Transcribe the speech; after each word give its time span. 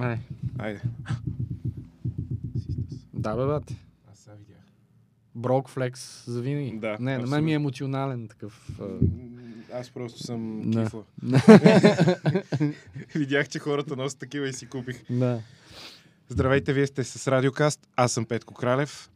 Ай, 0.00 0.18
Айде. 0.58 0.80
да, 3.14 3.36
бе, 3.36 3.46
бат. 3.46 3.74
Аз 4.12 4.18
сега 4.18 4.36
видях. 4.36 4.56
Брок 5.34 5.68
флекс 5.68 6.24
за 6.26 6.40
винаги. 6.42 6.78
Да, 6.78 6.96
не, 7.00 7.18
на 7.18 7.26
мен 7.26 7.44
ми 7.44 7.52
е 7.52 7.54
емоционален 7.54 8.28
такъв. 8.28 8.80
Аз 9.72 9.90
просто 9.90 10.18
съм 10.18 10.70
Да. 10.70 10.84
кифла. 10.84 11.04
Видях, 13.14 13.48
че 13.48 13.58
хората 13.58 13.96
носят 13.96 14.18
такива 14.18 14.48
и 14.48 14.52
си 14.52 14.66
купих. 14.66 15.04
да. 15.10 15.40
Здравейте, 16.28 16.72
вие 16.72 16.86
сте 16.86 17.04
с 17.04 17.28
Радиокаст. 17.28 17.88
Аз 17.96 18.12
съм 18.12 18.24
Петко 18.24 18.54
Кралев. 18.54 19.10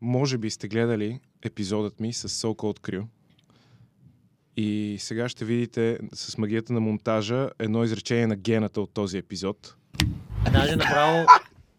Може 0.00 0.38
би 0.38 0.50
сте 0.50 0.68
гледали 0.68 1.20
епизодът 1.42 2.00
ми 2.00 2.12
с 2.12 2.28
So 2.28 2.46
Cold 2.46 2.80
Crew. 2.80 3.04
И 4.56 4.96
сега 5.00 5.28
ще 5.28 5.44
видите 5.44 5.98
с 6.14 6.38
магията 6.38 6.72
на 6.72 6.80
монтажа 6.80 7.50
едно 7.58 7.84
изречение 7.84 8.26
на 8.26 8.36
гената 8.36 8.80
от 8.80 8.90
този 8.90 9.18
епизод. 9.18 9.75
Даже 10.52 10.76
направо, 10.76 11.26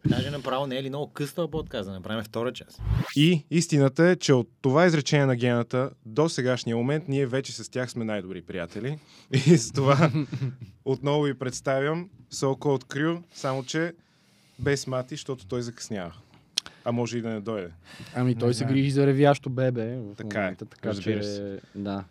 даже 0.06 0.30
направо 0.30 0.68
не 0.68 0.78
е 0.78 0.84
ли 0.84 0.89
много 0.89 1.08
къста 1.14 1.52
подкаст, 1.52 1.89
да 1.89 1.94
направим 1.94 2.24
втора 2.24 2.54
част. 2.54 2.82
И 3.16 3.46
истината 3.52 4.04
е, 4.04 4.16
че 4.16 4.34
от 4.34 4.50
това 4.62 4.86
изречение 4.86 5.25
на 5.25 5.36
гената 5.36 5.89
до 6.06 6.30
сегашния 6.30 6.78
момент 6.78 7.04
ние 7.08 7.25
вече 7.25 7.52
с 7.52 7.70
тях 7.70 7.92
сме 7.92 8.06
най-добри 8.06 8.42
приятели. 8.42 9.00
И 9.32 9.39
с 9.39 9.72
това 9.72 10.11
отново 10.86 11.24
ви 11.24 11.34
представям 11.34 12.10
So 12.34 12.46
Cold 12.46 12.84
Crew, 12.84 13.22
само 13.34 13.64
че 13.64 13.94
без 14.60 14.88
мати, 14.88 15.16
защото 15.16 15.47
той 15.47 15.61
закъснява. 15.61 16.14
А 16.86 16.92
може 16.92 17.18
и 17.18 17.22
да 17.22 17.30
не 17.30 17.42
дойде. 17.42 17.70
Ами 18.16 18.36
той 18.36 18.47
Не 18.47 18.54
се 18.54 18.66
грижи 18.66 18.92
за 18.92 19.08
ревящо 19.08 19.50
бебе 19.50 19.96
в 19.96 20.16
Така 20.16 20.39
е, 20.39 20.42
момента, 20.42 20.66
така 20.66 20.89
разбира 20.89 21.20
че... 21.20 21.28
се. 21.28 21.60
Да. 21.75 22.04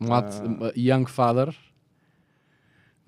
Млад, 0.00 0.34
young 0.76 1.08
father, 1.08 1.54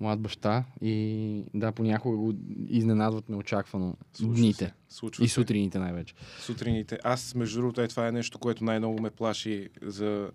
млад 0.01 0.19
баща 0.19 0.63
и 0.81 1.43
да, 1.53 1.71
понякога 1.71 2.17
го 2.17 2.33
изненадват 2.67 3.29
неочаквано 3.29 3.95
Случва 4.13 4.35
дните. 4.35 4.65
Се. 4.65 4.95
Случва 4.95 5.25
И 5.25 5.27
сутрините 5.27 5.79
най-вече. 5.79 6.13
Сутрините. 6.39 6.99
Аз, 7.03 7.35
между 7.35 7.59
другото, 7.59 7.81
е, 7.81 7.87
това 7.87 8.07
е 8.07 8.11
нещо, 8.11 8.39
което 8.39 8.63
най-много 8.63 9.01
ме 9.01 9.09
плаши 9.09 9.69
за 9.81 10.31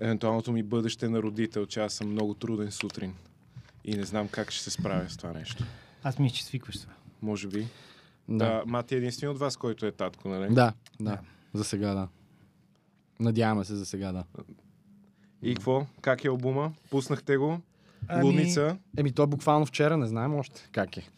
евентуалното 0.00 0.52
ми 0.52 0.62
бъдеще 0.62 1.08
на 1.08 1.22
родител, 1.22 1.66
че 1.66 1.80
аз 1.80 1.94
съм 1.94 2.10
много 2.10 2.34
труден 2.34 2.70
сутрин. 2.70 3.14
И 3.84 3.96
не 3.96 4.04
знам 4.04 4.28
как 4.28 4.50
ще 4.50 4.62
се 4.62 4.70
справя 4.70 5.10
с 5.10 5.16
това 5.16 5.32
нещо. 5.32 5.64
Аз 6.02 6.18
мисля, 6.18 6.36
че 6.36 6.44
свикваш 6.44 6.80
това. 6.80 6.92
Може 7.22 7.48
би. 7.48 7.66
Да. 8.28 8.44
Да. 8.44 8.62
Мати 8.66 8.94
е 8.94 8.98
единствен 8.98 9.30
от 9.30 9.38
вас, 9.38 9.56
който 9.56 9.86
е 9.86 9.92
татко, 9.92 10.28
нали? 10.28 10.54
Да, 10.54 10.72
да. 11.00 11.18
За 11.54 11.64
сега 11.64 11.94
да. 11.94 12.08
Надяваме 13.20 13.64
се 13.64 13.74
за 13.74 13.86
сега 13.86 14.12
да. 14.12 14.24
И 15.42 15.54
какво? 15.54 15.86
Как 16.00 16.24
е 16.24 16.28
албума? 16.28 16.72
Пуснахте 16.90 17.36
го? 17.36 17.60
Ами- 18.08 18.24
Лудница? 18.24 18.78
Еми 18.96 19.12
то 19.12 19.26
буквално 19.26 19.66
вчера, 19.66 19.96
не 19.96 20.06
знаем 20.06 20.34
още 20.34 20.68
как 20.72 20.96
е. 20.96 21.08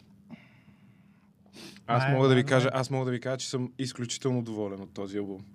Аз 1.87 2.11
мога 2.11 2.27
да 2.27 2.35
ви 2.35 2.43
кажа, 2.43 2.69
аз 2.73 2.89
мога 2.89 3.05
да 3.05 3.11
ви 3.11 3.19
кажа, 3.19 3.37
че 3.37 3.49
съм 3.49 3.73
изключително 3.79 4.41
доволен 4.41 4.81
от 4.81 4.93
този 4.93 5.17
албум. 5.17 5.45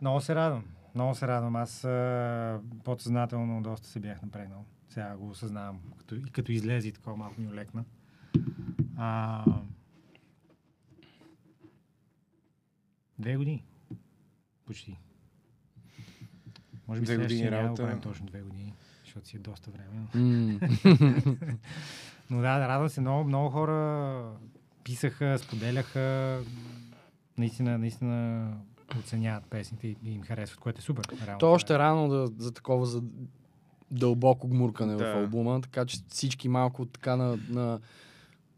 Много 0.00 0.20
се 0.20 0.34
радвам. 0.34 0.64
Много 0.94 1.14
се 1.14 1.28
радвам. 1.28 1.56
Аз 1.56 1.84
а, 1.84 2.60
подсъзнателно 2.84 3.62
доста 3.62 3.88
се 3.88 4.00
бях 4.00 4.22
напрегнал. 4.22 4.64
Сега 4.88 5.16
го 5.16 5.28
осъзнавам. 5.28 5.80
Като, 5.98 6.14
и 6.14 6.22
като 6.22 6.52
излезе 6.52 6.88
и 6.88 6.92
такова 6.92 7.16
малко 7.16 7.40
ми 7.40 7.48
олекна. 7.48 7.84
А, 8.96 9.44
две 13.18 13.36
години. 13.36 13.64
Почти. 14.66 14.98
Може 16.88 17.00
би 17.00 17.04
Две 17.06 17.16
години 17.16 17.50
работа. 17.50 17.68
го 17.70 17.76
правим 17.76 18.00
точно 18.02 18.26
две 18.26 18.40
години, 18.42 18.74
защото 19.18 19.28
си 19.28 19.36
е 19.36 19.40
доста 19.40 19.70
време. 19.70 20.06
М. 20.14 20.58
Но 22.30 22.36
да, 22.36 22.58
да, 22.58 22.68
радвам 22.68 22.88
се. 22.88 23.00
Много, 23.00 23.24
много 23.24 23.50
хора 23.50 24.22
писаха, 24.84 25.38
споделяха. 25.38 26.38
Наистина, 27.38 27.78
наистина 27.78 28.48
оценяват 28.98 29.44
песните 29.50 29.86
и 29.86 29.96
им 30.04 30.22
харесват, 30.22 30.60
което 30.60 30.78
е 30.78 30.82
супер. 30.82 31.04
Реално, 31.08 31.38
То 31.38 31.38
това 31.38 31.52
още 31.52 31.72
е. 31.72 31.76
е 31.76 31.78
рано 31.78 32.08
да, 32.08 32.28
за 32.38 32.52
такова 32.52 32.86
за 32.86 33.02
дълбоко 33.90 34.48
гмуркане 34.48 34.96
Да. 34.96 35.04
в 35.04 35.16
албума, 35.16 35.60
така 35.60 35.86
че 35.86 35.98
всички 36.08 36.48
малко 36.48 36.86
така 36.86 37.16
на, 37.16 37.38
на 37.48 37.80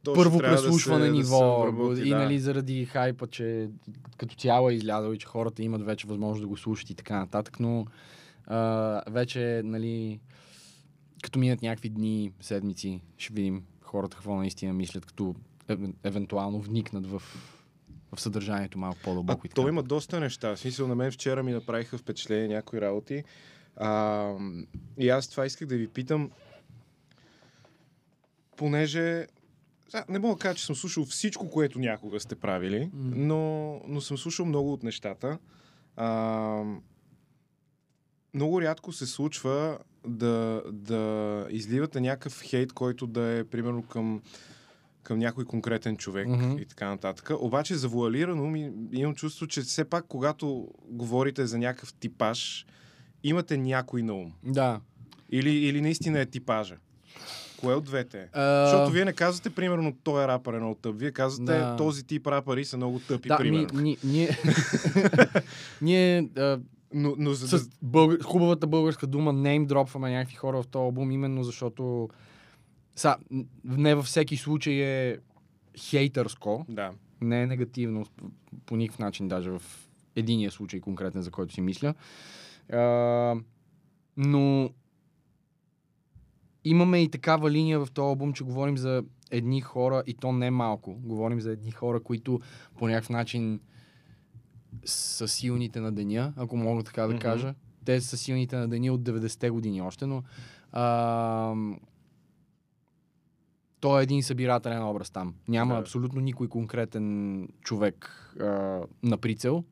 То 0.04 0.15
първо 0.15 0.38
да 0.38 0.43
преслушване 0.43 1.04
да 1.04 1.06
се 1.06 1.12
ниво 1.12 1.60
обработи, 1.60 2.00
и 2.00 2.09
да. 2.09 2.19
нали 2.19 2.38
заради 2.38 2.84
хайпа, 2.84 3.26
че 3.26 3.69
като 4.16 4.34
цяло 4.34 4.70
е 4.70 4.75
излязъл 4.75 5.12
и 5.12 5.19
че 5.19 5.26
хората 5.26 5.62
имат 5.62 5.82
вече 5.82 6.06
възможност 6.06 6.43
да 6.43 6.49
го 6.49 6.56
слушат 6.56 6.91
и 6.91 6.94
така 6.94 7.19
нататък, 7.19 7.60
но 7.60 7.87
а, 8.47 9.03
вече 9.09 9.62
нали 9.65 10.20
като 11.22 11.38
минат 11.38 11.62
някакви 11.62 11.88
дни, 11.88 12.32
седмици, 12.41 13.00
ще 13.16 13.32
видим 13.32 13.64
хората 13.82 14.16
какво 14.16 14.36
наистина 14.36 14.72
мислят, 14.72 15.06
като 15.06 15.34
ев- 15.69 15.94
евентуално 16.04 16.60
вникнат 16.60 17.06
в, 17.06 17.22
в 18.14 18.20
съдържанието 18.20 18.78
малко 18.78 18.98
по-дълбоко. 19.04 19.48
то 19.48 19.69
има 19.69 19.82
доста 19.82 20.20
неща. 20.20 20.56
В 20.56 20.58
смисъл 20.58 20.88
на 20.88 20.94
мен 20.94 21.12
вчера 21.12 21.42
ми 21.42 21.53
направиха 21.53 21.98
впечатление 21.98 22.48
някои 22.48 22.81
работи. 22.81 23.25
А, 23.76 24.34
и 24.98 25.08
аз 25.08 25.28
това 25.28 25.47
исках 25.47 25.69
да 25.69 25.76
ви 25.76 25.88
питам, 25.88 26.31
понеже 28.56 29.26
не 30.08 30.19
мога 30.19 30.34
да 30.34 30.41
кажа, 30.41 30.54
че 30.54 30.66
съм 30.66 30.76
слушал 30.76 31.04
всичко, 31.04 31.50
което 31.50 31.78
някога 31.78 32.20
сте 32.20 32.34
правили, 32.34 32.81
М. 32.81 32.91
но, 33.16 33.81
но 33.88 34.00
съм 34.00 34.19
слушал 34.19 34.47
много 34.47 34.72
от 34.72 34.82
нещата. 34.82 35.38
А, 35.97 36.64
много 38.34 38.62
рядко 38.62 38.92
се 38.92 39.06
случва 39.06 39.78
да, 40.06 40.62
да 40.66 41.00
изливате 41.50 42.00
някакъв 42.00 42.43
хейт, 42.43 42.72
който 42.72 43.06
да 43.06 43.22
е 43.22 43.44
примерно 43.44 43.83
към, 43.83 44.22
към 45.03 45.19
някой 45.19 45.44
конкретен 45.44 45.97
човек 45.97 46.28
Мгм. 46.28 46.59
и 46.59 46.65
така 46.65 46.88
нататък. 46.88 47.31
Обаче 47.33 47.75
завуалирано 47.75 48.47
ми, 48.47 48.71
имам 48.93 49.15
чувство, 49.15 49.47
че 49.47 49.61
все 49.61 49.84
пак 49.84 50.05
когато 50.09 50.69
говорите 50.84 51.47
за 51.47 51.59
някакъв 51.59 51.93
типаж, 51.94 52.66
имате 53.25 53.56
някой 53.56 54.03
на 54.03 54.15
ум. 54.15 54.33
Да. 54.44 54.81
Или, 55.31 55.50
или 55.50 55.81
наистина 55.81 56.21
е 56.21 56.27
типажа. 56.27 56.77
Кое 57.56 57.75
от 57.75 57.84
двете 57.84 58.19
е? 58.19 58.27
А, 58.32 58.67
Защото 58.67 58.93
вие 58.93 59.05
не 59.05 59.12
казвате, 59.12 59.50
примерно, 59.50 59.97
той 60.05 60.25
е 60.25 60.28
рапър 60.28 60.55
е 60.55 60.59
много 60.59 60.75
тъп. 60.75 60.94
Вие 60.99 61.11
казвате, 61.12 61.53
Да. 61.53 61.77
този 61.77 62.06
тип 62.06 62.27
рапъри 62.27 62.65
са 62.65 62.77
много 62.77 62.99
тъпи, 62.99 63.28
да, 63.28 63.37
примерно. 63.37 63.81
ни, 63.81 63.97
ние, 64.05 64.31
ние 65.82 66.28
а, 66.37 66.59
Но, 66.95 67.15
но 67.19 67.33
за 67.33 67.59
с 67.59 67.69
бълг... 67.83 68.23
хубавата 68.23 68.67
българска 68.67 69.06
дума 69.06 69.34
name 69.34 69.67
дропваме 69.67 70.11
някакви 70.11 70.37
хора 70.37 70.62
в 70.62 70.67
този 70.67 70.83
албум, 70.83 71.11
именно 71.11 71.45
защото 71.45 72.09
са, 72.97 73.17
не 73.65 73.95
във 73.95 74.05
всеки 74.05 74.37
случай 74.37 74.75
е 74.75 75.19
хейтърско, 75.79 76.67
Да. 76.69 76.93
не 77.21 77.43
е 77.43 77.47
негативно 77.47 78.06
по 78.67 78.77
никакъв 78.77 78.99
начин, 78.99 79.29
даже 79.29 79.50
в 79.50 79.62
единия 80.17 80.50
случай 80.50 80.81
конкретен, 80.81 81.23
за 81.23 81.31
който 81.31 81.55
си 81.55 81.61
мисля. 81.61 81.95
А, 82.73 83.34
но 84.17 84.71
имаме 86.65 87.03
и 87.03 87.11
такава 87.11 87.50
линия 87.50 87.81
в 87.81 87.91
този 87.91 88.06
албум, 88.06 88.33
че 88.33 88.45
говорим 88.45 88.77
за 88.77 89.03
едни 89.31 89.61
хора, 89.61 90.03
и 90.06 90.15
то 90.15 90.33
не 90.33 90.50
малко. 90.50 90.95
Говорим 90.95 91.41
за 91.41 91.53
едни 91.53 91.71
хора, 91.71 92.00
които 92.00 92.41
по 92.79 92.89
някакъв 92.89 93.11
начин 93.11 93.61
са 94.84 95.28
силните 95.28 95.81
на 95.81 95.92
деня, 95.92 96.32
ако 96.36 96.56
мога 96.56 96.82
така 96.82 97.06
да 97.06 97.19
кажа. 97.19 97.54
Те 97.84 98.00
са 98.00 98.16
силните 98.16 98.56
на 98.56 98.69
деня 98.69 98.92
от 98.92 99.00
90-те 99.00 99.50
години 99.50 99.82
още, 99.82 100.06
но 100.06 100.22
а, 100.72 101.54
той 103.81 104.00
е 104.00 104.03
един 104.03 104.22
събирателен 104.22 104.84
образ 104.84 105.10
там. 105.10 105.34
Няма 105.48 105.75
Да. 105.75 105.81
абсолютно 105.81 106.20
никой 106.20 106.48
конкретен 106.48 107.48
човек 107.60 108.10
а, 108.41 108.44
на 109.03 109.16
прицел. 109.19 109.64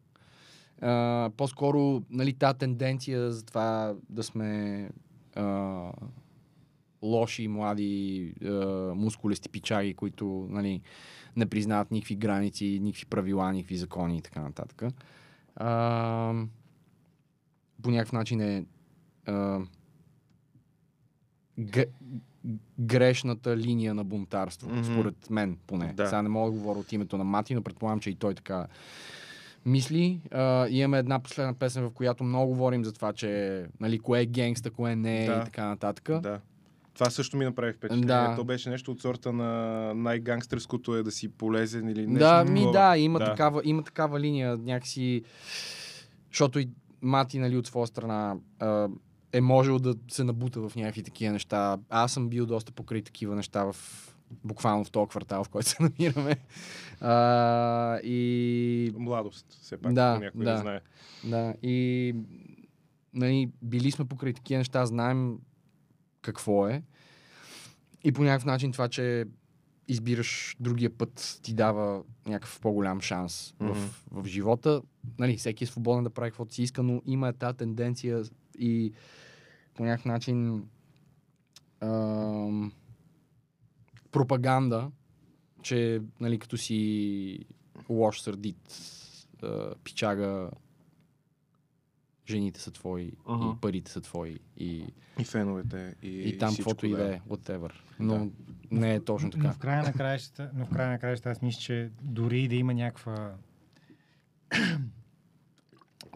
А, 0.80 1.30
по-скоро, 1.36 2.02
нали, 2.10 2.32
тази 2.32 2.58
тенденция 2.58 3.32
за 3.32 3.44
това 3.44 3.94
да 4.10 4.22
сме 4.22 4.90
а, 5.36 5.92
лоши, 7.02 7.48
млади, 7.48 8.32
а, 8.44 8.48
мускулести 8.94 9.48
пичаги, 9.48 9.94
които 9.94 10.46
нали, 10.50 10.80
не 11.38 11.46
признават 11.46 11.90
никакви 11.90 12.16
граници, 12.16 12.78
никакви 12.82 13.06
правила, 13.06 13.52
никакви 13.52 13.76
закони 13.76 14.18
и 14.18 14.22
така 14.22 14.40
нататък. 14.40 14.82
А, 15.56 16.34
по 17.82 17.90
някакъв 17.90 18.12
начин 18.12 18.40
е 18.40 18.64
а, 19.26 19.60
г- 21.66 21.84
грешната 22.78 23.56
линия 23.56 23.94
на 23.94 24.04
бунтарство, 24.04 24.70
Мгм. 24.70 24.84
според 24.84 25.30
мен 25.30 25.58
поне. 25.66 25.92
Да. 25.92 26.06
Сега 26.06 26.22
не 26.22 26.28
мога 26.28 26.46
да 26.46 26.58
говоря 26.58 26.78
от 26.78 26.92
името 26.92 27.18
на 27.18 27.24
Мати, 27.24 27.54
но 27.54 27.62
предполагам, 27.62 28.00
че 28.00 28.10
и 28.10 28.14
той 28.14 28.34
така 28.34 28.66
мисли. 29.66 30.20
А, 30.30 30.68
имаме 30.68 30.98
една 30.98 31.18
последна 31.18 31.54
песен, 31.54 31.84
в 31.84 31.90
която 31.90 32.24
много 32.24 32.48
говорим 32.48 32.84
за 32.84 32.92
това, 32.92 33.12
че 33.12 33.64
нали, 33.80 33.98
кое 33.98 34.20
е 34.20 34.26
генгста, 34.26 34.70
кое 34.70 34.96
не 34.96 35.24
е 35.24 35.26
Да. 35.26 35.32
и 35.32 35.44
така 35.44 35.66
нататък. 35.66 36.20
Да. 36.20 36.40
Това 36.98 37.10
също 37.10 37.36
ми 37.36 37.44
направи 37.44 37.72
впечатление. 37.72 38.06
Да. 38.06 38.36
То 38.36 38.44
беше 38.44 38.70
нещо 38.70 38.90
от 38.92 39.00
сорта 39.00 39.32
на 39.32 39.94
най-гангстерското 39.94 40.96
е 40.96 41.02
да 41.02 41.10
си 41.10 41.28
полезен 41.28 41.88
или 41.88 42.06
нещо. 42.06 42.18
Да, 42.18 42.44
ми 42.44 42.72
да, 42.72 42.96
има, 42.96 43.18
Да. 43.18 43.24
Такава, 43.24 43.60
има 43.64 43.82
такава 43.82 44.20
линия 44.20 44.56
някакси, 44.56 45.22
защото 46.32 46.58
и 46.58 46.68
Мати, 47.02 47.38
нали, 47.38 47.56
от 47.56 47.66
своя 47.66 47.86
страна 47.86 48.36
е 49.32 49.40
можел 49.40 49.78
да 49.78 49.94
се 50.10 50.24
набута 50.24 50.68
в 50.68 50.76
някакви 50.76 51.02
такива 51.02 51.32
неща. 51.32 51.78
Аз 51.88 52.12
съм 52.12 52.28
бил 52.28 52.46
доста 52.46 52.72
покрай 52.72 53.02
такива 53.02 53.36
неща 53.36 53.64
в 53.64 53.76
буквално 54.44 54.84
в 54.84 54.90
този 54.90 55.08
квартал, 55.08 55.44
в 55.44 55.48
който 55.48 55.68
се 55.68 55.76
намираме. 55.82 56.36
А, 57.00 57.98
и 57.98 58.92
Младост, 58.98 59.46
все 59.62 59.76
пак, 59.76 59.92
Да, 59.92 60.18
някой 60.18 60.44
да. 60.44 60.52
не 60.52 60.58
знае. 60.58 60.80
Да, 61.24 61.54
и 61.62 62.14
нали, 63.14 63.50
били 63.62 63.90
сме 63.90 64.04
покрай 64.04 64.32
такива 64.32 64.58
неща, 64.58 64.86
знаем 64.86 65.38
какво 66.22 66.68
е. 66.68 66.82
И 68.04 68.12
по 68.12 68.22
някакъв 68.22 68.44
начин 68.44 68.72
това, 68.72 68.88
че 68.88 69.24
избираш 69.88 70.56
другия 70.60 70.90
път, 70.90 71.38
ти 71.42 71.54
дава 71.54 72.02
някакъв 72.26 72.60
по-голям 72.60 73.00
шанс 73.00 73.54
Мгм. 73.60 73.72
в, 73.72 74.04
в 74.10 74.26
живота. 74.26 74.82
Нали, 75.18 75.36
всеки 75.36 75.64
е 75.64 75.66
свободен 75.66 76.04
да 76.04 76.10
прави 76.10 76.30
каквото 76.30 76.54
си 76.54 76.62
иска, 76.62 76.82
но 76.82 77.02
има 77.06 77.32
тази 77.32 77.56
тенденция 77.56 78.22
и 78.58 78.92
по 79.74 79.84
някакъв 79.84 80.04
начин 80.04 80.68
ам, 81.80 82.72
пропаганда, 84.10 84.90
че 85.62 86.00
нали, 86.20 86.38
като 86.38 86.56
си 86.56 87.38
лош 87.88 88.20
сърдит, 88.20 88.74
а, 89.42 89.74
пичага, 89.84 90.50
жените 92.28 92.60
са 92.60 92.70
твои, 92.70 93.12
Мгм. 93.28 93.48
и 93.48 93.60
парите 93.60 93.90
са 93.90 94.00
твои, 94.00 94.38
и, 94.56 94.84
И 95.18 95.24
феновете. 95.24 95.94
И, 96.02 96.08
и, 96.08 96.38
там 96.38 96.54
каквото 96.56 96.86
и 96.86 96.90
да 96.90 97.14
е, 97.14 97.20
whatever. 97.20 97.70
Но 98.00 98.18
Да. 98.18 98.30
не 98.70 98.94
е 98.94 99.00
точно 99.00 99.26
Но 99.26 99.30
така. 99.32 99.52
в 99.52 99.58
края 99.58 99.82
на 99.82 99.92
краищата, 99.92 100.50
но 100.54 100.66
в 100.66 100.70
края 100.70 100.88
на 100.88 100.98
краищата 100.98 101.30
аз 101.30 101.42
мисля, 101.42 101.60
че 101.60 101.90
дори 102.02 102.48
да 102.48 102.54
има 102.54 102.74
някаква... 102.74 103.34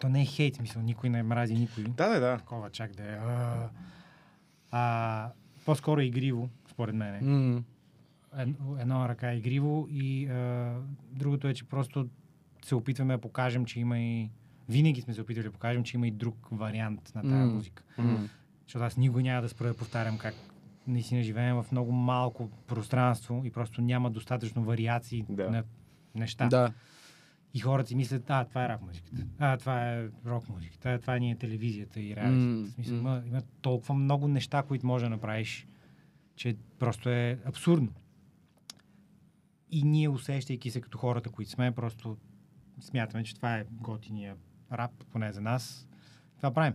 То 0.00 0.09
не 0.09 0.23
е 0.23 0.26
хейт, 0.26 0.55
смисъл, 0.56 0.82
никой 0.82 1.11
не 1.11 1.23
мрази 1.23 1.55
никой. 1.55 1.85
Да, 1.85 2.09
да, 2.09 2.20
да. 2.20 2.37
Такова 2.38 2.70
чак 2.70 2.93
да 2.93 3.03
е. 3.05 3.17
А, 3.17 3.69
а, 4.70 5.31
по-скоро 5.64 6.00
е 6.00 6.05
игриво, 6.05 6.49
според 6.69 6.94
мен. 6.94 7.19
М, 7.55 7.62
Ед, 8.37 8.49
едно 8.79 9.09
ръка 9.09 9.32
е 9.32 9.37
игриво 9.37 9.88
и 9.91 10.26
а, 10.26 10.75
другото 11.11 11.49
е, 11.49 11.55
че 11.55 11.64
просто 11.64 12.09
се 12.64 12.75
опитваме 12.75 13.14
да 13.14 13.20
покажем, 13.20 13.64
че 13.64 13.81
има 13.81 13.99
и... 13.99 14.31
Винаги 14.69 15.00
сме 15.00 15.14
се 15.14 15.20
опитвали 15.20 15.44
да 15.44 15.53
покажем, 15.53 15.85
че 15.85 15.97
има 15.97 16.06
и 16.06 16.11
друг 16.11 16.49
вариант 16.50 17.12
на 17.14 17.23
тази 17.23 17.35
М. 17.35 17.47
музика. 17.47 17.82
м, 17.99 18.29
Защото 18.62 18.85
аз 18.85 18.97
никога 18.97 19.23
няма 19.23 19.43
да 19.43 19.49
спра 19.49 19.69
да 19.69 19.76
повтарям 19.76 20.19
как 20.19 20.35
наистина 20.87 21.23
живеем 21.23 21.56
в 21.56 21.67
много 21.73 21.93
малко 21.93 22.50
пространство 22.67 23.43
и 23.44 23.50
просто 23.50 23.81
няма 23.82 24.11
достатъчно 24.11 24.64
вариации 24.64 25.25
Да. 25.29 25.50
на 25.50 25.64
неща. 26.14 26.47
Да. 26.47 26.73
И 27.55 27.61
хората 27.61 27.88
си 27.88 27.94
мислят, 27.94 28.25
а, 28.29 28.44
това 28.44 28.64
е 28.64 28.69
рап 28.69 28.82
музиката, 28.82 29.17
а, 29.38 29.56
това 29.56 29.91
е 29.91 30.09
рок 30.26 30.49
музиката, 30.49 30.91
а, 30.91 30.99
това 30.99 31.19
ни 31.19 31.31
е 31.31 31.37
телевизията 31.37 32.00
и 32.00 32.17
реалитета. 32.17 32.47
М, 32.47 32.64
В 32.64 32.70
смисъл, 32.70 32.94
има, 32.94 33.23
има 33.26 33.43
толкова 33.61 33.94
много 33.94 34.29
неща, 34.29 34.62
които 34.62 34.87
може 34.87 35.05
да 35.05 35.11
направиш, 35.11 35.67
че 36.37 36.56
просто 36.79 37.09
е 37.09 37.38
абсурдно. 37.44 37.93
И 39.70 39.82
ние, 39.82 40.09
усещайки 40.09 40.70
се 40.70 40.81
като 40.81 40.99
хората, 40.99 41.31
които 41.31 41.50
сме, 41.50 41.73
просто 41.73 42.17
смятаме, 42.81 43.25
че 43.25 43.35
това 43.35 43.56
е 43.56 43.64
готиния 43.73 44.37
рап, 44.73 44.91
поне 45.13 45.33
за 45.33 45.41
нас. 45.41 45.87
Това 46.37 46.51
правим. 46.51 46.75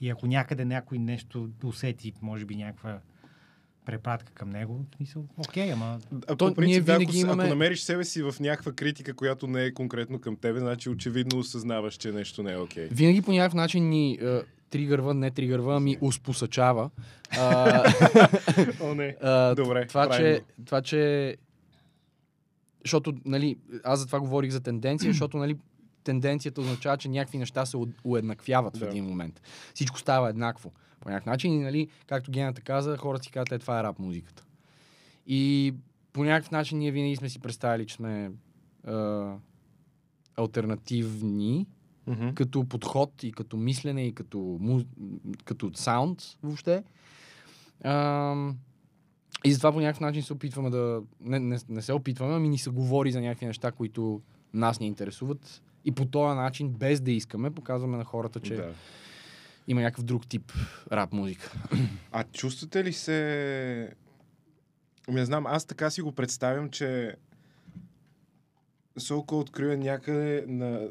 И 0.00 0.10
ако 0.10 0.26
някъде 0.26 0.64
някой 0.64 0.98
нещо 0.98 1.50
усети, 1.64 2.12
може 2.22 2.44
би 2.44 2.56
някаква 2.56 2.98
препратка 3.84 4.32
към 4.32 4.50
него, 4.50 4.84
в 4.84 4.96
смисъл, 4.96 5.24
окей, 5.38 5.72
ама 5.72 5.98
А, 6.28 6.36
То 6.36 6.48
по 6.48 6.54
принцип, 6.54 6.66
ние 6.66 6.94
ако, 6.94 7.00
винаги 7.00 7.12
с- 7.12 7.20
имаме- 7.20 7.42
ако 7.42 7.48
намериш 7.50 7.80
себе 7.80 8.04
си 8.04 8.22
в 8.22 8.34
някаква 8.40 8.72
критика, 8.72 9.14
която 9.14 9.46
не 9.46 9.64
е 9.64 9.74
конкретно 9.74 10.20
към 10.20 10.36
тебе, 10.36 10.58
значи 10.60 10.88
очевидно 10.88 11.38
осъзнаваш, 11.38 11.94
че 11.94 12.12
нещо 12.12 12.42
не 12.42 12.52
е 12.52 12.58
окей. 12.58 12.86
Винаги 12.86 13.22
по 13.22 13.32
някакъв 13.32 13.54
начин 13.54 13.88
ни 13.88 14.12
е, 14.14 14.40
тригърва, 14.70 15.14
не 15.14 15.30
тригърва, 15.30 15.76
ами 15.76 15.96
успосачава. 16.00 16.90
А, 17.30 17.82
О, 18.80 18.94
не. 18.94 19.16
а, 19.22 19.54
Добре, 19.54 19.86
това, 19.86 20.10
че, 20.10 20.40
това, 20.64 20.82
че... 20.82 21.36
Защото, 22.80 23.14
нали, 23.24 23.56
аз 23.84 24.00
за 24.00 24.06
това 24.06 24.20
говорих 24.20 24.50
за 24.50 24.60
тенденция, 24.60 25.10
защото, 25.12 25.36
нали, 25.36 25.56
тенденцията 26.04 26.60
означава, 26.60 26.96
че 26.96 27.08
някакви 27.08 27.38
неща 27.38 27.66
се 27.66 27.76
уед- 27.76 27.94
уеднаквяват 28.04 28.76
в 28.76 28.80
Да. 28.80 28.86
един 28.86 29.04
момент. 29.04 29.40
Всичко 29.74 29.98
става 29.98 30.28
еднакво. 30.30 30.72
По 31.00 31.08
някакъв 31.08 31.26
начин, 31.26 31.52
и, 31.52 31.58
нали, 31.58 31.88
както 32.06 32.30
Гената 32.30 32.60
каза, 32.60 32.96
хората 32.96 33.24
си 33.24 33.30
казват, 33.30 33.52
е, 33.52 33.58
това 33.58 33.80
е 33.80 33.82
рап 33.82 33.98
музиката. 33.98 34.44
И 35.26 35.74
по 36.12 36.24
някакъв 36.24 36.50
начин 36.50 36.78
ние 36.78 36.90
винаги 36.90 37.16
сме 37.16 37.28
си 37.28 37.38
представили, 37.38 37.86
че 37.86 37.94
сме 37.94 38.30
а, 38.84 39.34
альтернативни, 40.36 41.66
Мгм. 42.06 42.28
като 42.28 42.64
подход 42.64 43.22
и 43.22 43.32
като 43.32 43.56
мислене 43.56 44.06
и 44.06 44.12
като, 44.12 44.38
му, 44.38 44.82
като 45.44 45.70
саунд 45.74 46.22
въобще. 46.42 46.82
Ам, 47.84 48.56
и 49.44 49.52
затова 49.52 49.72
по 49.72 49.80
някакъв 49.80 50.00
начин 50.00 50.22
се 50.22 50.32
опитваме 50.32 50.70
да... 50.70 51.02
Не, 51.20 51.38
не, 51.38 51.58
не 51.68 51.82
се 51.82 51.92
опитваме, 51.92 52.34
ами 52.34 52.48
ни 52.48 52.58
се 52.58 52.70
говори 52.70 53.12
за 53.12 53.20
някакви 53.20 53.46
неща, 53.46 53.72
които 53.72 54.20
нас 54.54 54.80
ни 54.80 54.86
интересуват. 54.86 55.62
И 55.84 55.92
по 55.92 56.04
този 56.04 56.36
начин, 56.36 56.68
без 56.68 57.00
да 57.00 57.12
искаме, 57.12 57.50
показваме 57.50 57.96
на 57.96 58.04
хората, 58.04 58.40
че 58.40 58.54
Да. 58.56 58.72
има 59.68 59.80
някакъв 59.80 60.04
друг 60.04 60.26
тип 60.26 60.52
рап 60.92 61.12
музика. 61.12 61.52
А 62.12 62.24
чувствате 62.24 62.84
ли 62.84 62.92
се... 62.92 63.90
Ами 65.08 65.20
Не 65.20 65.24
знам, 65.26 65.46
аз 65.46 65.64
така 65.64 65.90
си 65.90 66.02
го 66.02 66.12
представям, 66.12 66.70
че 66.70 67.16
Солко 68.98 69.38
открива 69.38 69.76
някъде 69.76 70.44
на... 70.48 70.88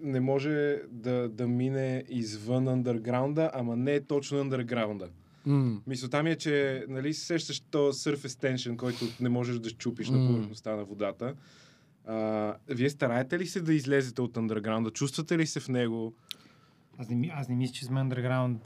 не 0.00 0.20
може 0.20 0.50
да, 0.90 1.28
да 1.28 1.46
мине 1.48 2.04
извън 2.08 2.68
андерграунда, 2.68 3.50
ама 3.54 3.76
не 3.76 3.94
е 3.94 4.00
точно 4.00 4.40
андерграунда. 4.40 5.08
М, 5.46 5.80
Мисълта 5.86 6.22
ми 6.22 6.30
е, 6.30 6.36
че 6.36 6.84
нали, 6.88 7.14
се 7.14 7.26
сещаш 7.26 7.60
този 7.60 7.98
surface 8.00 8.54
tension, 8.54 8.76
който 8.76 9.04
не 9.20 9.28
можеш 9.28 9.58
да 9.58 9.68
щупиш 9.68 10.10
на 10.10 10.18
М. 10.18 10.26
повърхността 10.26 10.76
на 10.76 10.84
водата. 10.84 11.34
А, 12.06 12.56
вие 12.68 12.90
стараете 12.90 13.38
ли 13.38 13.46
се 13.46 13.60
да 13.60 13.74
излезете 13.74 14.22
от 14.22 14.36
андерграунда? 14.36 14.90
Чувствате 14.90 15.38
ли 15.38 15.46
се 15.46 15.60
в 15.60 15.68
него? 15.68 16.14
Аз 16.98 17.08
не, 17.08 17.30
аз 17.34 17.48
не 17.48 17.54
мисля, 17.54 17.74
че 17.74 17.84
сме 17.84 18.00
underground 18.00 18.58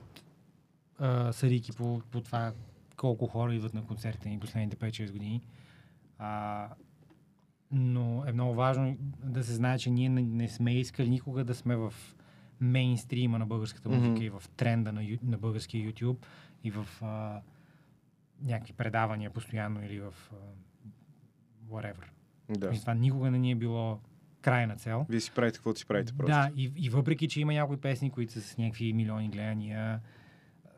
а, 0.99 1.33
сарики 1.33 1.73
по, 1.73 2.03
по 2.11 2.21
това 2.21 2.53
колко 2.97 3.27
хора 3.27 3.55
идват 3.55 3.75
на 3.75 3.87
концертите 3.87 4.29
ни 4.29 4.41
последните 4.41 4.77
5-6 4.77 5.13
години. 5.13 5.43
А, 6.19 6.69
но 7.71 8.25
е 8.27 8.33
много 8.33 8.55
важно 8.55 8.97
да 9.25 9.45
се 9.45 9.53
знае, 9.53 9.79
че 9.79 9.91
ние 9.91 10.09
не, 10.09 10.23
не 10.23 10.49
сме 10.49 10.75
искали 10.75 11.09
никога 11.09 11.45
да 11.45 11.55
сме 11.55 11.77
в 11.77 11.95
мейнстрима 12.61 13.39
на 13.39 13.47
българската 13.47 13.89
музика 13.89 14.11
Мгм. 14.11 14.23
и 14.23 14.31
в 14.31 14.43
тренда 14.57 14.93
на, 14.93 15.19
на 15.23 15.39
българския 15.39 15.93
YouTube 15.93 16.27
и 16.65 16.71
в 16.71 16.87
а, 17.03 17.41
някакви 18.43 18.73
предавания 18.73 19.31
постоянно 19.31 19.85
или 19.85 20.01
в 20.01 20.15
а, 20.33 20.37
whatever. 21.71 22.05
Да. 22.49 22.71
И 22.75 22.81
това 22.81 22.95
никога 22.95 23.31
не 23.31 23.39
ни 23.39 23.51
е 23.51 23.55
било 23.55 24.01
крайна 24.43 24.77
цел. 24.77 25.07
Вие 25.09 25.21
си 25.21 25.31
правите 25.35 25.59
каквото 25.59 25.79
си 25.79 25.87
правите 25.87 26.13
просто. 26.13 26.33
Да, 26.33 26.51
и, 26.57 26.73
и 26.77 26.91
въпреки, 26.91 27.29
че 27.29 27.41
има 27.41 27.53
някои 27.53 27.77
песни, 27.77 28.11
които 28.11 28.33
са 28.33 28.41
с 28.41 28.59
някакви 28.59 28.93
милиони 28.93 29.29
гледания, 29.29 30.01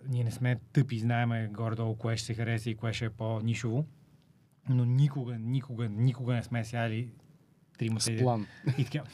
ние 0.09 0.25
не 0.25 0.31
сме 0.31 0.61
тъпи, 0.73 0.99
знаеме 0.99 1.49
горе-долу 1.53 1.97
кое 1.97 2.17
ще 2.17 2.27
се 2.27 2.35
хареса 2.35 2.71
и 2.71 2.75
кое 2.75 2.93
ще 2.93 3.05
е 3.05 3.11
по-нишово, 3.11 3.85
но 4.69 4.85
никога, 4.85 5.39
никога, 5.39 5.89
никога 5.89 6.35
не 6.35 6.43
сме 6.43 6.65
сяли 6.65 7.13
тримата 7.79 8.05
с 8.05 8.17
план. 8.17 8.47
и 8.79 8.85
така. 8.85 9.05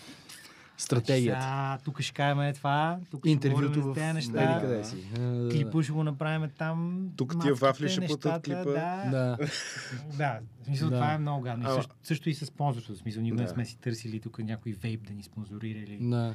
Стратегията. 0.76 1.40
Сега, 1.42 1.78
тук 1.84 2.00
ще 2.00 2.14
кажем 2.14 2.54
това, 2.54 2.98
тук 3.10 3.20
ще 3.20 3.30
Интервюто 3.30 3.80
в... 3.80 3.84
за 3.84 3.92
тези 3.92 4.12
неща. 4.12 4.58
къде 4.60 4.84
си. 4.84 4.96
А, 5.16 5.18
да, 5.18 5.26
да. 5.26 5.48
Клипа 5.50 5.82
ще 5.82 5.92
го 5.92 6.04
направим 6.04 6.50
там. 6.58 7.08
Тук 7.16 7.34
тия 7.42 7.54
вафли 7.54 7.88
ще 7.88 8.06
платят 8.06 8.44
клипа. 8.44 8.64
Да, 8.64 9.04
Да. 9.10 9.36
да, 10.16 10.40
в 10.62 10.64
смисъл 10.64 10.90
Да. 10.90 10.94
това 10.96 11.12
е 11.12 11.18
много 11.18 11.42
гадно. 11.42 11.74
Също, 11.74 11.94
също 12.02 12.30
и 12.30 12.34
с 12.34 12.46
спонсорството. 12.46 12.98
В 12.98 13.02
смисъл, 13.02 13.22
никога 13.22 13.42
не 13.42 13.46
Да. 13.46 13.52
сме 13.52 13.64
си 13.64 13.78
търсили 13.78 14.20
тук 14.20 14.38
някой 14.38 14.72
вейп 14.72 15.06
да 15.06 15.14
ни 15.14 15.22
спонсорира 15.22 15.78
или... 15.78 15.98
Да. 16.00 16.34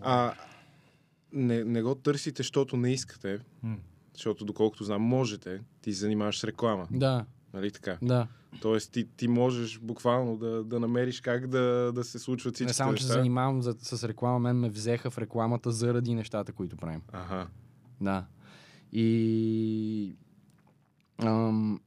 А, 0.00 0.34
не, 1.32 1.64
не 1.64 1.82
го 1.82 1.94
търсите, 1.94 2.36
защото 2.36 2.76
не 2.76 2.92
искате, 2.92 3.38
М. 3.62 3.76
защото 4.14 4.44
доколкото 4.44 4.84
знам, 4.84 5.02
можете. 5.02 5.60
Ти 5.80 5.92
се 5.92 6.00
занимаваш 6.00 6.38
с 6.38 6.44
реклама. 6.44 6.86
Да. 6.90 7.24
Нали 7.54 7.70
така? 7.70 7.98
Да. 8.02 8.26
Тоест 8.60 8.92
ти, 8.92 9.08
ти 9.16 9.28
можеш 9.28 9.78
буквално 9.78 10.36
да, 10.36 10.64
да 10.64 10.80
намериш 10.80 11.20
как 11.20 11.46
да, 11.46 11.92
да 11.94 12.04
се 12.04 12.18
случват 12.18 12.54
всички 12.54 12.68
Не 12.68 12.74
само, 12.74 12.94
че 12.94 13.04
се 13.04 13.12
занимавам 13.12 13.62
за, 13.62 13.76
с 13.82 14.08
реклама, 14.08 14.38
мен 14.38 14.56
ме 14.56 14.70
взеха 14.70 15.10
в 15.10 15.18
рекламата 15.18 15.70
заради 15.70 16.14
нещата, 16.14 16.52
които 16.52 16.76
правим. 16.76 17.02
Ага. 17.12 17.46
Да. 18.00 18.26
И 18.92 20.16
ам, 21.22 21.80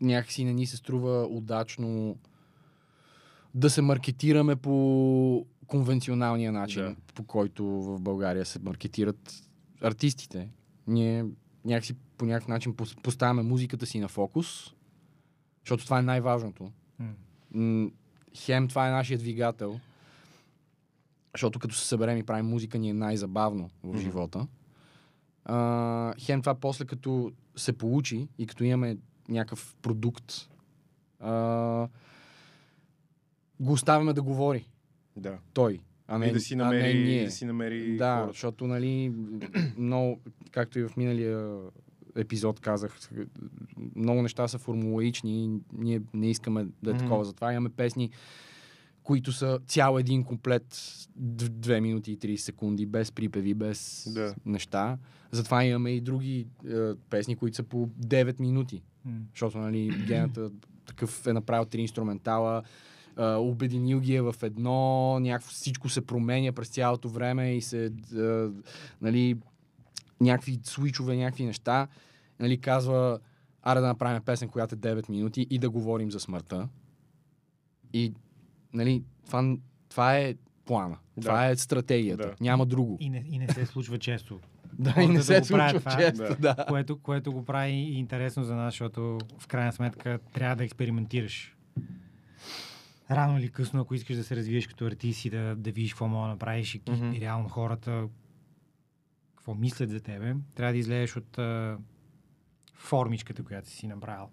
някакси 0.00 0.44
не 0.44 0.52
ни 0.52 0.66
се 0.66 0.76
струва 0.76 1.26
удачно 1.26 2.18
да 3.54 3.70
се 3.70 3.82
маркетираме 3.82 4.56
по 4.56 5.46
конвенционалния 5.66 6.52
начин, 6.52 6.82
Да. 6.82 6.96
по 7.14 7.24
който 7.24 7.64
в 7.64 8.00
България 8.00 8.44
се 8.46 8.58
маркетират 8.58 9.34
артистите. 9.82 10.48
Ние 10.86 11.24
някакси 11.64 11.94
по 12.16 12.26
някакъв 12.26 12.48
начин 12.48 12.74
пос- 12.74 13.00
поставяме 13.02 13.42
музиката 13.42 13.86
си 13.86 14.00
на 14.00 14.08
фокус, 14.08 14.74
защото 15.60 15.84
това 15.84 15.98
е 15.98 16.02
най-важното. 16.02 16.72
М, 17.50 17.90
Хем, 18.34 18.68
това 18.68 18.88
е 18.88 18.92
нашия 18.92 19.18
двигател, 19.18 19.80
защото 21.34 21.58
като 21.58 21.74
се 21.74 21.86
съберем 21.86 22.18
и 22.18 22.22
правим 22.22 22.46
музика, 22.46 22.78
ни 22.78 22.90
е 22.90 22.94
най-забавно 22.94 23.70
в 23.82 23.86
Мгм. 23.86 23.98
живота. 23.98 24.46
А, 25.44 26.14
хем, 26.18 26.40
това 26.42 26.54
после 26.54 26.84
като 26.84 27.32
се 27.56 27.72
получи 27.72 28.28
и 28.38 28.46
като 28.46 28.64
имаме 28.64 28.96
някакъв 29.28 29.76
продукт, 29.82 30.32
а, 31.20 31.88
го 33.60 33.72
оставяме 33.72 34.12
да 34.12 34.22
говори 34.22 34.68
Да. 35.16 35.38
той, 35.52 35.80
а 36.08 36.18
не, 36.18 36.26
и 36.26 36.32
да 36.32 36.40
си 36.40 36.54
а 36.54 36.56
не 36.56 36.64
намери, 36.64 36.98
ние. 37.00 37.24
да 37.24 37.30
си 37.30 37.44
намери 37.44 37.96
Да, 37.96 38.14
хората. 38.14 38.32
защото, 38.32 38.66
нали, 38.66 39.12
много, 39.78 40.20
както 40.50 40.78
и 40.78 40.84
в 40.84 40.96
миналия 40.96 41.56
епизод 42.16 42.60
казах, 42.60 42.98
много 43.96 44.22
неща 44.22 44.48
са 44.48 44.58
формулаични 44.58 45.44
и 45.44 45.50
ние 45.72 46.00
не 46.14 46.30
искаме 46.30 46.66
да 46.82 46.90
е 46.90 46.94
Мгм. 46.94 47.02
такова. 47.02 47.24
Затова 47.24 47.52
имаме 47.52 47.68
песни, 47.68 48.10
които 49.02 49.32
са 49.32 49.60
цял 49.66 49.98
един 49.98 50.24
комплет 50.24 50.66
2 51.18 51.80
минути 51.80 52.12
и 52.12 52.18
30 52.18 52.36
секунди, 52.36 52.86
без 52.86 53.12
припеви, 53.12 53.54
без 53.54 54.08
Да. 54.10 54.34
неща. 54.46 54.98
Затова 55.30 55.64
имаме 55.64 55.90
и 55.90 56.00
други 56.00 56.46
е, 56.66 56.74
песни, 57.10 57.36
които 57.36 57.56
са 57.56 57.62
по 57.62 57.88
9 57.98 58.40
минути. 58.40 58.82
М. 59.04 59.12
Защото, 59.30 59.58
нали, 59.58 60.04
гената 60.06 60.50
такъв 60.86 61.26
е 61.26 61.32
направил 61.32 61.64
три 61.64 61.80
инструментала, 61.80 62.62
а, 63.18 63.36
обединил 63.36 64.00
ги 64.00 64.14
е 64.14 64.22
в 64.22 64.34
едно, 64.42 65.18
някакво 65.20 65.50
всичко 65.50 65.88
се 65.88 66.06
променя 66.06 66.52
през 66.52 66.68
цялото 66.68 67.08
време 67.08 67.56
и 67.56 67.62
се, 67.62 67.92
а, 68.16 68.50
нали, 69.02 69.36
някакви 70.20 70.58
свичове, 70.62 71.16
някакви 71.16 71.44
неща. 71.44 71.88
Нали, 72.40 72.60
казва, 72.60 73.18
аре 73.62 73.80
да 73.80 73.86
направим 73.86 74.22
песен, 74.22 74.48
която 74.48 74.74
е 74.74 74.78
9 74.78 75.08
минути 75.08 75.46
и 75.50 75.58
да 75.58 75.70
говорим 75.70 76.10
за 76.10 76.20
смъртта. 76.20 76.68
И, 77.92 78.12
нали, 78.74 79.02
това, 79.26 79.56
това 79.88 80.16
е 80.18 80.34
плана. 80.64 80.98
Да. 81.16 81.22
Това 81.22 81.48
е 81.48 81.56
стратегията. 81.56 82.28
Да. 82.28 82.34
Няма 82.40 82.66
друго. 82.66 82.96
И 83.00 83.10
не, 83.10 83.24
и 83.30 83.38
не 83.38 83.48
се 83.48 83.66
случва 83.66 83.98
често. 83.98 84.40
Да, 84.78 84.94
и 85.02 85.06
не 85.06 85.14
да 85.18 85.24
се 85.24 85.38
го 85.38 85.44
случва 85.44 85.78
това. 85.78 85.96
често, 85.96 86.22
Да. 86.40 86.54
да. 86.54 86.64
което, 86.68 86.98
което 86.98 87.32
го 87.32 87.44
прави 87.44 87.70
интересно 87.72 88.44
за 88.44 88.54
нас, 88.54 88.72
защото 88.72 89.18
в 89.38 89.46
крайна 89.46 89.72
сметка 89.72 90.18
трябва 90.32 90.56
да 90.56 90.64
експериментираш. 90.64 91.56
Рано 93.10 93.38
или 93.38 93.48
късно, 93.48 93.80
ако 93.80 93.94
искаш 93.94 94.16
да 94.16 94.24
се 94.24 94.36
развиеш 94.36 94.66
като 94.66 94.86
артист 94.86 95.24
и 95.24 95.30
да, 95.30 95.56
да 95.56 95.72
видиш 95.72 95.92
какво 95.92 96.08
мога 96.08 96.26
да 96.26 96.32
направиш 96.32 96.74
и, 96.74 96.82
Мгм. 96.88 97.12
и 97.12 97.20
реално 97.20 97.48
хората 97.48 98.08
какво 99.36 99.54
мислят 99.54 99.90
за 99.90 100.00
тебе, 100.00 100.36
трябва 100.54 100.72
да 100.72 100.78
излезеш 100.78 101.16
от 101.16 101.38
а, 101.38 101.78
формичката, 102.74 103.44
която 103.44 103.68
си 103.70 103.86
направил. 103.86 104.26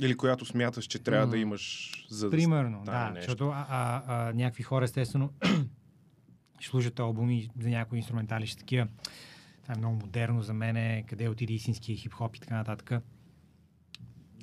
Или 0.00 0.16
която 0.16 0.44
смяташ, 0.44 0.84
че 0.84 0.98
трябва 0.98 1.26
М. 1.26 1.30
да 1.30 1.38
имаш 1.38 1.92
за 2.10 2.26
да 2.26 2.36
Примерно, 2.36 2.82
да. 2.84 3.10
нещо. 3.10 3.20
Защото 3.20 3.48
а, 3.48 3.66
а, 3.68 4.02
а, 4.06 4.32
някакви 4.32 4.62
хора, 4.62 4.84
естествено, 4.84 5.32
ще 6.58 6.68
слушат 6.70 6.98
албуми 7.00 7.48
за 7.60 7.68
някои 7.68 7.98
инструментали, 7.98 8.46
ще 8.46 8.58
такива. 8.58 8.88
Това 9.62 9.74
е 9.74 9.78
много 9.78 9.96
модерно 9.96 10.42
за 10.42 10.54
мен, 10.54 11.04
къде 11.04 11.28
отиде 11.28 11.52
истинския 11.52 11.96
хип-хоп 11.98 12.36
и 12.36 12.40
така 12.40 12.56
нататък. 12.56 13.02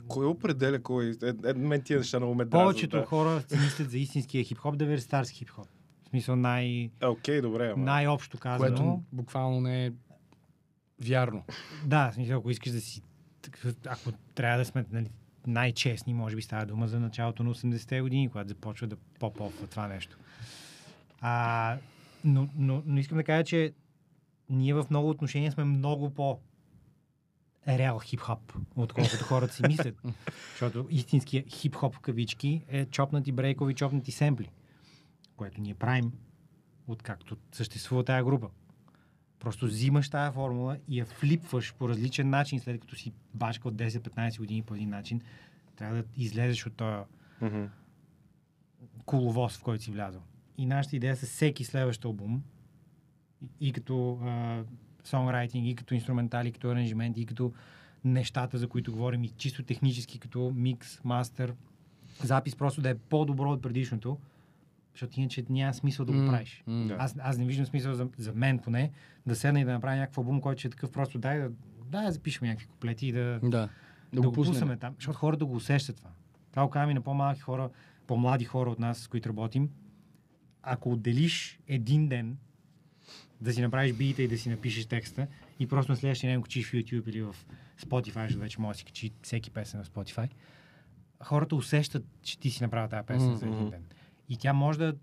Кой 0.07 0.25
определя 0.25 0.79
кой? 0.83 1.15
Е, 1.23 1.49
е, 1.49 1.53
мен 1.53 1.81
тия 1.81 1.99
неща 1.99 2.19
много 2.19 2.35
ме 2.35 2.45
дразнат, 2.45 2.65
Повечето 2.65 2.97
да. 2.97 3.05
хора 3.05 3.41
си 3.47 3.57
мислят 3.57 3.91
за 3.91 3.97
истинския 3.97 4.43
хип-хоп, 4.43 4.77
да 4.77 4.93
е 4.93 4.97
старски 4.97 5.37
хип-хоп. 5.37 5.67
В 6.05 6.09
смисъл 6.09 6.35
най- 6.35 6.89
Е, 7.01 7.05
Окей, 7.05 7.41
добре, 7.41 7.71
ама. 7.75 7.83
най-общо 7.85 8.37
казано. 8.37 8.75
Което 8.75 9.03
буквално 9.11 9.61
не 9.61 9.85
е 9.85 9.91
вярно. 11.01 11.43
Да, 11.85 12.11
в 12.11 12.13
смисъл, 12.13 12.39
ако 12.39 12.51
искаш 12.51 12.71
да 12.71 12.81
си... 12.81 13.01
Ако 13.85 14.11
трябва 14.35 14.57
да 14.57 14.65
сме 14.65 14.85
нали, 14.91 15.09
най-честни, 15.47 16.13
може 16.13 16.35
би 16.35 16.41
става 16.41 16.65
дума 16.65 16.87
за 16.87 16.99
началото 16.99 17.43
на 17.43 17.53
80-те 17.53 18.01
години, 18.01 18.29
когато 18.29 18.49
започва 18.49 18.87
да 18.87 18.95
поп-опва 19.19 19.67
това 19.67 19.87
нещо. 19.87 20.17
А, 21.21 21.77
но, 22.23 22.47
но, 22.57 22.83
но 22.85 22.99
искам 22.99 23.17
да 23.17 23.23
кажа, 23.23 23.43
че 23.43 23.73
ние 24.49 24.73
в 24.73 24.85
много 24.89 25.09
отношения 25.09 25.51
сме 25.51 25.63
много 25.63 26.09
по 26.09 26.39
реал 27.67 27.99
хип-хоп, 27.99 28.53
отколкото 28.75 29.23
хората 29.23 29.53
си 29.53 29.61
мислят. 29.67 30.01
Защото 30.51 30.87
истинския 30.89 31.43
хип-хоп 31.43 31.95
в 31.95 31.99
кавички 31.99 32.65
е 32.67 32.85
чопнати 32.85 33.31
брейкови, 33.31 33.73
чопнати 33.73 34.11
семпли, 34.11 34.49
което 35.37 35.61
ние 35.61 35.73
правим 35.73 36.11
откакто 36.87 37.37
съществува 37.51 38.03
тая 38.03 38.23
група. 38.23 38.49
Просто 39.39 39.65
взимаш 39.65 40.09
тая 40.09 40.31
формула 40.31 40.77
и 40.87 40.99
я 40.99 41.05
флипваш 41.05 41.73
по 41.73 41.89
различен 41.89 42.29
начин, 42.29 42.59
след 42.59 42.81
като 42.81 42.95
си 42.95 43.13
бачка 43.33 43.67
от 43.67 43.75
10-15 43.75 44.37
години 44.37 44.61
по 44.61 44.75
един 44.75 44.89
начин. 44.89 45.21
Трябва 45.75 45.95
да 45.95 46.03
излезеш 46.15 46.65
от 46.65 46.73
този 46.73 47.03
Мгм. 47.41 47.65
коловоз, 49.05 49.57
в 49.57 49.63
който 49.63 49.83
си 49.83 49.91
влязъл. 49.91 50.21
И 50.57 50.65
нашата 50.65 50.95
идея 50.95 51.15
с 51.15 51.25
всеки 51.25 51.63
следващ 51.63 52.05
албум, 52.05 52.43
и, 53.41 53.67
и 53.67 53.71
като 53.71 54.19
а, 54.23 54.63
сонграйтинг, 55.07 55.67
и 55.67 55.75
като 55.75 55.93
инструментали, 55.93 56.47
и 56.47 56.51
като 56.51 56.69
аранжименти, 56.69 57.21
и 57.21 57.25
като 57.25 57.53
нещата, 58.05 58.57
за 58.57 58.67
които 58.67 58.91
говорим, 58.91 59.23
и 59.23 59.29
чисто 59.29 59.63
технически, 59.63 60.19
като 60.19 60.53
микс, 60.55 61.03
мастер, 61.03 61.53
запис, 62.23 62.55
просто 62.55 62.81
да 62.81 62.89
е 62.89 62.95
по-добро 62.95 63.51
от 63.51 63.61
предишното, 63.61 64.17
защото 64.93 65.19
иначе 65.19 65.45
няма 65.49 65.73
смисъл 65.73 66.05
да 66.05 66.13
го 66.13 66.27
правиш. 66.27 66.63
м. 66.67 66.87
Да. 66.87 66.95
Аз, 66.99 67.15
аз 67.19 67.37
не 67.37 67.45
виждам 67.45 67.65
смисъл 67.65 67.93
за, 67.93 68.07
за 68.17 68.33
мен 68.33 68.59
поне 68.59 68.91
да 69.25 69.35
седна 69.35 69.61
и 69.61 69.65
да 69.65 69.73
направя 69.73 69.95
някакъв 69.95 70.17
албум, 70.17 70.41
който 70.41 70.59
ще 70.59 70.67
е 70.67 70.71
такъв 70.71 70.91
просто 70.91 71.17
дай 71.19 71.39
да, 71.39 71.51
дай 71.85 72.05
да 72.05 72.11
запишем 72.11 72.47
някакви 72.47 72.67
куплети 72.67 73.07
и 73.07 73.11
да, 73.11 73.39
Да. 73.43 73.49
да, 73.49 73.69
Да 74.13 74.21
го 74.21 74.27
го 74.27 74.33
пуснем. 74.33 74.77
там, 74.79 74.93
защото 74.97 75.17
хората 75.17 75.45
го 75.45 75.55
усещат 75.55 75.95
това. 75.97 76.09
Това 76.51 76.63
го 76.63 76.69
казвам 76.69 76.91
и 76.91 76.93
на 76.93 77.01
по-малки 77.01 77.41
хора, 77.41 77.69
по-млади 78.07 78.45
хора 78.45 78.69
от 78.69 78.79
нас, 78.79 78.97
с 78.99 79.07
които 79.07 79.29
работим. 79.29 79.69
Ако 80.63 80.91
отделиш 80.91 81.59
един 81.67 82.07
ден 82.07 82.37
да 83.41 83.53
си 83.53 83.61
направиш 83.61 83.93
бита 83.93 84.21
и 84.23 84.27
да 84.27 84.37
си 84.37 84.49
напишеш 84.49 84.85
текста 84.85 85.27
и 85.59 85.67
просто 85.67 85.91
на 85.91 85.95
следващия 85.95 86.31
ден 86.31 86.41
го 86.41 86.45
в 86.45 86.49
YouTube 86.49 87.09
или 87.09 87.21
в 87.21 87.35
Spotify, 87.79 88.21
защото 88.21 88.39
вече 88.39 88.61
може 88.61 88.75
да 88.75 88.79
си 88.79 88.85
качи 88.85 89.11
всеки 89.21 89.51
песен 89.51 89.83
в 89.83 89.89
Spotify, 89.89 90.29
хората 91.23 91.55
усещат, 91.55 92.05
че 92.21 92.39
ти 92.39 92.49
си 92.49 92.63
направил 92.63 92.89
тази 92.89 93.07
песен 93.07 93.35
за 93.35 93.45
един 93.45 93.69
ден. 93.69 93.83
И 94.29 94.37
тя 94.37 94.53
може 94.53 94.79
да 94.79 94.95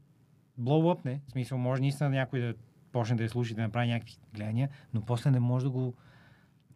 блоуъпне, 0.59 1.21
в 1.29 1.31
смисъл 1.31 1.59
може 1.59 1.83
наистина 1.83 2.11
някой 2.11 2.41
да 2.41 2.55
почне 2.93 3.17
да 3.17 3.23
я 3.23 3.29
слуша 3.29 3.53
и 3.53 3.55
да 3.55 3.62
направи 3.62 3.89
някакви 3.89 4.17
гледания, 4.35 4.69
но 4.95 5.01
после 5.05 5.31
не 5.31 5.41
може 5.41 5.65
да 5.65 5.71
го 5.71 5.95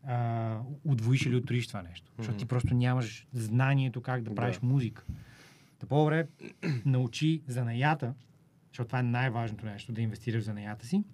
а, 0.07 0.59
удвоиш 0.85 1.27
или 1.27 1.37
отроиш 1.37 1.67
това 1.67 1.83
нещо. 1.83 2.13
Защото 2.19 2.39
ти 2.39 2.47
просто 2.47 2.75
нямаш 2.75 3.27
знанието 3.33 4.01
как 4.03 4.23
да 4.23 4.35
правиш 4.35 4.59
Да. 4.59 4.67
музика. 4.67 5.05
Та 5.79 5.87
по-добре 5.87 6.27
научи 6.85 7.43
занаята, 7.47 8.15
защото 8.69 8.89
това 8.89 8.99
е 8.99 9.03
най-важното 9.03 9.67
нещо, 9.67 9.93
да 9.93 10.01
инвестираш 10.01 10.43
в 10.43 10.45
занаята 10.45 10.87
си. 10.87 11.05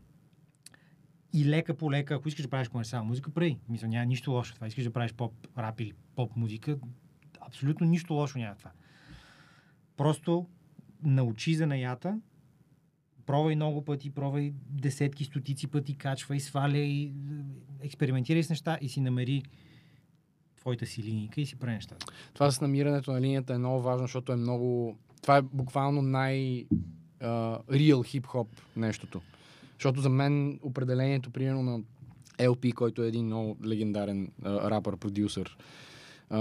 И 1.32 1.44
лека 1.44 1.74
по 1.74 1.92
лека, 1.92 2.14
ако 2.14 2.28
искаш 2.28 2.42
да 2.42 2.50
правиш 2.50 2.68
комерциална 2.68 3.08
музика, 3.08 3.30
прави. 3.30 3.58
Мисля, 3.68 3.88
няма 3.88 4.06
нищо 4.06 4.30
лошо 4.30 4.54
това. 4.54 4.66
Искаш 4.66 4.84
да 4.84 4.92
правиш 4.92 5.14
поп, 5.14 5.32
рап 5.58 5.80
или 5.80 5.92
поп 6.16 6.36
музика, 6.36 6.78
абсолютно 7.40 7.86
нищо 7.86 8.14
лошо 8.14 8.38
няма 8.38 8.54
това. 8.54 8.70
Просто 9.96 10.46
научи 11.02 11.54
занаята, 11.54 12.20
пробвай 13.26 13.56
много 13.56 13.84
пъти, 13.84 14.10
пробвай 14.10 14.52
десетки, 14.70 15.24
стотици 15.24 15.66
пъти, 15.66 15.94
качвай, 15.94 16.40
сваляй, 16.40 17.12
експериментирай 17.80 18.42
с 18.42 18.50
неща 18.50 18.78
и 18.80 18.88
си 18.88 19.00
намери 19.00 19.42
твоята 20.56 20.86
си 20.86 21.02
линейка 21.02 21.40
и 21.40 21.46
си 21.46 21.56
прави 21.56 21.74
нещата. 21.74 22.06
Това 22.34 22.50
с 22.50 22.60
намирането 22.60 23.12
на 23.12 23.20
линията 23.20 23.54
е 23.54 23.58
много 23.58 23.82
важно, 23.82 24.04
защото 24.04 24.32
е 24.32 24.36
много... 24.36 24.98
Това 25.22 25.36
е 25.36 25.42
буквално 25.42 26.02
най... 26.02 26.66
реал 27.72 28.02
хип-хоп 28.02 28.48
нещото. 28.76 29.20
Защото 29.82 30.00
за 30.00 30.08
мен 30.08 30.58
определението, 30.62 31.30
примерно 31.30 31.62
на 31.62 31.80
LP, 32.38 32.74
който 32.74 33.02
е 33.02 33.08
един 33.08 33.26
много 33.26 33.56
легендарен 33.66 34.32
а, 34.44 34.70
рапър, 34.70 34.96
продюсър, 34.96 35.56
а, 36.30 36.40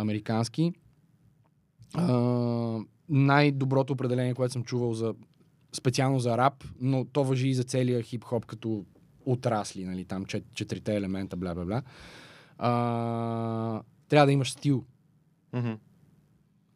американски, 0.00 0.72
а, 1.94 2.80
най-доброто 3.08 3.92
определение, 3.92 4.34
което 4.34 4.52
съм 4.52 4.64
чувал 4.64 4.94
за 4.94 5.14
специално 5.72 6.18
за 6.18 6.38
рап, 6.38 6.64
но 6.80 7.04
то 7.04 7.24
въжи 7.24 7.48
и 7.48 7.54
за 7.54 7.64
целия 7.64 8.02
хип-хоп 8.02 8.46
като 8.46 8.84
отрасли, 9.26 9.84
нали, 9.84 10.04
там 10.04 10.24
чет, 10.24 10.44
четирите 10.54 10.96
елемента, 10.96 11.36
бла, 11.36 11.54
бла, 11.54 11.64
бла. 11.64 11.82
А, 12.58 13.82
трябва 14.08 14.26
да 14.26 14.32
имаш 14.32 14.52
стил. 14.52 14.84
Мгм. 15.52 15.72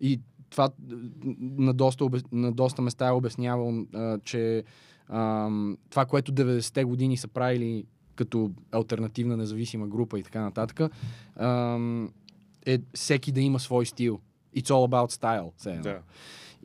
И 0.01 0.21
това 0.51 0.71
на 1.41 1.75
доста, 1.75 2.09
на 2.33 2.53
доста 2.53 2.83
места 2.83 3.09
е 3.09 3.13
обяснявал, 3.13 3.87
а, 3.95 4.19
че 4.19 4.65
ам, 5.09 5.79
това, 5.91 6.05
което 6.05 6.33
90-те 6.33 6.85
години 6.85 7.17
са 7.17 7.29
правили 7.29 7.85
като 8.15 8.51
альтернативна 8.73 9.37
независима 9.37 9.87
група 9.87 10.19
и 10.19 10.23
така 10.23 10.41
нататък, 10.41 10.93
ам, 11.37 12.13
е 12.67 12.79
всеки 12.95 13.33
да 13.33 13.41
има 13.41 13.61
свой 13.61 13.87
стил. 13.87 14.21
It's 14.57 14.69
all 14.69 14.91
about 14.91 15.13
style. 15.13 15.51
все 15.57 15.71
едно. 15.71 15.83
Да. 15.83 16.01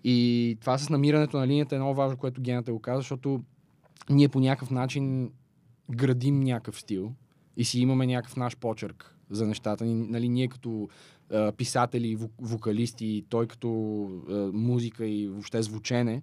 И 0.03 0.57
това 0.62 0.77
с 0.77 0.89
намирането 0.89 1.38
на 1.38 1.47
линията 1.47 1.75
е 1.75 1.79
много 1.79 1.95
важно, 1.95 2.17
което 2.17 2.41
Гената 2.41 2.73
го 2.73 2.79
каза, 2.79 3.00
защото 3.00 3.43
ние 4.09 4.29
по 4.29 4.39
някакъв 4.39 4.71
начин 4.71 5.31
градим 5.91 6.39
някакъв 6.39 6.79
стил 6.79 7.13
и 7.57 7.65
си 7.65 7.79
имаме 7.79 8.07
някакъв 8.07 8.35
наш 8.35 8.57
почерк 8.57 9.15
за 9.29 9.47
нещата. 9.47 9.85
Нали, 9.85 10.29
ние 10.29 10.47
като 10.47 10.89
а, 11.31 11.51
писатели, 11.51 12.17
вокалисти, 12.39 13.25
той 13.29 13.47
като 13.47 14.03
а, 14.29 14.33
музика 14.53 15.05
и 15.07 15.27
въобще 15.27 15.62
звучене, 15.62 16.21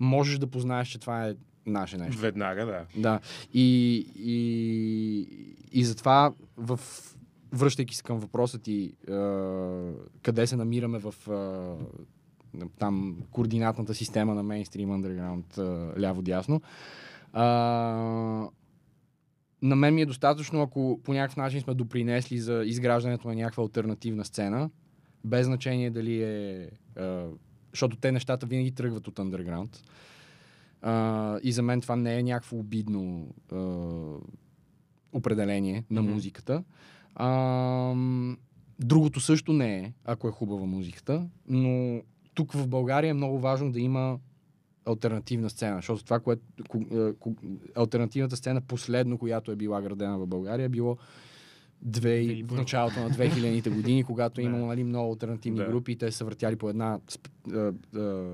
можеш 0.00 0.38
да 0.38 0.46
познаеш, 0.46 0.88
че 0.88 0.98
това 0.98 1.28
е 1.28 1.34
наше 1.66 1.98
нещо. 1.98 2.20
Веднага, 2.20 2.66
да. 2.66 2.86
Да. 2.96 3.20
И, 3.54 3.96
и, 4.16 5.56
и 5.72 5.84
затова 5.84 6.32
в 6.56 6.80
връщайки 7.52 7.96
се 7.96 8.02
към 8.02 8.18
въпроса 8.18 8.58
ти, 8.58 8.92
а, 9.08 9.12
къде 10.22 10.46
се 10.46 10.56
намираме 10.56 10.98
в 10.98 11.14
а, 11.30 11.74
там 12.78 13.16
координатната 13.30 13.94
система 13.94 14.34
на 14.34 14.42
мейнстрим, 14.42 14.88
underground, 14.88 15.58
а, 15.58 16.00
ляво-дясно. 16.00 16.60
А, 17.32 17.44
на 19.62 19.76
мен 19.76 19.94
ми 19.94 20.02
е 20.02 20.06
достатъчно, 20.06 20.62
ако 20.62 21.00
по 21.04 21.12
някакъв 21.12 21.36
начин 21.36 21.60
сме 21.60 21.74
допринесли 21.74 22.38
за 22.38 22.62
изграждането 22.64 23.28
на 23.28 23.34
някаква 23.34 23.62
альтернативна 23.62 24.24
сцена, 24.24 24.70
без 25.24 25.46
значение 25.46 25.90
дали 25.90 26.22
е... 26.22 26.70
А, 26.96 27.26
защото 27.74 27.96
те 27.96 28.12
нещата 28.12 28.46
винаги 28.46 28.70
тръгват 28.72 29.08
от 29.08 29.14
underground. 29.14 29.78
А, 30.82 31.38
и 31.42 31.52
за 31.52 31.62
мен 31.62 31.80
това 31.80 31.96
не 31.96 32.18
е 32.18 32.22
някакво 32.22 32.56
обидно 32.56 33.28
а, 33.52 33.56
определение 35.12 35.84
на 35.90 36.02
Мгм. 36.02 36.12
музиката. 36.12 36.64
А, 37.14 37.94
другото 38.80 39.20
също 39.20 39.52
не 39.52 39.76
е, 39.76 39.92
ако 40.04 40.28
е 40.28 40.32
хубава 40.32 40.66
музиката, 40.66 41.26
но 41.48 42.02
тук 42.34 42.52
в 42.52 42.68
България 42.68 43.10
е 43.10 43.14
много 43.14 43.38
важно 43.38 43.72
да 43.72 43.80
има 43.80 44.18
альтернативна 44.86 45.50
сцена, 45.50 45.76
защото 45.76 46.04
това, 46.04 46.20
което 46.20 46.42
ко- 46.68 47.08
е, 47.08 47.14
ко- 47.14 47.36
альтернативната 47.74 48.36
сцена 48.36 48.60
последно, 48.60 49.18
която 49.18 49.52
е 49.52 49.56
била 49.56 49.82
градена 49.82 50.18
в 50.18 50.26
България, 50.26 50.64
е 50.64 50.68
било 50.68 50.96
две, 51.82 52.20
и- 52.20 52.42
в 52.42 52.46
2001. 52.46 52.52
началото 52.56 53.00
на 53.00 53.10
2000-те 53.10 53.70
години, 53.70 54.04
когато 54.06 54.40
е 54.40 54.44
имало 54.44 54.66
нали, 54.66 54.84
много 54.84 55.12
альтернативни 55.12 55.58
Да. 55.58 55.66
групи 55.66 55.92
и 55.92 55.96
те 55.96 56.12
са 56.12 56.24
въртяли 56.24 56.56
по 56.56 56.70
една 56.70 56.98
сп, 57.08 57.28
а, 57.52 57.72
а, 57.96 58.24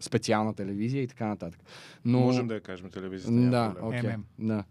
специална 0.00 0.54
телевизия 0.54 1.02
и 1.02 1.06
така 1.06 1.26
нататък. 1.26 1.60
Но... 2.04 2.20
Можем 2.20 2.46
да 2.48 2.54
я 2.54 2.60
кажем 2.60 2.90
телевизията. 2.90 3.50
Да, 3.50 3.74
окей. 3.82 4.10
Да. 4.38 4.64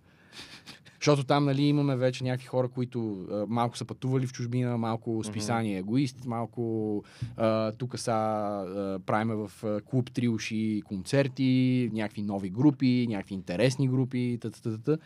Защото 0.99 1.23
там, 1.23 1.45
нали, 1.45 1.63
имаме 1.63 1.95
вече 1.95 2.23
някакви 2.23 2.47
хора, 2.47 2.67
които 2.67 3.27
а, 3.31 3.45
малко 3.47 3.77
са 3.77 3.85
пътували 3.85 4.27
в 4.27 4.33
чужбина, 4.33 4.77
малко 4.77 5.23
списание 5.23 5.77
егоист, 5.77 6.25
малко 6.25 7.03
а, 7.37 7.71
тук 7.71 7.99
са 7.99 8.11
а, 8.11 8.99
правиме 9.05 9.35
в 9.35 9.51
а, 9.63 9.81
клуб 9.81 10.11
три 10.13 10.27
уши 10.27 10.81
концерти, 10.85 11.89
някакви 11.93 12.21
нови 12.21 12.49
групи, 12.49 13.05
някакви 13.09 13.35
интересни 13.35 13.87
групи, 13.87 14.37
т.т. 14.41 14.97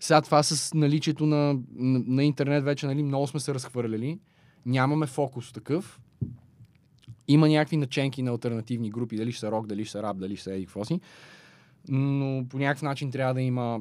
Сега 0.00 0.20
това 0.22 0.42
с 0.42 0.74
наличието 0.74 1.26
на, 1.26 1.58
на, 1.74 2.02
на 2.06 2.24
интернет 2.24 2.64
вече, 2.64 2.86
нали, 2.86 3.02
много 3.02 3.26
сме 3.26 3.40
се 3.40 3.54
разхвърляли. 3.54 4.18
Нямаме 4.66 5.06
фокус 5.06 5.52
такъв. 5.52 6.00
Има 7.28 7.48
някакви 7.48 7.76
наченки 7.76 8.22
на 8.22 8.30
альтернативни 8.30 8.90
групи, 8.90 9.16
дали 9.16 9.32
ще 9.32 9.40
са 9.40 9.50
рок, 9.50 9.66
дали 9.66 9.84
ще 9.84 9.92
са 9.92 10.02
рап, 10.02 10.18
дали 10.18 10.36
ще 10.36 10.44
са 10.44 10.54
еди. 10.54 10.66
Но 11.88 12.48
по 12.48 12.58
някакъв 12.58 12.82
начин 12.82 13.10
трябва 13.10 13.34
да 13.34 13.40
има 13.40 13.80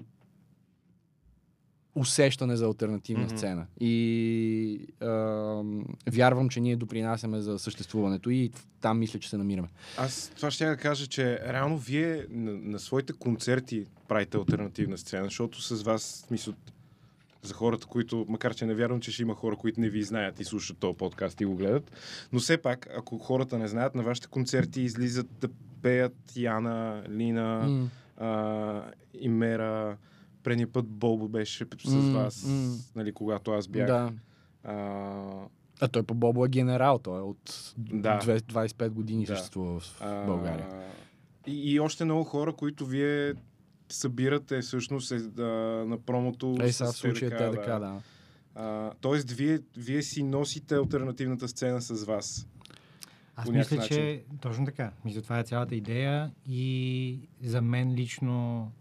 усещане 1.95 2.55
за 2.55 2.65
альтернативна 2.65 3.23
Мгм. 3.23 3.37
сцена. 3.37 3.65
И 3.79 4.79
ам, 5.01 5.85
вярвам, 6.07 6.49
че 6.49 6.59
ние 6.59 6.75
допринасяме 6.75 7.41
за 7.41 7.59
съществуването 7.59 8.29
и 8.29 8.51
там 8.81 8.99
мисля, 8.99 9.19
че 9.19 9.29
се 9.29 9.37
намираме. 9.37 9.67
Аз 9.97 10.31
това 10.35 10.51
ще 10.51 10.65
я 10.65 10.77
кажа, 10.77 11.07
че 11.07 11.39
реално 11.43 11.77
вие 11.77 12.25
на, 12.29 12.51
на 12.53 12.79
своите 12.79 13.13
концерти 13.13 13.85
правите 14.07 14.37
альтернативна 14.37 14.97
сцена, 14.97 15.23
защото 15.23 15.61
с 15.61 15.83
вас, 15.83 16.25
смисъл, 16.27 16.53
за 17.41 17.53
хората, 17.53 17.87
които, 17.87 18.25
макар 18.29 18.55
че 18.55 18.65
не 18.65 18.75
вярвам, 18.75 19.01
че 19.01 19.11
ще 19.11 19.21
има 19.21 19.35
хора, 19.35 19.55
които 19.55 19.81
не 19.81 19.89
ви 19.89 20.03
знаят 20.03 20.39
и 20.39 20.43
слушат 20.43 20.77
този 20.77 20.97
подкаст 20.97 21.41
и 21.41 21.45
го 21.45 21.55
гледат, 21.55 21.91
но 22.33 22.39
все 22.39 22.57
пак, 22.57 22.87
ако 22.97 23.17
хората 23.17 23.57
не 23.57 23.67
знаят, 23.67 23.95
на 23.95 24.03
вашите 24.03 24.27
концерти 24.27 24.81
излизат 24.81 25.27
да 25.41 25.47
пеят 25.81 26.15
Яна, 26.35 27.03
Лина, 27.09 27.67
М. 27.69 27.89
а, 28.17 28.81
Имера, 29.13 29.97
предния 30.43 30.67
път 30.67 30.85
Бобо 30.87 31.27
беше 31.27 31.65
с 31.85 32.09
вас, 32.09 32.45
м. 32.47 32.75
нали, 32.95 33.11
когато 33.13 33.51
аз 33.51 33.67
бях. 33.67 33.87
Да. 33.87 34.11
А, 34.63 34.73
А 35.81 35.87
той 35.87 36.03
по 36.03 36.13
Бобо 36.13 36.45
е 36.45 36.49
генерал, 36.49 36.99
той 36.99 37.19
е 37.19 37.23
от 37.23 37.73
Да. 37.77 38.17
две- 38.17 38.39
25 38.39 38.89
години 38.89 39.25
Да. 39.25 39.35
съществува 39.35 39.79
в 39.79 40.01
А, 40.01 40.25
България. 40.25 40.67
И, 41.47 41.71
и 41.71 41.79
още 41.79 42.05
много 42.05 42.23
хора, 42.23 42.53
които 42.53 42.85
вие 42.85 43.33
събирате 43.89 44.61
всъщност 44.61 45.11
е, 45.11 45.17
да, 45.17 45.47
на 45.87 45.97
промото. 45.97 46.57
С 46.61 46.73
сега 46.73 46.91
в 46.91 46.95
случая 46.95 47.31
ТДК, 47.31 47.51
ТДК, 47.53 47.65
да. 47.65 48.01
А, 48.55 48.91
тоест, 49.01 49.31
вие, 49.31 49.59
вие 49.77 50.01
си 50.01 50.23
носите 50.23 50.75
альтернативната 50.75 51.47
сцена 51.47 51.81
с 51.81 52.03
вас. 52.05 52.47
Аз 53.35 53.45
мисля, 53.47 53.57
някакъв 53.75 53.87
че 53.87 54.23
точно 54.41 54.65
така. 54.65 54.91
Мисля, 55.05 55.21
това 55.21 55.39
е 55.39 55.43
цялата 55.43 55.75
идея 55.75 56.31
и 56.47 57.19
за 57.43 57.61
мен 57.61 57.93
лично 57.93 58.71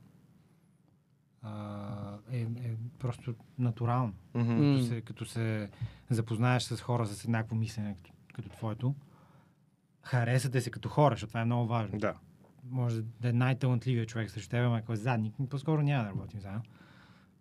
а, 1.49 2.19
е, 2.33 2.41
е 2.41 2.75
просто 2.99 3.35
натурално. 3.59 4.13
Mm-hmm. 4.35 4.75
Като, 4.75 4.87
се, 4.87 5.01
като 5.01 5.25
се 5.25 5.71
запознаеш 6.11 6.63
с 6.63 6.81
хора 6.81 7.07
с 7.07 7.25
еднакво 7.25 7.57
мислене 7.57 7.97
като, 7.97 8.11
като 8.35 8.49
твоето, 8.49 8.95
харесате 10.03 10.61
се 10.61 10.71
като 10.71 10.89
хора, 10.89 11.15
защото 11.15 11.31
това 11.31 11.41
е 11.41 11.45
много 11.45 11.67
важно. 11.67 11.99
Да. 11.99 12.15
Може 12.71 13.03
да 13.03 13.29
е 13.29 13.33
най-талантливият 13.33 14.09
човек 14.09 14.31
срещу 14.31 14.51
теб, 14.51 14.73
ако 14.73 14.93
е 14.93 14.97
задник, 14.97 15.35
по-скоро 15.51 15.83
няма 15.83 16.05
да 16.05 16.11
работим 16.11 16.41
заедно. 16.41 16.63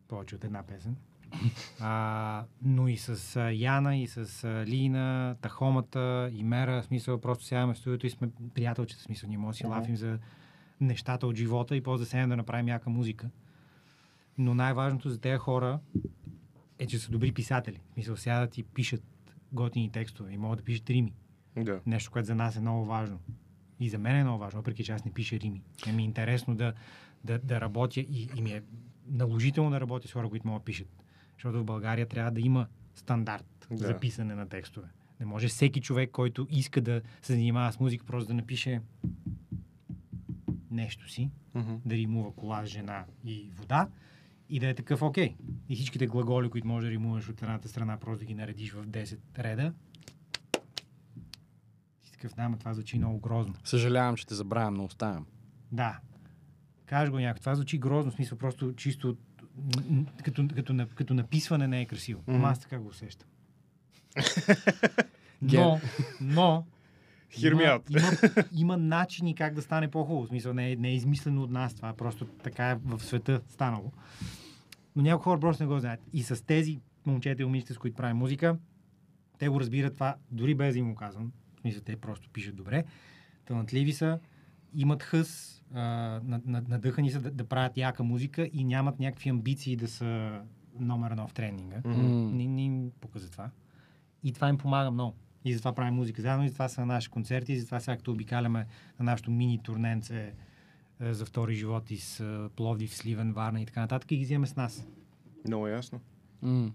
Повече 0.07 0.35
от 0.35 0.43
една 0.43 0.63
песен. 0.63 0.95
А, 1.79 2.43
но 2.61 2.87
и 2.87 2.97
с 2.97 3.35
а, 3.35 3.51
Яна, 3.51 3.97
и 3.97 4.07
с 4.07 4.43
а, 4.43 4.65
Лина, 4.65 5.35
Тахомата, 5.41 6.29
и 6.33 6.43
Мера, 6.43 6.81
в 6.81 6.85
смисъл, 6.85 7.21
просто 7.21 7.45
сядаме 7.45 7.73
в 7.73 7.77
студиото 7.77 8.07
и 8.07 8.09
сме 8.09 8.29
приятелчета, 8.53 8.99
в 8.99 9.03
смисъл, 9.03 9.29
ние 9.29 9.37
може 9.37 9.55
да 9.55 9.57
си 9.57 9.65
лафим 9.65 9.95
за 9.95 10.19
нещата 10.81 11.27
от 11.27 11.35
живота 11.35 11.75
и 11.75 11.83
после 11.83 12.03
да 12.03 12.09
седнем 12.09 12.29
да 12.29 12.37
направим 12.37 12.67
яка 12.67 12.89
музика. 12.89 13.29
Но 14.37 14.55
най-важното 14.55 15.09
за 15.09 15.19
тези 15.19 15.37
хора 15.37 15.79
е, 16.79 16.87
че 16.87 16.99
са 16.99 17.11
добри 17.11 17.31
писатели. 17.31 17.79
Смисъл, 17.93 18.17
сядат 18.17 18.57
и 18.57 18.63
пишат 18.63 19.03
готини 19.51 19.91
текстове 19.91 20.33
и 20.33 20.37
могат 20.37 20.59
да 20.59 20.63
пишат 20.63 20.89
рими. 20.89 21.13
Да. 21.57 21.81
Нещо, 21.85 22.11
което 22.11 22.25
за 22.25 22.35
нас 22.35 22.55
е 22.55 22.61
много 22.61 22.85
важно. 22.85 23.19
И 23.79 23.89
за 23.89 23.97
мен 23.97 24.15
е 24.15 24.23
много 24.23 24.39
важно, 24.39 24.59
въпреки 24.59 24.83
че 24.83 24.91
аз 24.91 25.05
не 25.05 25.13
пиша 25.13 25.39
рими. 25.39 25.61
Е 25.87 25.91
ми 25.91 26.01
е 26.01 26.05
интересно 26.05 26.55
да, 26.55 26.73
да, 27.23 27.39
да 27.39 27.61
работя 27.61 27.99
и, 27.99 28.29
и 28.35 28.41
ми 28.41 28.51
е 28.51 28.63
наложително 29.07 29.69
да 29.69 29.81
работя 29.81 30.07
с 30.07 30.13
хора, 30.13 30.29
които 30.29 30.47
могат 30.47 30.61
да 30.61 30.65
пишат. 30.65 31.03
Защото 31.33 31.59
в 31.59 31.65
България 31.65 32.07
трябва 32.07 32.31
да 32.31 32.41
има 32.41 32.67
стандарт 32.95 33.67
Да. 33.71 33.77
за 33.77 33.99
писане 33.99 34.35
на 34.35 34.49
текстове. 34.49 34.87
Не 35.19 35.25
може 35.25 35.47
всеки 35.47 35.81
човек, 35.81 36.11
който 36.11 36.47
иска 36.49 36.81
да 36.81 37.01
се 37.21 37.33
занимава 37.33 37.71
с 37.73 37.79
музика, 37.79 38.05
просто 38.05 38.27
да 38.27 38.33
напише 38.33 38.81
нещо 40.71 41.09
си, 41.11 41.29
Mm-hmm. 41.55 41.79
да 41.85 41.95
римува 41.95 42.31
кола, 42.35 42.65
жена 42.65 43.05
и 43.25 43.51
вода 43.55 43.87
и 44.49 44.59
да 44.59 44.67
е 44.67 44.73
такъв 44.73 45.01
окей. 45.01 45.35
И 45.69 45.75
всичките 45.75 46.07
глаголи, 46.07 46.49
които 46.49 46.67
можеш 46.67 46.87
да 46.87 46.91
римуваш 46.91 47.29
от 47.29 47.41
едната 47.41 47.67
страна, 47.67 47.97
просто 47.97 48.19
да 48.19 48.25
ги 48.25 48.35
наредиш 48.35 48.71
в 48.71 48.87
10 48.87 49.17
реда. 49.39 49.73
И 52.07 52.11
такъв, 52.11 52.33
да, 52.35 52.41
ама 52.41 52.57
това 52.57 52.73
звучи 52.73 52.97
много 52.97 53.19
грозно. 53.19 53.53
Съжалявам, 53.63 54.15
че 54.15 54.27
те 54.27 54.35
забравям, 54.35 54.73
но 54.73 54.83
оставям. 54.83 55.25
Да. 55.71 55.99
Кажеш 56.85 57.11
го 57.11 57.19
някой. 57.19 57.39
Това 57.39 57.55
звучи 57.55 57.77
грозно, 57.77 58.11
в 58.11 58.15
смисъл 58.15 58.37
просто 58.37 58.73
чисто 58.75 59.17
като, 60.23 60.47
като, 60.55 60.87
като 60.95 61.13
написване 61.13 61.67
не 61.67 61.81
е 61.81 61.85
красиво. 61.85 62.23
Ама 62.27 62.47
аз 62.47 62.59
така 62.59 62.79
го 62.79 62.87
усещам. 62.87 63.29
Но, 65.41 65.79
но 66.21 66.65
има, 67.41 67.63
има, 67.89 68.43
има 68.53 68.77
начини 68.77 69.35
как 69.35 69.53
да 69.53 69.61
стане 69.61 69.91
по-хубаво. 69.91 70.25
В 70.25 70.27
смисъл 70.27 70.53
не 70.53 70.71
е, 70.71 70.75
не 70.75 70.89
е 70.89 70.95
измислено 70.95 71.43
от 71.43 71.51
нас. 71.51 71.73
Това 71.73 71.93
просто 71.93 72.25
така 72.25 72.69
е 72.69 72.75
в 72.75 72.99
света 72.99 73.41
станало. 73.49 73.91
Но 74.95 75.03
някои 75.03 75.23
хора 75.23 75.39
просто 75.39 75.63
не 75.63 75.67
го 75.67 75.79
знаят. 75.79 75.99
И 76.13 76.23
с 76.23 76.45
тези 76.45 76.79
момчета 77.05 77.41
и 77.41 77.45
момичета, 77.45 77.73
с 77.73 77.77
които 77.77 77.95
правим 77.97 78.17
музика, 78.17 78.57
те 79.37 79.49
го 79.49 79.59
разбират 79.59 79.93
това, 79.93 80.15
дори 80.31 80.55
без 80.55 80.73
да 80.73 80.79
им 80.79 80.89
го 80.89 80.95
казвам. 80.95 81.31
В 81.57 81.61
смисъл, 81.61 81.81
те 81.81 81.95
просто 81.95 82.29
пишат 82.29 82.55
добре. 82.55 82.83
Талантливи 83.45 83.93
са, 83.93 84.19
имат 84.73 85.03
хъс, 85.03 85.61
надъхани 85.71 87.11
са 87.11 87.21
да, 87.21 87.31
да 87.31 87.43
правят 87.43 87.77
яка 87.77 88.03
музика 88.03 88.49
и 88.53 88.63
нямат 88.63 88.99
някакви 88.99 89.29
амбиции 89.29 89.75
да 89.75 89.87
са 89.87 90.41
номер 90.79 91.11
едно 91.11 91.27
в 91.27 91.33
тренинга. 91.33 91.81
М. 91.85 91.97
Не, 92.31 92.47
не 92.47 92.63
им 92.63 92.91
пука 93.01 93.19
за 93.19 93.31
това. 93.31 93.49
И 94.23 94.33
това 94.33 94.49
им 94.49 94.57
помага 94.57 94.91
много. 94.91 95.15
И 95.45 95.53
затова 95.53 95.73
правим 95.73 95.93
музика 95.93 96.21
заедно, 96.21 96.45
и 96.45 96.49
затова 96.49 96.69
са 96.69 96.81
на 96.81 96.87
наши 96.87 97.09
концерти, 97.09 97.53
и 97.53 97.59
затова 97.59 97.79
сега 97.79 97.97
като 97.97 98.11
обикаляме 98.11 98.65
на 98.99 99.05
нашото 99.05 99.31
мини 99.31 99.59
турненце 99.63 100.33
е, 100.99 101.13
за 101.13 101.25
втори 101.25 101.55
живот 101.55 101.91
из 101.91 102.19
е, 102.19 102.49
Пловдив, 102.55 102.95
Сливен, 102.95 103.33
Варна 103.33 103.61
и 103.61 103.65
така 103.65 103.79
нататък 103.79 104.11
и 104.11 104.17
ги 104.17 104.23
вземем 104.23 104.47
с 104.47 104.55
нас. 104.55 104.87
Много 105.47 105.67
ясно. 105.67 105.99
М. 106.41 106.71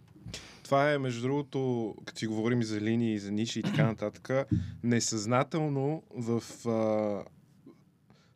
Това 0.62 0.92
е, 0.92 0.98
между 0.98 1.22
другото, 1.22 1.94
като 2.04 2.18
си 2.18 2.26
говорим 2.26 2.60
и 2.60 2.64
за 2.64 2.80
линии, 2.80 3.14
и 3.14 3.18
за 3.18 3.32
ниши 3.32 3.58
и 3.58 3.62
така 3.62 3.86
нататък, 3.86 4.48
несъзнателно 4.82 6.02
в, 6.16 6.42
а, 6.66 6.70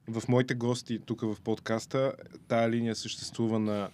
в 0.09 0.29
моите 0.29 0.55
гости 0.55 0.99
тук 1.07 1.21
в 1.21 1.37
подкаста 1.45 2.13
тая 2.49 2.71
линия 2.71 2.97
съществува 2.97 3.59
на 3.59 3.89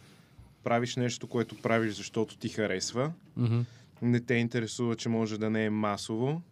правиш 0.65 0.97
нещо, 0.97 1.27
което 1.27 1.57
правиш, 1.63 1.95
защото 1.95 2.37
ти 2.37 2.49
харесва. 2.49 3.13
Мгм. 3.37 3.61
Не 4.03 4.21
те 4.21 4.35
интересува, 4.35 4.97
че 4.97 5.09
може 5.09 5.39
да 5.39 5.51
не 5.51 5.65
е 5.65 5.71
масово. 5.71 6.43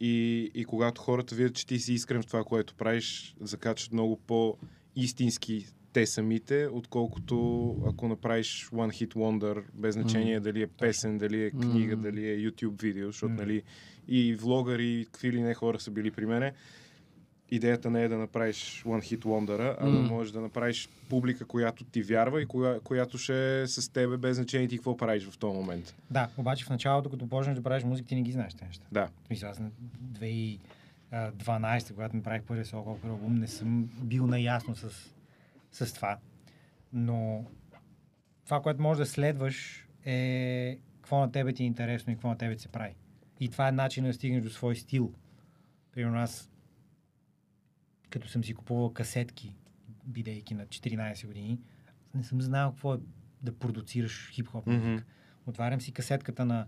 И, 0.00 0.50
и 0.54 0.64
когато 0.64 1.00
хората 1.00 1.34
видят, 1.34 1.54
че 1.54 1.66
ти 1.66 1.78
си 1.78 1.92
искрен 1.92 2.22
в 2.22 2.26
това, 2.26 2.44
което 2.44 2.74
правиш, 2.74 3.34
закачат 3.40 3.92
много 3.92 4.16
по-истински 4.16 5.66
те 5.92 6.06
самите, 6.06 6.68
отколкото 6.72 7.70
ако 7.86 8.08
направиш 8.08 8.68
One 8.72 9.06
Hit 9.06 9.14
Wonder, 9.14 9.62
без 9.74 9.94
значение 9.94 10.36
Мгм. 10.36 10.44
дали 10.44 10.62
е 10.62 10.66
песен, 10.66 11.18
дали 11.18 11.42
е 11.44 11.50
книга, 11.50 11.96
Мгм. 11.96 12.02
дали 12.02 12.28
е 12.28 12.38
YouTube 12.38 12.82
видео, 12.82 13.06
защото 13.06 13.32
Мгм. 13.32 13.42
нали, 13.42 13.62
и 14.08 14.34
влогъри, 14.34 15.00
и 15.00 15.04
какви 15.04 15.32
ли 15.32 15.42
не 15.42 15.54
хора 15.54 15.80
са 15.80 15.90
били 15.90 16.10
при 16.10 16.26
мене. 16.26 16.52
Идеята 17.50 17.90
не 17.90 18.02
е 18.02 18.08
да 18.08 18.18
направиш 18.18 18.82
One 18.86 19.00
Hit 19.02 19.18
Wonder, 19.24 19.76
а 19.80 19.84
да 19.84 19.98
Мгм. 19.98 20.08
можеш 20.08 20.32
да 20.32 20.40
направиш 20.40 20.88
публика, 21.08 21.44
която 21.44 21.84
ти 21.84 22.02
вярва 22.02 22.42
и 22.42 22.46
коя, 22.46 22.80
която 22.80 23.18
ще 23.18 23.62
е 23.62 23.66
с 23.66 23.92
тебе, 23.92 24.16
без 24.16 24.36
значение 24.36 24.68
ти 24.68 24.76
какво 24.76 24.96
правиш 24.96 25.24
в 25.28 25.38
този 25.38 25.56
момент. 25.56 25.94
Да, 26.10 26.28
обаче 26.36 26.64
в 26.64 26.70
началото, 26.70 27.10
като 27.10 27.28
почнеш 27.28 27.56
да 27.56 27.62
правиш 27.62 27.84
музика, 27.84 28.08
ти 28.08 28.14
не 28.14 28.22
ги 28.22 28.32
знаеш 28.32 28.54
тези 28.54 28.64
неща. 28.66 28.86
Да. 28.92 29.08
Смисъл, 29.26 29.50
аз 29.50 29.58
на 29.58 29.70
2012, 31.12 31.94
когато 31.94 32.16
направих 32.16 32.42
първия 32.42 32.64
соло 32.66 32.98
албум, 33.04 33.34
не 33.34 33.48
съм 33.48 33.84
бил 34.02 34.26
наясно 34.26 34.76
с, 34.76 34.90
с 35.72 35.92
това. 35.94 36.18
Но 36.92 37.44
това, 38.44 38.62
което 38.62 38.82
можеш 38.82 38.98
да 38.98 39.06
следваш 39.06 39.86
е 40.04 40.78
какво 40.94 41.20
на 41.20 41.32
тебе 41.32 41.52
ти 41.52 41.62
е 41.62 41.66
интересно 41.66 42.12
и 42.12 42.16
какво 42.16 42.28
на 42.28 42.38
тебе 42.38 42.56
ти 42.56 42.62
се 42.62 42.68
прави. 42.68 42.94
И 43.40 43.48
това 43.48 43.68
е 43.68 43.72
начин 43.72 44.04
да 44.04 44.12
стигнеш 44.12 44.42
до 44.42 44.50
свой 44.50 44.76
стил. 44.76 45.12
Примерно 45.92 46.18
аз, 46.18 46.49
като 48.10 48.28
съм 48.28 48.44
си 48.44 48.54
купувал 48.54 48.92
касетки, 48.92 49.54
бидейки 50.06 50.54
на 50.54 50.66
14 50.66 51.26
години, 51.26 51.60
не 52.14 52.24
съм 52.24 52.42
знал 52.42 52.70
какво 52.70 52.94
е 52.94 52.98
да 53.42 53.52
продуцираш 53.52 54.30
хип-хоп 54.32 54.66
музика. 54.66 54.88
Мгм. 54.88 55.02
Отварям 55.46 55.80
си 55.80 55.92
касетката 55.92 56.44
на 56.44 56.66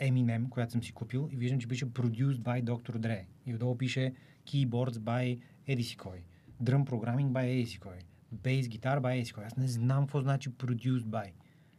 Eminem, 0.00 0.48
която 0.48 0.72
съм 0.72 0.82
си 0.82 0.92
купил 0.92 1.28
и 1.32 1.36
виждам, 1.36 1.60
че 1.60 1.68
пише 1.68 1.86
Produced 1.86 2.38
by 2.38 2.64
Dr. 2.64 2.98
Dre. 2.98 3.24
И 3.46 3.54
отдолу 3.54 3.76
пише 3.78 4.14
Keyboards 4.46 4.98
by 4.98 5.40
еди 5.66 5.82
си 5.82 5.96
кой. 5.96 6.22
Drum 6.62 6.84
Programming 6.84 7.28
by 7.28 7.44
еди 7.46 7.66
си 7.66 7.78
кой. 7.78 7.98
Bass 8.34 8.62
Guitar 8.62 9.00
by 9.00 9.14
еди 9.14 9.24
си 9.24 9.32
кой. 9.32 9.44
Аз 9.44 9.56
не 9.56 9.68
знам 9.68 10.06
какво 10.06 10.20
значи 10.20 10.50
Produced 10.50 11.04
by. 11.04 11.30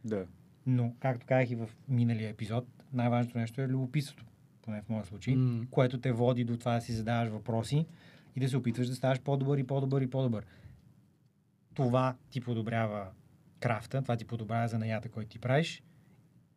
Да. 0.04 0.26
Но, 0.66 0.94
както 1.00 1.26
казах 1.26 1.50
и 1.50 1.54
в 1.54 1.70
миналия 1.88 2.30
епизод, 2.30 2.66
най-важното 2.92 3.38
нещо 3.38 3.60
е 3.60 3.68
любопитството, 3.68 4.24
поне 4.62 4.82
в 4.82 4.88
моя 4.88 5.04
случай, 5.04 5.34
М. 5.34 5.66
което 5.70 6.00
те 6.00 6.12
води 6.12 6.44
до 6.44 6.56
това 6.56 6.74
да 6.74 6.80
си 6.80 6.92
задаваш 6.92 7.28
въпроси 7.28 7.86
и 8.36 8.40
да 8.40 8.48
се 8.48 8.56
опитваш 8.56 8.88
да 8.88 8.94
ставаш 8.94 9.20
по-добър 9.20 9.58
и 9.58 9.66
по-добър 9.66 10.02
и 10.02 10.10
по-добър. 10.10 10.46
Това 11.74 12.16
ти 12.30 12.40
подобрява 12.40 13.08
крафта, 13.60 14.02
това 14.02 14.16
ти 14.16 14.24
подобрява 14.24 14.68
занаята, 14.68 15.08
който 15.08 15.28
ти 15.28 15.38
правиш 15.38 15.82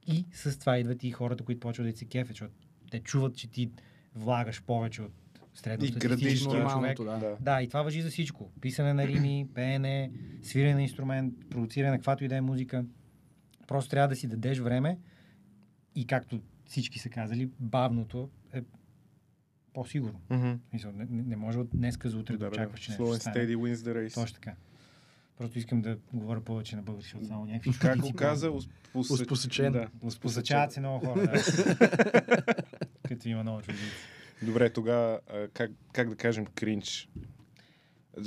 и 0.08 0.26
с 0.32 0.60
това 0.60 0.78
идват 0.78 1.04
и 1.04 1.12
хората, 1.12 1.44
които 1.44 1.60
почват 1.60 1.88
да 1.88 1.94
ти 1.94 2.00
се 2.00 2.06
кефят, 2.06 2.30
защото 2.30 2.54
те 2.92 3.00
чуват, 3.00 3.36
че 3.36 3.48
ти 3.48 3.72
влагаш 4.16 4.64
повече 4.64 5.02
от 5.02 5.12
И 5.56 5.58
средностатистическия 5.58 6.64
градиш 6.64 6.74
човек. 6.74 6.98
да. 7.20 7.38
Да, 7.40 7.62
и 7.62 7.68
това 7.68 7.82
въжи 7.82 8.02
за 8.02 8.10
всичко. 8.10 8.52
Писане 8.62 8.94
на 8.94 9.08
рими, 9.08 9.48
пеене, 9.54 10.12
свирене 10.42 10.74
на 10.74 10.82
инструмент, 10.82 11.34
продуциране 11.50 11.92
на 11.92 11.98
каквато 11.98 12.24
и 12.24 12.28
да 12.28 12.36
е 12.36 12.42
музика. 12.42 12.86
Просто 13.68 13.90
трябва 13.90 14.08
да 14.08 14.16
си 14.16 14.28
дадеш 14.28 14.60
време 14.60 15.00
и 15.96 16.08
както 16.08 16.42
всички 16.66 17.00
са 17.00 17.10
казали, 17.10 17.50
бавното 17.60 18.30
е 18.54 18.62
по-сигурно. 19.76 20.20
Смисъл, 20.70 20.92
Не, 20.92 21.06
не 21.10 21.36
може 21.36 21.60
от 21.60 21.70
днеска 21.70 22.10
за 22.10 22.18
утре 22.18 22.34
да, 22.34 22.40
Да, 22.40 22.48
очакваш, 22.48 22.80
че 22.80 22.92
нещо 22.92 23.04
Slow 23.04 23.22
ще 23.22 23.30
steady 23.30 23.56
wins 23.56 23.76
the 23.76 23.94
race. 23.98 24.14
Точно 24.14 24.34
така. 24.36 24.54
Просто 25.38 25.60
искам 25.60 25.82
да 25.82 25.98
говоря 26.14 26.42
повече 26.42 26.76
на 26.76 26.82
български, 26.82 27.08
защото 27.08 27.28
само 27.28 27.46
някакви 27.46 27.80
Как 27.80 28.00
го 28.00 28.14
каза? 28.14 28.52
Ус- 28.52 28.70
ус- 28.94 29.12
Успосечен. 29.12 29.72
Да, 29.72 29.88
Позачават 30.22 30.72
се 30.72 30.80
много 30.80 31.06
хора, 31.06 31.22
да. 31.22 31.34
Като 33.08 33.30
има 33.30 33.44
много 33.44 33.62
чудици. 33.62 33.84
Добре, 34.42 34.70
тогава 34.70 35.20
как, 35.54 35.72
как 35.94 36.10
да 36.10 36.16
кажем 36.16 36.46
кринч? 36.46 37.10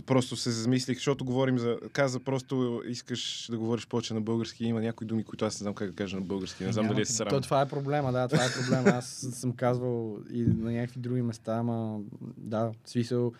Просто 0.07 0.37
се 0.37 0.51
замислих, 0.51 0.97
защото 0.97 1.25
говорим 1.25 1.59
за... 1.59 1.79
Каза 1.93 2.21
просто 2.21 2.83
искаш 2.87 3.49
да 3.51 3.59
говориш 3.59 3.87
повече 3.87 4.15
на 4.15 4.21
български. 4.21 4.65
Има 4.65 4.81
някои 4.81 5.07
думи, 5.07 5.25
които 5.25 5.45
аз 5.45 5.61
не 5.61 5.65
знам 5.65 5.75
как 5.75 5.91
да 5.91 5.97
кажа 5.97 6.17
на 6.17 6.23
български. 6.23 6.65
Не 6.65 6.73
знам 6.73 6.85
Няма 6.85 6.95
дали 6.95 7.03
е 7.03 7.05
срам. 7.05 7.29
То, 7.29 7.41
това 7.41 7.61
е 7.61 7.69
проблема, 7.69 8.13
да, 8.13 8.29
това 8.29 8.45
е 8.45 8.53
проблема. 8.53 8.89
Аз 8.89 9.07
съм 9.33 9.53
казвал 9.53 10.19
и 10.33 10.43
на 10.43 10.73
някакви 10.73 11.01
други 11.01 11.23
места, 11.23 11.57
ама 11.57 12.01
да, 12.37 12.73
смисъл. 12.85 13.33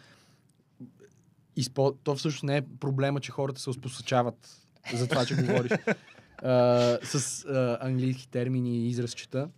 Изпо... 1.57 1.93
То 1.93 2.17
всъщност 2.17 2.45
не 2.45 2.57
е 2.57 2.63
проблема, 2.81 3.21
че 3.21 3.33
хората 3.33 3.61
се 3.61 3.71
успосъчават 3.71 4.49
за 4.95 5.09
това, 5.09 5.27
че 5.27 5.35
говориш 5.35 5.73
а, 6.43 6.99
с 7.03 7.45
а, 7.45 7.79
английски 7.81 8.29
термини 8.29 8.79
и 8.79 8.89
изразчета, 8.89 9.49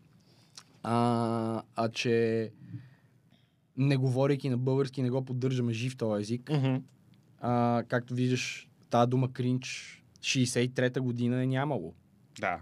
а, 0.83 1.63
а 1.77 1.89
че 1.89 2.51
не 3.81 3.97
говорейки 3.97 4.49
на 4.49 4.59
български, 4.59 5.03
не 5.03 5.11
го 5.11 5.25
поддържаме 5.25 5.73
жив 5.73 5.97
този 5.97 6.21
език. 6.21 6.51
Мгм. 6.51 6.77
А, 7.39 7.83
както 7.89 8.15
виждаш, 8.15 8.69
тази 8.91 9.11
дума 9.11 9.33
кринч 9.33 9.97
63-та 10.21 11.01
година 11.01 11.43
е 11.43 11.47
нямало. 11.47 11.95
Да. 12.41 12.61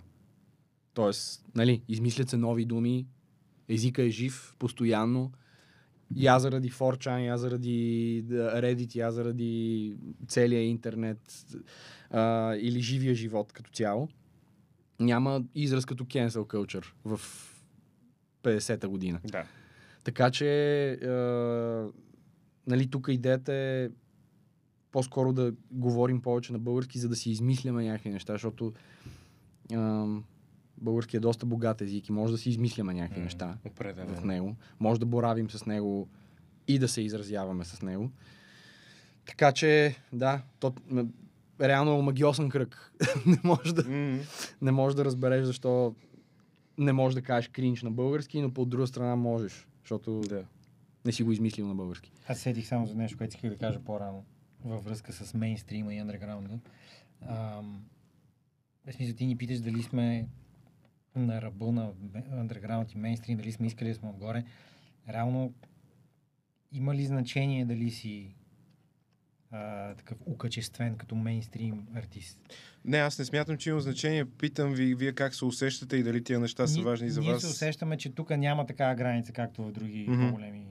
Тоест, 0.94 1.44
нали, 1.54 1.82
измислят 1.88 2.28
се 2.28 2.36
нови 2.36 2.64
думи, 2.64 3.06
езика 3.68 4.02
е 4.02 4.10
жив 4.10 4.54
постоянно. 4.58 5.32
Я 6.16 6.38
заради 6.38 6.70
4chan, 6.70 7.18
я 7.18 7.38
заради 7.38 8.24
Reddit, 8.30 8.96
я 8.96 9.10
заради 9.10 9.96
целия 10.28 10.62
интернет 10.62 11.46
а, 12.10 12.54
или 12.56 12.80
живия 12.80 13.14
живот 13.14 13.52
като 13.52 13.70
цяло. 13.70 14.08
Няма 15.00 15.44
израз 15.54 15.86
като 15.86 16.04
cancel 16.04 16.38
culture 16.38 16.86
в 17.04 17.20
50-та 18.42 18.88
година. 18.88 19.20
Да. 19.24 19.44
Така 20.04 20.30
че, 20.30 20.90
а, 20.92 21.88
нали, 22.66 22.90
тук 22.90 23.08
идеята 23.10 23.52
е 23.54 23.88
по-скоро 24.92 25.32
да 25.32 25.52
говорим 25.70 26.20
повече 26.20 26.52
на 26.52 26.58
български, 26.58 26.98
за 26.98 27.08
да 27.08 27.16
си 27.16 27.30
измисляме 27.30 27.84
някакви 27.84 28.10
неща, 28.10 28.32
защото 28.32 28.72
а, 29.74 30.06
български 30.80 31.16
е 31.16 31.20
доста 31.20 31.46
богат 31.46 31.80
език 31.80 32.08
и 32.08 32.12
може 32.12 32.32
да 32.32 32.38
си 32.38 32.50
измисляме 32.50 32.94
някакви 32.94 33.20
М, 33.20 33.24
неща 33.24 33.58
в 33.62 33.66
Определено. 33.66 34.20
него. 34.24 34.56
Може 34.80 35.00
да 35.00 35.06
боравим 35.06 35.50
с 35.50 35.66
него 35.66 36.08
и 36.68 36.78
да 36.78 36.88
се 36.88 37.00
изразяваме 37.02 37.64
с 37.64 37.82
него. 37.82 38.10
Така 39.26 39.52
че, 39.52 39.96
да, 40.12 40.42
то, 40.60 40.74
реално 41.60 41.90
е 41.90 41.94
омагиосен 41.94 42.48
кръг. 42.48 42.92
не, 43.26 43.38
може 43.44 43.74
да, 43.74 43.84
М, 43.88 44.18
не 44.62 44.70
можеш 44.72 44.96
да 44.96 45.04
разбереш 45.04 45.44
защо 45.44 45.94
не 46.78 46.92
можеш 46.92 47.14
да 47.14 47.22
кажеш 47.22 47.48
кринч 47.48 47.82
на 47.82 47.90
български, 47.90 48.42
но 48.42 48.50
по 48.50 48.64
друга 48.64 48.86
страна 48.86 49.16
можеш, 49.16 49.67
защото 49.88 50.20
Да. 50.20 50.44
не 51.04 51.12
си 51.12 51.22
го 51.22 51.32
измислил 51.32 51.66
на 51.66 51.74
български. 51.74 52.12
Аз 52.28 52.38
сетих 52.40 52.66
само 52.66 52.86
за 52.86 52.94
нещо, 52.94 53.18
което 53.18 53.36
исках 53.36 53.50
да 53.50 53.58
кажа 53.58 53.80
по-рано 53.80 54.24
във 54.64 54.84
връзка 54.84 55.12
с 55.12 55.34
мейнстрима 55.34 55.94
и 55.94 55.98
андерграунда. 55.98 56.58
Ам, 57.22 57.84
в 58.86 58.92
смисъл, 58.92 59.16
ти 59.16 59.26
ни 59.26 59.38
питаш 59.38 59.60
дали 59.60 59.82
сме 59.82 60.28
на 61.16 61.42
ръба 61.42 61.72
на 61.72 61.92
андерграунд 62.30 62.92
и 62.92 62.98
мейнстрим, 62.98 63.38
дали 63.38 63.52
сме 63.52 63.66
искали 63.66 63.88
да 63.88 63.94
сме 63.94 64.08
отгоре. 64.08 64.44
Реално, 65.08 65.54
има 66.72 66.94
ли 66.94 67.06
значение 67.06 67.64
дали 67.64 67.90
си 67.90 68.34
а, 69.50 69.94
такъв 69.94 70.18
укачествен 70.26 70.96
като 70.96 71.14
мейнстрим 71.14 71.86
артист? 71.94 72.40
Не, 72.84 72.96
аз 72.98 73.18
не 73.18 73.24
смятам, 73.24 73.56
че 73.56 73.70
има 73.70 73.80
значение. 73.80 74.24
Питам 74.26 74.72
ви, 74.72 74.94
вие 74.94 75.12
как 75.12 75.34
се 75.34 75.44
усещате 75.44 75.96
и 75.96 76.02
дали 76.02 76.24
тия 76.24 76.40
неща 76.40 76.66
са 76.66 76.74
Ние- 76.74 76.84
важни 76.84 77.10
за 77.10 77.20
ние 77.20 77.32
вас. 77.32 77.42
се 77.42 77.48
усещаме, 77.48 77.96
че 77.96 78.10
тук 78.10 78.30
няма 78.30 78.66
такава 78.66 78.94
граница, 78.94 79.32
както 79.32 79.62
в 79.62 79.72
други 79.72 80.06
Мгм. 80.08 80.20
по-големи 80.20 80.66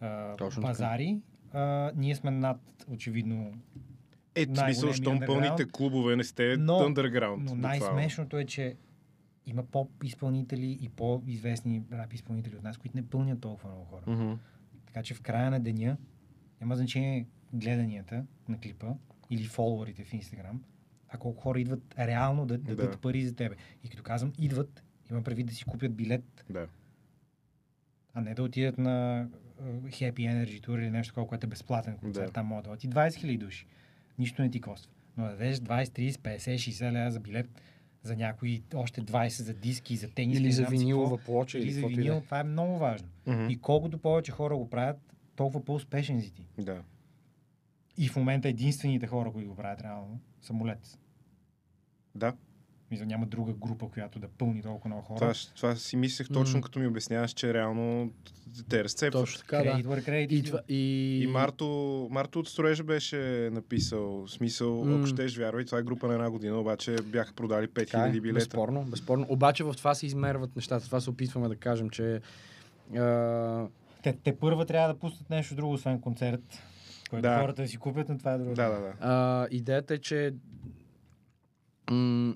а, 0.00 0.36
Точно 0.36 0.62
така. 0.62 0.70
пазари. 0.70 1.20
А, 1.52 1.92
ние 1.96 2.14
сме 2.14 2.30
над, 2.30 2.60
очевидно, 2.88 3.52
Е, 4.34 4.46
в 4.46 4.56
смисъл, 4.56 4.92
щом 4.92 5.20
пълните 5.20 5.64
клубове 5.66 6.16
не 6.16 6.24
сте 6.24 6.56
Но- 6.56 6.72
underground. 6.72 7.36
Но 7.38 7.54
най-смешното 7.54 8.38
е, 8.38 8.44
че 8.44 8.76
има 9.46 9.62
поп-изпълнители 9.64 10.78
и 10.80 10.88
по-известни 10.88 11.82
рап 11.92 12.12
изпълнители 12.12 12.56
от 12.56 12.62
нас, 12.62 12.76
които 12.76 12.96
не 12.96 13.06
пълнят 13.06 13.40
толкова 13.40 13.68
много 13.68 13.84
хора. 13.84 14.02
Мгм. 14.06 14.32
Така 14.86 15.02
че 15.02 15.14
в 15.14 15.20
края 15.20 15.50
на 15.50 15.60
деня 15.60 15.96
няма 16.60 16.76
значение 16.76 17.26
гледанията 17.52 18.24
на 18.48 18.58
клипа 18.58 18.86
или 19.30 19.44
фолуарите 19.44 20.04
в 20.04 20.12
Инстаграм, 20.12 20.62
а 21.08 21.18
колко 21.18 21.40
хора 21.42 21.60
идват 21.60 21.94
реално 21.98 22.46
да, 22.46 22.58
да 22.58 22.64
Да. 22.64 22.76
дадат 22.76 23.00
пари 23.00 23.26
за 23.26 23.34
тебе. 23.34 23.54
И 23.84 23.88
като 23.88 24.02
казвам 24.02 24.32
идват, 24.38 24.82
имам 25.10 25.24
предвид 25.24 25.46
да 25.46 25.54
си 25.54 25.64
купят 25.64 25.94
билет, 25.94 26.44
Да. 26.50 26.68
а 28.14 28.20
не 28.20 28.34
да 28.34 28.42
отидат 28.42 28.78
на 28.78 29.26
Happy 29.84 30.12
Energy 30.14 30.60
Tour 30.60 30.78
или 30.78 30.90
нещо 30.90 31.10
такова, 31.10 31.26
което 31.28 31.46
е 31.46 31.50
безплатен 31.50 31.96
концерт. 31.96 32.26
Да. 32.26 32.32
Там 32.32 32.46
могат 32.46 32.64
да 32.64 32.76
ти 32.76 32.88
20 32.88 33.08
000 33.08 33.38
души. 33.38 33.66
Нищо 34.18 34.42
не 34.42 34.50
ти 34.50 34.60
коства. 34.60 34.92
Но 35.16 35.24
да 35.24 35.30
дадеш 35.30 35.56
20, 35.58 35.84
30, 35.84 36.10
50, 36.10 36.54
60 36.54 36.92
лева 36.92 37.10
за 37.10 37.20
билет, 37.20 37.48
за 38.02 38.16
някои 38.16 38.62
още 38.74 39.02
20 39.02 39.28
за 39.28 39.54
диски, 39.54 39.96
за 39.96 40.08
тенис. 40.10 40.38
Или 40.38 40.52
за 40.52 40.64
винилова 40.64 41.18
плоча, 41.18 41.58
Или 41.58 41.64
или 41.64 41.72
за 41.72 41.86
винил, 41.86 42.12
е. 42.12 42.20
това 42.20 42.40
е 42.40 42.44
много 42.44 42.78
важно. 42.78 43.08
Мгм. 43.26 43.46
И 43.48 43.58
колкото 43.58 43.98
повече 43.98 44.32
хора 44.32 44.56
го 44.56 44.70
правят, 44.70 44.96
толкова 45.36 45.64
по-успешен 45.64 46.20
си 46.22 46.32
ти. 46.32 46.46
Да. 46.58 46.82
И 47.98 48.08
в 48.08 48.16
момента 48.16 48.48
единствените 48.48 49.06
хора, 49.06 49.32
които 49.32 49.48
го 49.48 49.56
правят 49.56 49.80
реално, 49.82 50.20
са 50.42 50.52
молец. 50.52 50.98
Да. 52.14 52.32
Мисля, 52.90 53.06
няма 53.06 53.26
друга 53.26 53.52
група, 53.52 53.88
която 53.88 54.18
да 54.18 54.28
пълни 54.28 54.62
толкова 54.62 54.88
много 54.88 55.02
хора. 55.02 55.18
Това, 55.18 55.32
това 55.56 55.76
си 55.76 55.96
мислех 55.96 56.28
точно 56.32 56.58
М. 56.58 56.62
като 56.62 56.78
ми 56.78 56.86
обясняваш, 56.86 57.30
че 57.30 57.54
реално 57.54 58.12
те 58.68 58.84
разцепват. 58.84 59.22
Точно 59.22 59.40
така, 59.40 59.56
да. 59.56 59.64
Credit 59.64 60.08
credit 60.08 60.32
И, 60.32 60.42
това, 60.42 60.60
и... 60.68 61.20
И 61.22 61.26
Марто, 61.26 62.08
Марто 62.10 62.38
от 62.38 62.48
строежа 62.48 62.84
беше 62.84 63.50
написал, 63.52 64.28
смисъл, 64.28 64.84
М. 64.84 64.96
ако 64.96 65.06
щеш 65.06 65.36
вярвай, 65.36 65.64
това 65.64 65.78
е 65.78 65.82
група 65.82 66.06
на 66.06 66.14
една 66.14 66.30
година, 66.30 66.60
обаче 66.60 66.96
бяха 67.04 67.32
продали 67.32 67.68
Така 67.68 67.98
е, 67.98 68.10
5000 68.10 68.20
билета. 68.20 68.34
Безспорно, 68.34 68.84
безспорно. 68.84 69.26
Обаче 69.28 69.64
в 69.64 69.74
това 69.74 69.94
се 69.94 70.06
измерват 70.06 70.56
нещата. 70.56 70.86
Това 70.86 71.00
се 71.00 71.10
опитваме 71.10 71.48
да 71.48 71.56
кажем, 71.56 71.90
че 71.90 72.20
а, 72.96 73.66
Те, 74.02 74.16
те 74.24 74.36
първа 74.36 74.66
трябва 74.66 74.94
да 74.94 75.00
пуснат 75.00 75.30
нещо 75.30 75.54
друго, 75.54 75.72
освен 75.72 76.00
концерт, 76.00 76.62
който 77.10 77.22
Да. 77.22 77.40
хората 77.40 77.62
да 77.62 77.68
си 77.68 77.76
купят, 77.76 78.08
но 78.08 78.18
това 78.18 78.32
е 78.32 78.38
друго. 78.38 78.54
Да, 78.54 78.68
да, 78.68 78.80
да. 78.80 78.92
а, 79.00 79.46
идеята 79.50 79.94
е, 79.94 79.98
че 79.98 80.34
м- 81.90 82.34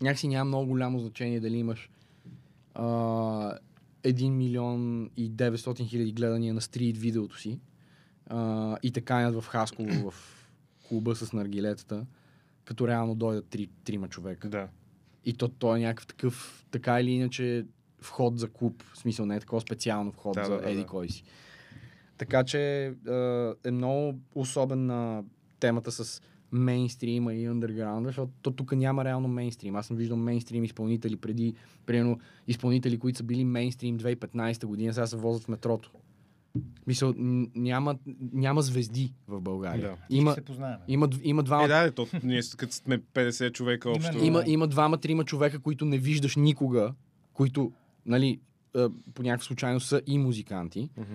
някакси 0.00 0.28
няма 0.28 0.44
много 0.44 0.66
голямо 0.66 0.98
значение 0.98 1.40
дали 1.40 1.56
имаш 1.56 1.90
а, 2.74 2.84
1 4.02 4.30
милион 4.30 5.10
и 5.16 5.30
900 5.32 5.88
хиляди 5.88 6.12
гледания 6.12 6.54
на 6.54 6.60
стрит 6.60 6.98
видеото 6.98 7.38
си 7.38 7.60
а, 8.26 8.76
и 8.82 8.92
те 8.92 9.00
канят 9.00 9.34
в 9.34 9.46
Хасково 9.46 10.10
в 10.10 10.14
клуба 10.88 11.14
с 11.14 11.32
наргилетата, 11.32 12.06
като 12.64 12.88
реално 12.88 13.14
дойдат 13.14 13.46
три, 13.46 13.68
трима 13.84 14.08
човека. 14.08 14.48
Да. 14.48 14.68
И 15.24 15.34
то, 15.34 15.48
то 15.48 15.76
е 15.76 15.80
някакъв 15.80 16.06
такъв, 16.06 16.66
така 16.70 17.00
или 17.00 17.10
иначе, 17.10 17.66
вход 18.00 18.38
за 18.38 18.48
клуб. 18.48 18.82
В 18.82 18.98
смисъл 18.98 19.26
не 19.26 19.36
е 19.36 19.40
такова 19.40 19.60
специално 19.60 20.12
вход 20.12 20.34
Да, 20.34 20.44
за 20.44 20.54
да, 20.54 20.60
да, 20.60 20.70
еди 20.70 20.80
да. 20.80 20.86
кой 20.86 21.08
си. 21.08 21.24
Така 22.18 22.44
че 22.44 22.92
е, 23.64 23.70
много 23.70 24.18
особена 24.34 25.24
темата 25.60 25.92
с 25.92 26.22
мейнстрима 26.52 27.34
и 27.34 27.48
underground, 27.48 28.04
защото 28.04 28.32
то 28.42 28.50
тук 28.50 28.72
няма 28.72 29.04
реално 29.04 29.28
мейнстрим. 29.28 29.76
Аз 29.76 29.86
съм 29.86 29.96
виждал 29.96 30.16
мейнстрим 30.16 30.64
изпълнители 30.64 31.16
преди, 31.16 31.54
примерно 31.86 32.18
изпълнители, 32.46 32.98
които 32.98 33.18
са 33.18 33.24
били 33.24 33.44
мейнстрим 33.44 33.98
2015 33.98 34.66
година, 34.66 34.94
сега 34.94 35.06
се 35.06 35.16
возят 35.16 35.44
в 35.44 35.48
метрото. 35.48 35.90
Мисъл, 36.86 37.14
н- 37.16 37.46
няма, 37.54 37.96
няма 38.32 38.62
звезди 38.62 39.14
в 39.28 39.40
България. 39.40 39.88
Да. 39.88 39.96
Има, 40.10 40.34
се 40.34 40.40
познаваме. 40.40 40.78
има, 40.88 41.08
има 41.22 41.42
двама 41.42 41.64
Е, 41.64 41.68
да, 41.68 41.82
е, 41.82 41.90
то, 41.90 42.06
ние 42.22 42.40
като 42.56 42.72
сме 42.72 42.98
50 42.98 43.52
човека 43.52 43.90
общо. 43.90 44.24
има, 44.24 44.42
има 44.46 44.66
двама-трима 44.66 45.24
човека, 45.24 45.58
които 45.58 45.84
не 45.84 45.98
виждаш 45.98 46.36
никога, 46.36 46.94
които, 47.32 47.72
нали, 48.06 48.40
по 49.14 49.22
някаква 49.22 49.46
случайност 49.46 49.88
са 49.88 50.02
и 50.06 50.18
музиканти, 50.18 50.90
Мгм. 50.96 51.14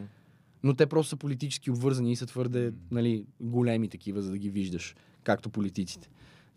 Но 0.64 0.74
те 0.74 0.86
просто 0.88 1.10
са 1.10 1.18
политически 1.18 1.72
обвързани 1.72 2.12
и 2.12 2.16
са 2.16 2.26
твърде, 2.26 2.74
нали, 2.92 3.26
големи 3.40 3.90
такива, 3.90 4.22
за 4.22 4.32
да 4.32 4.38
ги 4.38 4.50
виждаш, 4.50 4.96
както 5.24 5.50
политиците. 5.50 6.10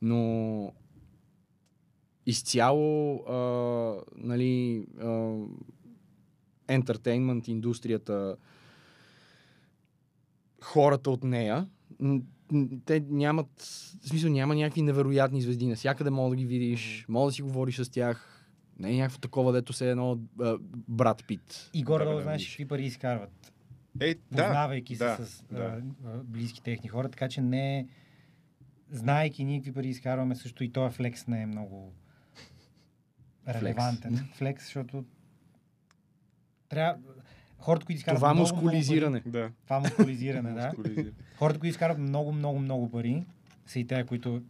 Но 0.02 0.72
изцяло, 2.26 3.16
а, 3.28 3.36
нали, 4.16 4.86
а, 5.00 5.36
ентертейнмент 6.68 7.48
индустрията, 7.48 8.36
хората 10.62 11.10
от 11.10 11.24
нея, 11.24 11.66
те 12.84 13.04
нямат, 13.08 13.48
в 14.02 14.08
смисъл 14.08 14.30
няма 14.30 14.54
някакви 14.54 14.82
невероятни 14.82 15.42
звезди. 15.42 15.66
Навсякъде 15.66 16.10
мога 16.10 16.30
да 16.30 16.36
ги 16.36 16.46
видиш, 16.46 17.06
мога 17.08 17.28
да 17.28 17.32
си 17.32 17.42
говориш 17.42 17.76
с 17.76 17.90
тях. 17.90 18.32
Не 18.78 18.90
е 18.90 18.96
някакво 18.96 19.18
такова, 19.18 19.52
дето 19.52 19.72
се 19.72 19.86
е 19.86 19.90
едно 19.90 20.18
а, 20.40 20.58
брат 20.88 21.24
Пит. 21.26 21.70
И 21.74 21.82
горе 21.82 22.04
Да, 22.04 22.14
да, 22.14 22.22
знаеш 22.22 22.48
какви 22.48 22.68
пари 22.68 22.84
изкарват, 22.84 23.52
Е, 24.00 24.14
да. 24.14 24.20
познавайки 24.30 24.96
да, 24.96 25.16
се 25.16 25.26
с 25.26 25.42
да. 25.42 25.62
а, 25.62 25.82
а, 26.09 26.18
близки 26.24 26.62
техни 26.62 26.88
хора, 26.88 27.09
така 27.09 27.28
че 27.28 27.40
не 27.40 27.87
знаейки 28.90 29.44
ние 29.44 29.59
какви 29.59 29.72
пари 29.72 29.88
изкарваме, 29.88 30.35
също 30.35 30.64
и 30.64 30.72
този 30.72 30.94
флекс 30.94 31.26
не 31.26 31.42
е 31.42 31.46
много 31.46 31.92
релевантен. 33.48 34.28
Флекс, 34.35 34.64
защото 34.64 35.04
трябва... 36.68 36.98
Хората, 37.59 37.87
които 37.87 37.98
изкарват 37.98 38.18
Това 38.18 38.35
много, 38.35 38.48
много 38.48 38.64
мускулизиране. 38.64 39.22
Да. 39.26 39.42
Пари, 39.42 39.52
това 39.64 39.80
мускулизиране, 39.80 40.52
да. 40.52 40.72
Хората, 41.37 41.59
които 41.59 41.70
изкарват 41.70 41.98
много, 41.98 42.32
много, 42.32 42.59
много 42.59 42.90
пари, 42.90 43.24
са 43.66 43.78
и 43.78 43.87
те, 43.87 44.04
които 44.04 44.42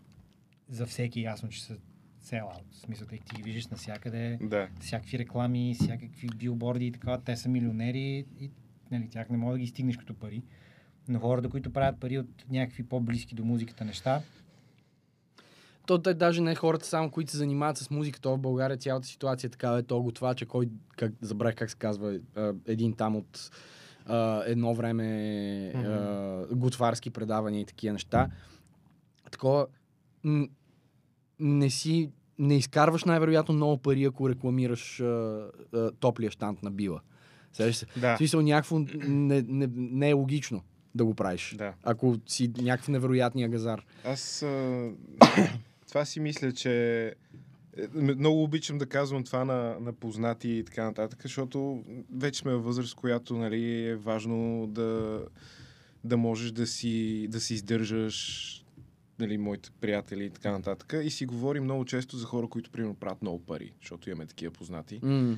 за 0.68 0.87
всеки 0.87 1.20
ясно, 1.20 1.48
че 1.48 1.64
са 1.64 1.76
села. 2.20 2.52
В 2.70 2.76
смисъл, 2.76 3.06
тъй 3.06 3.18
ти 3.18 3.37
ги 3.37 3.42
виждаш 3.42 3.66
навсякъде, 3.66 4.38
Да. 4.42 4.68
всякакви 4.80 5.18
реклами, 5.18 5.76
всякакви 5.80 6.28
билборди 6.37 6.87
и 6.87 6.92
така, 6.92 7.18
те 7.18 7.37
са 7.37 7.48
милионери 7.48 8.24
и 8.40 8.50
нали, 8.90 9.09
тях 9.09 9.31
не 9.31 9.37
мога 9.37 9.53
да 9.53 9.59
ги 9.59 9.66
стигнеш 9.66 9.96
като 9.96 10.14
пари. 10.14 10.42
Но 11.09 11.18
хората, 11.18 11.49
които 11.49 11.72
правят 11.72 12.01
пари 12.01 12.18
от 12.18 12.44
някакви 12.51 12.83
по-близки 12.83 13.35
до 13.35 13.44
музиката 13.44 13.85
неща, 13.85 14.22
То 15.87 15.99
те 15.99 16.14
даже 16.14 16.40
не 16.40 16.55
хората 16.55 16.87
само, 16.87 17.11
които 17.11 17.31
се 17.31 17.37
занимават 17.37 17.79
с 17.79 17.90
музика, 17.90 18.20
то 18.20 18.37
в 18.37 18.40
България 18.40 18.77
цялата 18.77 19.07
ситуация 19.07 19.49
е 19.49 19.51
такава, 19.51 19.79
е 19.79 19.83
то 19.83 20.03
готвача, 20.03 20.46
кой, 20.46 20.68
как, 20.96 21.12
забравих 21.20 21.57
как 21.57 21.70
се 21.70 21.77
казва, 21.77 22.18
а, 22.35 22.53
един 22.66 22.92
там 22.92 23.16
от 23.16 23.51
едно 24.46 24.75
време 24.75 25.72
а, 25.75 26.46
готварски 26.55 27.11
предавания 27.11 27.61
и 27.61 27.64
такива 27.64 27.92
неща. 27.92 28.29
Такова, 29.31 29.66
не 31.40 31.70
си, 31.70 32.11
не 32.38 32.57
изкарваш 32.57 33.05
най-вероятно 33.05 33.55
много 33.55 33.79
пари, 33.79 34.05
ако 34.05 34.29
рекламираш 34.29 35.03
топлия 36.01 36.31
штант 36.31 36.62
на 36.62 36.70
била. 36.70 37.01
Да. 37.96 38.16
смисъл 38.16 38.42
някакво 38.42 38.78
не, 38.78 39.42
не, 39.48 39.68
не 39.74 40.10
е 40.10 40.12
логично 40.12 40.62
да 40.94 41.04
го 41.04 41.14
правиш. 41.14 41.54
Да. 41.58 41.74
Ако 41.82 42.16
си 42.26 42.52
някакъв 42.58 42.88
невероятния 42.88 43.48
газар. 43.48 43.84
Аз 44.04 44.42
а, 44.42 44.90
това 45.88 46.04
си 46.04 46.20
мисля, 46.20 46.52
че 46.52 47.04
е, 47.76 47.88
много 47.92 48.42
обичам 48.42 48.78
да 48.78 48.86
казвам 48.86 49.24
това 49.24 49.44
на, 49.44 49.76
на 49.80 49.92
познати 49.92 50.48
и 50.48 50.64
така 50.64 50.84
нататък, 50.84 51.22
защото 51.22 51.84
вече 52.14 52.40
сме 52.40 52.52
във 52.52 52.64
възраст, 52.64 52.94
която 52.94 53.36
нали, 53.36 53.86
е 53.86 53.96
важно 53.96 54.66
да, 54.66 55.22
да 56.04 56.16
можеш 56.16 56.50
да 56.50 56.66
си, 56.66 57.26
да 57.30 57.40
си 57.40 57.54
издържаш 57.54 58.52
нали, 59.18 59.38
моите 59.38 59.70
приятели 59.80 60.24
и 60.24 60.30
така 60.30 60.52
нататък. 60.52 60.94
И 61.02 61.10
си 61.10 61.26
говорим 61.26 61.64
много 61.64 61.84
често 61.84 62.16
за 62.16 62.26
хора, 62.26 62.48
които 62.48 62.70
примерно 62.70 62.94
правят 62.94 63.22
много 63.22 63.38
пари, 63.38 63.72
защото 63.80 64.10
имаме 64.10 64.26
такива 64.26 64.52
познати. 64.52 65.00
М. 65.02 65.36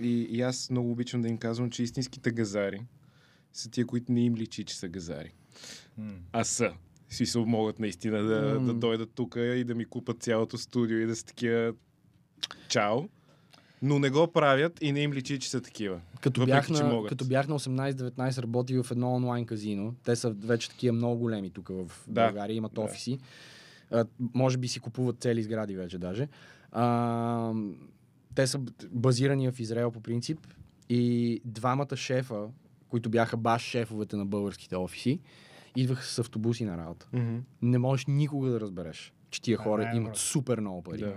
И, 0.00 0.08
и 0.30 0.42
аз 0.42 0.70
много 0.70 0.90
обичам 0.90 1.22
да 1.22 1.28
им 1.28 1.38
казвам, 1.38 1.70
че 1.70 1.82
истинските 1.82 2.30
газари 2.30 2.80
са 3.52 3.70
тия, 3.70 3.86
които 3.86 4.12
не 4.12 4.20
им 4.24 4.34
личи, 4.36 4.64
че 4.64 4.76
са 4.76 4.88
газари. 4.88 5.32
А 6.32 6.44
са. 6.44 6.72
В 7.08 7.14
Смисъл 7.14 7.46
могат 7.46 7.78
наистина 7.78 8.22
да, 8.22 8.60
М. 8.60 8.66
да 8.66 8.74
дойдат 8.74 9.10
тук 9.14 9.36
и 9.36 9.64
да 9.64 9.74
ми 9.74 9.84
купат 9.84 10.22
цялото 10.22 10.58
студио 10.58 10.98
и 10.98 11.06
да 11.06 11.16
са 11.16 11.24
такива 11.26 11.74
чао. 12.68 12.98
Но 13.82 13.98
не 13.98 14.10
го 14.10 14.32
правят 14.32 14.78
и 14.82 14.92
не 14.92 15.00
им 15.00 15.12
личи, 15.12 15.38
че 15.38 15.50
са 15.50 15.60
такива. 15.60 16.00
Като 16.20 16.40
Въпреки, 16.40 16.72
бях, 16.72 16.82
на, 16.82 17.06
като 17.08 17.24
бях 17.24 17.48
на 17.48 17.58
18-19, 17.58 18.42
работих 18.42 18.82
в 18.82 18.90
едно 18.90 19.14
онлайн 19.14 19.46
казино. 19.46 19.94
Те 20.04 20.16
са 20.16 20.30
вече 20.30 20.70
такива 20.70 20.92
много 20.92 21.18
големи 21.18 21.50
тук 21.50 21.68
в 21.68 21.90
Да. 22.08 22.24
България, 22.26 22.54
имат 22.54 22.72
Да. 22.74 22.80
офиси. 22.80 23.18
А, 23.90 24.04
може 24.34 24.58
би 24.58 24.68
си 24.68 24.80
купуват 24.80 25.20
цели 25.20 25.42
сгради 25.42 25.76
вече 25.76 25.98
даже. 25.98 26.28
А, 26.72 27.52
те 28.34 28.46
са 28.46 28.58
базирани 28.90 29.52
в 29.52 29.60
Израел 29.60 29.90
по 29.90 30.00
принцип 30.00 30.38
и 30.88 31.40
двамата 31.44 31.96
шефа, 31.96 32.46
които 32.88 33.10
бяха 33.10 33.36
баш 33.36 33.62
шефовете 33.62 34.16
на 34.16 34.26
българските 34.26 34.76
офиси, 34.76 35.20
идваха 35.76 36.04
с 36.04 36.18
автобуси 36.18 36.64
на 36.64 36.78
работа. 36.78 37.08
Не 37.62 37.78
можеш 37.78 38.06
никога 38.06 38.50
да 38.50 38.60
разбереш, 38.60 39.12
че 39.30 39.42
тия 39.42 39.58
А, 39.60 39.62
хора 39.62 39.82
най-доброто. 39.82 40.06
имат 40.06 40.16
супер 40.16 40.60
много 40.60 40.82
пари. 40.82 40.98
Да. 40.98 41.14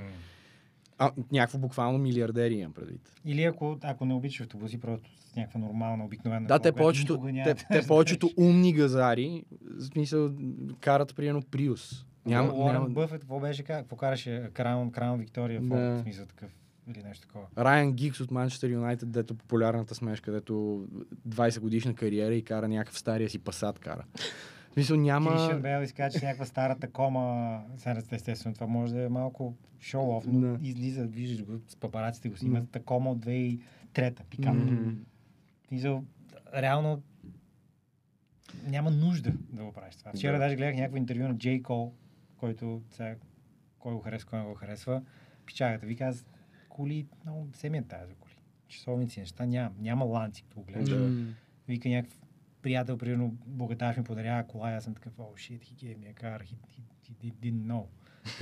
А, 0.98 1.12
някакво 1.32 1.58
буквално 1.58 1.98
милиардери 1.98 2.54
имам 2.54 2.74
предвид. 2.74 3.12
Или 3.26 3.44
ако, 3.44 3.78
ако 3.82 4.06
не 4.06 4.14
обичаш 4.14 4.42
автобуси, 4.42 4.80
просто 4.80 5.10
с 5.22 5.36
някаква 5.36 5.60
нормална, 5.60 6.06
обикновена. 6.06 6.48
Да, 6.48 6.60
те 6.60 6.72
кола, 6.72 6.84
която 6.84 7.18
повечето, 7.18 7.56
те, 7.70 7.82
те 7.82 7.88
повечето 7.88 8.30
умни 8.38 8.74
газари, 8.74 9.44
в 9.62 9.84
смисъл, 9.84 10.32
карат 10.80 11.16
примерно 11.16 11.42
Приус. 11.42 12.06
Няма, 12.26 12.54
Уорън 12.54 12.74
няма... 12.74 12.90
Бъфет, 12.90 13.22
какво 13.22 13.40
беше, 13.40 13.64
как, 13.64 13.80
какво 13.80 13.96
караше 13.96 14.50
Краун, 14.54 14.92
Краун 14.92 15.20
Виктория, 15.20 15.62
Да. 15.62 15.76
да. 15.76 15.96
в 15.96 16.02
смисъл 16.02 16.26
такъв, 16.26 16.52
или 16.88 17.04
нещо 17.04 17.28
такова. 17.28 17.46
Райан 17.58 17.94
Гикс 17.94 18.20
от 18.20 18.32
Манчестър 18.32 18.70
Юнайтед, 18.70 19.12
дето 19.12 19.36
популярната 19.36 19.96
смешка, 19.96 20.32
дето 20.32 20.54
20 21.28 21.60
годишна 21.60 21.96
кариера 21.96 22.36
и 22.36 22.44
кара 22.44 22.68
някакъв 22.68 23.00
стария 23.00 23.30
си 23.30 23.40
пасат 23.40 23.80
кара. 23.80 24.04
В 24.70 24.74
смисъл 24.74 24.98
няма... 24.98 25.32
Кришън 25.32 25.62
Бел 25.62 25.82
изкача 25.84 26.20
някаква 26.24 26.46
стара 26.46 26.80
такома. 26.80 27.60
Сега, 27.78 28.02
естествено, 28.12 28.54
това 28.56 28.68
може 28.68 28.94
да 28.94 29.02
е 29.04 29.10
малко 29.10 29.56
шоу-оф, 29.82 30.26
но 30.28 30.40
Да. 30.40 30.58
излиза, 30.62 31.08
виждаш 31.08 31.46
го, 31.46 31.54
с 31.68 31.76
папараците 31.76 32.30
го 32.30 32.38
си. 32.38 32.46
Има 32.46 32.66
такома 32.66 33.10
от 33.12 33.26
2003-та, 33.26 34.24
пикантно. 34.24 34.72
М. 34.72 34.94
Смисъл, 35.68 36.04
реално 36.56 37.02
няма 38.68 38.92
нужда 38.92 39.34
да 39.50 39.64
го 39.64 39.72
правиш 39.72 39.96
това. 39.96 40.12
Вчера 40.12 40.34
Да. 40.34 40.40
даже 40.40 40.56
гледах 40.56 40.76
някакво 40.76 40.98
интервю 40.98 41.28
на 41.28 41.38
Джей 41.38 41.62
Кол, 41.62 41.94
който 42.38 42.82
сега, 42.92 43.16
кой 43.80 43.94
го 43.94 44.00
харесва, 44.00 44.30
кой 44.30 44.40
не 44.40 44.46
го 44.46 44.54
харесва. 44.54 45.02
Пичагата 45.46 45.86
ви 45.86 45.96
каза, 45.96 46.24
коли, 46.74 47.08
много 47.26 47.50
се 47.54 47.70
ми 47.70 47.78
е 47.78 47.82
тази 47.82 48.08
за 48.08 48.16
коли. 48.16 48.34
Часовници, 48.68 49.20
неща 49.20 49.46
няма. 49.46 49.76
Няма 49.80 50.06
ланци, 50.06 50.44
като 50.44 50.56
го 50.56 50.64
гледаш. 50.66 50.90
Да. 50.90 51.00
М. 51.00 51.34
Вика 51.68 51.90
някакъв 51.90 52.20
приятел, 52.62 52.98
примерно, 52.98 53.38
богаташ 53.46 53.98
ми 53.98 54.04
подарява 54.04 54.48
кола 54.48 54.72
аз 54.72 54.84
съм 54.84 54.94
такъв, 54.94 55.14
oh 55.14 55.34
shit, 55.34 55.60
he 55.60 55.74
gave 55.74 55.98
me 55.98 56.14
a 56.14 56.24
car, 56.24 56.44
he, 56.44 56.56
he, 56.70 56.82
he, 57.24 57.34
didn't 57.34 57.66
know. 57.66 57.86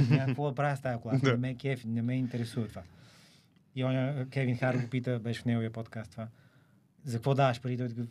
Няма 0.10 0.26
какво 0.26 0.50
да 0.50 0.56
правя 0.56 0.78
с 0.78 0.82
тази 0.82 1.02
кола, 1.02 1.20
не 1.24 1.38
ме 1.38 1.50
е 1.50 1.56
кеф, 1.56 1.86
не 1.86 2.02
ме 2.02 2.14
интересува 2.14 2.68
това. 2.68 2.84
И 3.76 3.84
он, 3.84 4.26
Кевин 4.30 4.58
Хар 4.58 4.78
го 4.78 4.90
пита, 4.90 5.20
беше 5.20 5.42
в 5.42 5.46
неговия 5.46 5.72
подкаст 5.72 6.12
това. 6.12 6.28
за 7.04 7.18
какво 7.18 7.36
даваш 7.36 7.62
пари? 7.62 7.78
Той 7.78 7.86
е 7.86 7.90
такъв, 7.90 8.08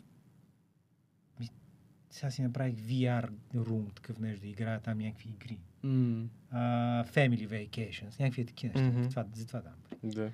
«Ми, 1.40 1.48
сега 2.10 2.30
си 2.30 2.42
направих 2.42 2.74
VR 2.74 3.30
room, 3.54 3.94
такъв 3.94 4.18
нещо, 4.18 4.40
да 4.40 4.48
играя 4.48 4.80
там 4.80 4.98
някакви 4.98 5.28
игри. 5.28 5.58
Family 5.84 7.48
vacations, 7.48 8.20
някакви 8.20 8.44
такива 8.44 8.72
неща. 8.74 8.98
Мгм. 8.98 9.08
Това, 9.08 9.24
за 9.34 9.46
това 9.46 9.60
давам 9.60 9.78
пари. 9.90 9.98
Да. 10.04 10.30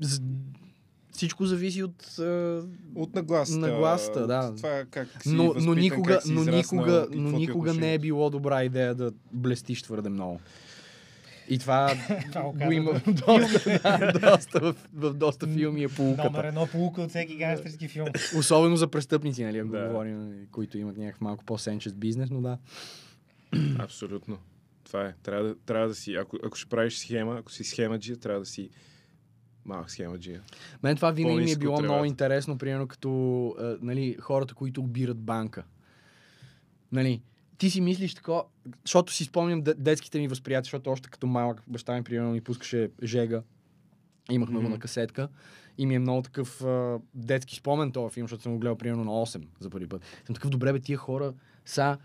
З- 0.00 0.22
Всичко 1.12 1.46
зависи 1.46 1.82
от... 1.82 2.18
а, 2.18 2.62
От 2.94 3.14
нагласата. 3.14 3.58
Нагласата, 3.60 4.26
да. 4.26 4.38
От 4.40 4.56
това 4.56 4.84
как 4.90 5.22
си 5.22 5.28
но, 5.28 5.42
но 5.42 5.52
възпитан, 5.52 5.78
никога, 5.78 6.12
как 6.12 6.22
си 6.22 6.32
но 6.32 6.44
никога, 6.46 7.06
но 7.12 7.30
никога 7.30 7.74
не 7.74 7.94
е 7.94 7.98
било 7.98 8.30
добра 8.30 8.64
идея 8.64 8.94
да 8.94 9.12
блестиш 9.32 9.82
твърде 9.82 10.08
много. 10.08 10.40
И 11.48 11.58
това 11.58 11.94
го 12.56 12.72
има 12.72 12.92
в 12.94 13.02
доста, 13.06 13.80
да, 13.82 14.12
доста, 14.30 14.60
в, 14.62 14.74
в 14.92 15.14
доста 15.14 15.46
филми 15.46 15.80
е 15.80 15.88
Номер 15.88 15.96
полуката. 15.96 16.48
едно 16.48 16.66
полука 16.66 17.02
от 17.02 17.10
всеки 17.10 17.36
гангстерски 17.36 17.88
филм. 17.88 18.06
Особено 18.36 18.76
за 18.76 18.88
престъпници, 18.88 19.44
нали, 19.44 19.58
ако 19.58 19.68
Да. 19.68 19.86
говорим, 19.86 20.46
които 20.52 20.78
имат 20.78 20.96
някакъв 20.96 21.20
малко 21.20 21.44
по-сенчест 21.44 21.96
бизнес, 21.96 22.30
но 22.30 22.40
да. 22.40 22.58
Абсолютно. 23.78 24.38
Това 24.84 25.06
е. 25.06 25.14
Трябва 25.22 25.48
да, 25.48 25.54
трябва 25.66 25.88
да 25.88 25.94
си, 25.94 26.14
ако, 26.14 26.38
ако 26.44 26.56
ще 26.56 26.68
правиш 26.68 26.98
схема, 26.98 27.36
ако 27.38 27.52
си 27.52 27.64
схемаджия, 27.64 28.16
трябва 28.16 28.40
да 28.40 28.46
си 28.46 28.70
малък 29.64 29.90
схемаджия. 29.90 30.42
Мен 30.82 30.96
това 30.96 31.10
винаги 31.10 31.44
ми 31.44 31.50
е 31.52 31.56
било 31.56 31.76
от 31.76 31.82
много 31.82 32.04
интересно, 32.04 32.58
примерно 32.58 32.88
като 32.88 33.48
а, 33.58 33.76
нали, 33.82 34.16
хората, 34.20 34.54
които 34.54 34.80
обират 34.80 35.18
банка. 35.18 35.64
Нали, 36.92 37.22
ти 37.58 37.70
си 37.70 37.80
мислиш 37.80 38.14
така, 38.14 38.32
защото 38.84 39.12
си 39.12 39.24
спомням 39.24 39.62
де- 39.62 39.74
детските 39.74 40.18
ми 40.18 40.28
възприятия, 40.28 40.64
защото 40.64 40.90
още 40.90 41.08
като 41.10 41.26
малък 41.26 41.62
баща 41.66 41.94
ми 41.94 42.04
примерно 42.04 42.32
ми 42.32 42.40
пускаше 42.40 42.90
Жега. 43.02 43.42
Имахме 44.30 44.56
го 44.56 44.62
Мгм. 44.62 44.72
на 44.72 44.78
касетка. 44.78 45.28
И 45.78 45.86
ми 45.86 45.94
е 45.94 45.98
много 45.98 46.22
такъв 46.22 46.62
а, 46.64 46.98
детски 47.14 47.56
спомен 47.56 47.92
този 47.92 48.14
филм, 48.14 48.24
защото 48.24 48.42
съм 48.42 48.52
го 48.52 48.58
гледал 48.58 48.76
примерно 48.76 49.04
на 49.04 49.10
8 49.10 49.44
за 49.60 49.70
първи 49.70 49.86
път. 49.86 50.02
Съм 50.26 50.34
такъв, 50.34 50.50
добре 50.50 50.72
бе, 50.72 50.80
тия 50.80 50.98
хора 50.98 51.32
са 51.64 51.98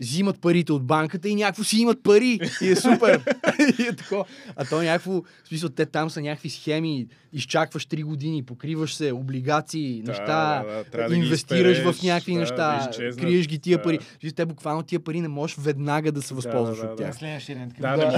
взимат 0.00 0.40
парите 0.40 0.72
от 0.72 0.86
банката 0.86 1.28
и 1.28 1.34
някакво 1.34 1.64
си 1.64 1.80
имат 1.80 2.02
пари. 2.02 2.40
И 2.62 2.68
е 2.68 2.76
супер. 2.76 3.22
и 3.78 3.82
е 3.82 3.96
тако. 3.96 4.24
А 4.56 4.64
то 4.64 4.82
някакво, 4.82 5.12
в 5.12 5.48
смисъл, 5.48 5.68
те 5.68 5.86
там 5.86 6.10
са 6.10 6.20
някакви 6.20 6.50
схеми, 6.50 7.06
изчакваш 7.32 7.86
3 7.86 8.04
години, 8.04 8.42
покриваш 8.42 8.94
се, 8.94 9.12
облигации, 9.12 10.02
Да, 10.02 10.10
неща, 10.10 10.64
да, 10.66 10.72
да, 10.72 10.84
трябва 10.84 11.08
да 11.08 11.16
инвестираш 11.16 11.78
изпереш, 11.78 11.96
в 11.96 12.02
някакви 12.02 12.34
да, 12.34 12.40
неща, 12.40 12.78
да 12.84 12.90
изчезнат, 12.90 13.20
криеш 13.20 13.46
ги 13.46 13.58
тия 13.58 13.78
да. 13.78 13.82
пари. 13.82 13.98
Виж, 14.22 14.32
те 14.32 14.46
буквално 14.46 14.82
тия 14.82 15.00
пари 15.00 15.20
не 15.20 15.28
можеш 15.28 15.56
веднага 15.60 16.12
да 16.12 16.22
се 16.22 16.34
възползваш 16.34 16.78
да, 16.78 16.84
от 16.84 16.96
да. 16.96 16.96
тях. 16.96 17.16
Следващия 17.16 17.58
ден. 17.58 17.72
Да, 17.78 18.10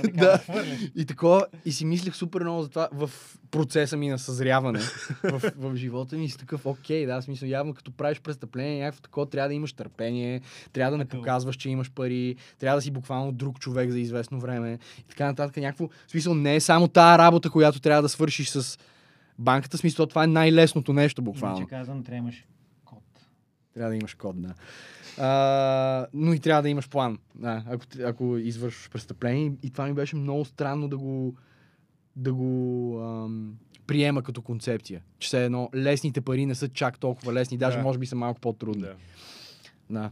така, 0.00 0.10
да. 0.12 0.40
И 0.96 1.04
такова, 1.04 1.46
и 1.64 1.72
си 1.72 1.84
мислех 1.84 2.14
супер 2.14 2.40
много 2.40 2.62
за 2.62 2.68
това 2.68 2.88
в 2.92 3.10
процеса 3.50 3.96
ми 3.96 4.08
на 4.08 4.18
съзряване 4.18 4.80
в, 5.24 5.52
в 5.56 5.76
живота 5.76 6.16
ми. 6.16 6.24
И 6.24 6.28
си 6.28 6.38
такъв, 6.38 6.66
окей, 6.66 7.06
да, 7.06 7.22
смисъл, 7.22 7.48
явно 7.48 7.74
като 7.74 7.90
правиш 7.90 8.20
престъпление, 8.20 8.84
някакво 8.84 9.02
такова, 9.02 9.26
трябва 9.26 9.48
да 9.48 9.54
имаш 9.54 9.72
търпение, 9.72 10.40
трябва 10.72 10.90
да 10.90 10.98
не 10.98 11.04
Такъв. 11.04 11.20
показваш, 11.20 11.56
че 11.56 11.70
имаш 11.70 11.90
пари, 11.90 12.36
трябва 12.58 12.78
да 12.78 12.82
си 12.82 12.90
буквално 12.90 13.32
друг 13.32 13.58
човек 13.58 13.90
за 13.90 14.00
известно 14.00 14.40
време 14.40 14.78
и 14.98 15.02
така 15.02 15.26
нататък. 15.26 15.56
Някакво, 15.56 15.88
смисъл, 16.08 16.34
не 16.34 16.54
е 16.54 16.60
само 16.60 16.88
тая 16.88 17.18
работа, 17.18 17.50
която 17.50 17.80
трябва 17.80 18.02
да 18.02 18.08
свършиш 18.08 18.48
с 18.48 18.59
банката, 19.38 19.76
в 19.76 19.80
смисъл, 19.80 20.06
това 20.06 20.24
е 20.24 20.26
най-лесното 20.26 20.92
нещо 20.92 21.22
буквално. 21.22 21.56
Иначе 21.56 21.70
казвам, 21.70 22.04
трябва 22.04 22.10
да 22.10 22.16
имаш 22.16 22.46
код. 22.84 23.02
Трябва 23.74 23.90
да 23.90 23.96
имаш 23.96 24.14
код, 24.14 24.42
да. 24.42 24.54
А, 25.18 26.06
но 26.14 26.32
и 26.32 26.40
трябва 26.40 26.62
да 26.62 26.68
имаш 26.68 26.88
план, 26.88 27.18
да, 27.34 27.64
ако, 27.66 27.84
ако 28.04 28.36
извършваш 28.36 28.90
престъпление. 28.90 29.52
И 29.62 29.70
това 29.70 29.86
ми 29.86 29.94
беше 29.94 30.16
много 30.16 30.44
странно 30.44 30.88
да 30.88 30.98
го, 30.98 31.34
да 32.16 32.34
го 32.34 32.98
ам, 33.00 33.54
приема 33.86 34.22
като 34.22 34.42
концепция. 34.42 35.02
Че 35.18 35.26
все 35.26 35.44
едно 35.44 35.70
лесните 35.74 36.20
пари 36.20 36.46
не 36.46 36.54
са 36.54 36.68
чак 36.68 36.98
толкова 36.98 37.32
лесни, 37.32 37.58
даже 37.58 37.76
Да. 37.76 37.82
може 37.82 37.98
би 37.98 38.06
са 38.06 38.16
малко 38.16 38.40
по-трудни. 38.40 38.82
Да. 38.82 38.94
Да. 39.90 40.10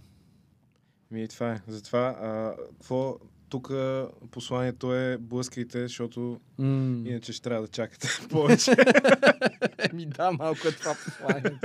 Ми, 1.11 1.29
това 1.29 1.53
е. 1.53 1.61
Затова, 1.67 2.01
а, 2.01 2.55
какво 2.73 3.19
тук 3.49 3.73
посланието 4.31 4.95
е 4.95 5.19
блъскайте, 5.21 5.83
защото 5.83 6.41
М. 6.59 7.03
иначе 7.07 7.33
ще 7.33 7.43
трябва 7.43 7.63
да 7.63 7.69
чакате 7.69 8.09
повече. 8.31 8.71
Еми 9.93 10.07
да, 10.07 10.33
малко 10.33 10.69
е 10.69 10.73
това 10.73 10.95
послание. 11.05 11.59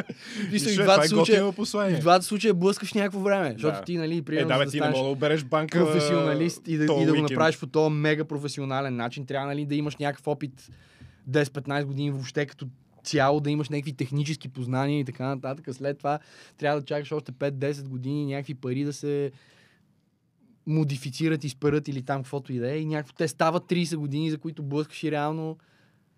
Мисля, 0.51 0.69
и 0.69 0.71
Нищо 0.71 0.75
в 0.77 0.79
е, 0.79 0.83
двата 0.83 1.05
е 1.05 1.07
случая, 1.07 1.51
в 1.51 1.99
двата 1.99 2.25
случая 2.25 2.53
блъскаш 2.53 2.93
някакво 2.93 3.19
време. 3.19 3.51
Защото 3.53 3.77
Да. 3.77 3.83
ти, 3.83 3.97
нали, 3.97 4.17
Е, 4.17 4.21
примерно, 4.21 4.47
да, 4.47 4.53
за 4.53 4.59
бе, 4.59 4.65
да 4.65 4.71
ти 4.71 4.79
не 4.79 4.89
мога 4.89 5.03
да 5.03 5.09
обереш 5.09 5.43
банка 5.43 5.79
професионалист 5.79 6.67
и 6.67 6.77
да, 6.77 6.83
и 6.83 7.05
да 7.05 7.13
го 7.13 7.21
направиш 7.21 7.59
по 7.59 7.67
този 7.67 7.93
мега 7.95 8.23
професионален 8.25 8.95
начин, 8.95 9.25
трябва 9.25 9.47
нали, 9.47 9.65
да 9.65 9.75
имаш 9.75 9.97
някакъв 9.97 10.27
опит 10.27 10.69
10-15 11.29 11.83
години 11.85 12.11
въобще 12.11 12.45
като 12.45 12.67
цяло, 13.03 13.39
да 13.39 13.51
имаш 13.51 13.69
някакви 13.69 13.93
технически 13.93 14.47
познания 14.47 14.99
и 14.99 15.05
така 15.05 15.25
нататък. 15.25 15.67
След 15.71 15.97
това 15.97 16.19
трябва 16.57 16.79
да 16.79 16.85
чакаш 16.85 17.11
още 17.11 17.31
5-10 17.31 17.87
години 17.87 18.25
някакви 18.25 18.53
пари 18.53 18.83
да 18.83 18.93
се 18.93 19.31
модифицират, 20.67 21.43
изперат 21.43 21.87
или 21.87 22.01
там 22.01 22.21
каквото 22.23 22.53
и 22.53 22.59
да 22.59 22.71
е. 22.71 22.77
И 22.77 22.85
някакво 22.85 23.13
те 23.13 23.27
стават 23.27 23.63
30 23.63 23.95
години, 23.95 24.31
за 24.31 24.37
които 24.37 24.63
блъскаш 24.63 25.03
и 25.03 25.11
реално 25.11 25.57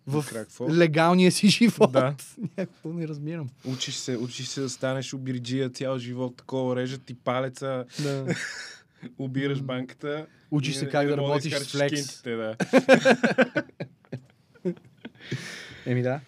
в 0.08 0.16
Накрая 0.16 0.46
какво? 0.46 0.70
легалния 0.70 1.32
си 1.32 1.48
живот. 1.50 1.92
Да. 1.92 2.16
Някакво 2.58 2.90
не 2.90 3.08
разбирам. 3.08 3.50
Учиш 3.66 3.96
се, 3.96 4.18
учиш 4.18 4.48
се 4.48 4.62
да 4.62 4.70
станеш 4.70 5.14
обирджия 5.14 5.70
цял 5.70 5.98
живот, 5.98 6.38
такова, 6.38 6.76
режат 6.76 7.04
ти 7.04 7.14
палеца, 7.16 7.86
Да. 8.00 8.36
обираш 9.18 9.62
банката. 9.62 10.26
Учиш 10.52 10.76
и- 10.76 10.78
се 10.78 10.90
как 10.90 11.08
да 11.08 11.18
мога 11.18 11.22
работиш 11.24 11.54
с 11.54 11.72
флекс. 11.72 11.94
шкинтите, 11.96 12.32
да. 12.32 12.56
Еми 15.86 16.02
да. 16.02 16.20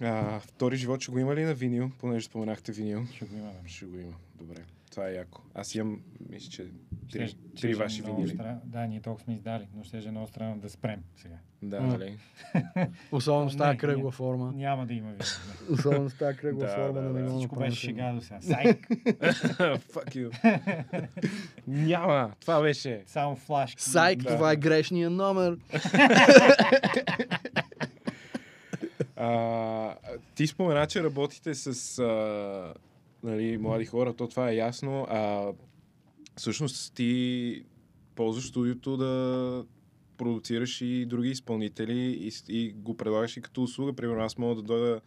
А, 0.00 0.40
втори 0.40 0.76
живот 0.76 1.00
ще 1.00 1.12
го 1.12 1.18
има 1.18 1.34
ли 1.36 1.44
на 1.44 1.54
винил, 1.54 1.90
понеже 1.98 2.26
споменахте 2.26 2.72
винил? 2.72 3.06
Ще 3.14 3.24
го 3.24 3.36
има, 3.36 3.50
да. 3.54 3.68
Ще 3.68 3.84
го 3.86 3.98
има. 3.98 4.12
Добре. 4.34 4.56
Това 4.98 5.08
е 5.08 5.14
яко. 5.14 5.40
Аз 5.54 5.74
имам, 5.74 6.00
мисля, 6.30 6.50
че 6.50 6.62
три, 6.62 6.70
Щеше- 7.08 7.34
три 7.34 7.56
щеше 7.56 7.74
ваши 7.74 8.02
винили. 8.02 8.28
стра- 8.28 8.58
Да, 8.64 8.86
ние 8.86 9.00
толкова 9.00 9.24
сме 9.24 9.34
издали, 9.34 9.68
но 9.74 9.84
ще 9.84 9.98
е 9.98 10.10
много 10.10 10.26
странно 10.26 10.58
да 10.58 10.68
спрем 10.68 11.00
сега. 11.16 11.34
Да, 11.62 11.80
нали? 11.80 12.18
Особено 13.12 13.50
с 13.50 13.54
Не, 13.54 13.58
тази 13.58 13.78
кръгла 13.78 14.10
форма. 14.10 14.52
Няма 14.52 14.86
да 14.86 14.94
има 14.94 15.06
винаги. 15.06 15.24
Особено 15.70 16.10
с 16.10 16.14
тази 16.14 16.38
кръгла 16.38 16.60
Да, 16.60 16.68
форма 16.68 16.92
да, 16.92 17.12
да, 17.12 17.22
да. 17.22 17.30
Всичко 17.30 17.56
беше 17.56 17.76
шега 17.76 18.12
до 18.12 18.20
сега. 18.20 18.40
Сайк, 18.42 18.88
Fuck 18.88 20.14
you. 20.16 20.30
Няма. 21.66 22.32
Това 22.40 22.60
беше. 22.60 23.02
само 23.06 23.36
флашки. 23.36 23.82
Сайк, 23.82 24.18
Да. 24.18 24.28
това 24.28 24.52
е 24.52 24.56
грешния 24.56 25.10
номер. 25.10 25.56
А, 29.16 29.94
ти 30.34 30.46
спомена, 30.46 30.86
че 30.86 31.04
работите 31.04 31.54
с 31.54 31.66
а, 31.98 32.74
нали, 33.22 33.58
млади 33.58 33.86
хора, 33.86 34.14
то 34.14 34.28
това 34.28 34.50
е 34.50 34.56
ясно. 34.56 35.06
А, 35.10 35.52
всъщност 36.36 36.94
ти 36.94 37.62
ползваш 38.14 38.48
студиото 38.48 38.96
да 38.96 39.64
продуцираш 40.16 40.80
и 40.80 41.06
други 41.06 41.28
изпълнители 41.28 42.00
и, 42.00 42.32
и 42.48 42.72
го 42.72 42.96
предлагаш 42.96 43.36
и 43.36 43.40
като 43.40 43.62
услуга. 43.62 43.92
Примерно 43.92 44.22
аз 44.22 44.38
мога 44.38 44.54
да 44.54 44.62
дойда 44.62 45.00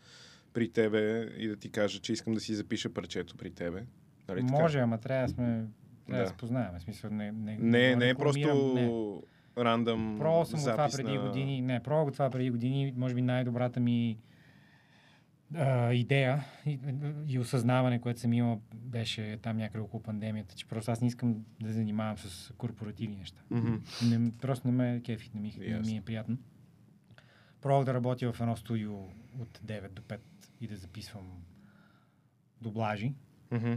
при 0.54 0.70
тебе 0.70 1.30
и 1.38 1.48
да 1.48 1.56
ти 1.56 1.72
кажа, 1.72 2.00
че 2.00 2.14
искам 2.14 2.34
да 2.34 2.40
си 2.40 2.56
запиша 2.56 2.90
парчето 2.94 3.38
при 3.38 3.52
тебе. 3.52 3.84
Нали 4.30 4.42
така? 4.48 4.62
Може, 4.62 4.80
ама 4.80 4.98
трябва 4.98 5.28
да 5.28 5.34
сме... 5.34 5.66
Трябва 6.08 6.18
да 6.18 6.24
Да. 6.24 6.28
се 6.28 6.38
познаем. 6.38 6.70
В 6.80 6.82
смисъл, 6.82 7.10
не, 7.12 7.32
не, 7.32 7.58
Не, 7.58 7.96
не 7.96 8.10
е 8.10 8.16
просто 8.16 8.74
не. 8.74 9.12
рандъм 9.58 10.16
Пробвал 10.20 10.46
съм 10.46 10.60
го 10.60 10.66
това 10.72 10.90
преди 10.98 11.18
години. 11.18 11.62
Не, 11.62 11.84
пробвал 11.84 12.06
го 12.06 12.12
това 12.12 12.30
преди 12.30 12.50
години. 12.50 12.94
Може 12.98 13.16
би 13.16 13.22
най-добрата 13.22 13.80
ми 13.80 14.18
а, 15.56 15.94
идея 15.94 16.46
и, 16.66 16.80
и 17.28 17.40
осъзнаване, 17.40 18.02
което 18.02 18.20
съм 18.20 18.34
имал, 18.34 18.62
беше 18.74 19.40
там 19.42 19.58
някъде 19.58 19.84
около 19.84 20.04
пандемията, 20.04 20.56
че 20.56 20.66
просто 20.66 20.92
аз 20.92 21.02
не 21.02 21.08
искам 21.08 21.46
да 21.62 21.74
занимавам 21.74 22.18
с 22.18 22.54
корпоративни 22.58 23.18
неща. 23.18 23.42
Мгм. 23.50 23.76
Не, 24.10 24.32
просто 24.38 24.68
не 24.68 24.74
ме 24.74 25.02
кефи, 25.06 25.32
не 25.34 25.42
ми, 25.42 25.54
не 25.60 25.80
ми 25.80 25.98
е 25.98 26.02
приятно. 26.02 26.38
Пробвах 27.62 27.86
да 27.86 27.94
работя 27.94 28.34
в 28.34 28.42
едно 28.42 28.56
студио 28.56 28.94
от 29.40 29.60
9 29.66 29.90
до 29.90 30.02
5 30.02 30.20
и 30.62 30.68
да 30.68 30.76
записвам 30.76 31.44
дублажи. 32.62 33.14
Мгм. 33.52 33.74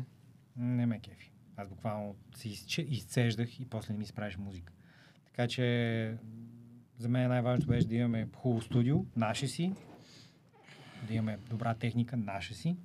Не 0.57 0.87
ме 0.87 1.01
кефи. 1.01 1.33
Аз 1.57 1.69
буквално 1.69 2.17
се 2.35 2.49
изцеждах 2.81 3.61
и 3.61 3.65
после 3.65 3.93
не 3.93 3.99
ми 3.99 4.07
справиш 4.07 4.37
музика. 4.37 4.73
Така 5.27 5.49
че 5.49 6.17
за 6.99 7.09
мен 7.09 7.29
най-важното 7.29 7.67
беше 7.67 7.87
да 7.87 7.95
имаме 7.95 8.29
хубаво 8.37 8.63
студио, 8.63 9.05
наше 9.17 9.47
си, 9.47 9.73
да 11.05 11.15
имаме 11.15 11.39
добра 11.51 11.75
техника, 11.75 12.17
наша 12.17 12.55
си. 12.55 12.77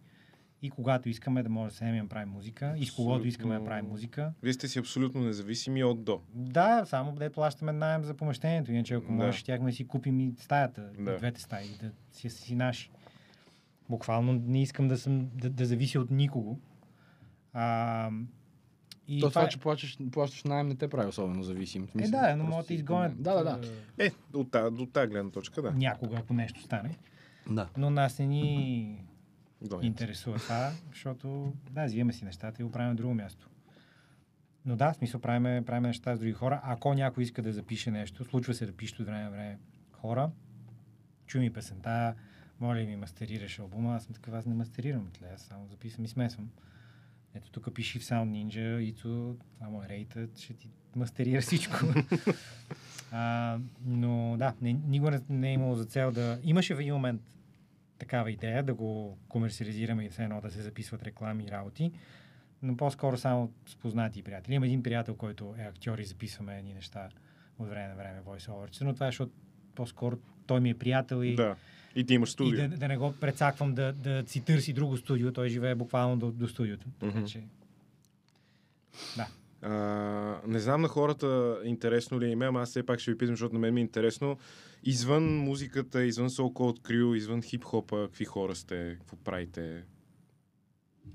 И 0.62 0.70
когато 0.70 1.10
искаме 1.10 1.44
да 1.44 1.50
може 1.50 1.70
да 1.72 1.78
седнем 1.78 1.96
и 1.96 2.02
да 2.02 2.08
правим 2.08 2.30
музика, 2.30 2.74
и 2.78 2.86
с 2.86 2.92
когото 2.92 3.28
искаме 3.28 3.60
да 3.60 3.66
правим 3.66 3.86
музика. 3.90 4.34
Вие 4.44 4.54
сте 4.54 4.68
си 4.68 4.80
абсолютно 4.80 5.22
независими 5.22 5.84
от 5.84 6.04
до. 6.04 6.22
Да, 6.34 6.86
само 6.86 7.12
да 7.12 7.30
плащаме 7.32 7.72
найем 7.72 8.04
за 8.04 8.14
помещението. 8.14 8.72
Иначе 8.72 8.94
ако 8.94 9.06
Да. 9.06 9.12
можеш, 9.12 9.36
щяхме 9.36 9.70
да 9.72 9.76
си 9.76 9.88
купим 9.88 10.20
и 10.20 10.34
стаята, 10.40 10.90
Да. 11.00 11.14
и 11.14 11.18
двете 11.18 11.42
стаи, 11.42 11.68
да 11.82 11.92
си, 12.12 12.30
си 12.30 12.56
наши. 12.56 12.90
Буквално 13.90 14.34
не 14.34 14.62
искам 14.62 14.88
да, 14.88 14.98
съм, 14.98 15.30
да, 15.34 15.50
да 15.50 15.66
завися 15.66 16.00
от 16.00 16.12
никого. 16.12 16.60
А, 17.54 18.10
и 19.08 19.20
То 19.22 19.30
това, 19.30 19.44
е- 19.44 19.50
че 19.50 19.60
плащаш, 19.60 19.98
плащаш 20.12 20.44
найем, 20.44 20.68
не 20.68 20.76
те 20.76 20.88
прави 20.88 21.08
особено 21.10 21.44
зависим. 21.44 21.88
Е, 22.00 22.08
да, 22.08 22.36
но 22.36 22.44
могат 22.44 22.68
да 22.68 22.74
изгонят 22.74 23.22
Да, 23.22 23.34
да, 23.34 23.44
да. 23.44 23.68
Е, 23.98 24.12
тази, 24.52 24.76
до 24.76 24.86
тази 24.86 25.08
гледна 25.12 25.32
точка, 25.32 25.62
да. 25.62 25.72
някога, 25.72 26.18
ако 26.18 26.34
нещо 26.34 26.62
стане. 26.62 26.98
Да. 27.50 27.70
Но 27.78 27.90
нас 27.90 28.20
не 28.20 28.26
ни 28.26 29.06
Гонят. 29.62 29.84
интересува 29.84 30.38
това, 30.38 30.72
защото 30.90 31.54
да, 31.72 31.86
взимаме 31.86 32.14
си 32.14 32.26
нещата 32.26 32.62
и 32.62 32.66
го 32.66 32.72
правим 32.72 32.90
на 32.90 32.96
друго 32.96 33.14
място. 33.14 33.50
Но 34.66 34.76
да, 34.76 34.94
в 34.94 34.96
смисъл 34.96 35.22
правим, 35.22 35.66
правим 35.66 35.84
неща 35.84 36.16
с 36.16 36.20
други 36.20 36.34
хора. 36.34 36.62
Ако 36.64 36.94
някой 36.94 37.24
иска 37.24 37.42
да 37.42 37.54
запише 37.54 37.92
нещо, 37.92 38.26
случва 38.26 38.54
се 38.54 38.66
да 38.66 38.72
пишат 38.72 39.00
от 39.00 39.06
време 39.06 39.24
на 39.24 39.32
време 39.32 39.60
хора, 39.92 40.32
чуй 41.26 41.42
ми 41.42 41.54
песента, 41.54 42.16
моля 42.60 42.84
ми 42.84 42.96
мастерираш 42.96 43.60
албума, 43.60 43.96
аз 43.96 44.04
съм 44.04 44.14
такъв, 44.14 44.34
аз 44.34 44.46
не 44.46 44.54
мастерирам, 44.54 45.08
тле, 45.12 45.28
аз 45.34 45.42
само 45.42 45.68
записвам 45.68 46.06
и 46.06 46.08
смесвам. 46.08 46.50
Ето 47.34 47.52
тук 47.52 47.74
пиши 47.74 48.00
в 48.00 48.04
Sound 48.04 48.30
Ninja, 48.30 48.80
Ицо, 48.80 49.36
му 49.62 49.84
е 49.84 49.90
рейтът, 49.90 50.38
ще 50.38 50.54
ти 50.54 50.70
мастерира 50.96 51.42
всичко. 51.42 51.76
а, 53.12 53.58
но 53.86 54.36
да, 54.38 54.54
не, 54.62 54.74
никога 54.74 55.12
не, 55.12 55.22
не 55.30 55.50
е 55.50 55.54
имало 55.54 55.76
за 55.76 55.86
цел 55.86 56.12
да... 56.12 56.40
Имаше 56.44 56.76
в 56.76 56.80
един 56.80 56.94
момент 56.94 57.22
такава 58.00 58.32
идея 58.32 58.64
да 58.64 58.74
го 58.74 59.18
комерциализираме 59.28 60.06
и 60.06 60.10
все 60.10 60.24
едно 60.24 60.42
да 60.42 60.52
се 60.52 60.62
записват 60.62 61.04
реклами 61.04 61.44
и 61.44 61.52
работи, 61.52 61.92
но 62.64 62.78
по-скоро 62.78 63.18
само 63.18 63.54
с 63.68 63.76
познати 63.76 64.24
приятели. 64.24 64.56
Има 64.56 64.66
един 64.66 64.84
приятел, 64.84 65.16
който 65.16 65.56
е 65.58 65.62
актьор 65.62 65.98
и 65.98 66.06
записваме 66.06 66.58
едни 66.58 66.74
неща 66.74 67.10
от 67.60 67.70
време 67.70 67.88
на 67.88 67.96
време 67.96 68.22
voice 68.22 68.82
но 68.82 68.94
това 68.94 69.06
е, 69.06 69.10
защото 69.10 69.32
по-скоро 69.76 70.18
той 70.48 70.60
ми 70.60 70.70
е 70.70 70.78
приятел 70.78 71.24
и, 71.24 71.36
Да. 71.36 71.56
И 71.96 72.06
ти 72.06 72.14
имаш 72.14 72.30
и 72.30 72.32
студио. 72.32 72.68
да, 72.68 72.68
да 72.68 72.88
не 72.88 72.98
го 72.98 73.14
прецаквам 73.22 73.74
да, 73.74 73.94
да 73.94 74.24
си 74.28 74.42
търси 74.42 74.74
друго 74.74 74.98
студио. 74.98 75.34
Той 75.34 75.50
живее 75.50 75.76
буквално 75.76 76.18
до, 76.18 76.32
до 76.32 76.48
студиото. 76.48 76.88
Мгм. 77.02 77.12
Така 77.12 77.28
че, 77.28 77.44
да. 79.18 79.28
А, 79.62 80.42
не 80.48 80.60
знам 80.60 80.82
на 80.82 80.88
хората 80.88 81.60
интересно 81.66 82.20
ли 82.20 82.32
е, 82.32 82.38
ама 82.42 82.62
аз 82.62 82.70
все 82.70 82.84
пак 82.84 83.00
ще 83.00 83.12
ви 83.12 83.18
питам, 83.18 83.34
защото 83.36 83.54
на 83.54 83.60
мен 83.60 83.74
ми 83.74 83.80
е 83.80 83.84
интересно. 83.84 84.38
Извън 84.84 85.38
музиката, 85.38 86.04
извън 86.04 86.30
So 86.30 86.42
Cold 86.42 86.80
Crew, 86.80 87.16
извън 87.16 87.42
хип-хопа, 87.42 88.06
какви 88.08 88.26
хора 88.26 88.56
сте, 88.56 88.98
какво 89.00 89.16
правите? 89.16 89.84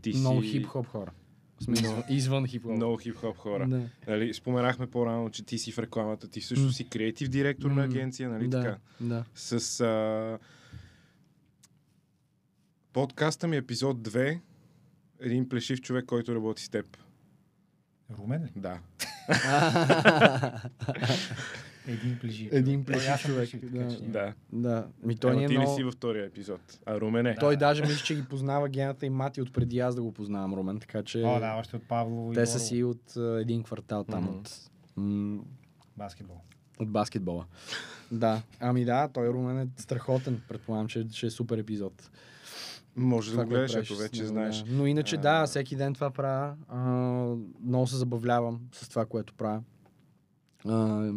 Ти 0.03 0.13
си... 0.13 0.19
Много 0.19 0.41
хип-хоп 0.41 0.87
хора. 0.87 1.13
Смисъл, 1.61 2.03
извън 2.09 2.47
хип-хоп. 2.47 2.77
Много 2.77 2.97
хип-хоп 2.97 3.37
хора. 3.37 3.69
Да. 3.69 3.83
Нали, 4.09 4.35
споменахме 4.35 4.87
по-рано, 4.87 5.31
че 5.31 5.45
ти 5.45 5.59
си 5.59 5.73
в 5.73 5.79
рекламата, 5.79 6.29
ти 6.29 6.41
също 6.41 6.65
М. 6.65 6.73
си 6.73 6.89
креатив 6.89 7.29
директор 7.29 7.71
на 7.71 7.75
М. 7.75 7.85
агенция, 7.85 8.31
нали 8.31 8.49
да, 8.49 8.63
така? 8.63 8.79
Да. 9.01 9.25
С 9.35 9.81
а... 9.81 10.39
подкаста 12.93 13.49
ми 13.49 13.57
епизод 13.57 14.09
2, 14.09 14.41
един 15.21 15.49
плешив 15.49 15.81
човек, 15.81 16.05
който 16.05 16.35
работи 16.35 16.63
с 16.63 16.69
теб. 16.69 16.97
Румен 18.11 18.45
ли? 18.45 18.51
Да. 18.57 18.79
Един 21.89 22.19
плежи. 22.19 22.49
Един 22.53 22.85
плешив 22.85 23.05
съм 23.11 23.19
човек. 23.19 23.37
плешив, 23.51 23.61
така 23.63 23.79
Да. 23.79 23.97
Да. 24.03 24.33
Да. 24.53 24.87
Ми 25.03 25.17
той 25.17 25.37
ни 25.37 25.45
е 25.45 25.49
ти 25.49 25.55
ли 25.55 25.59
много... 25.59 25.77
си 25.77 25.85
във 25.85 25.95
втория 25.95 26.27
епизод? 26.27 26.61
А 26.87 27.01
Румен 27.01 27.27
е. 27.27 27.35
Той 27.35 27.57
даже 27.57 27.83
мисля, 27.83 27.97
че 27.97 28.15
ги 28.15 28.25
познава 28.25 28.69
гената 28.69 29.07
и 29.07 29.11
мати 29.11 29.43
от 29.43 29.53
преди 29.53 29.79
аз 29.79 29.95
да 29.95 30.03
го 30.03 30.13
познавам, 30.13 30.55
Румен, 30.55 30.81
така 30.81 31.03
че 31.03 31.19
О, 31.19 31.41
да, 31.41 31.55
още 31.55 31.77
от 31.77 31.83
Павлово 31.83 32.33
и 32.33 32.35
те 32.35 32.47
са 32.47 32.53
Лорово. 32.53 32.67
си 32.67 32.83
от 32.83 33.17
а, 33.17 33.41
един 33.41 33.63
квартал 33.63 34.05
там, 34.05 34.25
Мгм. 34.25 34.33
от, 34.33 34.51
м, 34.97 35.39
Баскетбол. 35.97 36.41
от 36.79 36.91
баскетбола. 36.91 37.45
да, 38.13 38.43
ами 38.61 38.85
да, 38.85 39.09
той 39.09 39.29
Румен 39.29 39.59
е 39.59 39.69
страхотен, 39.77 40.43
предполагам, 40.49 40.89
че 40.89 41.07
ще 41.11 41.27
е 41.27 41.31
супер 41.31 41.59
епизод. 41.59 42.11
Може 42.97 43.37
да 43.37 43.45
го 43.45 43.51
гледаш, 43.51 43.75
ако 43.75 44.01
вече 44.01 44.23
него, 44.23 44.33
знаеш. 44.33 44.63
Да. 44.63 44.73
Но 44.73 44.87
иначе 44.87 45.17
А. 45.17 45.21
да, 45.21 45.47
всеки 45.47 45.77
ден 45.77 45.95
това 45.95 46.11
правя. 46.11 46.57
А, 46.69 46.81
много 47.65 47.87
се 47.87 47.97
забавлявам 47.97 48.61
с 48.73 48.89
това, 48.89 49.07
което 49.07 49.35
правя. 49.35 49.63
А, 50.65 51.13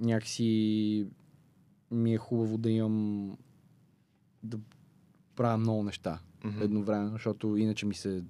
някакси 0.00 1.06
ми 1.90 2.14
е 2.14 2.18
хубаво 2.18 2.58
да 2.58 2.70
имам 2.70 3.36
да 4.42 4.58
правя 5.36 5.56
много 5.58 5.82
неща 5.82 6.18
Мгм. 6.44 6.62
едновременно, 6.62 7.12
защото 7.12 7.56
иначе 7.56 7.86
ми 7.86 7.94
се 7.94 8.24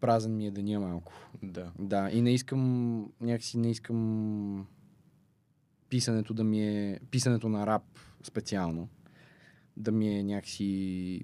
празен 0.00 0.36
ми 0.36 0.46
е 0.46 0.50
деня 0.50 0.80
малко. 0.80 1.12
Да. 1.42 1.72
Да, 1.78 2.10
и 2.12 2.22
не 2.22 2.34
искам, 2.34 3.00
някакси 3.20 3.58
не 3.58 3.70
искам 3.70 4.66
писането 5.88 6.34
да 6.34 6.44
ми 6.44 6.62
е, 6.62 7.00
писането 7.10 7.48
на 7.48 7.66
рап 7.66 7.82
специално, 8.22 8.88
да 9.76 9.92
ми 9.92 10.18
е 10.18 10.22
някакси 10.22 11.22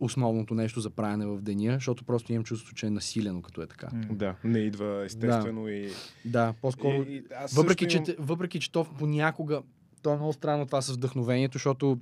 основното 0.00 0.54
нещо 0.54 0.80
за 0.80 0.90
правене 0.90 1.26
в 1.26 1.40
деня, 1.40 1.74
защото 1.74 2.04
просто 2.04 2.32
имам 2.32 2.44
чувство, 2.44 2.74
че 2.74 2.86
е 2.86 2.90
насилено, 2.90 3.42
като 3.42 3.62
е 3.62 3.66
така. 3.66 3.88
Да, 4.10 4.36
не 4.44 4.58
идва 4.58 5.04
естествено 5.04 5.68
и... 5.68 5.90
Да, 6.24 6.54
по-скоро... 6.60 7.02
и, 7.02 7.14
и 7.16 7.22
Въпреки, 7.54 7.88
че, 7.88 7.96
имам- 7.96 8.06
те- 8.06 8.16
въпреки, 8.18 8.60
че 8.60 8.72
то 8.72 8.86
понякога... 8.98 9.62
То 10.02 10.12
е 10.12 10.16
много 10.16 10.32
странно 10.32 10.66
това 10.66 10.80
с 10.82 10.92
вдъхновението, 10.92 11.52
защото 11.52 11.98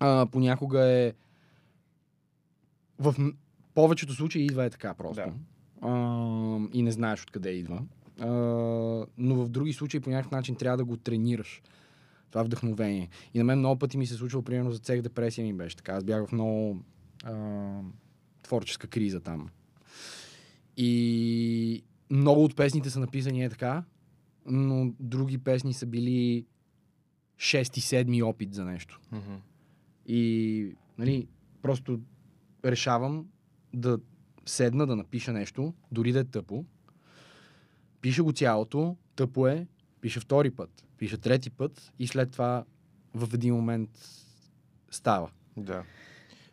а, 0.00 0.26
понякога 0.32 0.84
е... 0.84 1.12
В 2.98 3.32
повечето 3.74 4.12
случаи 4.12 4.44
идва 4.44 4.64
е 4.64 4.70
така 4.70 4.94
просто. 4.94 5.14
Да. 5.14 5.32
А, 5.80 6.68
и 6.72 6.82
не 6.82 6.92
знаеш 6.92 7.22
откъде 7.22 7.50
идва. 7.50 7.82
А, 8.20 8.26
но 9.18 9.34
в 9.34 9.48
други 9.48 9.72
случаи 9.72 10.00
по 10.00 10.10
някакъв 10.10 10.32
начин 10.32 10.56
трябва 10.56 10.76
да 10.76 10.84
го 10.84 10.96
тренираш. 10.96 11.62
Това 12.30 12.42
вдъхновение. 12.42 13.08
И 13.34 13.38
на 13.38 13.44
мен 13.44 13.58
много 13.58 13.78
пъти 13.78 13.98
ми 13.98 14.06
се 14.06 14.14
случва, 14.14 14.42
примерно 14.42 14.72
за 14.72 14.78
цех 14.78 15.02
депресия 15.02 15.44
ми 15.44 15.52
беше 15.52 15.76
така. 15.76 15.92
Аз 15.92 16.04
бях 16.04 16.28
в 16.28 16.32
много 16.32 16.78
а, 17.24 17.80
творческа 18.42 18.86
криза 18.86 19.20
там. 19.20 19.48
И 20.76 21.84
много 22.10 22.44
от 22.44 22.56
песните 22.56 22.90
са 22.90 23.00
написани 23.00 23.44
е 23.44 23.50
така, 23.50 23.84
но 24.46 24.92
други 25.00 25.38
песни 25.38 25.74
са 25.74 25.86
били 25.86 26.46
шести, 27.38 27.80
седми 27.80 28.22
опит 28.22 28.54
за 28.54 28.64
нещо. 28.64 29.00
Мгм. 29.12 29.34
И, 30.06 30.72
нали, 30.98 31.28
просто 31.62 32.00
решавам 32.64 33.26
да 33.74 33.98
седна 34.46 34.86
да 34.86 34.96
напиша 34.96 35.32
нещо, 35.32 35.74
дори 35.92 36.12
да 36.12 36.18
е 36.18 36.24
тъпо. 36.24 36.64
Пиша 38.00 38.22
го 38.22 38.32
цялото, 38.32 38.96
тъпо 39.16 39.46
е, 39.46 39.66
пиша 40.00 40.20
втори 40.20 40.50
път, 40.50 40.84
пиша 40.98 41.18
трети 41.18 41.50
път 41.50 41.92
и 41.98 42.06
след 42.06 42.30
това 42.32 42.64
в 43.14 43.34
един 43.34 43.54
момент 43.54 43.90
става. 44.90 45.30
Да. 45.56 45.82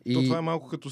И... 0.04 0.14
То 0.14 0.22
това 0.22 0.38
е 0.38 0.40
малко 0.40 0.68
като... 0.68 0.90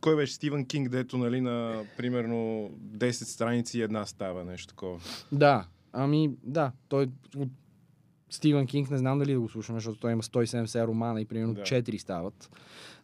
Кой 0.00 0.16
беше 0.16 0.34
Стивън 0.34 0.66
Кинг, 0.66 0.88
дето, 0.88 1.18
нали, 1.18 1.40
на 1.40 1.84
примерно 1.96 2.70
10 2.96 3.10
страници 3.10 3.78
и 3.78 3.82
една 3.82 4.06
става, 4.06 4.44
нещо 4.44 4.66
такова. 4.68 5.00
Да, 5.32 5.66
ами 5.92 6.30
да, 6.42 6.72
той 6.88 7.08
от 7.36 7.48
Стивен 8.30 8.66
Кинг 8.66 8.90
не 8.90 8.98
знам 8.98 9.18
дали 9.18 9.32
да 9.32 9.40
го 9.40 9.48
слушаме, 9.48 9.76
защото 9.80 10.00
той 10.00 10.12
има 10.12 10.22
170 10.22 10.86
романа 10.86 11.20
и 11.20 11.24
примерно 11.24 11.54
Да. 11.54 11.62
4 11.62 11.98
стават. 11.98 12.50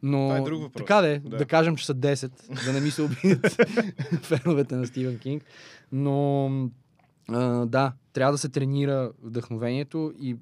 Но 0.03 0.19
Това 0.19 0.37
е 0.37 0.41
друг 0.41 0.63
въпрос. 0.63 0.81
така 0.81 1.01
де, 1.01 1.19
Да. 1.19 1.29
да. 1.29 1.37
да 1.37 1.47
кажем, 1.47 1.77
че 1.77 1.87
са 1.87 1.95
10, 1.95 2.65
да 2.65 2.73
не 2.73 2.81
ми 2.81 2.91
се 2.91 3.03
обидят 3.03 3.53
феновете 4.23 4.77
на 4.77 4.87
Стивен 4.87 5.19
Кинг. 5.19 5.45
Но 5.93 6.49
а, 7.29 7.67
да, 7.67 7.93
трябва 8.13 8.33
да 8.33 8.39
се 8.39 8.49
тренира 8.49 9.13
вдъхновението 9.23 10.13
и 10.19 10.37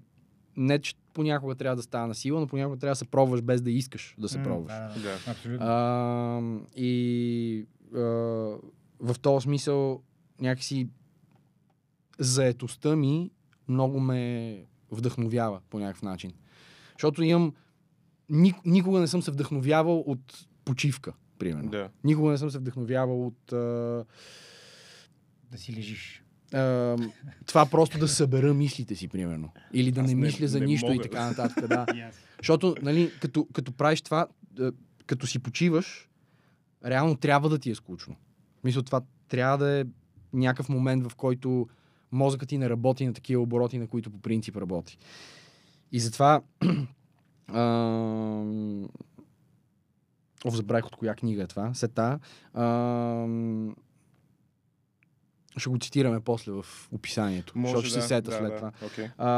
не, 0.56 0.78
че 0.78 0.94
понякога 1.12 1.54
трябва 1.54 1.76
да 1.76 1.82
става 1.82 2.06
на 2.06 2.14
сила, 2.14 2.40
но 2.40 2.46
понякога 2.46 2.78
трябва 2.78 2.92
да 2.92 2.96
се 2.96 3.04
пробваш 3.04 3.42
без 3.42 3.62
да 3.62 3.70
искаш 3.70 4.14
да 4.18 4.28
се 4.28 4.38
М, 4.38 4.44
пробваш. 4.44 4.72
Да, 4.72 5.00
да. 5.00 5.30
Абсолютно. 5.30 5.66
А, 5.66 6.40
и 6.76 7.66
а, 7.94 7.98
в 9.00 9.16
този 9.22 9.44
смисъл 9.44 10.02
някакси 10.40 10.88
заетостта 12.18 12.96
ми 12.96 13.30
много 13.68 14.00
ме 14.00 14.64
вдъхновява 14.90 15.60
по 15.70 15.78
някакъв 15.78 16.02
начин. 16.02 16.32
Защото 16.92 17.22
имам... 17.22 17.54
Ник, 18.28 18.56
никога 18.64 19.00
не 19.00 19.06
съм 19.06 19.22
се 19.22 19.30
вдъхновявал 19.30 19.98
от 19.98 20.46
почивка, 20.64 21.12
примерно. 21.38 21.70
Да. 21.70 21.88
Никога 22.04 22.30
не 22.30 22.38
съм 22.38 22.50
се 22.50 22.58
вдъхновявал 22.58 23.26
от 23.26 23.52
а, 23.52 23.56
Да 25.50 25.58
си 25.58 25.76
лежиш. 25.76 26.22
А, 26.52 26.96
това 27.46 27.66
просто 27.66 27.98
да 27.98 28.08
събера 28.08 28.54
мислите 28.54 28.94
си, 28.94 29.08
примерно. 29.08 29.50
Или 29.72 29.92
да 29.92 30.00
Аз 30.00 30.06
не, 30.08 30.14
не- 30.14 30.20
мисля 30.20 30.48
за 30.48 30.60
не 30.60 30.66
нищо 30.66 30.86
мога. 30.86 30.96
и 30.96 31.02
така 31.02 31.26
нататък. 31.28 31.66
Да. 31.68 31.86
Защото, 32.38 32.74
нали, 32.82 33.10
като, 33.20 33.46
като 33.52 33.72
правиш 33.72 34.02
това, 34.02 34.26
е, 34.60 34.68
като 35.06 35.26
си 35.26 35.38
почиваш, 35.38 36.08
реално 36.86 37.16
трябва 37.16 37.48
да 37.48 37.58
ти 37.58 37.70
е 37.70 37.74
скучно. 37.74 38.16
Мисля, 38.64 38.82
това 38.82 39.00
трябва 39.28 39.58
да 39.58 39.80
е 39.80 39.84
някакъв 40.32 40.68
момент, 40.68 41.10
в 41.10 41.14
който 41.16 41.68
мозъкът 42.12 42.48
ти 42.48 42.58
не 42.58 42.70
работи 42.70 43.06
на 43.06 43.12
такива 43.12 43.42
обороти, 43.42 43.78
на 43.78 43.86
които 43.86 44.10
по 44.10 44.18
принцип 44.18 44.56
работи. 44.56 44.98
И 45.92 46.00
затова... 46.00 46.40
ам, 47.48 48.84
О, 50.44 50.50
забравих 50.50 50.86
от 50.86 50.96
коя 50.96 51.14
книга 51.14 51.42
е 51.42 51.46
това. 51.46 51.74
Сета. 51.74 52.18
Ам, 52.54 53.76
Ще 55.56 55.70
го 55.70 55.78
цитираме 55.78 56.20
после 56.20 56.52
в 56.52 56.66
описанието, 56.92 57.52
защото 57.64 57.82
ще 57.86 58.00
се 58.00 58.08
сета 58.08 58.30
да, 58.30 58.36
след 58.36 58.48
да. 58.48 58.56
това. 58.56 58.72
Окей. 58.86 59.08
А, 59.18 59.28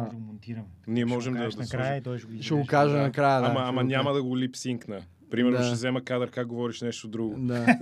Може 0.00 0.10
да 0.10 0.16
го 0.16 0.22
монтирам. 0.22 0.64
Ние 0.86 1.06
Ще 1.06 1.14
можем 1.14 1.32
да, 1.32 1.38
кажеш 1.38 1.54
да 1.54 1.62
накрая 1.62 2.02
той 2.02 2.18
ще 2.18 2.26
го 2.26 2.42
ще 2.42 2.54
го 2.54 2.66
кажа 2.66 2.94
Да. 2.94 3.02
накрая. 3.02 3.40
Да, 3.40 3.46
ама 3.46 3.60
ще 3.60 3.68
ама 3.68 3.82
го 3.82 3.88
няма 3.88 4.12
да 4.12 4.22
го 4.22 4.38
липсинкна. 4.38 5.00
Примерно 5.30 5.58
Да. 5.58 5.64
ще 5.64 5.72
взема 5.74 6.04
кадър 6.04 6.30
как 6.30 6.46
говориш 6.46 6.80
нещо 6.80 7.08
друго. 7.08 7.34
Да. 7.38 7.66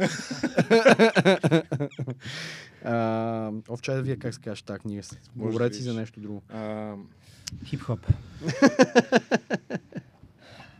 а, 2.84 3.52
овче, 3.68 4.02
вие 4.02 4.16
как 4.16 4.34
се 4.34 4.40
тази 4.40 4.78
книга? 4.78 5.02
Може 5.36 5.46
Говорете 5.50 5.68
да 5.68 5.74
си 5.74 5.82
за 5.82 5.94
нещо 5.94 6.20
друго. 6.20 6.42
А, 6.48 6.94
Хип-хоп. 7.64 8.00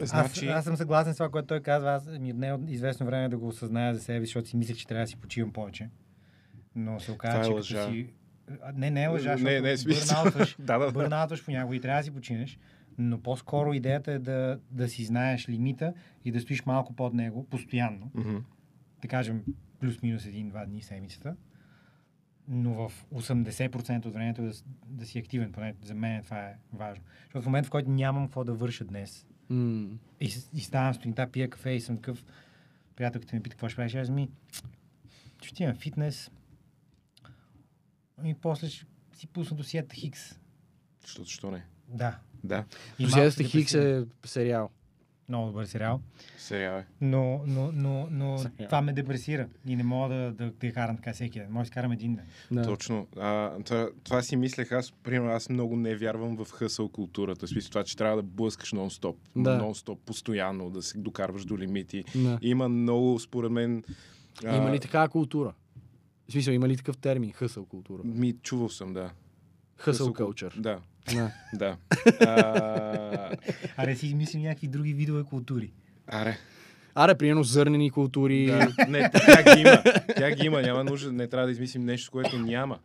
Значи, 0.00 0.46
Аз, 0.46 0.56
аз 0.56 0.64
съм 0.64 0.76
съгласен 0.76 1.14
с 1.14 1.16
това, 1.16 1.28
което 1.28 1.46
той 1.46 1.60
казва. 1.60 1.90
Аз 1.92 2.06
ми 2.06 2.32
отне 2.32 2.58
известно 2.68 3.06
време 3.06 3.28
да 3.28 3.36
го 3.36 3.48
осъзная 3.48 3.94
за 3.94 4.00
себе 4.00 4.20
защото 4.20 4.48
си 4.48 4.56
мислех, 4.56 4.76
че 4.76 4.86
трябва 4.86 5.04
да 5.04 5.08
си 5.08 5.16
почивам 5.16 5.52
повече. 5.52 5.88
Но 6.76 7.00
се 7.00 7.12
оказа, 7.12 7.38
е 7.38 7.44
че 7.44 7.50
лъжа. 7.50 7.76
като 7.76 7.92
си... 7.92 8.06
Не, 8.74 8.90
не 8.90 9.02
е 9.02 9.08
лъжа, 9.08 9.36
Не, 9.36 9.60
не, 9.60 9.76
смисъл. 9.76 10.16
бърнаутваш, 10.16 10.56
да, 10.58 10.78
да, 10.78 10.86
да. 10.86 10.92
бърнаутваш 10.92 11.44
понякога 11.44 11.76
и 11.76 11.80
трябва 11.80 12.00
да 12.00 12.04
си 12.04 12.10
починеш. 12.10 12.58
Но 12.98 13.20
по-скоро 13.20 13.74
идеята 13.74 14.12
е 14.12 14.18
да, 14.18 14.60
да 14.70 14.88
си 14.88 15.04
знаеш 15.04 15.48
лимита 15.48 15.94
и 16.24 16.32
да 16.32 16.40
стоиш 16.40 16.64
малко 16.64 16.92
под 16.92 17.14
него, 17.14 17.44
постоянно. 17.44 18.10
Мгм. 18.14 18.36
Да 19.02 19.08
кажем, 19.08 19.44
плюс-минус 19.80 20.26
един-два 20.26 20.64
дни 20.66 20.82
седмицата. 20.82 21.36
Но 22.48 22.88
в 22.88 23.06
80% 23.12 24.06
от 24.06 24.14
времето 24.14 24.42
да, 24.42 24.52
с- 24.52 24.64
да 24.86 25.06
си 25.06 25.18
активен, 25.18 25.52
поне 25.52 25.74
за 25.82 25.94
мен 25.94 26.22
това 26.22 26.40
е 26.40 26.54
важно. 26.72 27.04
Защото 27.20 27.42
в 27.42 27.46
момента, 27.46 27.66
в 27.66 27.70
който 27.70 27.90
нямам 27.90 28.24
какво 28.24 28.44
да 28.44 28.54
върша 28.54 28.84
днес, 28.84 29.26
М. 29.48 29.88
и, 30.20 30.24
и 30.54 30.60
ставам 30.60 30.94
сутринта, 30.94 31.26
пия 31.26 31.50
кафе 31.50 31.70
и 31.70 31.80
съм 31.80 31.96
такъв. 31.96 32.24
Приятелката 32.96 33.36
ми 33.36 33.42
пита 33.42 33.54
какво 33.54 33.68
ще 33.68 33.76
правиш. 33.76 33.94
Аз 33.94 34.10
ми, 34.10 34.28
ще 35.42 35.72
в 35.72 35.76
фитнес. 35.76 36.30
И 38.24 38.34
после 38.34 38.68
ще 38.68 38.86
си 39.16 39.26
пусна 39.26 39.56
досиета 39.56 39.94
Хикс. 39.94 40.38
Защото, 41.02 41.30
що 41.30 41.50
не? 41.50 41.64
Да. 41.88 42.18
Да, 42.44 42.64
се 43.30 43.44
Хикс 43.44 43.74
е 43.74 44.04
сериал. 44.26 44.70
Много 45.28 45.46
добър 45.46 45.64
сериал. 45.64 46.00
сериал 46.38 46.78
е. 46.78 46.86
Но, 47.00 47.42
но, 47.46 47.72
но, 47.72 48.08
но 48.10 48.38
Сериал. 48.38 48.68
това 48.68 48.82
ме 48.82 48.92
депресира. 48.92 49.48
И 49.66 49.76
не 49.76 49.82
мога 49.82 50.14
да, 50.14 50.32
да, 50.32 50.50
да 50.50 50.66
я 50.66 50.72
карам 50.72 50.96
така 50.96 51.12
всеки 51.12 51.38
ден. 51.38 51.52
Може 51.52 51.70
да 51.70 51.74
карам 51.74 51.92
един 51.92 52.14
ден. 52.14 52.24
Да. 52.50 52.62
Точно. 52.62 53.06
А, 53.16 53.58
това, 53.64 53.88
това 54.04 54.22
си 54.22 54.36
мислех 54.36 54.72
аз, 54.72 54.92
примерно, 54.92 55.32
аз 55.32 55.48
много 55.48 55.76
не 55.76 55.96
вярвам 55.96 56.36
в 56.36 56.50
хъсъл 56.50 56.88
културата. 56.88 57.48
Смисъл 57.48 57.70
това, 57.70 57.84
че 57.84 57.96
трябва 57.96 58.16
да 58.16 58.22
блъскаш 58.22 58.72
нон-стоп. 58.72 59.16
Да. 59.36 59.58
Нон-стоп, 59.58 59.98
постоянно, 60.06 60.70
да 60.70 60.82
се 60.82 60.98
докарваш 60.98 61.44
до 61.44 61.58
лимити. 61.58 62.04
Да. 62.14 62.38
Има 62.42 62.68
много, 62.68 63.18
според 63.18 63.52
мен... 63.52 63.84
а, 64.44 64.56
Има 64.56 64.70
ли 64.70 64.80
такава 64.80 65.08
култура? 65.08 65.52
В 66.32 66.34
смисъл, 66.34 66.52
има 66.52 66.68
ли 66.68 66.76
такъв 66.76 66.96
термин? 66.96 67.32
Хъсъл 67.32 67.64
култура. 67.64 68.02
Ми, 68.04 68.32
чувал 68.32 68.68
съм, 68.68 68.92
да. 68.92 69.10
Хъсъл 69.76 70.12
кълчър. 70.12 70.54
Да, 70.58 70.78
Да. 71.14 71.30
да. 71.54 71.76
а, 72.26 73.36
Аре 73.76 73.96
си 73.96 74.06
измислим 74.06 74.42
някакви 74.42 74.68
други 74.68 74.92
видове 74.92 75.24
култури. 75.24 75.72
аре. 76.06 76.38
Аре, 76.94 77.14
примерно 77.14 77.42
зърнени 77.42 77.90
култури. 77.90 78.46
Да. 78.46 78.86
Не, 78.88 79.10
тя 79.10 79.42
ги 79.54 79.60
има. 79.60 79.82
Тя 80.16 80.30
ги 80.30 80.46
има. 80.46 80.62
Няма 80.62 80.84
нужда. 80.84 81.12
Не 81.12 81.28
трябва 81.28 81.46
да 81.46 81.52
измислим 81.52 81.84
нещо, 81.84 82.10
което 82.10 82.38
няма. 82.38 82.78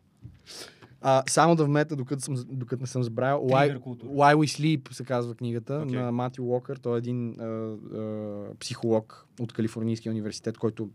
А, 1.02 1.24
само 1.30 1.56
да 1.56 1.66
вмета, 1.66 1.96
докато, 1.96 2.22
съм, 2.22 2.36
докато 2.50 2.84
не 2.84 2.88
съм 2.88 3.04
забравил. 3.04 3.38
Why. 3.38 3.80
Why 3.80 4.36
We 4.36 4.46
Sleep 4.46 4.94
се 4.94 5.04
казва 5.04 5.36
книгата 5.36 5.74
okay. 5.74 6.02
на 6.02 6.12
Матю 6.12 6.44
Уокър. 6.44 6.78
Той 6.78 6.96
е 6.96 6.98
един 6.98 7.40
а, 7.40 7.44
а, 7.44 8.56
психолог 8.60 9.28
от 9.40 9.54
Калифорнийския 9.54 10.12
университет, 10.12 10.58
който 10.58 10.90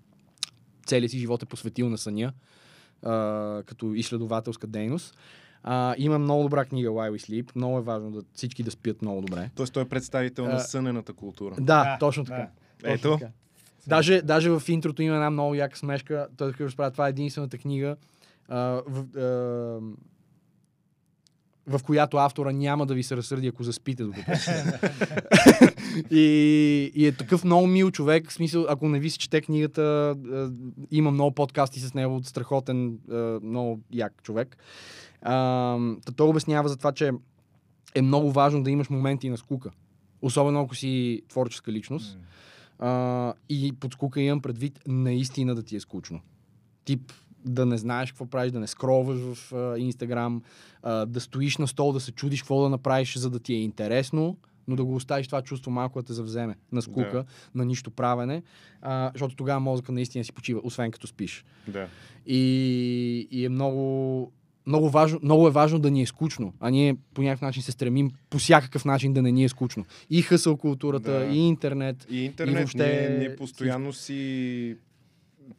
целият 0.93 1.11
си 1.11 1.19
живот 1.19 1.43
е 1.43 1.47
посветил 1.47 1.89
на 1.89 1.99
съня 1.99 2.33
а, 3.03 3.63
като 3.67 3.95
изследователска 3.95 4.67
дейност. 4.67 5.17
А, 5.63 5.95
има 5.99 6.19
много 6.19 6.43
добра 6.43 6.65
книга 6.65 6.89
Why 6.89 7.11
We 7.11 7.31
Sleep. 7.31 7.57
Много 7.57 7.79
е 7.79 7.83
важно 7.83 8.11
да 8.11 8.23
всички 8.35 8.63
да 8.63 8.71
спят 8.71 9.03
много 9.03 9.21
добре. 9.21 9.51
Тоест 9.55 9.73
той 9.73 9.83
е 9.83 9.89
представител 9.89 10.45
на 10.45 10.55
А, 10.55 10.59
сънената 10.59 11.13
култура. 11.13 11.55
Да, 11.55 11.63
Да, 11.63 11.97
точно 12.01 12.25
да. 12.25 12.31
така. 12.31 12.49
Точно 12.81 12.95
Ето. 12.95 13.19
така. 13.19 13.33
Даже, 13.87 14.23
даже 14.23 14.51
в 14.51 14.63
интрото 14.69 15.03
има 15.03 15.15
една 15.15 15.31
много 15.31 15.55
яка 15.55 15.79
смешка. 15.79 16.29
Той 16.37 16.53
разправя, 16.61 16.91
това 16.91 17.07
е 17.07 17.11
единствената 17.11 17.59
книга, 17.59 17.97
а, 18.49 18.83
в, 18.87 19.05
а, 19.17 19.81
в 21.67 21.81
която 21.83 22.17
автора 22.17 22.53
няма 22.53 22.87
да 22.87 22.95
ви 22.95 23.03
се 23.03 23.17
разсърди, 23.17 23.47
ако 23.47 23.63
заспите 23.63 24.05
докато 24.05 24.31
и, 26.11 26.93
и 26.95 27.07
е 27.07 27.13
такъв 27.13 27.45
много 27.45 27.67
мил 27.67 27.91
човек. 27.91 28.31
В 28.31 28.33
смисъл, 28.33 28.67
ако 28.69 28.89
не 28.89 29.01
ви 29.01 29.11
се 29.11 29.19
чете 29.19 29.41
книгата, 29.41 29.83
а, 30.33 30.51
има 30.91 31.11
много 31.11 31.35
подкасти 31.35 31.81
с 31.81 31.95
него, 31.95 32.21
страхотен, 32.25 32.99
а, 33.11 33.41
много 33.43 33.81
як 33.93 34.23
човек. 34.23 34.57
Та 35.25 36.13
той 36.17 36.29
обяснява 36.29 36.69
за 36.69 36.77
това, 36.77 36.93
че 36.93 37.13
е 37.95 38.03
много 38.03 38.33
важно 38.33 38.63
да 38.63 38.71
имаш 38.71 38.91
моменти 38.91 39.29
на 39.29 39.37
скука. 39.37 39.71
Особено 40.23 40.61
ако 40.61 40.75
си 40.75 41.23
творческа 41.29 41.73
личност. 41.73 42.19
А, 42.79 43.35
и 43.49 43.73
под 43.73 43.93
скука 43.93 44.21
имам 44.21 44.43
предвид 44.43 44.81
наистина 44.87 45.55
да 45.55 45.63
ти 45.63 45.77
е 45.77 45.81
скучно. 45.81 46.21
Тип 46.85 47.13
да 47.45 47.67
не 47.67 47.79
знаеш 47.79 48.11
какво 48.13 48.27
правиш, 48.27 48.53
да 48.53 48.61
не 48.61 48.67
скролваш 48.67 49.19
в 49.19 49.53
Инстаграм, 49.79 50.43
да 51.07 51.21
стоиш 51.21 51.59
на 51.59 51.69
стол, 51.69 51.93
да 51.93 52.01
се 52.01 52.13
чудиш 52.13 52.43
какво 52.43 52.63
да 52.63 52.69
направиш, 52.69 53.17
за 53.17 53.31
да 53.31 53.39
ти 53.39 53.55
е 53.55 53.61
интересно, 53.63 54.37
но 54.69 54.77
да 54.77 54.85
го 54.85 54.95
оставиш 54.95 55.27
това 55.27 55.43
чувство 55.43 55.71
малко 55.71 55.99
да 56.03 56.07
те 56.07 56.13
завземе 56.13 56.55
на 56.73 56.83
скука, 56.83 57.13
Да. 57.13 57.25
на 57.55 57.65
нищо 57.65 57.91
правене, 57.91 58.43
а, 58.83 59.11
защото 59.15 59.37
тогава 59.37 59.61
мозъка 59.61 59.93
наистина 59.93 60.25
си 60.25 60.33
почива, 60.33 60.61
освен 60.65 60.91
като 60.91 61.07
спиш. 61.07 61.45
Да. 61.69 61.87
И, 62.27 63.29
и 63.31 63.45
е 63.45 63.49
много, 63.49 64.33
много, 64.67 64.91
важно, 64.91 65.21
много 65.23 65.49
е 65.49 65.51
важно 65.51 65.79
да 65.79 65.91
ни 65.91 66.03
е 66.03 66.07
скучно, 66.07 66.53
а 66.61 66.71
ние 66.71 66.97
по 67.15 67.23
някакъв 67.23 67.43
начин 67.43 67.63
се 67.63 67.73
стремим 67.73 68.11
по 68.31 68.39
всякакъв 68.39 68.85
начин 68.85 69.13
да 69.13 69.23
не 69.23 69.33
ни 69.33 69.45
е 69.45 69.49
скучно. 69.49 69.85
И 70.11 70.23
хъсъл 70.23 70.57
културата, 70.57 71.19
Да. 71.19 71.25
и 71.27 71.39
интернет. 71.39 72.07
И 72.11 72.25
интернет, 72.25 72.55
И 72.55 72.59
въобще 72.59 73.07
ние, 73.09 73.19
ние 73.19 73.37
постоянно 73.37 73.93
си 73.93 74.77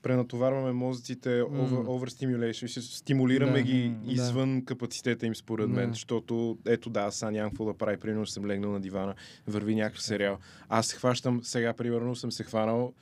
пренатоварваме 0.01 0.71
мозъците, 0.71 1.29
over, 1.29 1.85
overstimulation, 1.85 2.79
стимулираме 2.79 3.53
Да. 3.57 3.61
ги 3.61 3.89
да. 3.89 4.11
извън 4.11 4.65
капацитета 4.65 5.25
им, 5.25 5.35
според 5.35 5.69
мен, 5.69 5.87
Да. 5.87 5.93
защото 5.93 6.57
ето 6.65 6.89
да, 6.89 6.99
аз 7.01 7.15
сега 7.15 7.31
нямам 7.31 7.51
какво 7.51 7.65
да 7.65 7.73
прави, 7.73 7.97
примерно 7.97 8.25
съм 8.25 8.45
легнал 8.45 8.71
на 8.71 8.79
дивана, 8.79 9.15
върви 9.47 9.75
някакъв 9.75 10.01
сериал. 10.03 10.37
Аз 10.69 10.87
се 10.87 10.95
хващам, 10.95 11.39
сега 11.43 11.73
примерно 11.73 12.15
съм 12.15 12.31
се 12.31 12.43
хванал, 12.43 12.93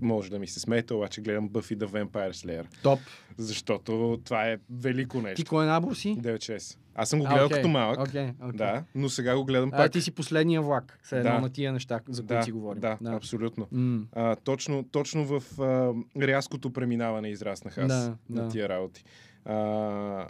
може 0.00 0.30
да 0.30 0.38
ми 0.38 0.46
се 0.46 0.60
смеете, 0.60 0.94
обаче 0.94 1.20
гледам 1.20 1.50
Buffy 1.50 1.76
the 1.76 1.86
Vampire 1.86 2.32
Slayer, 2.32 2.64
Топ. 2.82 3.00
защото 3.36 4.20
това 4.24 4.48
е 4.48 4.58
велико 4.70 5.16
Ти 5.16 5.22
нещо. 5.22 5.44
кой 5.48 5.66
набор 5.66 5.94
си? 5.94 6.16
9-6. 6.20 6.78
Аз 6.94 7.08
съм 7.08 7.18
го 7.18 7.26
гледал 7.26 7.46
окей, 7.46 7.56
като 7.56 7.68
малък, 7.68 8.00
окей, 8.00 8.30
окей. 8.40 8.52
да, 8.52 8.84
но 8.94 9.08
сега 9.08 9.36
го 9.36 9.44
гледам 9.44 9.70
А, 9.72 9.76
пак. 9.76 9.92
ти 9.92 10.00
си 10.00 10.10
последния 10.10 10.62
влак. 10.62 10.98
Все 11.02 11.18
едно 11.18 11.30
Да. 11.30 11.40
на 11.40 11.50
тия 11.50 11.72
неща, 11.72 12.00
за 12.08 12.22
които 12.22 12.34
да, 12.34 12.42
си 12.42 12.52
говорим. 12.52 12.80
да, 12.80 12.98
абсолютно. 13.06 13.66
М. 13.72 14.00
А, 14.12 14.36
точно, 14.36 14.84
точно 14.84 15.24
в 15.24 15.60
а, 15.60 15.92
рязкото 16.22 16.70
преминаване 16.72 17.30
израснах 17.30 17.78
аз 17.78 17.88
Да, 17.88 18.16
на 18.30 18.42
да. 18.42 18.48
тия 18.48 18.68
работи. 18.68 19.04
А, 19.44 20.26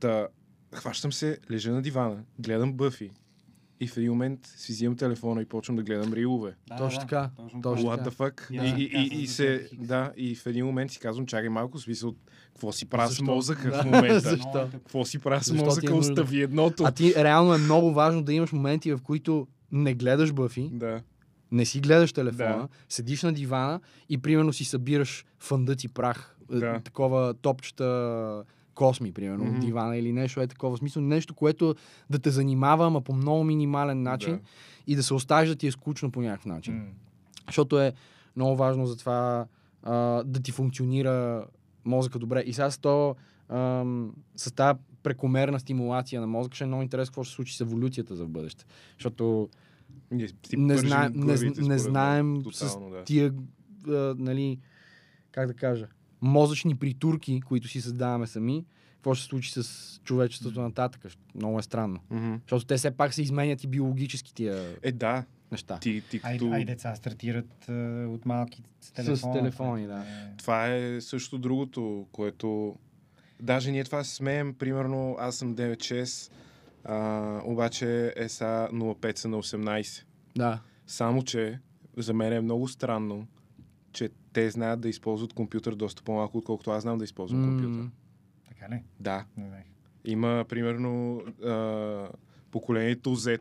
та, 0.00 0.28
хващам 0.74 1.12
се, 1.12 1.38
лежа 1.50 1.72
на 1.72 1.82
дивана, 1.82 2.24
гледам 2.38 2.72
Бъфи 2.72 3.10
и 3.82 3.86
в 3.86 3.96
един 3.96 4.10
момент 4.10 4.40
си 4.46 4.72
взимам 4.72 4.96
телефона 4.96 5.42
и 5.42 5.44
почвам 5.44 5.76
да 5.76 5.82
гледам 5.82 6.12
рилове. 6.12 6.54
Да, 6.68 6.76
Точно 6.76 6.96
да, 6.96 7.00
така, 7.00 7.30
Точно. 7.62 7.86
What 7.86 8.08
the 8.08 8.10
fuck? 8.10 8.50
И 8.52 8.82
И, 8.82 8.84
и, 8.84 9.18
и, 9.18 9.22
и, 9.22 9.26
се, 9.26 9.68
да, 9.72 10.12
и 10.16 10.34
в 10.34 10.46
един 10.46 10.66
момент 10.66 10.90
си 10.90 10.98
казвам, 10.98 11.26
чакай 11.26 11.48
малко, 11.48 11.78
смисъл, 11.78 12.14
какво 12.46 12.72
си 12.72 12.86
правя 12.86 13.08
с 13.08 13.20
мозъка 13.20 13.70
Да. 13.70 13.82
в 13.82 13.84
момента? 13.84 14.20
Защо? 14.30 14.68
Какво 14.72 15.04
си 15.04 15.18
правя 15.18 15.42
с 15.42 15.50
е 15.50 15.54
мозъка? 15.54 15.94
Остави 15.94 16.42
едното. 16.42 16.84
А 16.84 16.90
ти 16.90 17.14
реално 17.16 17.54
е 17.54 17.58
много 17.58 17.92
важно 17.92 18.22
да 18.22 18.32
имаш 18.32 18.52
моменти, 18.52 18.92
в 18.92 18.98
които 18.98 19.46
не 19.72 19.94
гледаш 19.94 20.32
Бъфи, 20.32 20.70
Да, 20.72 21.02
не 21.52 21.64
си 21.64 21.80
гледаш 21.80 22.12
телефона, 22.12 22.56
Да. 22.56 22.68
седиш 22.88 23.22
на 23.22 23.32
дивана 23.32 23.80
и 24.08 24.18
примерно 24.18 24.52
си 24.52 24.64
събираш 24.64 25.24
фъндът 25.38 25.84
и 25.84 25.88
прах. 25.88 26.36
е, 26.52 26.56
Да. 26.56 26.80
Такова 26.80 27.34
топчета 27.34 28.44
косми, 28.74 29.12
примерно, 29.12 29.44
от 29.54 29.60
дивана 29.60 29.96
или 29.96 30.12
нещо 30.12 30.40
е 30.40 30.46
такова. 30.46 30.76
В 30.76 30.78
смисъл 30.78 31.02
нещо, 31.02 31.34
което 31.34 31.74
да 32.10 32.18
те 32.18 32.30
занимава, 32.30 32.86
ама 32.86 33.00
по 33.00 33.12
много 33.12 33.44
минимален 33.44 34.02
начин 34.02 34.32
Да. 34.32 34.40
и 34.86 34.96
да 34.96 35.02
се 35.02 35.14
оставиш 35.14 35.48
да 35.48 35.56
ти 35.56 35.66
е 35.66 35.70
скучно 35.72 36.10
по 36.10 36.22
някакъв 36.22 36.46
начин. 36.46 36.74
М. 36.74 36.84
Защото 37.46 37.80
е 37.80 37.92
много 38.36 38.56
важно 38.56 38.86
за 38.86 38.96
това 38.96 39.46
а, 39.82 39.94
да 40.22 40.40
ти 40.40 40.52
функционира 40.52 41.46
мозъка 41.84 42.18
добре. 42.18 42.42
И 42.46 42.52
сега 42.52 42.70
с, 42.70 42.78
то, 42.78 43.16
ам, 43.48 44.14
с 44.36 44.54
тази 44.54 44.78
прекомерна 45.02 45.60
стимулация 45.60 46.20
на 46.20 46.26
мозъка 46.26 46.54
ще 46.54 46.64
е 46.64 46.66
много 46.66 46.82
интересно 46.82 47.10
какво 47.10 47.24
ще 47.24 47.30
се 47.30 47.36
случи 47.36 47.56
с 47.56 47.60
еволюцията 47.60 48.16
за 48.16 48.24
в 48.24 48.28
бъдеще. 48.28 48.64
Защото 48.98 49.48
не, 50.10 50.26
пържим 50.68 50.88
знаем, 50.88 51.12
не, 51.14 51.66
не 51.66 51.78
знаем 51.78 52.42
Тотално, 52.42 52.88
с 52.88 52.90
да. 52.90 53.04
тия, 53.04 53.34
а, 53.88 54.14
нали, 54.18 54.58
как 55.30 55.46
да 55.46 55.54
кажа, 55.54 55.88
мозъчни 56.22 56.76
притурки, 56.76 57.40
които 57.40 57.68
си 57.68 57.80
създаваме 57.80 58.26
сами, 58.26 58.64
какво 58.94 59.14
ще 59.14 59.22
се 59.22 59.28
случи 59.28 59.52
с 59.52 59.64
човечеството 60.04 60.60
нататък. 60.60 61.06
Много 61.34 61.58
е 61.58 61.62
странно. 61.62 62.00
Мгм. 62.10 62.34
Защото 62.36 62.64
те 62.64 62.76
все 62.76 62.90
пак 62.90 63.14
се 63.14 63.22
изменят 63.22 63.64
и 63.64 63.66
биологически 63.66 64.34
тия 64.34 64.76
Е, 64.82 64.92
да, 64.92 65.24
неща. 65.52 65.78
ти, 65.78 66.02
ти 66.10 66.20
Ай, 66.22 66.38
като... 66.38 66.52
ай, 66.52 66.64
деца 66.64 66.94
стартират 66.94 67.68
а, 67.68 67.72
от 68.08 68.26
малки 68.26 68.62
с 68.80 68.90
телефона. 68.92 69.32
телефони, 69.34 69.86
да. 69.86 69.98
Е, 69.98 70.36
Това 70.36 70.66
е 70.68 71.00
също 71.00 71.38
другото, 71.38 72.06
което... 72.12 72.76
Даже 73.40 73.70
ние 73.70 73.84
това 73.84 74.04
се 74.04 74.14
смеем, 74.14 74.54
примерно 74.54 75.16
аз 75.18 75.36
съм 75.36 75.56
9-6, 75.56 76.32
а, 76.84 76.96
обаче 77.44 78.12
е 78.16 78.28
са 78.28 78.68
05 78.72 79.18
са 79.18 79.28
на 79.28 79.36
18. 79.36 80.02
Да. 80.36 80.60
Само, 80.86 81.22
че 81.22 81.58
за 81.96 82.14
мен 82.14 82.32
е 82.32 82.40
много 82.40 82.68
странно, 82.68 83.26
че 83.92 84.10
те 84.32 84.50
знаят 84.50 84.80
да 84.80 84.88
използват 84.88 85.32
компютър 85.32 85.74
доста 85.74 86.02
по-малко, 86.02 86.38
отколкото 86.38 86.70
аз 86.70 86.82
знам 86.82 86.98
да 86.98 87.04
използвам 87.04 87.42
компютър. 87.42 87.68
М, 87.70 87.90
Така 88.48 88.74
ли? 88.74 88.82
Да. 89.00 89.24
Не 89.36 89.46
знаех. 89.46 89.64
Има, 90.04 90.44
примерно, 90.48 91.22
а, 91.44 92.08
поколението 92.50 93.10
Z. 93.10 93.40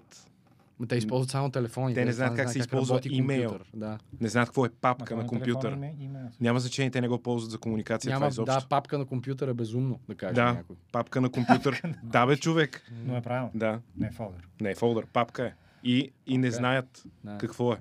Ма 0.80 0.88
те 0.88 0.96
използват 0.96 1.30
само 1.30 1.50
телефони. 1.50 1.94
Те 1.96 2.06
не 2.06 2.12
знаят 2.12 2.36
как 2.36 2.50
се 2.50 2.60
използва 2.60 2.96
работи 2.96 3.10
имейл. 3.10 3.50
компютър. 3.50 3.70
Да. 3.74 3.98
Не 4.22 4.28
знаят 4.28 4.50
какво 4.50 4.66
е 4.66 4.70
папка 4.72 5.16
на 5.16 5.28
компютър. 5.28 5.74
телефон 5.74 6.30
Няма 6.42 6.60
значение, 6.60 6.92
те 6.92 7.02
не 7.02 7.08
го 7.08 7.20
ползват 7.20 7.52
за 7.52 7.58
комуникация. 7.58 8.10
Няма, 8.10 8.20
това 8.20 8.28
изобщо. 8.30 8.60
да, 8.60 8.68
папка 8.68 8.98
на 8.98 9.06
компютъра 9.06 9.52
е 9.52 9.54
безумно, 9.54 10.00
да 10.10 10.16
каже 10.16 10.34
Да. 10.34 10.54
някой. 10.54 10.76
Папка 10.92 11.22
на 11.22 11.30
компютър. 11.32 11.82
да, 12.04 12.26
бе, 12.26 12.38
човек. 12.38 12.84
Но 13.06 13.18
е 13.18 13.22
правилно. 13.22 13.52
Да. 13.56 13.80
Не 13.98 14.08
е 14.08 14.12
фолдър. 14.12 14.48
Не 14.62 14.72
е 14.72 14.76
фолдър, 14.76 15.06
папка 15.06 15.46
е. 15.46 15.54
И, 15.84 16.12
и 16.28 16.38
не 16.38 16.48
е. 16.48 16.52
знаят 16.52 17.04
Да. 17.24 17.38
какво 17.38 17.74
е. 17.74 17.78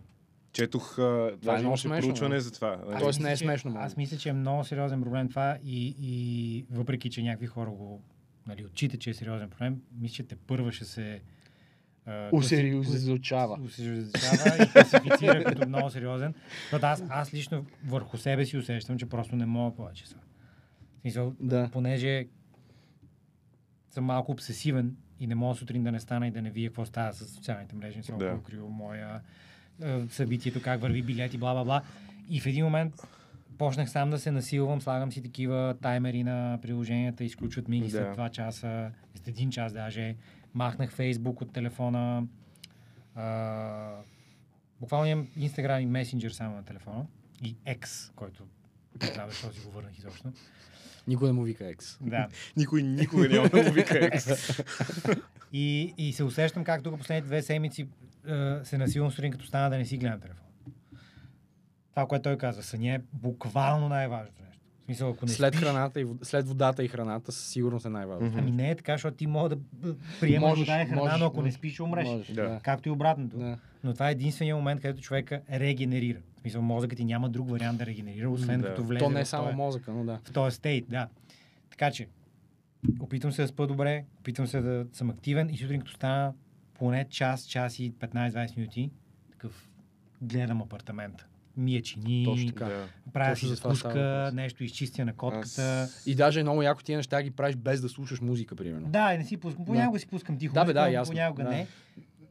Четох, 0.52 0.98
а, 0.98 1.02
даже 1.34 1.58
много 1.58 1.66
имаше 1.66 1.82
смешно, 1.82 2.08
проучване 2.08 2.34
бе. 2.34 2.40
за 2.40 2.52
това. 2.52 2.78
Тоест 2.90 3.18
мисля, 3.18 3.22
не 3.22 3.32
е 3.32 3.36
че- 3.36 3.38
смешно, 3.38 3.70
може 3.70 3.84
Аз 3.84 3.96
мисля, 3.96 4.16
че 4.16 4.28
е 4.28 4.32
много 4.32 4.64
сериозен 4.64 5.02
проблем 5.02 5.28
това 5.28 5.58
и, 5.64 5.94
и 5.98 6.64
въпреки, 6.70 7.10
че 7.10 7.22
някакви 7.22 7.46
хора 7.46 7.70
го 7.70 8.02
нали, 8.46 8.64
отчитат, 8.64 9.00
че 9.00 9.10
е 9.10 9.14
сериозен 9.14 9.50
проблем, 9.50 9.80
мисля, 9.92 10.14
че 10.14 10.22
те 10.22 10.36
първа 10.36 10.72
ще 10.72 10.84
се 10.84 11.20
а, 12.06 12.28
Усериозизучава. 12.32 13.58
усериозичава 13.60 14.64
и 14.64 14.72
класифицира 14.72 15.44
като 15.44 15.68
много 15.68 15.90
сериозен. 15.90 16.34
Защото 16.60 16.86
аз, 16.86 17.02
аз 17.08 17.34
лично 17.34 17.64
върху 17.84 18.16
себе 18.16 18.46
си 18.46 18.56
усещам, 18.56 18.98
че 18.98 19.06
просто 19.06 19.36
не 19.36 19.46
мога 19.46 19.76
повече 19.76 20.06
са. 20.06 20.16
Смисъл, 21.00 21.34
Да. 21.40 21.68
понеже 21.72 22.26
съм 23.90 24.04
малко 24.04 24.32
обсесивен 24.32 24.96
и 25.20 25.26
не 25.26 25.34
мога 25.34 25.54
сутрин 25.54 25.82
да 25.84 25.92
не 25.92 26.00
стана 26.00 26.26
и 26.26 26.30
да 26.30 26.42
не 26.42 26.50
вия 26.50 26.70
какво 26.70 26.84
става 26.84 27.12
с 27.12 27.28
социалните 27.28 27.76
мрежи, 27.76 27.96
не 27.96 28.02
съм 28.02 28.18
Да. 28.18 28.32
открил 28.32 28.68
моя 28.68 29.08
е, 29.08 29.20
събитието, 30.10 30.62
как 30.62 30.80
върви 30.80 31.02
билети, 31.02 31.38
бла, 31.38 31.52
бла, 31.52 31.64
бла. 31.64 31.82
И 32.30 32.40
в 32.40 32.46
един 32.46 32.64
момент 32.64 32.94
почнах 33.58 33.90
сам 33.90 34.10
да 34.10 34.18
се 34.18 34.30
насилвам, 34.30 34.80
слагам 34.80 35.12
си 35.12 35.22
такива 35.22 35.74
таймери 35.82 36.22
на 36.24 36.58
приложенията, 36.62 37.24
изключват 37.24 37.68
ми 37.68 37.80
ги 37.80 37.84
Да. 37.84 37.90
след 37.90 38.16
2 38.16 38.30
часа, 38.30 38.90
след 39.14 39.28
един 39.28 39.50
час 39.50 39.72
даже. 39.72 40.16
Махнах 40.54 40.92
Фейсбук 40.92 41.40
от 41.40 41.52
телефона. 41.52 42.22
А, 43.14 43.94
буквално 44.80 45.06
имам 45.06 45.26
Instagram 45.38 45.78
и 45.80 45.86
Messenger 45.86 46.28
само 46.28 46.56
на 46.56 46.62
телефона. 46.64 47.06
И 47.44 47.56
X, 47.56 48.12
който 48.14 48.44
не 49.02 49.06
знам 49.06 49.28
защо 49.28 49.52
си 49.52 49.60
го 49.60 49.70
върнах 49.70 49.98
изобщо. 49.98 50.32
Никой 51.06 51.28
не 51.28 51.32
му 51.32 51.42
вика 51.42 51.68
екс. 51.68 51.98
Да. 52.00 52.28
Никой 52.56 52.82
никога 52.82 53.28
няма 53.28 53.48
да 53.48 53.62
му 53.62 53.72
вика 53.72 53.98
екс. 54.06 54.62
И, 55.52 55.94
и 55.98 56.12
се 56.12 56.24
усещам 56.24 56.64
как 56.64 56.82
тук 56.82 56.98
последните 56.98 57.26
две 57.26 57.42
седмици 57.42 57.82
е, 57.82 57.86
се 58.62 58.78
насилвам 58.78 59.10
сутрин, 59.10 59.32
като 59.32 59.46
стана 59.46 59.70
да 59.70 59.78
не 59.78 59.84
си 59.84 59.98
гледам 59.98 60.20
телефон. 60.20 60.46
Това, 61.90 62.06
което 62.06 62.22
той 62.22 62.38
казва, 62.38 62.62
съня 62.62 62.88
е 62.88 63.00
буквално 63.12 63.88
най-важното 63.88 64.42
нещо. 64.42 64.60
В 64.82 64.84
смисъл, 64.84 65.10
ако 65.10 65.26
не 65.26 65.32
След 65.32 65.54
спиш, 65.54 65.60
храната 65.62 66.00
и 66.00 66.04
вод- 66.04 66.24
след 66.24 66.48
водата 66.48 66.84
и 66.84 66.88
храната 66.88 67.32
със 67.32 67.46
сигурност 67.46 67.86
е 67.86 67.90
най-важно. 67.90 68.32
Ами 68.36 68.50
не 68.50 68.70
е 68.70 68.74
така, 68.74 68.92
защото 68.92 69.16
ти 69.16 69.26
мога 69.26 69.48
да 69.48 69.56
приемаш 70.20 70.48
Можеш, 70.48 70.66
вода 70.66 70.82
и 70.82 70.86
храна, 70.86 71.02
можеш, 71.02 71.18
но 71.20 71.26
ако 71.26 71.36
не 71.36 71.42
можеш. 71.42 71.54
спиш, 71.54 71.72
ще 71.72 71.82
умреш. 71.82 72.06
Можеш, 72.06 72.28
Да. 72.28 72.60
Както 72.62 72.88
и 72.88 72.92
обратното. 72.92 73.38
Да. 73.38 73.58
Но 73.84 73.92
това 73.92 74.08
е 74.08 74.12
единствения 74.12 74.56
момент, 74.56 74.80
където 74.80 75.00
човека 75.00 75.40
регенерира. 75.50 76.18
В 76.36 76.40
смисъл, 76.40 76.62
мозъкът 76.62 76.96
ти 76.96 77.04
няма 77.04 77.28
друг 77.28 77.50
вариант 77.50 77.78
да 77.78 77.86
регенерира, 77.86 78.30
освен 78.30 78.60
Да. 78.60 78.66
като 78.66 78.84
влезе 78.84 78.98
То 78.98 79.10
не 79.10 79.20
е 79.20 79.24
само 79.24 79.44
този- 79.44 79.56
мозъка, 79.56 79.92
но 79.92 80.04
да. 80.04 80.18
в 80.24 80.32
този 80.32 80.56
стейт, 80.56 80.84
да. 80.88 81.08
Така 81.70 81.90
че, 81.90 82.08
опитвам 83.00 83.32
се 83.32 83.42
да 83.42 83.48
спа 83.48 83.66
добре, 83.66 84.04
опитвам 84.20 84.46
се 84.46 84.60
да 84.60 84.86
съм 84.92 85.10
активен 85.10 85.50
и 85.50 85.56
сутрин 85.56 85.80
като 85.80 85.92
стана 85.92 86.32
поне 86.80 87.06
час, 87.10 87.46
час 87.46 87.78
и 87.78 87.92
15-20 87.92 88.56
минути, 88.56 88.90
такъв 89.30 89.68
гледам 90.22 90.62
апартамента. 90.62 91.26
Мия 91.56 91.82
чини, 91.82 92.24
Точно 92.24 92.48
така. 92.48 92.64
Да. 92.64 92.88
правя 93.12 93.36
си 93.36 93.46
закуска, 93.46 94.30
нещо 94.34 94.64
изчистя 94.64 95.04
на 95.04 95.12
котката. 95.12 95.82
Аз... 95.82 96.06
И 96.06 96.14
даже 96.14 96.40
е 96.40 96.42
много 96.42 96.62
яко 96.62 96.82
тия 96.82 96.96
неща 96.96 97.22
ги 97.22 97.30
правиш 97.30 97.56
без 97.56 97.80
да 97.80 97.88
слушаш 97.88 98.20
музика, 98.20 98.56
примерно. 98.56 98.88
Да, 98.88 99.16
не 99.18 99.24
си 99.24 99.36
пускам. 99.36 99.64
Понякога 99.64 99.98
си 99.98 100.06
пускам 100.06 100.38
тихо. 100.38 100.54
Да, 100.54 100.64
бе, 100.64 100.72
да, 100.72 100.88
ясно. 100.88 101.12
Понякога 101.12 101.44
Да. 101.44 101.50
не. 101.50 101.66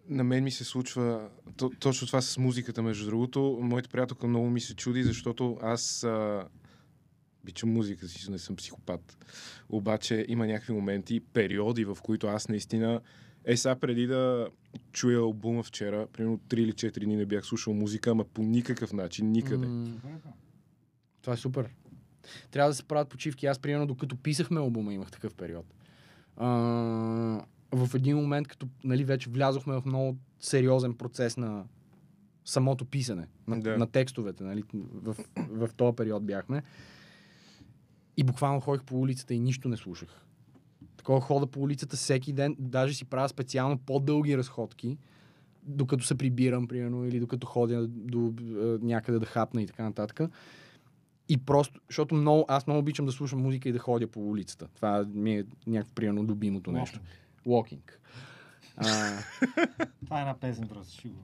На 0.09 0.23
мен 0.23 0.43
ми 0.43 0.51
се 0.51 0.63
случва 0.63 1.29
то, 1.57 1.71
точно 1.79 2.07
това 2.07 2.21
с 2.21 2.37
музиката, 2.37 2.81
между 2.81 3.05
другото. 3.05 3.59
Моята 3.61 3.89
приятелка 3.89 4.27
много 4.27 4.49
ми 4.49 4.61
се 4.61 4.75
чуди, 4.75 5.03
защото 5.03 5.57
аз 5.61 6.03
а, 6.03 6.43
обичам 7.43 7.73
музика 7.73 8.07
си, 8.07 8.31
не 8.31 8.37
съм 8.37 8.55
психопат. 8.55 9.17
Обаче 9.69 10.25
има 10.27 10.47
някакви 10.47 10.73
моменти, 10.73 11.19
периоди, 11.19 11.85
в 11.85 11.97
които 12.03 12.27
аз 12.27 12.49
наистина 12.49 13.01
е 13.45 13.57
сега 13.57 13.75
преди 13.75 14.07
да 14.07 14.47
чуя 14.91 15.19
албума 15.19 15.63
вчера, 15.63 16.07
примерно 16.13 16.37
3 16.37 16.57
или 16.57 16.71
4 16.71 17.03
дни 17.05 17.15
не 17.15 17.25
бях 17.25 17.45
слушал 17.45 17.73
музика, 17.73 18.11
ама 18.11 18.25
по 18.25 18.43
никакъв 18.43 18.93
начин, 18.93 19.31
никъде. 19.31 19.67
М, 19.67 20.01
Това 21.21 21.33
е 21.33 21.37
супер. 21.37 21.69
Трябва 22.51 22.69
да 22.71 22.75
се 22.75 22.83
правят 22.83 23.09
почивки. 23.09 23.45
Аз, 23.45 23.59
примерно, 23.59 23.87
докато 23.87 24.15
писахме 24.15 24.59
албума, 24.59 24.93
имах 24.93 25.11
такъв 25.11 25.33
период. 25.35 25.65
А, 26.37 26.47
в 27.71 27.89
един 27.95 28.17
момент, 28.17 28.47
като 28.47 28.67
нали, 28.83 29.03
вече 29.03 29.29
влязохме 29.29 29.81
в 29.81 29.85
много 29.85 30.17
сериозен 30.39 30.93
процес 30.93 31.37
на 31.37 31.63
самото 32.45 32.85
писане, 32.85 33.27
на, 33.47 33.59
Да. 33.59 33.77
на 33.77 33.87
текстовете. 33.87 34.43
Нали, 34.43 34.63
в, 34.93 35.15
в 35.37 35.69
този 35.77 35.95
период 35.95 36.25
бяхме. 36.25 36.63
И 38.17 38.23
буквално 38.23 38.61
ходих 38.61 38.83
по 38.83 38.99
улицата 38.99 39.33
и 39.33 39.39
нищо 39.39 39.69
не 39.69 39.77
слушах. 39.77 40.25
Такова 41.09 41.21
хода 41.21 41.47
по 41.47 41.59
улицата 41.59 41.95
всеки 41.95 42.33
ден, 42.33 42.55
даже 42.59 42.93
си 42.93 43.05
правя 43.05 43.29
специално 43.29 43.77
по-дълги 43.77 44.37
разходки, 44.37 44.97
докато 45.63 46.03
се 46.03 46.15
прибирам, 46.15 46.67
примерно, 46.67 47.05
или 47.05 47.19
докато 47.19 47.47
ходя 47.47 47.87
до 47.87 48.33
е, 48.39 48.85
някъде 48.85 49.19
да 49.19 49.25
хапна 49.25 49.61
и 49.61 49.67
така 49.67 49.83
нататък. 49.83 50.21
И 51.29 51.37
просто, 51.37 51.79
защото 51.87 52.15
много, 52.15 52.45
аз 52.47 52.67
много 52.67 52.79
обичам 52.79 53.05
да 53.05 53.11
слушам 53.11 53.41
музика 53.41 53.69
и 53.69 53.71
да 53.71 53.79
ходя 53.79 54.07
по 54.07 54.29
улицата. 54.29 54.67
Това 54.75 55.05
ми 55.13 55.37
е 55.37 55.45
някакво 55.67 55.93
примерно 55.93 56.23
любимото 56.23 56.71
нещо. 56.71 56.99
Walking. 57.47 57.91
А, 58.77 58.85
Това 60.05 60.17
е 60.17 60.21
една 60.21 60.33
песен 60.39 60.67
просто. 60.67 61.07
Го... 61.07 61.15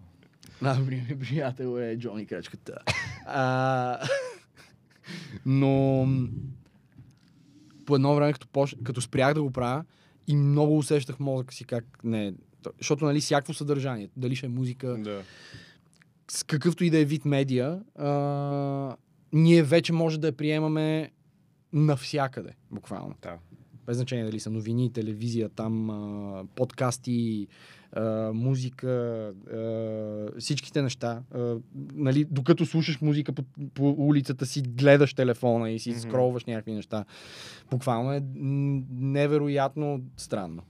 Например, 0.62 1.20
приятел 1.20 1.80
е 1.80 1.98
Джони 1.98 2.26
Крачката. 2.26 2.78
А, 3.26 4.00
но 5.46 6.06
по 7.86 7.96
едно 7.96 8.16
време, 8.16 8.34
като, 8.34 8.48
поч... 8.48 8.76
като 8.84 9.02
спрях 9.02 9.34
да 9.34 9.44
го 9.44 9.52
правя, 9.52 9.84
и 10.28 10.36
много 10.36 10.78
усещах 10.78 11.20
мозъка 11.20 11.54
си 11.54 11.64
как 11.64 11.86
не 12.04 12.28
е. 12.28 12.34
То- 12.62 12.72
Защото, 12.80 13.06
нали, 13.06 13.20
всякакво 13.20 13.54
съдържание, 13.54 14.10
дали 14.18 14.36
ще 14.36 14.46
е 14.46 14.50
музика, 14.50 14.98
Да. 15.00 15.22
с 16.32 16.44
какъвто 16.44 16.84
и 16.84 16.90
да 16.90 17.00
е 17.00 17.06
вид 17.06 17.26
медия, 17.26 17.82
а, 17.96 18.96
ние 19.34 19.64
вече 19.64 19.94
може 19.94 20.20
да 20.20 20.28
я 20.28 20.34
приемаме 20.34 21.12
навсякъде, 21.74 22.50
буквално. 22.72 23.16
Да. 23.22 23.38
Без 23.86 23.98
значение 23.98 24.26
дали 24.26 24.40
са 24.40 24.50
новини, 24.50 24.94
телевизия, 24.94 25.50
там 25.50 25.90
а, 25.90 26.44
подкасти, 26.56 27.48
а, 27.96 28.32
музика, 28.34 28.88
а, 29.54 30.40
всичките 30.40 30.82
неща. 30.82 31.22
А, 31.32 31.56
нали, 31.94 32.26
докато 32.32 32.66
слушаш 32.66 33.02
музика 33.02 33.34
по, 33.34 33.44
по 33.74 33.90
улицата 33.90 34.46
си, 34.46 34.62
гледаш 34.62 35.14
телефона 35.14 35.72
и 35.72 35.80
си 35.80 35.90
Мгм. 35.90 36.00
скролваш 36.00 36.46
някакви 36.46 36.74
неща. 36.74 37.06
Буквално 37.72 38.14
е 38.14 38.22
невероятно 38.92 40.02
странно. 40.18 40.64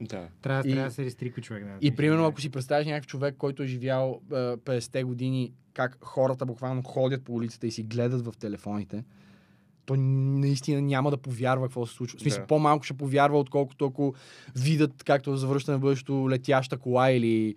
Да. 0.00 0.28
Трябва, 0.42 0.68
И- 0.68 0.72
трябва 0.72 0.88
да 0.88 0.94
се 0.94 1.04
рестриква 1.04 1.42
човек. 1.42 1.64
Да, 1.64 1.76
И 1.80 1.96
примерно, 1.96 2.26
ако 2.26 2.40
си 2.40 2.50
представиш 2.50 2.86
някакъв 2.86 3.06
човек, 3.06 3.34
който 3.38 3.62
е 3.62 3.66
живял 3.66 4.20
а, 4.30 4.34
50-те 4.56 5.02
години, 5.04 5.52
как 5.74 5.98
хората 6.00 6.46
буквално 6.46 6.82
ходят 6.82 7.24
по 7.24 7.32
улицата 7.34 7.66
и 7.66 7.70
си 7.70 7.82
гледат 7.82 8.24
в 8.24 8.32
телефоните, 8.38 9.04
то 9.86 9.96
наистина 9.96 10.82
няма 10.82 11.10
да 11.10 11.16
повярва 11.16 11.66
какво 11.66 11.86
се 11.86 11.94
случва. 11.94 12.18
В 12.18 12.22
смисъл, 12.22 12.40
Да. 12.40 12.46
по-малко 12.46 12.84
ще 12.84 12.94
повярва, 12.94 13.38
отколкото 13.38 13.84
ако 13.84 14.14
видят, 14.56 15.04
както 15.04 15.36
завръщане 15.36 15.76
в 15.78 15.80
бъдещето, 15.80 16.30
летяща 16.30 16.76
кола 16.78 17.10
или 17.10 17.54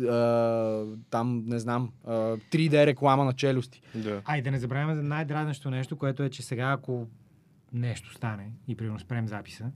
а, 0.00 0.84
там, 1.10 1.44
не 1.46 1.58
знам, 1.58 1.92
а, 2.04 2.12
3D 2.50 2.86
реклама 2.86 3.24
на 3.24 3.32
челюсти. 3.32 3.82
Да. 3.94 4.22
Ай, 4.24 4.42
да 4.42 4.50
не 4.50 4.58
забравяме 4.58 4.94
за 4.94 5.02
най-дразнещо 5.02 5.70
нещо, 5.70 5.96
което 5.96 6.22
е, 6.22 6.30
че 6.30 6.42
сега 6.42 6.70
ако 6.70 7.06
нещо 7.72 8.14
стане 8.14 8.50
и 8.68 8.76
примерно 8.76 8.98
спрем 8.98 9.28
записа, 9.28 9.70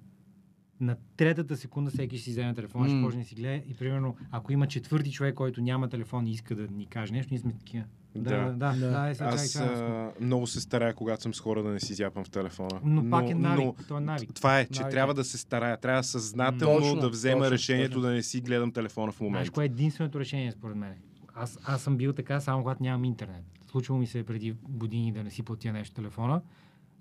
на 0.80 0.96
третата 1.16 1.56
секунда 1.56 1.90
всеки 1.90 2.16
ще 2.16 2.24
си 2.24 2.30
вземе 2.30 2.54
телефона, 2.54 2.88
ще 2.88 2.94
М. 2.94 3.06
почне 3.06 3.22
да 3.22 3.28
си 3.28 3.34
гледа 3.34 3.62
и 3.68 3.74
примерно 3.74 4.16
ако 4.30 4.52
има 4.52 4.66
четвърти 4.66 5.12
човек, 5.12 5.34
който 5.34 5.60
няма 5.60 5.88
телефон 5.88 6.26
и 6.26 6.30
иска 6.30 6.54
да 6.54 6.66
ни 6.68 6.86
каже 6.86 7.12
нещо, 7.12 7.28
ние 7.32 7.38
сме 7.40 7.52
такива. 7.52 7.84
Да, 8.14 8.30
Да. 8.30 8.72
да, 8.72 8.90
да, 8.90 9.08
е, 9.08 9.14
сега, 9.14 9.28
Аз 9.28 9.52
чакай, 9.52 9.68
а, 9.68 10.10
много 10.20 10.46
се 10.46 10.60
старая, 10.60 10.94
когато 10.94 11.22
съм 11.22 11.34
с 11.34 11.40
хора 11.40 11.62
да 11.62 11.68
не 11.68 11.80
си 11.80 11.94
зяпам 11.94 12.24
в 12.24 12.30
телефона. 12.30 12.80
Но 12.84 13.10
пак 13.10 13.30
е 13.30 13.34
навик. 13.34 13.86
То 13.88 13.96
е 13.96 14.00
навик. 14.00 14.34
Това 14.34 14.60
е, 14.60 14.66
че 14.66 14.80
Навик 14.80 14.86
е. 14.86 14.94
трябва 14.94 15.14
да 15.14 15.24
се 15.24 15.38
старая. 15.38 15.76
Трябва 15.76 16.02
съзнателно 16.02 16.78
Точно, 16.80 16.96
да 16.96 17.08
взема 17.08 17.38
точно, 17.38 17.52
решението 17.52 17.90
точно. 17.90 18.02
да 18.02 18.10
не 18.10 18.22
си 18.22 18.40
гледам 18.40 18.72
телефона 18.72 19.12
в 19.12 19.16
Знаеш, 19.16 19.20
момента. 19.22 19.50
кое 19.50 19.64
е 19.64 19.66
единственото 19.66 20.20
решение 20.20 20.52
според 20.52 20.76
мен? 20.76 20.94
Аз, 21.34 21.58
аз 21.64 21.82
съм 21.82 21.96
бил 21.96 22.12
така, 22.12 22.40
само 22.40 22.62
когато 22.62 22.82
нямам 22.82 23.04
интернет. 23.04 23.44
Случвало 23.66 24.00
ми 24.00 24.06
се 24.06 24.22
преди 24.22 24.54
години 24.62 25.12
да 25.12 25.24
не 25.24 25.30
си 25.30 25.42
платя 25.42 25.72
нещо 25.72 25.94
телефона. 25.94 26.42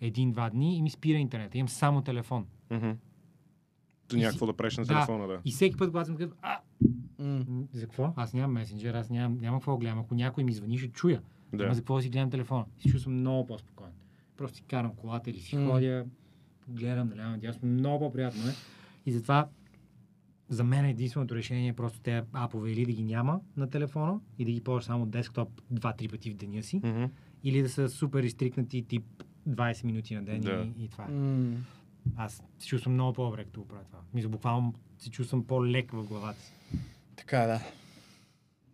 Един-два 0.01 0.49
дни 0.49 0.78
и 0.78 0.82
ми 0.82 0.89
спира 0.89 1.18
интернет. 1.18 1.55
Имам 1.55 1.70
само 1.70 2.01
телефон. 2.01 2.45
Мгм. 2.72 2.89
Някакво 4.14 4.45
да 4.45 4.53
правиш 4.53 4.78
на 4.78 4.86
телефона, 4.86 5.28
да. 5.28 5.39
И 5.45 5.51
всеки 5.51 5.78
път, 5.78 5.89
когато 5.89 6.07
съм 6.07 6.18
такъв, 6.18 6.34
а, 6.41 6.57
М. 7.20 7.43
за 7.74 7.82
какво? 7.82 8.14
Аз 8.16 8.34
нямам 8.34 8.51
месенджер, 8.51 8.93
аз 8.93 9.10
нямам, 9.10 9.38
няма 9.38 9.57
какво 9.57 9.72
да 9.72 9.78
гледам. 9.78 9.99
Ако 9.99 10.16
някой 10.16 10.43
ми 10.43 10.53
звъни, 10.53 10.78
ще 10.78 10.88
чуя. 10.88 11.22
Да. 11.53 11.64
Ама 11.64 11.74
за 11.74 11.82
какво 11.82 11.95
да 11.95 12.01
си 12.01 12.10
гледам 12.10 12.30
телефона? 12.30 12.66
И 12.78 12.84
се 12.84 12.89
чувствам 12.89 13.16
много 13.16 13.47
по-спокоен. 13.47 13.91
Просто 14.38 14.57
си 14.57 14.64
карам 14.64 14.91
колата 14.93 15.30
или 15.30 15.39
си 15.39 15.57
М. 15.57 15.68
ходя, 15.68 16.05
гледам, 16.68 17.10
наляво, 17.10 17.32
надясно. 17.32 17.70
Много 17.70 17.99
по-приятно 17.99 18.41
е. 18.41 18.53
И 19.05 19.12
затова 19.12 19.47
за 20.49 20.64
мен 20.64 20.86
единственото 20.86 21.36
решение 21.36 21.68
е 21.68 21.74
просто 21.74 21.99
те 21.99 22.24
апове 22.34 22.72
или 22.72 22.86
да 22.86 22.91
ги 22.91 23.03
няма 23.03 23.39
на 23.57 23.70
телефона 23.70 24.20
и 24.39 24.45
да 24.45 24.51
ги 24.51 24.62
ползваш 24.62 24.84
само 24.84 25.03
от 25.03 25.10
десктоп 25.10 25.62
два-три 25.72 26.07
пъти 26.07 26.32
в 26.32 26.36
деня 26.36 26.64
си, 26.64 26.82
Мгм. 26.84 27.03
или 27.43 27.62
да 27.62 27.70
са 27.70 27.89
супер 27.89 28.24
изтрикнати 28.24 28.82
тип 28.82 29.03
20 29.49 29.84
минути 29.84 30.16
на 30.16 30.24
ден 30.24 30.41
Да. 30.41 30.68
и, 30.78 30.84
и 30.84 30.88
това. 30.88 31.03
е. 31.03 31.12
М. 31.12 31.55
Аз 32.18 32.43
се 32.60 32.68
чувствам 32.68 32.93
много 32.93 33.14
по-добре, 33.14 33.43
като 33.43 33.62
го 33.62 33.68
правя 33.68 33.84
това. 33.84 33.99
Мисля, 34.14 34.30
буквално 34.30 34.74
се 34.99 35.10
чувствам 35.10 35.43
по-лек 35.43 35.91
в 35.91 36.03
главата 36.03 36.41
си. 36.41 36.53
Така, 37.16 37.39
да. 37.39 37.62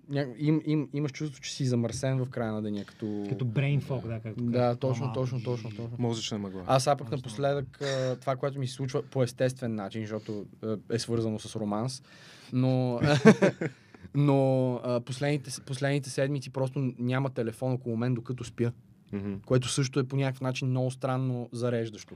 Ня... 0.09 0.27
Им, 0.37 0.61
им, 0.65 0.89
имаш 0.93 1.11
чувство, 1.11 1.41
че 1.41 1.53
си 1.53 1.65
замърсен 1.65 2.25
в 2.25 2.29
края 2.29 2.51
на 2.51 2.61
деня, 2.61 2.85
като... 2.85 3.25
Като 3.29 3.45
brain 3.45 3.81
fog, 3.81 4.07
да, 4.07 4.19
както 4.19 4.43
Да, 4.43 4.75
точно, 4.75 5.13
точно, 5.13 5.43
точно, 5.43 5.69
точно. 5.69 5.95
Мозъчна 5.99 6.37
мъгла. 6.37 6.63
Аз 6.67 6.83
сега 6.83 6.95
пък 6.95 7.11
напоследък 7.11 7.81
а, 7.81 8.15
това, 8.15 8.35
което 8.35 8.59
ми 8.59 8.67
се 8.67 8.73
случва 8.73 9.03
по 9.03 9.23
естествен 9.23 9.75
начин, 9.75 10.01
защото 10.01 10.45
е 10.91 10.99
свързано 10.99 11.39
с 11.39 11.55
романс, 11.55 12.03
но, 12.53 12.99
но 14.15 14.73
а, 14.83 14.99
последните, 15.01 15.51
последните 15.65 16.09
седмици 16.09 16.49
просто 16.49 16.93
няма 16.99 17.29
телефон 17.29 17.71
около 17.73 17.97
мен, 17.97 18.13
докато 18.13 18.43
спя, 18.43 18.71
Мгм. 19.11 19.33
което 19.45 19.67
също 19.67 19.99
е 19.99 20.03
по 20.03 20.15
някакъв 20.15 20.41
начин 20.41 20.67
много 20.67 20.91
странно 20.91 21.49
зареждащо. 21.51 22.15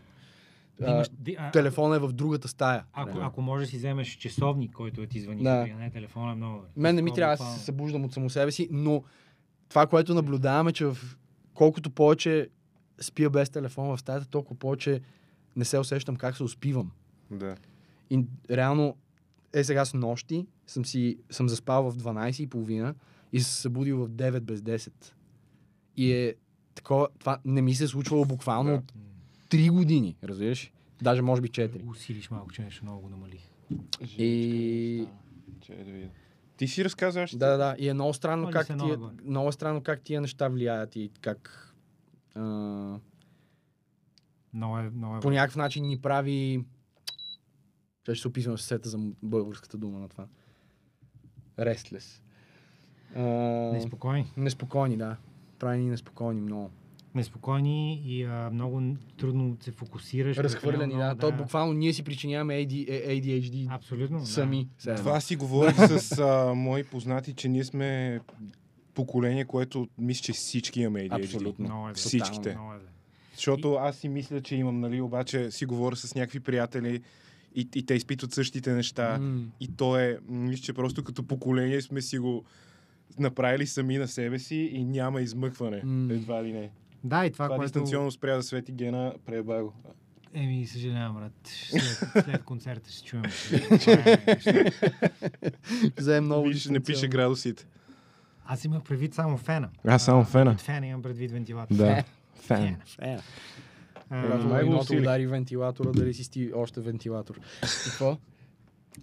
Да 0.79 0.85
А, 0.85 0.91
имаш, 0.91 1.09
ди- 1.11 1.35
а, 1.39 1.51
телефона 1.51 1.95
е 1.95 1.99
в 1.99 2.11
другата 2.11 2.47
стая. 2.47 2.83
ако, 2.93 3.09
Реално. 3.09 3.25
ако 3.25 3.41
можеш 3.41 3.67
да 3.67 3.71
си 3.71 3.77
вземеш 3.77 4.07
часовник, 4.09 4.71
който 4.71 5.01
да 5.01 5.07
ти 5.07 5.19
звъни, 5.19 5.43
Да. 5.43 5.55
да. 5.57 5.75
не 5.75 5.91
телефона, 5.91 6.31
е 6.31 6.35
много. 6.35 6.61
Мен 6.75 6.95
не 6.95 7.01
ми 7.01 7.13
трябва 7.13 7.37
да 7.37 7.43
се 7.45 7.59
събуждам 7.59 8.05
от 8.05 8.13
само 8.13 8.29
себе 8.29 8.51
си, 8.51 8.67
но 8.71 9.03
това, 9.69 9.87
което 9.87 10.13
наблюдаваме, 10.13 10.71
че 10.71 10.85
в 10.85 10.97
колкото 11.53 11.89
повече 11.89 12.49
спия 13.01 13.29
без 13.29 13.49
телефон 13.49 13.87
в 13.87 13.97
стаята, 13.97 14.27
толкова 14.27 14.59
повече 14.59 15.01
не 15.55 15.65
се 15.65 15.79
усещам 15.79 16.15
как 16.15 16.37
се 16.37 16.43
успивам. 16.43 16.91
Да. 17.31 17.55
И 18.09 18.19
реално 18.51 18.95
е 19.53 19.63
сега 19.63 19.85
с 19.85 19.93
нощи, 19.93 20.47
съм, 20.67 20.85
си, 20.85 21.17
съм 21.29 21.49
заспал 21.49 21.91
в 21.91 21.95
12.30 21.95 22.93
и 23.33 23.39
се 23.39 23.51
събудил 23.51 23.97
в 23.97 24.09
9 24.09 24.39
без 24.39 24.61
10. 24.61 24.91
И 25.97 26.11
е 26.13 26.35
такова, 26.75 27.07
това 27.19 27.37
не 27.45 27.61
ми 27.61 27.75
се 27.75 27.83
е 27.83 27.87
случвало 27.87 28.25
буквално 28.25 28.69
Да. 28.69 28.75
от 28.75 28.93
3 29.49 29.71
години, 29.71 30.15
разбираш? 30.23 30.71
Даже 31.01 31.21
може 31.21 31.41
би 31.41 31.47
4. 31.47 31.89
Усилиш 31.89 32.29
малко, 32.29 32.51
че 32.51 32.61
нещо 32.61 32.85
много 32.85 33.01
го 33.01 33.09
намалих. 33.09 33.41
И 34.17 35.07
видя. 35.69 36.09
Ти 36.57 36.67
си 36.67 36.85
разказваш. 36.85 37.35
да, 37.35 37.47
да, 37.47 37.57
да. 37.57 37.75
И 37.79 37.89
е 37.89 37.93
много 37.93 38.13
странно 38.13 38.43
Ходи 38.45 38.53
как 38.53 38.67
се 38.67 38.73
тия, 38.73 38.85
много. 38.97 39.11
много 39.23 39.49
е 39.49 39.51
странно 39.51 39.83
как 39.83 40.01
тия 40.01 40.21
неща 40.21 40.47
влияят 40.47 40.95
и 40.95 41.11
как 41.21 41.73
а, 42.35 42.41
Много 44.53 44.77
е, 44.77 44.89
много 44.89 45.17
е. 45.17 45.19
по 45.19 45.29
някакъв 45.31 45.55
начин 45.55 45.87
ни 45.87 46.01
прави... 46.01 46.65
Ще 48.03 48.15
ще 48.15 48.21
се 48.21 48.27
описвам 48.27 48.57
с 48.57 48.61
сета 48.61 48.89
за 48.89 48.97
българската 49.23 49.77
дума 49.77 49.99
на 49.99 50.09
това. 50.09 50.27
Restless. 51.59 52.21
А, 53.15 53.21
Неспокойни. 53.73 54.33
неспокойни, 54.37 54.97
да. 54.97 55.17
Прави 55.59 55.77
ни 55.77 55.89
неспокойни 55.89 56.41
много. 56.41 56.71
Неспокойни 57.19 58.01
и 58.05 58.23
а, 58.23 58.49
много 58.53 58.81
трудно 59.17 59.57
се 59.61 59.71
фокусираш. 59.71 60.37
Разхвърляни, 60.37 60.93
да. 60.93 60.99
прекалено 60.99 61.19
То 61.19 61.31
буквално 61.43 61.73
ние 61.73 61.93
си 61.93 62.03
причиняваме 62.03 62.53
AD, 62.53 62.89
ADHD 63.07 63.67
Абсолютно. 63.75 64.25
сами. 64.25 64.69
Да. 64.85 64.95
Това 64.95 65.19
си 65.21 65.35
говорих 65.35 65.75
с 65.75 66.19
а, 66.19 66.53
мои 66.55 66.83
познати, 66.83 67.33
че 67.33 67.49
ние 67.49 67.63
сме 67.63 68.19
поколение, 68.93 69.45
което 69.45 69.87
мисля, 69.97 70.21
че 70.21 70.33
всички 70.33 70.81
имаме 70.81 70.99
ADHD. 70.99 71.25
Абсолютно. 71.25 71.65
Много 71.65 71.89
е. 71.89 71.93
Всичките. 71.93 72.55
Много 72.55 72.73
е. 72.73 72.77
Защото 73.35 73.73
аз 73.73 73.97
си 73.97 74.09
мисля, 74.09 74.41
че 74.41 74.55
имам, 74.55 74.79
нали, 74.79 75.01
обаче 75.01 75.51
си 75.51 75.65
говоря 75.65 75.95
с 75.95 76.15
някакви 76.15 76.39
приятели 76.39 77.01
и, 77.55 77.67
и 77.75 77.85
те 77.85 77.93
изпитват 77.93 78.33
същите 78.33 78.73
неща. 78.73 79.17
М. 79.17 79.45
И 79.59 79.67
то 79.67 79.97
е, 79.99 80.19
мисля, 80.29 80.63
че 80.63 80.73
просто 80.73 81.03
като 81.03 81.23
поколение 81.23 81.81
сме 81.81 82.01
си 82.01 82.17
го 82.17 82.43
направили 83.19 83.67
сами 83.67 83.97
на 83.97 84.07
себе 84.07 84.39
си 84.39 84.55
и 84.55 84.83
няма 84.83 85.21
измъкване. 85.21 85.81
М. 85.83 86.13
Едва 86.13 86.43
ли 86.43 86.53
не. 86.53 86.71
Да, 87.03 87.25
и 87.25 87.31
това, 87.31 87.45
Това, 87.45 87.55
което... 87.57 87.67
дистанционно 87.67 88.11
спря 88.11 88.35
да 88.35 88.43
свети 88.43 88.71
гена, 88.71 89.13
преба 89.25 89.63
го. 89.63 89.73
Еми, 90.33 90.67
съжалявам, 90.67 91.15
брат. 91.15 91.31
След, 91.43 92.23
след 92.25 92.43
концерта 92.43 92.91
ще 92.91 93.03
чуем. 93.03 93.23
Взе 95.97 96.21
много 96.21 96.47
Виж, 96.47 96.65
не 96.65 96.79
пише 96.79 97.07
градусите. 97.07 97.65
Аз 98.45 98.65
имах 98.65 98.83
предвид 98.83 99.13
само 99.13 99.37
фена. 99.37 99.69
Аз 99.87 100.05
само 100.05 100.23
фена. 100.23 100.51
Под 100.51 100.61
фена 100.61 100.87
имам 100.87 101.01
предвид 101.01 101.31
вентилатор. 101.31 101.75
Да. 101.75 102.03
Фен. 102.35 102.77
А, 104.09 104.41
Когато 104.41 104.77
усилих. 104.77 105.01
удари 105.01 105.27
вентилатора, 105.27 105.91
дали 105.91 106.13
си 106.13 106.23
сти 106.23 106.51
още 106.55 106.81
вентилатор. 106.81 107.39
Какво? 107.85 108.17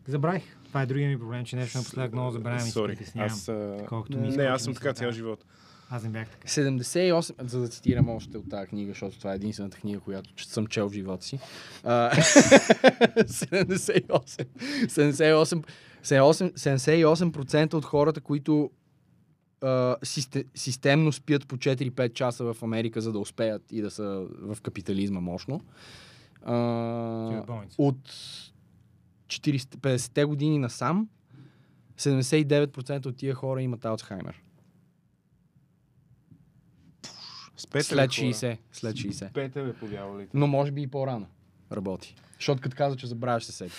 Забравих. 0.07 0.57
Това 0.65 0.83
е 0.83 0.87
другия 0.87 1.09
ми 1.09 1.19
проблем, 1.19 1.45
че 1.45 1.57
нещо 1.57 1.79
напоследък 1.79 2.13
много 2.13 2.31
забравям 2.31 2.59
и 2.59 2.63
се 2.63 2.71
Сори. 2.71 2.97
притеснявам. 2.97 3.33
Аз, 3.33 3.49
а... 3.49 3.77
Колкото 3.89 4.13
Не, 4.13 4.19
ми 4.19 4.23
Не, 4.23 4.29
изкочи 4.29 4.47
аз 4.47 4.63
съм 4.63 4.75
така 4.75 4.93
цял 4.93 5.11
живот. 5.11 5.45
Аз 5.91 6.03
не 6.03 6.11
бях 6.11 6.29
така. 6.29 6.49
78, 6.49 7.49
за 7.49 7.61
да 7.61 7.69
цитирам 7.69 8.09
още 8.09 8.39
от 8.39 8.51
тази 8.51 8.67
книга, 8.67 8.91
защото 8.91 9.19
това 9.19 9.33
е 9.33 9.37
единствената 9.37 9.79
книга, 9.79 10.01
която 10.01 10.45
съм 10.45 10.67
чел 10.67 10.89
в 10.89 10.93
живота 10.93 11.25
си. 11.25 11.39
А, 11.85 12.11
78. 12.17 14.47
78, 14.87 15.65
78, 16.03 16.53
78% 16.55 17.75
от 17.75 17.85
хората, 17.85 18.21
които 18.21 18.71
систе, 20.03 20.45
системно 20.55 21.13
спят 21.13 21.49
по 21.49 21.57
4-5 21.57 22.13
часа 22.13 22.55
в 22.55 22.63
Америка, 22.63 23.01
за 23.01 23.13
да 23.13 23.19
успеят 23.19 23.73
и 23.73 23.81
да 23.81 23.91
са 23.91 24.27
в 24.41 24.59
капитализма 24.63 25.21
мощно. 25.21 25.61
Ти 26.39 27.37
от 27.37 27.47
болница. 27.47 27.75
от 27.79 28.09
40, 29.27 29.77
50-те 29.77 30.25
години 30.25 30.59
насам, 30.59 31.09
79% 31.99 33.07
от 33.07 33.17
тия 33.17 33.35
хора 33.35 33.63
имат 33.63 33.85
Алцхаймер. 33.85 34.43
Спете, 37.57 37.85
След 37.85 38.11
60. 38.11 38.57
След 38.73 38.97
60. 38.97 39.29
Спете, 39.29 39.63
бе, 39.63 39.73
подявалите. 39.73 40.31
Но 40.35 40.47
може 40.47 40.73
би 40.73 40.83
и 40.83 40.87
по-рано 40.87 41.27
работи. 41.73 42.15
Защото 42.35 42.63
като 42.63 42.77
каза, 42.77 42.97
че 42.97 43.07
забравяш 43.07 43.45
се 43.45 43.53
сети. 43.53 43.75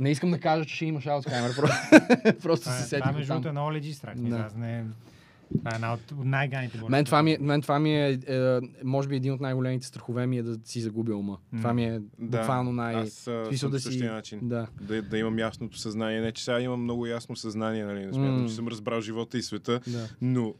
Не 0.00 0.10
искам 0.10 0.30
да 0.30 0.38
кажа, 0.40 0.64
че 0.64 0.74
ще 0.74 0.84
имаш 0.84 1.04
про- 1.04 2.38
Просто 2.38 2.68
се 2.68 2.74
е, 2.74 2.78
сетих 2.78 2.98
това 3.00 3.12
между 3.12 3.32
другото 3.32 3.48
е 3.48 3.52
много 3.52 3.72
лежи 3.72 3.94
страх. 3.94 4.14
Да. 4.16 4.28
Да. 4.28 4.36
Аз 4.36 4.54
не... 4.54 4.84
Това 5.58 5.70
е 5.70 5.74
една 5.74 5.94
от 5.94 6.00
най-ганите 6.18 6.78
болести. 6.78 6.90
Мен 6.90 7.04
това 7.04 7.22
ми 7.22 7.32
е, 7.32 7.38
мен 7.40 7.62
това 7.62 7.78
ми 7.78 7.96
е, 7.96 8.18
е, 8.28 8.58
може 8.84 9.08
би 9.08 9.16
един 9.16 9.32
от 9.32 9.40
най-големите 9.40 9.86
страхове 9.86 10.26
ми 10.26 10.38
е 10.38 10.42
да 10.42 10.58
си 10.64 10.80
загубя 10.80 11.16
ума. 11.16 11.38
М. 11.52 11.58
Това 11.58 11.74
ми 11.74 11.84
е 11.84 11.90
Да, 12.18 12.38
буквално 12.38 12.72
най... 12.72 12.94
Аз 12.94 13.26
а, 13.26 13.44
смисъл 13.46 13.56
съм 13.58 13.70
да 13.70 13.76
да 13.76 13.80
си- 13.80 13.84
същия 13.84 14.12
начин. 14.12 14.38
Да. 14.42 14.66
Да, 14.80 15.02
да 15.02 15.18
имам 15.18 15.38
ясното 15.38 15.78
съзнание. 15.78 16.20
Не, 16.20 16.32
че 16.32 16.44
сега 16.44 16.60
имам 16.60 16.82
много 16.82 17.06
ясно 17.06 17.36
съзнание, 17.36 17.84
нали? 17.84 18.06
Не 18.06 18.12
смятам, 18.12 18.42
М. 18.42 18.48
че 18.48 18.54
съм 18.54 18.68
разбрал 18.68 19.00
живота 19.00 19.38
и 19.38 19.42
света, 19.42 19.80
да. 19.86 20.08
но 20.20 20.54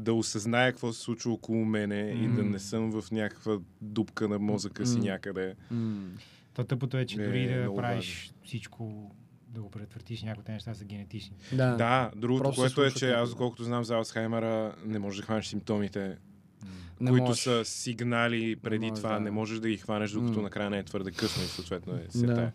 да 0.00 0.14
осъзная 0.14 0.72
какво 0.72 0.92
се 0.92 1.00
случва 1.00 1.32
около 1.32 1.64
мене 1.64 2.00
и 2.00 2.28
да 2.28 2.42
не 2.42 2.58
съм 2.58 2.92
в 2.92 3.10
някаква 3.10 3.58
дупка 3.80 4.28
на 4.28 4.38
мозъка 4.38 4.86
си 4.86 4.98
М. 4.98 5.04
някъде. 5.04 5.54
М. 5.70 6.08
То 6.54 6.64
тъпото 6.64 6.96
е, 6.96 7.06
че 7.06 7.16
Е, 7.16 7.26
дори 7.26 7.48
да 7.48 7.56
много 7.56 7.76
правиш 7.76 8.32
всичко, 8.44 9.14
да 9.48 9.62
го 9.62 9.70
предотвратиш, 9.70 10.22
някои 10.22 10.44
неща 10.48 10.74
са 10.74 10.84
генетични. 10.84 11.36
Да. 11.52 11.74
Да, 11.74 12.10
другото, 12.16 12.42
Просто 12.42 12.60
което 12.62 12.84
е, 12.84 12.90
че 12.90 13.06
това. 13.06 13.20
аз, 13.20 13.34
колкото 13.34 13.64
знам 13.64 13.84
за 13.84 13.94
Алцхаймера, 13.94 14.74
не 14.84 14.98
можеш 14.98 15.16
да 15.16 15.24
хванеш 15.24 15.46
симптомите, 15.46 16.16
Не 17.00 17.10
които 17.10 17.24
можеш. 17.24 17.42
са 17.42 17.64
сигнали 17.64 18.56
преди 18.56 18.86
можеш, 18.86 19.02
това. 19.02 19.14
да. 19.14 19.20
Не 19.20 19.30
можеш 19.30 19.58
да 19.58 19.68
ги 19.68 19.76
хванеш, 19.76 20.10
докато 20.10 20.32
М. 20.32 20.42
накрая 20.42 20.70
не 20.70 20.78
е 20.78 20.84
твърде 20.84 21.10
късно 21.10 21.42
и 21.42 21.46
съответно 21.46 21.92
е 21.92 22.02
Да. 22.02 22.12
сета. 22.12 22.52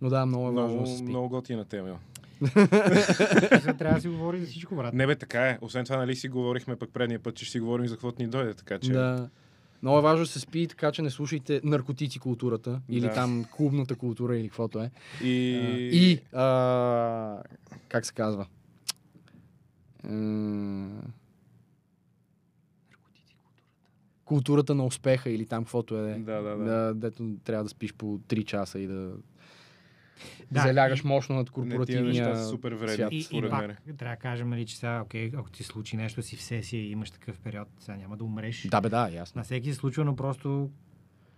Но 0.00 0.08
да, 0.08 0.26
много 0.26 0.48
е 0.48 0.52
важно 0.52 0.68
Много, 0.68 0.80
да 0.80 0.86
се 0.86 0.96
спи. 0.96 1.08
много 1.08 1.28
готина 1.28 1.64
тема. 1.64 1.98
Трябва 3.78 3.94
да 3.94 4.00
си 4.00 4.08
говори 4.08 4.40
за 4.40 4.46
всичко, 4.46 4.74
брат. 4.74 4.94
Не 4.94 5.06
бе, 5.06 5.16
така 5.16 5.48
е. 5.48 5.58
Освен 5.60 5.84
това, 5.84 5.96
нали 5.96 6.16
си 6.16 6.28
говорихме 6.28 6.76
пък 6.76 6.90
предния 6.92 7.20
път, 7.20 7.34
че 7.34 7.44
ще 7.44 7.52
си 7.52 7.60
говорим 7.60 7.86
за 7.86 7.94
каквото 7.94 8.22
ни 8.22 8.28
дойде, 8.28 8.54
така 8.54 8.78
че... 8.78 8.92
Да. 8.92 9.28
Много 9.82 9.98
е 9.98 10.02
важно 10.02 10.24
да 10.24 10.30
се 10.30 10.40
спи, 10.40 10.66
така 10.66 10.92
че 10.92 11.02
не 11.02 11.10
слушайте 11.10 11.60
наркотици 11.64 12.18
културата 12.18 12.80
или 12.88 13.06
Да. 13.06 13.12
там 13.14 13.44
клубната 13.56 13.96
култура 13.96 14.38
или 14.38 14.48
каквото 14.48 14.80
е. 14.80 14.90
И... 15.22 15.30
И, 15.92 16.20
а, 16.36 17.42
как 17.88 18.06
се 18.06 18.12
казва? 18.12 18.46
М, 20.04 21.02
Културата 24.24 24.74
на 24.74 24.86
успеха 24.86 25.30
или 25.30 25.46
там 25.46 25.64
каквото 25.64 25.98
е. 25.98 26.14
Да, 26.18 26.42
да, 26.42 26.56
да. 26.56 26.64
да 26.64 26.94
дето 26.94 27.34
трябва 27.44 27.62
да 27.64 27.68
спиш 27.70 27.94
по 27.94 28.18
3 28.18 28.44
часа 28.44 28.78
и 28.78 28.86
да, 28.86 29.12
да 30.50 30.60
залягаш 30.60 31.00
и- 31.00 31.06
мощно 31.06 31.34
над 31.36 31.50
корпоративния 31.50 32.04
неща 32.04 32.36
са 32.36 32.48
супер 32.48 32.72
вредни, 32.72 32.94
свят. 33.22 33.32
И, 33.32 33.38
и 33.38 33.50
пак 33.50 33.82
трябва 33.88 34.14
да 34.14 34.16
кажем, 34.16 34.48
нали, 34.48 34.66
че 34.66 34.76
сега, 34.76 35.00
окей, 35.00 35.30
ако 35.36 35.50
ти 35.50 35.62
случи 35.62 35.96
нещо 35.96 36.22
си 36.22 36.36
в 36.36 36.42
сесия 36.42 36.80
и 36.80 36.90
имаш 36.90 37.10
такъв 37.10 37.38
период, 37.38 37.68
сега 37.78 37.96
няма 37.96 38.16
да 38.16 38.24
умреш. 38.24 38.66
Да, 38.68 38.80
бе, 38.80 38.88
да, 38.88 39.08
ясно. 39.08 39.38
На 39.38 39.44
всеки 39.44 39.70
се 39.70 39.74
случва, 39.74 40.04
но 40.04 40.16
просто 40.16 40.70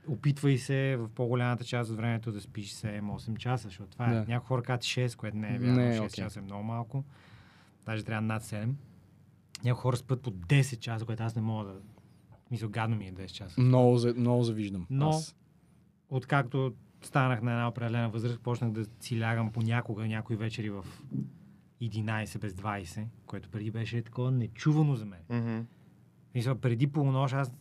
опитвай 0.09 0.59
се 0.59 0.97
в 0.97 1.09
по-голямата 1.09 1.65
част 1.65 1.91
от 1.91 1.97
времето 1.97 2.33
да 2.33 2.41
спиш 2.41 2.71
7-8 2.71 3.37
часа, 3.37 3.69
защото 3.69 3.91
това 3.91 4.07
е. 4.07 4.15
Да. 4.15 4.25
Някои 4.29 4.47
хора 4.47 4.63
казват 4.63 4.83
6, 4.83 5.17
което 5.17 5.37
не 5.37 5.49
е 5.49 5.59
вярно. 5.59 5.77
Не 5.77 5.89
е 5.89 5.93
6 5.93 5.99
окей. 5.99 6.09
часа 6.09 6.39
е 6.39 6.43
много 6.43 6.63
малко. 6.63 7.05
Даже 7.87 8.05
трябва 8.05 8.23
над 8.23 8.43
7. 8.43 8.69
Някои 9.65 9.81
хора 9.81 9.97
спят 9.97 10.23
по 10.23 10.31
10 10.31 10.79
часа, 10.79 11.05
което 11.05 11.23
аз 11.23 11.35
не 11.37 11.43
мога 11.43 11.65
да... 11.65 11.75
Мисля, 12.51 12.69
гадно 12.69 12.97
ми 12.97 13.07
е 13.07 13.13
10 13.13 13.27
часа. 13.27 13.61
Много, 13.61 13.97
за- 13.97 14.15
много 14.15 14.43
завиждам. 14.43 14.87
Но- 14.91 15.09
Аз. 15.09 15.37
Откакто 16.11 16.73
станах 17.07 17.43
на 17.43 17.53
една 17.53 17.69
определена 17.69 18.09
възраст, 18.09 18.41
почнах 18.41 18.71
да 18.71 18.85
си 19.01 19.21
лягам 19.21 19.53
понякога, 19.53 20.07
някои 20.07 20.37
вечери 20.37 20.71
в 20.71 20.85
11 21.83 22.39
без 22.39 22.53
20, 22.53 23.05
което 23.27 23.49
преди 23.49 23.71
беше 23.71 24.03
такова 24.03 24.31
нечувано 24.31 24.95
за 24.95 25.07
мен. 25.07 25.21
Мгм. 25.31 25.67
Мисля, 26.35 26.55
преди 26.55 26.87
полунощ 26.87 27.35
аз 27.35 27.53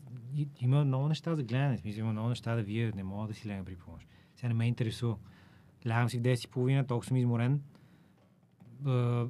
има 0.60 0.86
много 0.86 1.08
неща 1.08 1.36
за 1.36 1.44
гледане. 1.44 1.78
Смисъл, 1.78 2.00
има 2.00 2.12
много 2.12 2.30
неща 2.30 2.56
да 2.56 2.64
вие 2.64 2.92
не 2.96 3.04
мога 3.04 3.28
да 3.28 3.34
си 3.34 3.48
легна 3.48 3.66
при 3.66 3.76
полунощ. 3.76 4.08
Сега 4.36 4.48
не 4.48 4.54
ме 4.54 4.68
интересува. 4.68 5.18
Лягам 5.88 6.10
си 6.10 6.20
в 6.20 6.22
10 6.22 6.46
и 6.46 6.52
половина, 6.52 6.88
толкова 6.88 7.08
съм 7.08 7.18
изморен. 7.18 7.62
Е, 8.88 9.24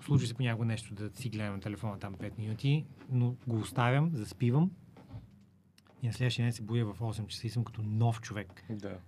случи 0.00 0.26
се 0.26 0.34
понякога 0.34 0.64
нещо 0.64 0.94
да 0.94 1.10
си 1.14 1.28
гледам 1.28 1.54
на 1.54 1.60
телефона 1.60 1.98
там 1.98 2.14
5 2.14 2.38
минути, 2.38 2.84
но 3.10 3.34
го 3.46 3.56
оставям, 3.56 4.10
заспивам. 4.14 4.70
И 6.02 6.06
на 6.06 6.12
следващия 6.12 6.44
ден 6.44 6.52
се 6.52 6.62
будя 6.62 6.84
в 6.84 7.00
8 7.00 7.26
часа 7.26 7.46
и 7.46 7.50
съм 7.50 7.64
като 7.64 7.82
нов 7.82 8.20
човек. 8.20 8.64
Да. 8.70 8.98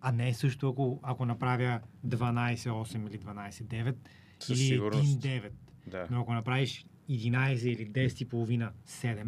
А 0.00 0.12
не 0.12 0.34
също, 0.34 0.68
ако, 0.68 1.00
ако 1.02 1.26
направя 1.26 1.80
12-8 2.06 3.08
или 3.08 3.18
12-9 3.18 3.96
Със 4.38 4.58
или 4.58 4.66
сигурност. 4.66 5.20
1-9. 5.20 5.50
Да. 5.86 6.06
Но 6.10 6.20
ако 6.20 6.32
направиш 6.32 6.86
11 7.10 7.66
или 7.66 7.90
10 7.90 8.22
и 8.22 8.28
половина, 8.28 8.72
7, 8.86 9.26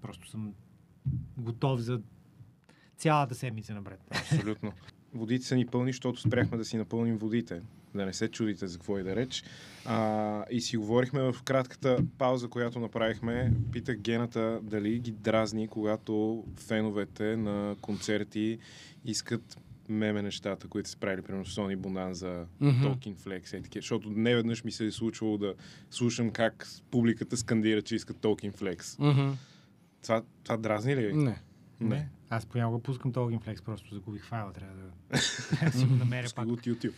просто 0.00 0.28
съм 0.28 0.54
готов 1.38 1.80
за 1.80 2.00
цялата 2.96 3.34
седмица 3.34 3.74
напред. 3.74 4.00
Абсолютно. 4.10 4.72
Водите 5.14 5.44
са 5.44 5.56
ни 5.56 5.66
пълни, 5.66 5.92
защото 5.92 6.20
спряхме 6.20 6.56
да 6.56 6.64
си 6.64 6.76
напълним 6.76 7.18
водите. 7.18 7.62
Да 7.94 8.06
не 8.06 8.12
се 8.12 8.28
чудите 8.28 8.66
за 8.66 8.78
какво 8.78 8.98
и 8.98 9.02
да 9.02 9.16
реч. 9.16 9.44
А, 9.84 10.44
и 10.50 10.60
си 10.60 10.76
говорихме 10.76 11.20
в 11.22 11.42
кратката 11.44 11.98
пауза, 12.18 12.48
която 12.48 12.80
направихме. 12.80 13.52
Питах 13.72 13.96
Гената 13.96 14.60
дали 14.62 14.98
ги 14.98 15.12
дразни, 15.12 15.68
когато 15.68 16.44
феновете 16.56 17.36
на 17.36 17.76
концерти 17.80 18.58
искат 19.04 19.58
меме 19.88 20.22
нещата, 20.22 20.68
които 20.68 20.88
са 20.88 20.96
правили, 20.96 21.22
примерно 21.22 21.46
Сони 21.46 21.76
Бонанза, 21.76 22.46
Мгм. 22.60 22.84
Talking 22.84 23.16
Flex 23.16 23.58
и 23.58 23.62
такива. 23.62 23.82
Защото 23.82 24.10
не 24.10 24.34
веднъж 24.34 24.64
ми 24.64 24.72
се 24.72 24.86
е 24.86 24.90
случвало 24.90 25.38
да 25.38 25.54
слушам 25.90 26.30
как 26.30 26.68
публиката 26.90 27.36
скандира, 27.36 27.82
че 27.82 27.96
искат 27.96 28.16
Talking 28.16 28.56
Flex. 28.56 28.96
Мгм. 28.98 29.32
Това, 30.02 30.22
това 30.44 30.56
дразни 30.56 30.96
ли? 30.96 31.06
ви? 31.06 31.12
Не. 31.14 31.42
Не. 31.80 32.08
Аз 32.30 32.46
понякога 32.46 32.82
пускам 32.82 33.12
Talking 33.12 33.44
Flex, 33.44 33.62
просто 33.62 33.94
загубих 33.94 34.24
файла, 34.26 34.52
трябва 34.52 34.76
да, 34.76 34.90
да 35.66 35.78
си 35.78 35.84
го 35.84 35.94
намеря 35.94 36.26
пак. 36.36 36.48
от 36.48 36.60
YouTube. 36.60 36.92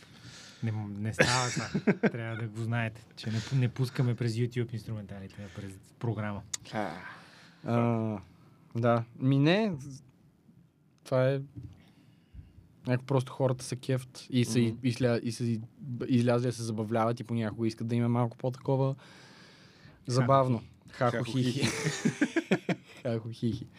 Не, 0.63 0.73
не 0.99 1.13
става 1.13 1.51
това. 1.51 1.93
трябва 2.11 2.37
да 2.37 2.49
го 2.49 2.63
знаете, 2.63 3.07
че 3.17 3.31
не, 3.31 3.39
не 3.61 3.69
пускаме 3.69 4.15
през 4.15 4.33
YouTube 4.33 4.75
инструменталите, 4.75 5.35
а 5.45 5.61
през 5.61 5.73
програма. 5.99 6.43
А, 6.73 6.91
А, 7.65 8.19
да. 8.77 9.05
Ми 9.19 9.39
не. 9.39 9.73
Това 11.05 11.31
е... 11.31 11.41
Някак 12.87 13.07
просто 13.07 13.33
хората 13.33 13.65
са 13.65 13.77
кефт 13.77 14.27
и 14.31 14.45
са, 14.45 14.59
mm-hmm. 14.59 14.77
изля, 14.83 15.21
и 15.23 15.33
са 15.33 15.59
излязли 16.09 16.47
да 16.47 16.53
се 16.53 16.63
забавляват 16.63 17.21
и 17.21 17.25
понякога 17.25 17.67
искат 17.67 17.87
да 17.87 17.95
има 17.95 18.09
малко 18.09 18.37
по-такова 18.37 18.95
забавно. 20.07 20.63
Хако 20.91 21.25
хихи. 21.25 21.69
Хако 23.03 23.29
хихи. 23.33 23.67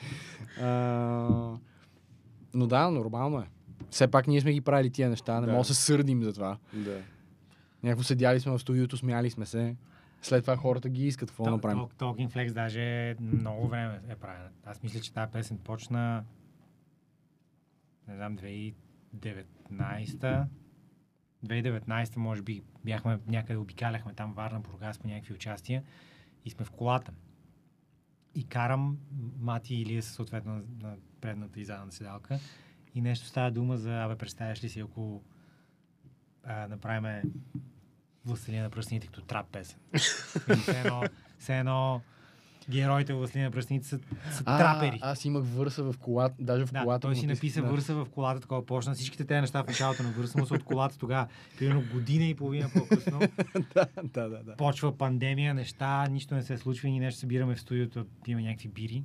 А, 0.61 1.57
но 2.53 2.67
да, 2.67 2.89
нормално 2.89 3.39
е. 3.39 3.47
Все 3.89 4.07
пак 4.07 4.27
ние 4.27 4.41
сме 4.41 4.53
ги 4.53 4.61
правили 4.61 4.89
тия 4.89 5.09
неща, 5.09 5.35
не 5.35 5.41
Да. 5.41 5.47
мога 5.47 5.61
да 5.61 5.65
се 5.65 5.73
сърдим 5.75 6.23
за 6.23 6.33
това. 6.33 6.57
да. 6.73 7.01
Някакво 7.83 8.03
седяли 8.03 8.39
сме 8.39 8.51
в 8.51 8.59
студиото, 8.59 8.97
смяли 8.97 9.29
сме 9.29 9.45
се. 9.45 9.75
След 10.21 10.43
това 10.43 10.55
хората 10.55 10.89
ги 10.89 11.07
искат. 11.07 11.29
Какво 11.29 11.43
да 11.43 11.51
направим? 11.51 11.79
Talk- 11.79 11.93
Talking 11.93 12.29
Flex 12.29 12.51
даже 12.51 13.15
много 13.21 13.67
време 13.67 14.01
е 14.07 14.15
правена. 14.15 14.49
Аз 14.65 14.83
мисля, 14.83 14.99
че 14.99 15.13
тази 15.13 15.31
песен 15.31 15.57
почна 15.57 16.23
не 18.07 18.15
знам, 18.15 18.37
2019 18.37 18.73
2019 21.43 22.17
може 22.17 22.41
би 22.41 22.61
бяхме 22.85 23.19
някъде, 23.27 23.57
обикаляхме 23.57 24.13
там 24.13 24.33
Варна, 24.33 24.59
Бургас 24.59 24.99
по 24.99 25.07
някакви 25.07 25.33
участия 25.33 25.83
и 26.45 26.49
сме 26.49 26.65
в 26.65 26.71
колата. 26.71 27.11
И 28.35 28.43
карам 28.43 28.97
Мати 29.39 29.75
и 29.75 29.81
Илия 29.81 30.03
съответно 30.03 30.53
на, 30.53 30.61
на 30.81 30.95
предната 31.21 31.59
и 31.59 31.65
задната 31.65 31.95
седалка 31.95 32.39
и 32.97 33.01
нещо 33.01 33.27
става 33.27 33.51
дума 33.51 33.77
за, 33.77 34.03
абе, 34.03 34.15
представяш 34.15 34.63
ли 34.63 34.69
си, 34.69 34.79
ако 34.79 35.21
а, 36.43 36.67
направиме 36.67 37.23
Властелина 38.25 38.63
на 38.63 38.69
пръстените 38.69 39.07
като 39.07 39.21
трап 39.21 39.47
песен. 39.47 39.79
все, 40.61 40.79
едно, 40.79 41.03
все 41.39 41.59
едно 41.59 42.01
героите 42.69 43.13
в 43.13 43.17
Властелина 43.17 43.45
на 43.45 43.51
пръстените 43.51 43.87
са, 43.87 43.99
са 44.31 44.43
трапери. 44.43 44.99
аз 45.01 45.25
имах 45.25 45.43
върса 45.45 45.83
в 45.83 45.95
колата, 45.97 46.35
даже 46.39 46.65
в 46.65 46.71
Да, 46.71 46.81
колата. 46.81 47.01
той 47.01 47.15
си 47.15 47.21
напис- 47.21 47.29
написа 47.29 47.61
да. 47.61 47.67
върса 47.67 47.95
в 47.95 48.05
колата, 48.05 48.41
такова 48.41 48.65
почна. 48.65 48.93
Всичките 48.93 49.25
тези 49.25 49.41
неща 49.41 49.63
в 49.63 49.67
началото 49.67 50.03
на 50.03 50.11
върса 50.11 50.39
му 50.39 50.45
са 50.45 50.53
от 50.53 50.63
колата 50.63 50.97
тогава. 50.97 51.27
Примерно 51.57 51.83
година 51.93 52.25
и 52.25 52.35
половина 52.35 52.69
по-късно. 52.73 53.19
да, 53.73 53.87
да, 54.03 54.29
да, 54.29 54.43
да. 54.43 54.55
Почва 54.55 54.97
пандемия, 54.97 55.53
неща, 55.53 56.07
нищо 56.07 56.35
не 56.35 56.43
се 56.43 56.57
случва 56.57 56.87
и 56.87 56.91
ние 56.91 56.99
нещо 56.99 57.19
събираме 57.19 57.55
в 57.55 57.61
студиото, 57.61 58.05
има 58.27 58.41
някакви 58.41 58.67
бири. 58.69 59.03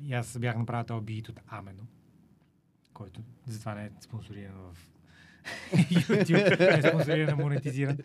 И 0.00 0.12
аз 0.14 0.38
бях 0.38 0.56
направил 0.56 0.84
този 0.84 1.04
бит 1.04 1.28
от 1.28 1.40
Амено, 1.48 1.82
който 2.96 3.20
затова 3.46 3.74
не 3.74 3.84
е 3.84 3.90
спонсориран 4.00 4.54
в 4.54 4.88
YouTube, 5.74 6.60
не 6.72 6.78
е 6.78 6.90
спонсориран, 6.90 7.38
монетизиран. 7.38 7.98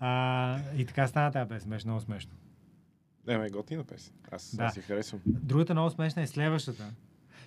А, 0.00 0.60
и 0.76 0.86
така 0.86 1.06
стана 1.06 1.32
тази 1.32 1.48
песен, 1.48 1.70
беше 1.70 1.86
много 1.86 2.00
смешно. 2.00 2.32
Не, 3.26 3.38
ме 3.38 3.50
готина 3.50 3.84
песен. 3.84 4.14
Аз, 4.30 4.56
Да. 4.56 4.64
аз 4.64 4.74
си 4.74 4.80
харесвам. 4.80 5.20
Другата 5.26 5.74
много 5.74 5.90
смешна 5.90 6.22
е 6.22 6.26
следващата. 6.26 6.92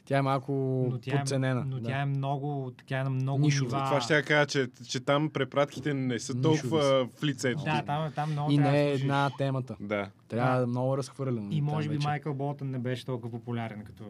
Тя 0.05 0.17
е 0.17 0.21
малко 0.21 0.51
Но 0.91 0.97
тя, 0.97 1.19
подценена. 1.19 1.61
е, 1.61 1.63
но 1.63 1.79
да. 1.79 1.89
тя 1.89 2.01
е 2.01 2.05
много, 2.05 2.71
тя 2.87 2.99
е 2.99 3.03
на 3.03 3.09
много 3.09 3.39
Нишова. 3.39 3.77
нива. 3.77 3.87
Това 3.87 4.01
ще 4.01 4.15
я 4.15 4.23
кажа, 4.23 4.45
че, 4.45 4.67
че 4.87 4.99
там 4.99 5.29
препратките 5.29 5.93
не 5.93 6.19
са 6.19 6.41
толкова 6.41 6.81
в 7.17 7.23
лицето. 7.23 7.63
Да, 7.63 7.81
там, 7.81 8.11
там 8.11 8.31
много 8.31 8.51
И 8.51 8.57
не 8.57 8.83
е 8.83 8.93
една 8.93 9.29
темата. 9.37 9.75
Да. 9.79 10.09
Трябва 10.27 10.59
Да. 10.59 10.67
много 10.67 10.97
разхвърлено. 10.97 11.47
И 11.51 11.61
може 11.61 11.89
би 11.89 11.95
вече. 11.95 12.07
Майкъл 12.07 12.33
Болтън 12.33 12.71
не 12.71 12.79
беше 12.79 13.05
толкова 13.05 13.31
популярен 13.31 13.83
като... 13.83 14.03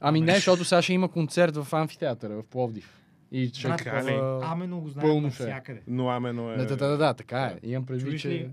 Ами 0.00 0.20
не, 0.20 0.34
защото 0.34 0.64
сега 0.64 0.82
ще 0.82 0.92
има 0.92 1.08
концерт 1.08 1.56
в 1.56 1.74
амфитеатъра 1.74 2.34
в 2.34 2.44
Пловдив. 2.44 2.94
И 3.32 3.48
ще 3.48 3.66
е 3.66 3.70
Брат, 3.70 4.42
Амено 4.42 4.80
го 4.80 4.88
знаем 4.88 5.18
е. 5.18 5.20
навсякъде. 5.20 5.82
Но 5.86 6.08
амено 6.08 6.52
е... 6.52 6.56
Да, 6.56 6.66
да, 6.66 6.76
да, 6.76 6.96
да, 6.96 7.14
така 7.14 7.40
е. 7.40 7.58
Имам 7.62 7.86
предвид, 7.86 8.20
че 8.20 8.50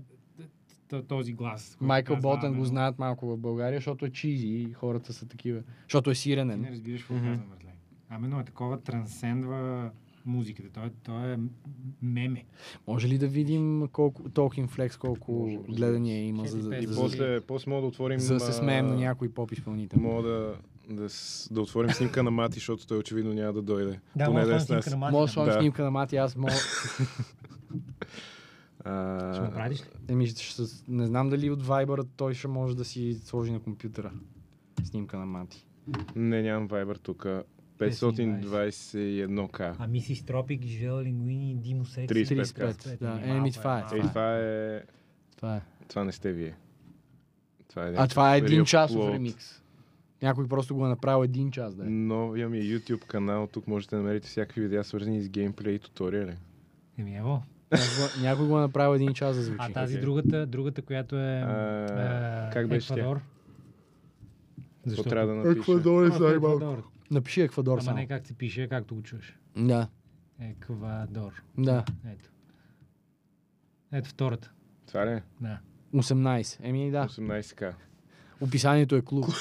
този 1.08 1.32
глас? 1.32 1.76
Майкъл 1.80 2.16
Болтън 2.16 2.54
го 2.54 2.64
знаят 2.64 2.98
малко 2.98 3.26
в 3.26 3.38
България, 3.38 3.76
защото 3.78 4.06
е 4.06 4.10
чизи 4.10 4.46
и 4.46 4.72
хората 4.72 5.12
са 5.12 5.26
такива. 5.28 5.62
Защото 5.82 6.10
е 6.10 6.12
Ти 6.12 6.18
не 6.18 6.22
сиренен. 6.22 6.66
разбираш 6.70 7.00
какво 7.00 7.14
Мгм. 7.14 7.26
казвам, 7.26 7.48
братле. 7.48 7.70
Амено 8.10 8.40
е 8.40 8.44
такова, 8.44 8.80
трансцендва 8.80 9.90
музиката. 10.26 10.68
Той, 10.70 10.86
е- 10.86 10.90
той 11.02 11.32
е 11.32 11.36
меме. 12.02 12.44
Може 12.86 13.08
ли 13.08 13.18
да 13.18 13.28
видим 13.28 13.88
колко 13.92 14.22
Talking 14.22 14.68
Flex, 14.68 14.98
колко 14.98 15.32
Може, 15.32 15.56
гледания 15.56 16.24
има, 16.24 16.46
за, 16.46 16.58
И 16.58 16.62
за, 16.62 16.92
за, 16.92 17.00
после, 17.00 17.40
после 17.40 17.70
мога 17.70 17.80
да 17.80 17.86
отворим... 17.86 18.18
за 18.20 18.34
да 18.34 18.40
се 18.40 18.52
смеем 18.52 18.86
на 18.86 18.94
някой 18.96 19.28
поп 19.28 19.52
изпълнител? 19.52 20.00
Мога 20.00 20.22
да, 20.22 20.54
да, 20.90 21.08
да 21.50 21.60
отворим 21.60 21.90
снимка 21.90 22.22
на 22.22 22.30
Мати, 22.30 22.54
защото 22.54 22.86
той 22.86 22.98
очевидно 22.98 23.34
няма 23.34 23.52
да 23.52 23.62
дойде. 23.62 24.00
Да, 24.16 24.24
Поне 24.24 24.38
може 24.40 24.52
да 24.52 24.60
снимка 24.60 24.90
на 24.90 24.96
Мати. 24.96 25.12
Мога 25.12 25.22
да 25.22 25.26
да. 25.26 25.32
слагам 25.32 25.54
Да. 25.54 25.60
снимка 25.60 25.84
на 25.84 25.90
Мати, 25.90 26.16
аз 26.16 26.36
мога... 26.36 26.52
А, 28.86 29.34
Ще 29.34 29.44
го 29.46 29.50
правиш 29.50 29.80
ли? 29.80 29.86
Еми, 30.08 30.26
ще, 30.26 30.62
не 30.88 31.06
знам 31.06 31.28
дали 31.28 31.50
от 31.50 31.62
Viber 31.62 32.06
той 32.16 32.34
ще 32.34 32.48
може 32.48 32.76
да 32.76 32.84
си 32.84 33.14
сложи 33.14 33.52
на 33.52 33.60
компютъра 33.60 34.12
снимка 34.84 35.18
на 35.18 35.26
Мати. 35.26 35.66
Не, 36.16 36.42
нямам 36.42 36.68
Viber 36.68 36.98
тук. 36.98 37.26
521к. 37.78 39.74
А 39.78 39.86
Мисис 39.86 40.22
Тропик, 40.24 40.62
Жел 40.64 41.00
Лингуини, 41.00 41.54
Димо 41.54 41.84
Секси. 41.84 42.26
35, 42.26 42.44
35, 42.44 42.98
да. 42.98 43.08
Малко 43.08 43.28
Еми, 43.28 43.52
това 43.52 43.78
е. 43.78 43.80
малко 43.80 43.94
Ей, 43.94 44.00
това 44.00 44.10
това 44.10 44.38
е... 44.38 44.82
Това 45.36 45.56
е. 45.56 45.60
Това 45.88 46.04
не 46.04 46.12
сте 46.12 46.32
вие. 46.32 46.54
Това 47.68 47.88
е 47.88 47.94
А 47.96 48.08
това 48.08 48.34
е 48.34 48.38
един 48.38 48.64
часов 48.64 49.12
ремикс. 49.12 49.62
Някой 50.22 50.48
просто 50.48 50.74
го 50.74 50.86
е 50.86 50.88
направил 50.88 51.24
един 51.24 51.50
час, 51.50 51.74
да 51.74 51.84
е. 51.84 51.88
Новия 51.88 52.48
ми 52.48 52.58
YouTube 52.58 53.06
канал, 53.06 53.46
тук 53.52 53.66
можете 53.66 53.96
да 53.96 54.02
намерите 54.02 54.28
всякакви 54.28 54.60
видеа, 54.60 54.84
свързани 54.84 55.22
с 55.22 55.28
геймплей 55.28 55.74
и 55.74 55.78
туториали. 55.78 56.36
Еми, 56.98 57.16
ево. 57.16 57.42
Някой, 57.72 57.86
го- 57.98 58.22
някой 58.22 58.46
го 58.46 58.58
е 58.58 58.60
направил 58.60 58.94
един 58.94 59.14
час 59.14 59.36
да 59.36 59.42
звучи. 59.42 59.58
А 59.60 59.72
тази 59.72 59.94
Окей. 59.94 60.00
другата, 60.00 60.46
другата, 60.46 60.82
която 60.82 61.16
е 61.16 61.38
А, 61.38 61.50
а, 62.46 62.50
как 62.52 62.68
беше 62.68 62.88
тя? 62.88 62.94
Еквадор. 62.94 63.20
Какво 64.88 65.02
трябва 65.02 65.26
да 65.26 65.34
напиша? 65.34 65.60
Еквадор 65.60 66.04
е 66.04 66.08
най-малко. 66.08 66.36
Еквадор. 66.56 66.82
Напиши 67.10 67.40
Еквадор 67.40 67.72
Ама 67.72 67.82
само. 67.82 67.96
не 67.96 68.06
как 68.06 68.26
се 68.26 68.32
пише, 68.34 68.68
както 68.68 68.94
го 68.94 69.02
чуеш. 69.02 69.38
Да, 69.56 69.88
Еквадор. 70.40 71.32
да. 71.58 71.84
Ето. 72.06 72.30
Ето 73.92 74.08
втората. 74.08 74.50
Това 74.86 75.06
ли 75.06 75.10
е? 75.10 75.22
Да. 75.40 75.58
18. 75.94 76.56
Еми 76.62 76.90
да. 76.90 77.06
18к. 77.06 77.72
Описанието 78.40 78.96
е 78.96 79.02
клуб. 79.02 79.26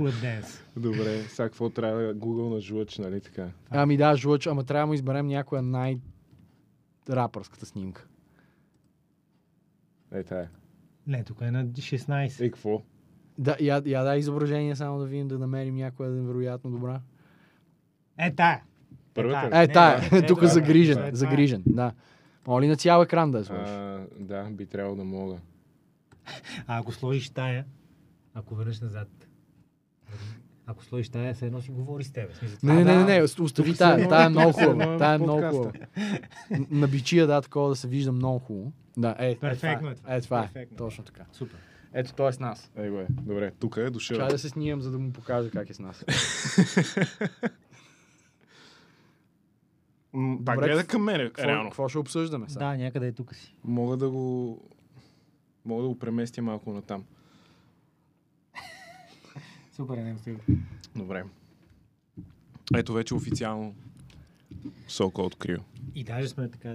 Club 0.00 0.42
Dance. 0.42 0.60
Добре, 0.76 1.22
сега 1.22 1.48
какво 1.48 1.70
трябва 1.70 2.02
да 2.02 2.14
Google 2.14 2.54
на 2.54 2.60
жлъч, 2.60 2.98
нали 2.98 3.20
така? 3.20 3.48
Ами 3.70 3.96
да, 3.96 4.16
жлъч, 4.16 4.46
ама 4.46 4.64
трябва 4.64 4.82
да 4.82 4.86
му 4.86 4.94
изберем 4.94 5.26
някоя 5.26 5.62
най- 5.62 6.00
рапърската 7.10 7.66
снимка. 7.66 8.06
Е, 10.12 10.22
тая. 10.22 10.50
Не, 11.06 11.24
тук 11.24 11.40
е 11.40 11.50
на 11.50 11.66
16. 11.66 12.40
Е, 12.40 12.50
какво? 12.50 12.82
Да, 13.38 13.56
я, 13.60 13.82
я 13.86 14.02
дай 14.02 14.18
изображение 14.18 14.76
само 14.76 14.98
да 14.98 15.06
видим, 15.06 15.28
да 15.28 15.38
намерим 15.38 15.74
някоя 15.74 16.10
невероятно 16.10 16.70
добра. 16.70 17.00
Е, 18.18 18.34
тая. 18.34 18.62
Първата? 19.14 19.62
Е, 19.62 19.68
тая, 19.68 20.26
тук 20.26 20.44
загрижен, 20.44 21.10
загрижен, 21.12 21.62
да. 21.66 21.92
Моли 22.46 22.66
на 22.66 22.76
цял 22.76 23.02
екран 23.02 23.30
да 23.30 23.38
я 23.38 23.44
сложиш. 23.44 23.68
А, 23.68 24.06
да, 24.18 24.50
би 24.50 24.66
трябвало 24.66 24.96
да 24.96 25.04
мога. 25.04 25.38
А 26.66 26.78
ако 26.78 26.92
сложиш 26.92 27.30
тая, 27.30 27.64
ако 28.34 28.54
върнеш 28.54 28.80
назад, 28.80 29.08
ако 30.70 30.84
сложиш 30.84 31.08
тая, 31.08 31.34
все 31.34 31.46
едно 31.46 31.60
си 31.60 31.70
говори 31.70 32.04
с 32.04 32.12
тебе. 32.12 32.32
Не, 32.62 32.74
не, 32.74 32.80
това- 32.82 32.94
не, 32.94 33.04
не, 33.04 33.18
не, 33.18 33.22
остави 33.22 33.74
тая, 33.74 34.08
тая 34.08 34.26
е 34.26 34.28
много 34.28 34.52
хубава. 34.52 34.96
Тая 34.98 35.14
е 35.14 35.18
много 35.18 35.42
хубава. 35.42 35.72
На 36.70 36.88
бичия, 36.88 37.26
да, 37.26 37.42
такова 37.42 37.68
да 37.68 37.76
се 37.76 37.88
вижда 37.88 38.12
много 38.12 38.38
хубаво. 38.38 38.72
Да, 38.96 39.16
е, 39.18 39.30
е, 39.30 39.36
Перфектно 39.36 39.78
това 39.80 39.90
е 39.90 39.92
е. 39.92 39.94
това. 39.96 40.14
Е, 40.16 40.20
това 40.20 40.38
е. 40.40 40.42
Перфектно. 40.42 40.76
Точно 40.76 41.04
така. 41.04 41.24
Супер. 41.32 41.58
Ето, 41.92 42.14
той 42.14 42.28
е 42.28 42.32
с 42.32 42.40
нас. 42.40 42.70
Ей, 42.76 42.90
бе, 42.90 43.06
добре, 43.10 43.50
тук 43.60 43.76
е 43.76 43.90
дошъл. 43.90 44.16
Чай 44.16 44.28
да 44.28 44.38
се 44.38 44.48
снимам, 44.48 44.80
за 44.82 44.90
да 44.90 44.98
му 44.98 45.12
покажа 45.12 45.50
как 45.50 45.70
е 45.70 45.74
с 45.74 45.78
нас. 45.78 46.04
Пак 50.44 50.58
гледа 50.58 50.86
към 50.86 51.02
мене, 51.04 51.24
Какво, 51.24 51.48
реално. 51.48 51.70
какво 51.70 51.88
ще 51.88 51.98
обсъждаме 51.98 52.48
сега? 52.48 52.64
Да, 52.64 52.76
някъде 52.76 53.06
е 53.06 53.12
тук 53.12 53.34
си. 53.34 53.54
Мога 53.64 53.96
да 53.96 54.10
го... 54.10 54.58
Мога 55.64 55.82
да 55.82 55.88
го 55.88 55.98
преместя 55.98 56.42
малко 56.42 56.72
натам. 56.72 57.04
Супер, 59.80 59.96
е, 59.96 60.02
не 60.02 60.18
стига. 60.18 60.38
Добре. 60.96 61.24
Ето 62.74 62.92
вече 62.92 63.14
официално 63.14 63.74
Соко 64.88 65.22
открил. 65.22 65.58
И 65.94 66.04
даже 66.04 66.28
сме 66.28 66.50
така, 66.50 66.74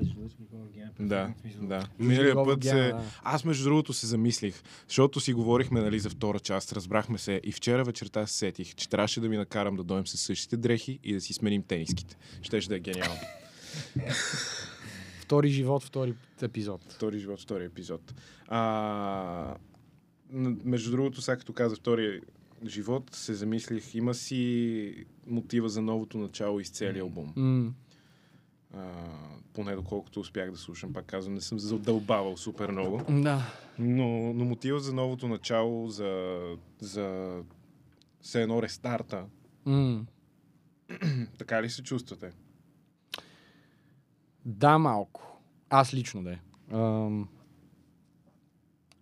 гена. 0.73 0.91
Да, 0.99 1.33
да. 1.61 1.87
Миналия 1.99 2.35
го 2.35 2.45
път 2.45 2.63
се... 2.63 2.73
да. 2.75 3.03
Аз 3.23 3.45
между 3.45 3.63
другото 3.63 3.93
се 3.93 4.07
замислих, 4.07 4.63
защото 4.87 5.19
си 5.19 5.33
говорихме 5.33 5.81
нали, 5.81 5.99
за 5.99 6.09
втора 6.09 6.39
част, 6.39 6.73
разбрахме 6.73 7.17
се 7.17 7.41
и 7.43 7.51
вчера 7.51 7.83
вечерта 7.83 8.27
се 8.27 8.33
сетих, 8.33 8.75
че 8.75 8.89
трябваше 8.89 9.21
да 9.21 9.29
ми 9.29 9.37
накарам 9.37 9.75
да 9.75 9.83
дойдем 9.83 10.07
с 10.07 10.17
същите 10.17 10.57
дрехи 10.57 10.99
и 11.03 11.13
да 11.13 11.21
си 11.21 11.33
сменим 11.33 11.63
тениските. 11.63 12.17
Щеше 12.41 12.69
да 12.69 12.75
е 12.75 12.79
гениално. 12.79 13.21
Втори 15.21 15.49
живот, 15.49 15.83
втори 15.83 16.13
епизод. 16.41 16.93
Втори 16.93 17.19
живот, 17.19 17.41
втори 17.41 17.65
епизод. 17.65 18.13
А, 18.47 19.55
между 20.63 20.91
другото, 20.91 21.21
сега 21.21 21.37
като 21.37 21.53
каза 21.53 21.75
втори 21.75 22.21
живот, 22.65 23.09
се 23.11 23.33
замислих, 23.33 23.95
има 23.95 24.13
си 24.13 25.05
мотива 25.27 25.69
за 25.69 25.81
новото 25.81 26.17
начало 26.17 26.59
из 26.59 26.69
целия 26.69 27.01
албум. 27.01 27.33
М, 27.35 27.73
А, 28.73 28.93
поне 29.53 29.75
доколкото 29.75 30.19
успях 30.19 30.51
да 30.51 30.57
слушам, 30.57 30.93
пак 30.93 31.05
казвам, 31.05 31.33
не 31.33 31.41
съм 31.41 31.59
задълбавал 31.59 32.37
супер 32.37 32.71
много. 32.71 33.01
Да. 33.09 33.41
Но, 33.79 34.33
но 34.33 34.45
мотива 34.45 34.79
за 34.79 34.93
новото 34.93 35.27
начало, 35.27 35.89
за, 35.89 36.41
за 36.79 37.37
все 38.21 38.41
едно 38.41 38.61
рестарта, 38.61 39.25
М. 39.65 40.05
така 41.37 41.61
ли 41.63 41.69
се 41.69 41.83
чувствате? 41.83 42.31
Да, 44.45 44.77
малко. 44.77 45.41
Аз 45.69 45.93
лично 45.93 46.23
да 46.23 46.31
е. 46.31 46.39
Ам, 46.71 47.27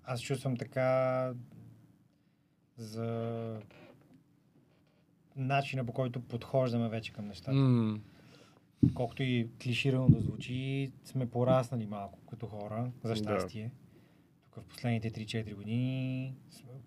Аз 0.04 0.22
чувствам 0.22 0.58
така 0.58 1.34
за 2.78 3.60
начина 5.36 5.86
по 5.86 5.94
който 5.94 6.22
подхождаме 6.22 6.90
вече 6.90 7.14
към 7.14 7.28
нещата. 7.28 7.54
м, 7.54 8.00
Колкото 8.94 9.24
и 9.24 9.50
клиширано 9.64 10.10
да 10.10 10.20
звучи, 10.20 10.92
сме 11.04 11.30
пораснали 11.30 11.86
малко 11.86 12.20
като 12.30 12.48
хора, 12.48 12.92
за 13.04 13.10
Да. 13.10 13.16
щастие. 13.16 13.72
Тук 14.44 14.64
в 14.64 14.68
последните 14.68 15.12
3-4 15.12 15.54
години, 15.54 16.36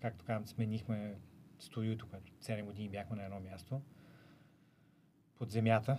както 0.01 0.25
казвам, 0.25 0.47
сменихме 0.47 1.15
студиото, 1.59 2.07
което 2.07 2.31
7 2.41 2.65
години 2.65 2.89
бяхме 2.89 3.15
на 3.15 3.23
едно 3.23 3.39
място. 3.39 3.81
Под 5.35 5.51
земята, 5.51 5.97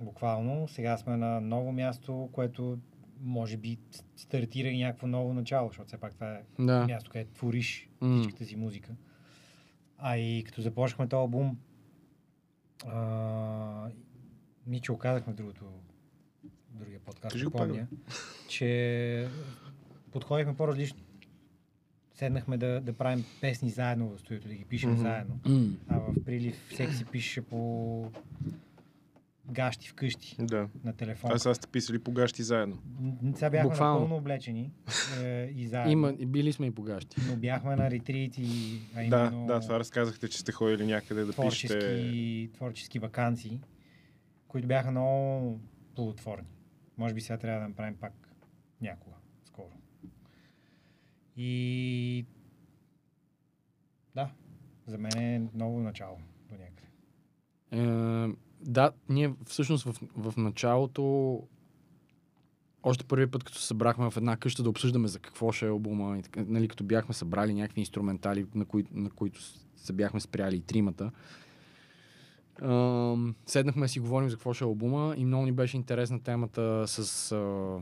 буквално. 0.00 0.68
Сега 0.68 0.96
сме 0.96 1.16
на 1.16 1.40
ново 1.40 1.72
място, 1.72 2.28
което 2.32 2.78
може 3.22 3.56
би 3.56 3.78
стартира 4.16 4.68
и 4.68 4.78
някакво 4.78 5.06
ново 5.06 5.34
начало, 5.34 5.68
защото 5.68 5.88
все 5.88 5.96
пак 5.98 6.14
това 6.14 6.34
е 6.34 6.42
да. 6.58 6.86
място, 6.86 7.10
където 7.10 7.32
твориш 7.32 7.88
всичката 8.18 8.44
си 8.44 8.56
музика. 8.56 8.92
А 9.98 10.16
и 10.16 10.44
като 10.44 10.62
започнахме 10.62 11.08
този 11.08 11.18
албум, 11.20 11.58
а, 12.86 13.90
ние 14.66 14.80
че 14.80 14.92
оказахме 14.92 15.32
в 15.32 15.36
другото, 15.36 15.64
другия 16.70 17.00
подкаст, 17.00 17.32
Кажи 17.32 17.44
помня, 17.50 17.86
че 18.48 19.28
подходихме 20.12 20.56
по-различно. 20.56 20.98
Седнахме 22.14 22.56
да, 22.56 22.80
да 22.80 22.92
правим 22.92 23.24
песни 23.40 23.70
заедно 23.70 24.08
в 24.08 24.18
студиото, 24.18 24.48
да 24.48 24.54
ги 24.54 24.64
пишем 24.64 24.90
Мгм. 24.90 25.00
заедно. 25.02 25.40
А 25.88 25.98
в 25.98 26.24
прилив 26.24 26.68
всеки 26.70 26.94
си 26.94 27.04
пише 27.04 27.40
по 27.42 28.10
гащи 29.52 29.88
вкъщи 29.88 30.36
Да. 30.40 30.68
на 30.84 30.92
телефон. 30.92 31.30
Аз 31.32 31.42
сега 31.42 31.54
сте 31.54 31.66
писали 31.68 31.98
по 31.98 32.12
гащи 32.12 32.42
заедно. 32.42 32.78
Сега 33.34 33.50
бяхме 33.50 33.68
Буквално. 33.70 33.94
напълно 33.94 34.16
облечени 34.16 34.72
е, 35.22 35.52
и 35.56 35.66
заедно. 35.66 35.92
Има, 35.92 36.12
били 36.12 36.52
сме 36.52 36.66
и 36.66 36.70
погащи. 36.70 37.16
Но 37.28 37.36
бяхме 37.36 37.76
на 37.76 37.90
ретрити, 37.90 38.44
а 38.94 39.08
Да, 39.08 39.18
именно 39.26 39.46
да, 39.46 39.60
това 39.60 39.78
разказахте, 39.78 40.28
че 40.28 40.38
сте 40.38 40.52
ходили 40.52 40.86
някъде 40.86 41.24
да 41.24 41.32
творчески, 41.32 41.68
пишете. 41.68 42.50
творчески 42.54 42.98
вакансии, 42.98 43.60
които 44.48 44.68
бяха 44.68 44.90
много 44.90 45.60
плодотворни. 45.94 46.48
Може 46.98 47.14
би 47.14 47.20
сега 47.20 47.38
трябва 47.38 47.60
да 47.60 47.68
направим 47.68 47.96
пак 47.96 48.12
някога, 48.80 49.16
скоро. 49.44 49.72
И 51.36 52.26
да, 54.14 54.30
за 54.86 54.98
мен 54.98 55.18
е 55.18 55.48
ново 55.54 55.80
начало 55.80 56.18
до 56.48 56.54
някъде. 56.54 56.88
Е, 57.72 58.34
да, 58.62 58.90
ние 59.08 59.34
всъщност 59.46 59.84
в, 59.84 59.94
в 60.16 60.36
началото, 60.36 61.40
още 62.82 63.04
първи 63.04 63.26
път, 63.26 63.44
като 63.44 63.58
се 63.58 63.66
събрахме 63.66 64.10
в 64.10 64.16
една 64.16 64.36
къща 64.36 64.62
да 64.62 64.70
обсъждаме 64.70 65.08
за 65.08 65.18
какво 65.18 65.52
ще 65.52 65.66
е 65.66 65.68
албума, 65.68 66.18
и 66.18 66.22
така, 66.22 66.44
нали, 66.48 66.68
като 66.68 66.84
бяхме 66.84 67.14
събрали 67.14 67.54
някакви 67.54 67.80
инструментали, 67.80 68.46
на, 68.54 68.64
кои, 68.64 68.84
на 68.92 69.10
които 69.10 69.40
се 69.76 69.92
бяхме 69.92 70.20
спряли 70.20 70.56
и 70.56 70.60
тримата, 70.60 71.10
Ам, 72.62 73.34
седнахме 73.46 73.88
си 73.88 74.00
говорим 74.00 74.28
за 74.28 74.36
какво 74.36 74.54
ще 74.54 74.64
е 74.64 74.66
албума 74.66 75.14
и 75.16 75.24
много 75.24 75.44
ни 75.44 75.52
беше 75.52 75.76
интересна 75.76 76.20
темата 76.22 76.84
с 76.88 77.32
а, 77.32 77.76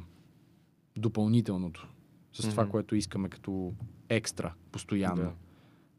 допълнителното. 0.97 1.89
С 2.33 2.49
това, 2.49 2.63
Мгм. 2.63 2.71
което 2.71 2.97
искаме 2.97 3.29
като 3.29 3.73
екстра, 4.09 4.53
постоянно. 4.73 5.23
Да. 5.23 5.33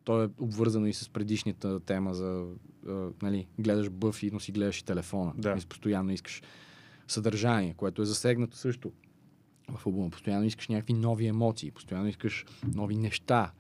То 0.04 0.24
е 0.24 0.30
обвързано 0.40 0.86
и 0.86 0.94
с 0.94 1.10
предишната 1.10 1.80
тема 1.80 2.14
за, 2.14 2.46
а, 2.88 3.10
нали, 3.22 3.48
гледаш 3.60 3.90
бъфи, 3.90 4.30
но 4.34 4.40
си 4.40 4.52
гледаш 4.52 4.80
и 4.80 4.86
телефона. 4.86 5.34
Да. 5.38 5.56
И 5.64 5.66
постоянно 5.66 6.12
искаш 6.12 6.42
съдържание, 7.08 7.74
което 7.74 8.02
е 8.02 8.06
засегнато 8.06 8.58
също 8.58 8.92
в 9.78 9.86
албума. 9.86 10.10
Постоянно 10.10 10.46
искаш 10.46 10.68
някакви 10.68 10.94
нови 10.94 11.28
емоции, 11.28 11.72
постоянно 11.72 12.08
искаш 12.08 12.46
нови 12.76 12.96
неща, 12.96 13.52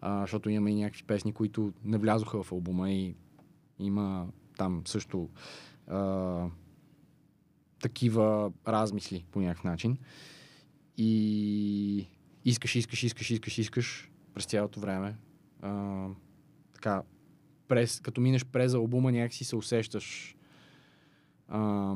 а, 0.00 0.20
защото 0.20 0.50
имаме 0.50 0.70
и 0.70 0.74
някакви 0.74 1.02
песни, 1.02 1.32
които 1.32 1.72
не 1.84 1.98
влязоха 1.98 2.42
в 2.42 2.52
албума 2.52 2.90
и 2.90 3.14
има 3.78 4.28
там 4.56 4.82
също 4.86 5.28
а, 5.86 6.46
такива 7.80 8.52
размисли 8.68 9.24
по 9.30 9.40
някакъв 9.40 9.64
начин. 9.64 9.98
И 10.96 12.06
искаш, 12.44 12.74
искаш, 12.74 13.02
искаш, 13.02 13.30
искаш, 13.30 13.58
искаш 13.58 14.10
през 14.34 14.44
цялото 14.44 14.80
време. 14.80 15.16
А, 15.62 16.06
така, 16.74 17.02
през, 17.68 18.00
като 18.00 18.20
минеш 18.20 18.44
през 18.44 18.74
албума, 18.74 19.12
някакси 19.12 19.44
се 19.44 19.56
усещаш. 19.56 20.36
А, 21.48 21.94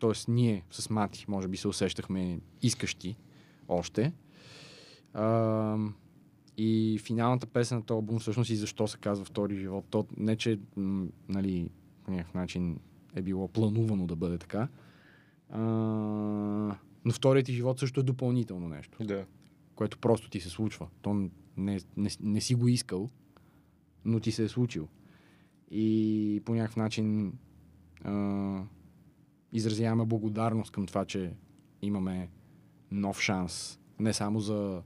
тоест, 0.00 0.28
ние 0.28 0.64
с 0.70 0.90
Мати, 0.90 1.24
може 1.28 1.48
би 1.48 1.56
се 1.56 1.68
усещахме 1.68 2.40
искащи 2.62 3.16
още. 3.68 4.12
А, 5.12 5.76
и 6.56 7.00
финалната 7.02 7.46
песен 7.46 7.78
на 7.78 7.84
този 7.84 7.94
албум, 7.96 8.18
всъщност 8.18 8.50
и 8.50 8.56
защо 8.56 8.88
се 8.88 8.98
казва 8.98 9.24
Втори 9.24 9.56
живот. 9.56 9.84
То 9.90 10.06
не, 10.16 10.36
че 10.36 10.60
м, 10.76 11.06
нали, 11.28 11.70
по 12.04 12.10
някакъв 12.10 12.34
начин 12.34 12.80
е 13.14 13.22
било 13.22 13.48
планувано 13.48 14.06
да 14.06 14.16
бъде 14.16 14.38
така. 14.38 14.68
А, 15.50 15.60
но 17.04 17.12
вторият 17.12 17.46
ти 17.46 17.52
живот 17.52 17.78
също 17.78 18.00
е 18.00 18.02
допълнително 18.02 18.68
нещо, 18.68 18.98
Да. 19.04 19.26
което 19.74 19.98
просто 19.98 20.30
ти 20.30 20.40
се 20.40 20.48
случва. 20.48 20.86
То 21.02 21.28
не, 21.56 21.80
не, 21.96 22.10
не 22.20 22.40
си 22.40 22.54
го 22.54 22.68
искал, 22.68 23.10
но 24.04 24.20
ти 24.20 24.32
се 24.32 24.44
е 24.44 24.48
случил. 24.48 24.88
И 25.70 26.42
по 26.44 26.54
някакъв 26.54 26.76
начин 26.76 27.32
а, 28.04 28.62
изразяваме 29.52 30.04
благодарност 30.04 30.72
към 30.72 30.86
това, 30.86 31.04
че 31.04 31.32
имаме 31.82 32.28
нов 32.90 33.20
шанс. 33.20 33.80
Не 33.98 34.12
само 34.12 34.40
за 34.40 34.82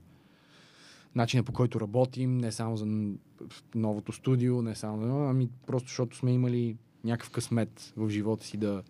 начина 1.15 1.43
по 1.43 1.53
който 1.53 1.81
работим, 1.81 2.37
не 2.37 2.51
само 2.51 2.77
за 2.77 3.13
новото 3.75 4.11
студио, 4.11 4.61
не 4.61 4.75
само, 4.75 5.29
ами 5.29 5.49
просто 5.67 5.87
защото 5.87 6.17
сме 6.17 6.33
имали 6.33 6.77
някакъв 7.03 7.31
късмет 7.31 7.93
в 7.97 8.09
живота 8.09 8.45
си 8.45 8.57
да, 8.57 8.83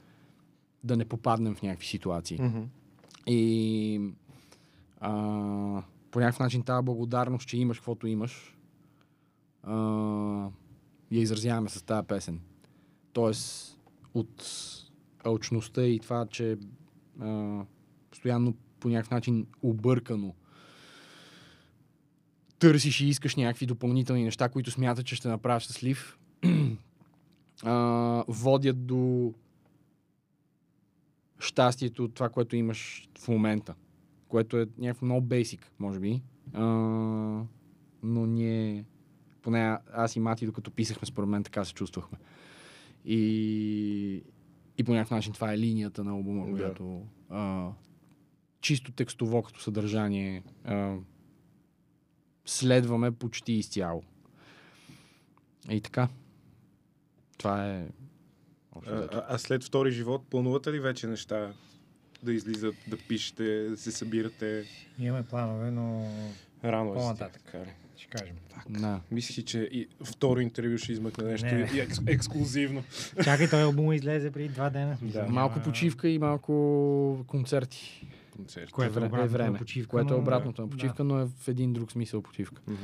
да 0.83 0.97
не 0.97 1.05
попаднем 1.05 1.55
в 1.55 1.61
някакви 1.61 1.87
ситуации. 1.87 2.41
Мгм. 2.41 2.61
И 3.27 4.01
а, 4.99 5.83
по 6.11 6.19
някакъв 6.19 6.39
начин 6.39 6.63
тази 6.63 6.85
благодарност, 6.85 7.47
че 7.47 7.57
имаш 7.57 7.77
каквото 7.77 8.07
имаш, 8.07 8.57
а, 9.63 9.75
я 11.11 11.21
изразяваме 11.21 11.69
с 11.69 11.83
тази 11.83 12.07
песен. 12.07 12.39
Тоест, 13.13 13.77
от 14.13 14.43
алчността 15.25 15.83
и 15.83 15.99
това, 15.99 16.25
че 16.25 16.57
а, 17.21 17.61
постоянно 18.11 18.53
по 18.79 18.89
някакъв 18.89 19.11
начин 19.11 19.47
объркано 19.61 20.35
търсиш 22.59 23.01
и 23.01 23.07
искаш 23.07 23.35
някакви 23.35 23.65
допълнителни 23.65 24.23
неща, 24.23 24.49
които 24.49 24.71
смятат, 24.71 25.05
че 25.05 25.15
ще 25.15 25.27
направиш 25.27 25.63
щастлив, 25.63 26.17
а, 27.63 28.23
водят 28.27 28.85
до 28.85 29.33
щастието 31.39 32.03
от 32.03 32.13
това, 32.13 32.29
което 32.29 32.55
имаш 32.55 33.09
в 33.19 33.27
момента. 33.27 33.75
Което 34.29 34.57
е 34.57 34.67
някакво 34.77 35.05
много 35.05 35.27
basic, 35.27 35.61
може 35.79 35.99
би. 35.99 36.21
А, 36.53 36.63
но 38.03 38.25
ние, 38.25 38.85
поне 39.41 39.77
аз 39.93 40.15
и 40.15 40.19
Мати, 40.19 40.45
докато 40.45 40.71
писахме, 40.71 41.05
според 41.05 41.29
мен 41.29 41.43
така 41.43 41.65
се 41.65 41.73
чувствахме. 41.73 42.17
И, 43.05 44.23
и 44.77 44.83
по 44.83 44.93
някакъв 44.93 45.11
начин 45.11 45.33
това 45.33 45.53
е 45.53 45.57
линията 45.57 46.03
на 46.03 46.11
албума, 46.11 46.45
Да. 46.45 46.51
която 46.51 47.07
а, 47.29 47.69
чисто 48.61 48.91
текстово 48.91 49.43
като 49.43 49.61
съдържание 49.61 50.43
а, 50.63 50.95
следваме 52.45 53.11
почти 53.11 53.53
изцяло. 53.53 54.03
И 55.69 55.81
така. 55.81 56.09
Това 57.37 57.67
е... 57.69 57.87
а, 58.85 59.25
а 59.27 59.37
след 59.37 59.63
втори 59.63 59.91
живот, 59.91 60.27
планувате 60.29 60.71
ли 60.73 60.79
вече 60.79 61.07
неща 61.07 61.53
да 62.23 62.33
излизат, 62.33 62.75
да 62.87 62.97
пишете, 62.97 63.43
да 63.63 63.77
се 63.77 63.91
събирате? 63.91 64.63
Имаме 64.99 65.23
планове, 65.23 65.71
но 65.71 66.07
Рано 66.63 66.91
е. 66.91 66.95
По-нататък. 66.95 67.55
ще 67.97 68.07
кажем. 68.07 68.35
Да. 68.69 69.01
Мислих, 69.11 69.45
че 69.45 69.59
и 69.59 69.87
второ 70.03 70.39
интервю 70.39 70.77
ще 70.77 70.91
измъкне 70.91 71.23
нещо 71.23 71.45
Не, 71.45 71.53
не. 71.53 71.69
и 71.75 71.79
екс, 71.79 72.01
ексклюзивно. 72.07 72.83
Чакай, 73.23 73.49
той 73.49 73.63
албум 73.63 73.93
излезе 73.93 74.31
преди 74.31 74.49
два 74.49 74.69
дена. 74.69 74.97
Да. 75.01 75.27
Малко 75.27 75.59
почивка 75.59 76.09
и 76.09 76.19
малко 76.19 77.23
концерти. 77.27 78.07
Концерт. 78.35 78.71
Което 78.71 78.93
е 78.93 79.05
обратното 79.05 79.33
време, 79.33 79.49
на 79.49 79.57
почивка. 79.57 79.89
Което 79.89 80.13
е 80.13 80.17
но- 80.17 80.21
обратното 80.21 80.61
на 80.61 80.67
Да. 80.67 80.71
почивка, 80.71 81.03
но 81.03 81.19
е 81.19 81.25
в 81.37 81.47
един 81.47 81.73
друг 81.73 81.91
смисъл 81.91 82.21
почивка. 82.21 82.61
Мгм. 82.67 82.77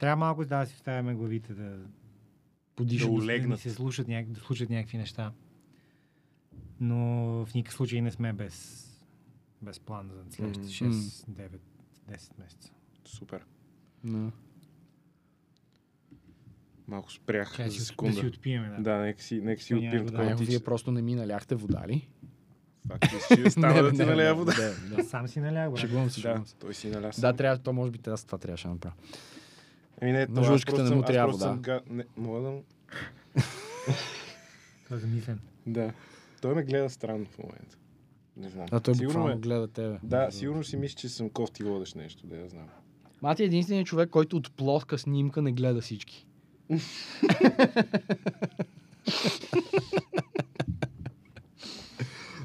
Трябва 0.00 0.16
малко 0.16 0.44
да 0.44 0.66
си 0.66 0.74
вставяме 0.74 1.14
главите 1.14 1.54
да, 1.54 1.76
Подишат. 2.76 3.08
Да 3.10 3.26
Да, 3.38 3.48
да 3.48 3.56
се 3.56 3.70
слушат, 3.70 4.08
няк... 4.08 4.26
да 4.26 4.40
слушат 4.40 4.70
някакви 4.70 4.98
неща. 4.98 5.32
Но 6.80 6.96
в 7.44 7.54
никакъв 7.54 7.74
случай 7.74 8.00
не 8.00 8.10
сме 8.10 8.32
без, 8.32 8.86
без 9.62 9.80
план 9.80 10.08
за 10.08 10.24
следващите 10.30 10.84
Мгм. 10.84 10.92
6, 10.92 11.00
9, 11.30 11.58
10 12.08 12.38
месеца. 12.38 12.72
Супер. 13.06 13.44
да. 14.04 14.30
Малко 16.88 17.12
спрях 17.12 17.56
Чай, 17.56 17.66
за 17.66 17.72
си, 17.72 17.78
да 17.78 17.84
секунда. 17.84 18.14
си 18.14 18.26
отпиеме. 18.26 18.68
Да. 18.68 18.82
Да, 18.82 18.96
нека 18.96 19.22
си, 19.22 19.34
нека 19.36 19.62
си 19.62 19.74
отпием 19.74 20.04
вода. 20.04 20.18
Ай, 20.18 20.34
вие 20.36 20.60
просто 20.60 20.92
не 20.92 21.02
ми 21.02 21.14
наляхте 21.14 21.54
вода 21.54 21.84
ли? 21.88 22.08
Факт, 22.88 23.04
ще 23.24 23.42
остава 23.42 23.82
да 23.82 23.90
ти 23.90 23.96
налява 24.04 24.34
вода. 24.34 24.52
Да, 24.54 24.96
да. 24.96 25.04
Сам 25.04 25.28
си 25.28 25.40
наляга. 25.40 25.76
Шегувам 25.76 26.10
се, 26.10 26.20
Да, 26.22 26.44
той 26.60 26.74
си 26.74 26.88
наля. 26.88 27.10
Да, 27.18 27.32
трябва, 27.32 27.58
то 27.58 27.72
може 27.72 27.90
би 27.92 28.00
аз 28.06 28.24
това 28.24 28.38
трябваше 28.38 28.64
да 28.64 28.74
направя. 28.74 28.94
Ами 30.02 30.12
не, 30.12 30.18
На 30.18 30.26
това 30.26 30.40
аз 30.42 30.46
жучката 30.48 30.76
просто 30.76 30.90
не 30.90 30.96
му 30.96 31.02
трябва 31.04 31.30
просто 31.30 31.48
вода. 31.48 31.80
мога 32.16 32.40
да... 32.40 32.50
му- 32.50 32.64
Това 34.84 34.96
е 34.96 35.00
замислен. 35.00 35.40
Да. 35.66 35.92
Той 36.40 36.54
ме 36.54 36.62
гледа 36.62 36.90
странно 36.90 37.24
в 37.24 37.38
момента. 37.38 37.76
Не 38.36 38.48
знам. 38.48 38.66
А 38.70 38.80
той 38.80 38.94
Сигурно 38.94 39.26
ме- 39.26 39.36
гледа 39.36 39.68
тебе. 39.68 39.98
Да, 40.02 40.30
сигурно 40.30 40.64
си 40.64 40.76
мисли, 40.76 40.96
че 40.96 41.08
съм 41.08 41.30
кофти 41.30 41.62
водещ 41.64 41.96
нещо, 41.96 42.26
да 42.26 42.36
я 42.36 42.48
знам. 42.48 42.68
Мати 43.22 43.42
е 43.42 43.46
единственият 43.46 43.86
човек, 43.86 44.10
който 44.10 44.36
от 44.36 44.52
плоска 44.52 44.98
снимка 44.98 45.42
не 45.42 45.52
гледа 45.52 45.80
всички. 45.80 46.26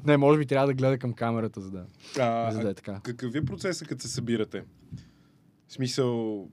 не, 0.06 0.18
може 0.18 0.39
би 0.39 0.46
трябва 0.46 0.68
да 0.68 0.74
гледа 0.74 0.98
към 0.98 1.14
камерата, 1.14 1.62
за 1.62 1.72
да, 1.72 1.86
А, 2.20 2.52
за 2.52 2.60
да 2.60 2.70
е 2.70 2.74
така. 2.74 3.00
Какъв 3.04 3.36
е 3.36 3.46
процесът, 3.46 3.88
като 3.88 4.02
се 4.02 4.08
събирате? 4.08 4.64
В 5.68 5.74
смисъл, 5.74 6.48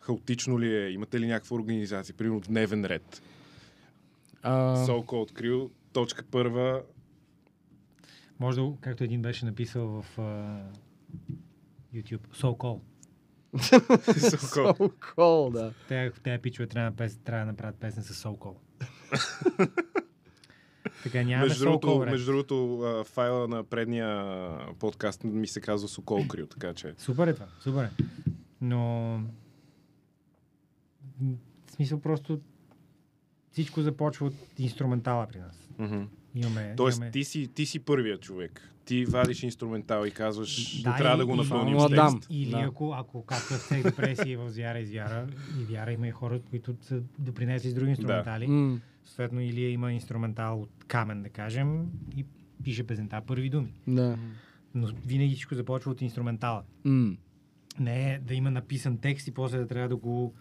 хаотично 0.00 0.60
ли 0.60 0.76
е? 0.76 0.90
Имате 0.90 1.20
ли 1.20 1.26
някаква 1.26 1.56
организация? 1.56 2.14
Примерно 2.14 2.40
дневен 2.40 2.84
ред. 2.84 3.22
А, 4.42 4.84
Солко 4.86 5.20
открил, 5.20 5.70
точка 5.92 6.24
първа. 6.30 6.82
Може 8.38 8.60
да, 8.60 8.72
както 8.80 9.04
един 9.04 9.22
беше 9.22 9.44
написал 9.44 9.86
в 9.88 10.18
а, 10.18 10.62
YouTube, 11.94 12.28
So 12.34 12.56
Call. 12.56 12.80
Солко. 14.38 14.92
so 15.16 15.52
да. 15.52 15.72
Те, 15.88 16.12
те 16.22 16.38
пичове 16.38 16.66
трябва, 16.66 16.96
пес, 16.96 17.18
трябва 17.24 17.46
да 17.46 17.52
направят 17.52 17.76
песен 17.76 18.02
с 18.02 18.24
So 18.24 18.38
Call. 18.38 18.56
така 21.02 21.22
нямаме 21.22 21.48
Между 21.48 21.64
другото, 21.64 21.98
между 21.98 22.32
другото, 22.32 23.04
файла 23.06 23.48
на 23.48 23.64
предния 23.64 24.26
подкаст 24.78 25.24
ми 25.24 25.46
се 25.46 25.60
казва 25.60 25.88
Сокол 25.88 26.26
Крил, 26.28 26.46
така 26.46 26.74
че... 26.74 26.94
Супер 26.98 27.26
е 27.26 27.34
това, 27.34 27.46
супер 27.60 27.84
е. 27.84 27.90
Но... 28.60 29.12
В 31.66 31.72
смисъл 31.72 32.00
просто 32.00 32.40
всичко 33.52 33.82
започва 33.82 34.26
от 34.26 34.34
инструментала 34.58 35.26
при 35.26 35.38
нас. 35.38 35.67
Мгм. 35.78 36.02
Имаме, 36.36 36.74
Тоест, 36.76 36.96
имаме... 36.96 37.10
ти 37.10 37.24
си, 37.24 37.48
ти 37.48 37.66
си 37.66 37.78
първият 37.78 38.20
човек. 38.20 38.70
Ти 38.84 39.04
вадиш 39.04 39.42
инструментал 39.42 40.04
и 40.04 40.10
казваш, 40.10 40.82
Да, 40.82 40.90
да, 40.92 40.96
трябва 40.96 41.14
и- 41.14 41.18
да 41.18 41.26
го 41.26 41.36
напълним 41.36 41.80
с 41.80 41.88
текст. 41.88 42.26
Или 42.30 42.50
Да. 42.50 42.58
ако, 42.58 42.92
ако 42.92 43.24
както 43.24 43.44
в 43.46 43.58
всеки 43.58 43.82
депресия 43.82 44.38
в 44.40 44.50
звяра 44.50 44.78
и 44.78 44.86
звяра, 44.86 45.26
и 45.60 45.64
вяра 45.64 45.92
има 45.92 46.08
и 46.08 46.12
хора, 46.12 46.40
които 46.40 46.76
са 46.80 47.00
допринесли 47.18 47.70
с 47.70 47.74
други 47.74 47.90
инструментали. 47.90 48.46
М, 48.46 48.80
Съответно, 49.04 49.40
Илия 49.40 49.70
има 49.70 49.92
инструментал 49.92 50.62
от 50.62 50.84
камен, 50.86 51.22
да 51.22 51.28
кажем, 51.28 51.86
и 52.16 52.24
пише 52.64 52.84
песента 52.84 53.22
първи 53.22 53.50
думи. 53.50 53.72
да. 53.86 54.18
Но 54.74 54.88
винаги 55.06 55.30
всичко 55.30 55.54
започва 55.54 55.90
от 55.90 56.02
инструментала. 56.02 56.62
М, 56.84 57.16
Не 57.80 58.12
е 58.12 58.18
да 58.18 58.34
има 58.34 58.50
написан 58.50 58.98
текст 58.98 59.28
и 59.28 59.32
после 59.32 59.58
да 59.58 59.66
трябва 59.66 59.88
да 59.88 59.96
го 59.96 60.34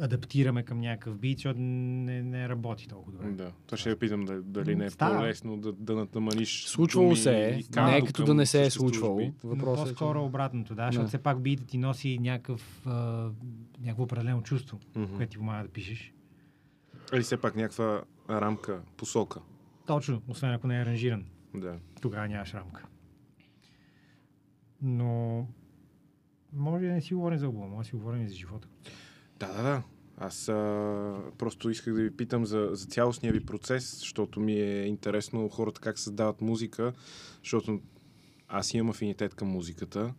адаптираме 0.00 0.62
към 0.62 0.80
някакъв 0.80 1.18
бит, 1.18 1.38
защото 1.38 1.60
не, 1.60 2.22
не 2.22 2.48
работи 2.48 2.88
толкова 2.88 3.12
добре. 3.12 3.30
Да, 3.30 3.52
то 3.66 3.76
ще 3.76 3.90
я 3.90 3.98
питам 3.98 4.24
да- 4.24 4.42
дали 4.42 4.76
не 4.76 4.84
е 4.84 4.90
Става. 4.90 5.16
по-лесно 5.16 5.56
да, 5.56 5.72
да 5.72 5.94
натаманиш 5.96 6.64
Случвало 6.66 7.06
думи 7.08 7.16
се 7.16 7.48
е, 7.48 7.62
не 7.76 7.96
е 7.96 8.02
като 8.02 8.24
да 8.24 8.34
не 8.34 8.46
се 8.46 8.62
е 8.62 8.70
случвало. 8.70 9.32
Въпросът 9.44 9.86
е, 9.86 9.90
по-скоро 9.90 10.18
че... 10.18 10.22
обратното, 10.22 10.74
да, 10.74 10.86
защото 10.86 11.08
все 11.08 11.18
пак 11.18 11.40
битът 11.40 11.66
ти 11.66 11.78
носи 11.78 12.18
някакъв, 12.18 12.86
а, 12.86 13.30
някакво 13.80 14.02
определено 14.02 14.42
чувство, 14.42 14.80
Мгм. 14.94 15.16
което 15.16 15.30
ти 15.30 15.38
помага 15.38 15.62
да 15.62 15.68
пишеш. 15.68 16.12
Или 17.14 17.22
все 17.22 17.36
пак 17.36 17.56
някаква 17.56 18.02
рамка, 18.30 18.82
посока. 18.96 19.40
Точно, 19.86 20.22
освен 20.28 20.50
ако 20.52 20.66
не 20.66 20.78
е 20.78 20.82
аранжиран. 20.82 21.24
Да. 21.54 21.78
Тогава 22.00 22.28
нямаш 22.28 22.54
рамка. 22.54 22.86
Но 24.82 25.46
може 26.52 26.86
да 26.86 26.92
не 26.92 27.00
си 27.00 27.14
говорим 27.14 27.38
за 27.38 27.46
албума, 27.46 27.66
може 27.66 27.78
да 27.78 27.84
си 27.84 27.96
говорим 27.96 28.22
и 28.22 28.28
за 28.28 28.34
живота. 28.34 28.68
Да, 29.46 29.52
да, 29.56 29.62
да. 29.62 29.82
Аз 30.18 30.48
а, 30.48 31.14
просто 31.38 31.70
исках 31.70 31.94
да 31.94 32.02
ви 32.02 32.10
питам 32.10 32.46
за, 32.46 32.68
за 32.72 32.86
цялостния 32.86 33.32
ви 33.32 33.46
процес, 33.46 33.98
защото 33.98 34.40
ми 34.40 34.52
е 34.52 34.86
интересно 34.86 35.48
хората 35.48 35.80
как 35.80 35.98
създават 35.98 36.40
музика, 36.40 36.92
защото 37.42 37.80
аз 38.48 38.74
имам 38.74 38.90
афинитет 38.90 39.34
към 39.34 39.48
музиката, 39.48 40.12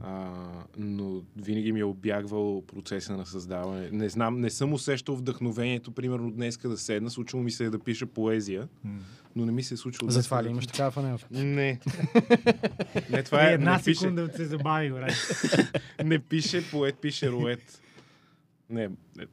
а, 0.00 0.30
но 0.78 1.22
винаги 1.36 1.72
ми 1.72 1.80
е 1.80 1.84
обягвал 1.84 2.62
процеса 2.66 3.16
на 3.16 3.26
създаване. 3.26 3.88
Не 3.92 4.08
знам, 4.08 4.40
не 4.40 4.50
съм 4.50 4.72
усещал 4.72 5.16
вдъхновението, 5.16 5.92
примерно 5.92 6.30
днеска 6.30 6.68
да 6.68 6.78
седна, 6.78 7.10
случило 7.10 7.42
ми 7.42 7.50
се 7.50 7.64
е 7.64 7.70
да 7.70 7.78
пиша 7.78 8.06
поезия, 8.06 8.68
но 9.36 9.46
не 9.46 9.52
ми 9.52 9.62
се 9.62 9.74
е 9.74 9.76
случило 9.76 10.10
Затова 10.10 10.36
днеска 10.36 10.42
ли 10.42 10.48
да- 10.48 10.50
имаш 10.50 10.66
такава 10.66 10.90
фанелка? 10.90 11.26
Не. 11.30 11.80
не, 13.10 13.22
това 13.22 13.50
е, 13.50 13.52
една 13.52 13.76
не 13.76 13.82
пише, 13.82 14.00
секунда 14.00 14.22
от 14.22 14.32
се 14.32 14.44
забави, 14.44 14.92
не 16.04 16.18
пише 16.18 16.70
поет, 16.70 16.98
пише 16.98 17.30
рует. 17.30 17.80
Не, 18.70 18.88
не 19.16 19.26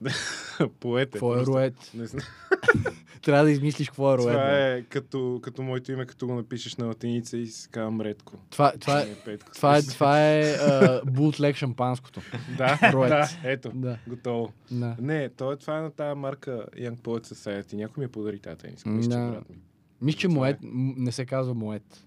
поет 0.69 1.07
е. 1.07 1.11
Какво 1.11 1.35
е 1.35 1.45
роет? 1.45 1.91
Не 1.93 2.05
знам. 2.05 2.23
Трябва 3.21 3.43
да 3.45 3.51
измислиш 3.51 3.87
какво 3.87 4.13
е 4.13 4.17
роет. 4.17 4.27
Това 4.27 4.45
бе. 4.45 4.73
е 4.73 4.81
като, 4.81 5.39
като 5.43 5.63
моето 5.63 5.91
име, 5.91 6.05
като 6.05 6.27
го 6.27 6.35
напишеш 6.35 6.75
на 6.75 6.85
латиница 6.85 7.37
и 7.37 7.47
се 7.47 7.69
казвам 7.69 8.01
Редко. 8.01 8.37
Това, 8.49 8.73
това, 8.79 8.95
Не, 8.99 9.15
Петко. 9.15 9.51
това 9.51 9.77
е, 9.77 9.81
това 9.81 10.29
е 10.29 10.41
а, 10.53 11.01
бутлег 11.05 11.55
шампанското. 11.55 12.21
Да, 12.57 12.79
Роет. 12.93 13.09
да, 13.09 13.29
ето, 13.43 13.71
Да. 13.75 13.97
готово. 14.07 14.51
да. 14.71 14.95
Не, 14.99 15.29
то 15.29 15.51
е, 15.51 15.57
това 15.57 15.77
е 15.77 15.81
на 15.81 15.91
тази 15.91 16.19
марка 16.19 16.65
Young 16.75 16.97
Poet 16.97 17.25
Society. 17.25 17.73
Някой 17.73 18.01
ми 18.01 18.05
я 18.05 18.09
подари 18.09 18.39
тази 18.39 18.57
тениска. 18.57 18.89
Мисля, 18.89 19.09
Да. 19.11 19.31
брат 19.31 19.49
ми. 19.49 19.55
Мисля, 20.01 20.19
че 20.19 20.27
моет, 20.27 20.55
е. 20.55 20.59
м- 20.63 20.93
не 20.97 21.11
се 21.11 21.25
казва 21.25 21.53
моет. 21.53 22.03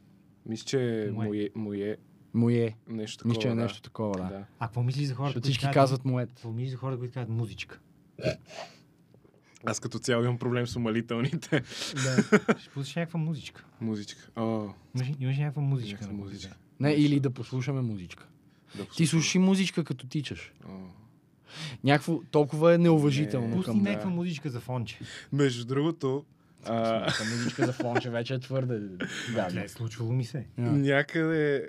Мисля, 0.47 0.65
че 0.65 1.11
Мое. 1.13 1.49
мое, 1.55 1.97
мое 2.35 2.75
нещо 2.89 3.19
такова. 3.19 3.41
Че 3.41 3.49
е 3.49 3.55
да. 3.55 3.55
нещо 3.57 3.83
такова, 3.83 4.17
да. 4.17 4.25
Да. 4.25 4.45
А 4.59 4.67
какво 4.67 4.83
мислиш 4.83 5.07
за 5.07 5.15
хората, 5.15 5.33
които 5.33 5.45
всички 5.45 5.67
казват 5.73 6.05
моет. 6.05 6.29
Какво 6.29 6.51
мислиш 6.53 6.71
за 6.71 6.77
хората, 6.77 6.99
които 6.99 7.15
казват 7.15 7.37
музичка? 7.37 7.81
Аз 9.67 9.81
като 9.81 9.99
цяло 9.99 10.25
имам 10.25 10.39
проблем 10.39 10.67
с 10.67 10.77
умалителните. 10.77 11.63
Да. 11.95 12.41
Ще 12.61 12.71
пуснеш 12.71 12.97
някаква 12.97 13.19
музичка. 13.21 13.65
Музичка. 13.81 14.29
О, 14.37 14.69
Имаш, 14.95 15.09
имаш 15.21 15.39
някаква 15.39 15.63
музичка. 15.63 16.01
някаква 16.01 16.25
музичка. 16.25 16.57
Не, 16.81 16.93
или 16.93 17.21
да 17.21 17.31
послушаме 17.31 17.81
музичка. 17.81 18.27
Да 18.77 18.85
Ти 18.87 19.07
слушаш 19.07 19.35
и 19.35 19.39
музичка 19.39 19.85
като 19.85 20.07
тичаш. 20.07 20.53
О. 20.69 20.71
Някакво 21.85 22.21
толкова 22.31 22.75
е 22.75 22.79
неуважително 22.79 23.49
Не, 23.49 23.55
Пусни 23.55 23.73
към... 23.73 23.83
някаква 23.83 24.11
музичка 24.11 24.51
за 24.51 24.61
фонче. 24.61 24.99
Между 25.33 25.65
другото, 25.65 26.25
а, 26.65 27.13
музичка 27.31 27.67
за 27.67 27.73
фонче 27.73 28.11
вече 28.11 28.35
е 28.35 28.41
твърде 28.41 28.81
гадно. 29.35 29.61
Не, 29.61 29.69
случвало 29.69 30.13
ми 30.13 30.25
се. 30.25 30.47
Да. 30.59 30.73
някъде... 30.73 31.69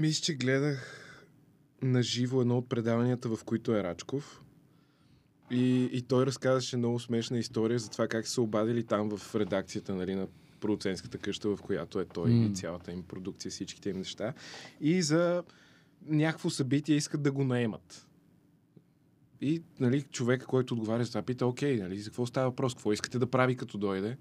Мисля, 0.00 0.22
че 0.22 0.34
гледах 0.34 1.06
на 1.82 2.02
живо 2.02 2.40
едно 2.40 2.58
от 2.58 2.68
предаванията, 2.68 3.36
в 3.36 3.44
които 3.44 3.76
е 3.76 3.82
Рачков. 3.82 4.42
И, 5.50 5.84
и 5.92 6.02
той 6.02 6.26
разказваше 6.26 6.76
много 6.76 7.00
смешна 7.00 7.38
история 7.38 7.78
за 7.78 7.90
това 7.90 8.08
как 8.08 8.26
се 8.26 8.40
обадили 8.40 8.84
там 8.84 9.16
в 9.16 9.34
редакцията 9.34 9.94
нали, 9.94 10.14
на 10.14 10.26
продуцентската 10.60 11.18
къща, 11.18 11.56
в 11.56 11.62
която 11.62 12.00
е 12.00 12.04
той 12.04 12.30
М. 12.30 12.46
и 12.46 12.54
цялата 12.54 12.92
им 12.92 13.02
продукция, 13.02 13.50
всичките 13.50 13.90
им 13.90 13.98
неща. 13.98 14.32
И 14.80 15.02
за 15.02 15.42
някакво 16.06 16.50
събитие 16.50 16.96
искат 16.96 17.22
да 17.22 17.32
го 17.32 17.44
наемат. 17.44 18.06
И 19.40 19.62
нали, 19.80 20.02
човека, 20.02 20.46
който 20.46 20.74
отговаря 20.74 21.04
за 21.04 21.10
това, 21.10 21.22
пита, 21.22 21.46
окей, 21.46 21.76
нали, 21.76 21.98
за 21.98 22.10
какво 22.10 22.26
става 22.26 22.50
въпрос, 22.50 22.74
какво 22.74 22.92
искате 22.92 23.18
да 23.18 23.30
прави 23.30 23.56
като 23.56 23.78
дойде? 23.78 24.16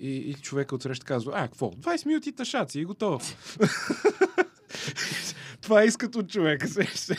И, 0.00 0.10
и 0.10 0.34
човека 0.34 0.74
отсреща 0.74 1.06
казва, 1.06 1.32
а, 1.34 1.42
какво? 1.42 1.70
20 1.70 2.06
минути 2.06 2.32
тъшаци 2.32 2.80
и 2.80 2.84
готово. 2.84 3.20
Това 5.60 5.84
искат 5.84 6.16
от 6.16 6.30
човека, 6.30 6.68
сеща. 6.68 7.16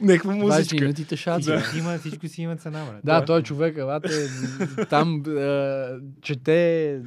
Някаква 0.00 0.32
20 0.34 0.38
музичка. 0.40 0.76
минути 0.80 1.04
тъшаци. 1.04 1.46
Да. 1.46 1.52
Да. 1.54 1.60
Всичко, 1.60 1.78
има, 1.78 1.98
всичко 1.98 2.28
си 2.28 2.42
има 2.42 2.56
цена, 2.56 2.84
брат. 2.84 3.00
Да, 3.04 3.24
той 3.24 3.42
човек, 3.42 3.76
елате, 3.78 4.08
там 4.90 5.22
е, 5.38 5.88
чете 6.22 6.90
е, 6.92 7.00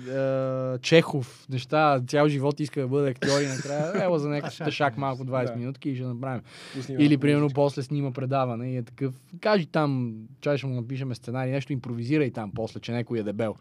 Чехов, 0.81 1.45
неща, 1.49 2.01
цял 2.07 2.27
живот 2.27 2.60
иска 2.60 2.81
да 2.81 2.88
бъде 2.88 3.10
актьор 3.10 3.41
и 3.41 3.47
накрая, 3.47 4.03
ела 4.03 4.19
за 4.19 4.30
някакъв 4.30 4.51
Тъшак, 4.51 4.65
тъшак 4.68 4.97
малко 4.97 5.26
20 5.26 5.45
Да. 5.45 5.55
минутки 5.55 5.89
и 5.89 5.95
ще 5.95 6.05
направим. 6.05 6.41
Или 6.89 7.18
примерно 7.18 7.43
музичка. 7.43 7.55
после 7.55 7.84
снима 7.84 8.11
предаване 8.11 8.73
и 8.73 8.77
е 8.77 8.84
такъв, 8.84 9.14
кажи 9.41 9.65
там, 9.65 10.14
чай 10.41 10.57
ще 10.57 10.68
му 10.68 10.76
напишеме 10.76 11.15
сценарий, 11.15 11.51
нещо 11.51 11.73
импровизирай 11.73 12.31
там 12.31 12.51
после, 12.55 12.80
че 12.80 12.91
някой 12.91 13.19
е 13.19 13.23
дебел. 13.23 13.55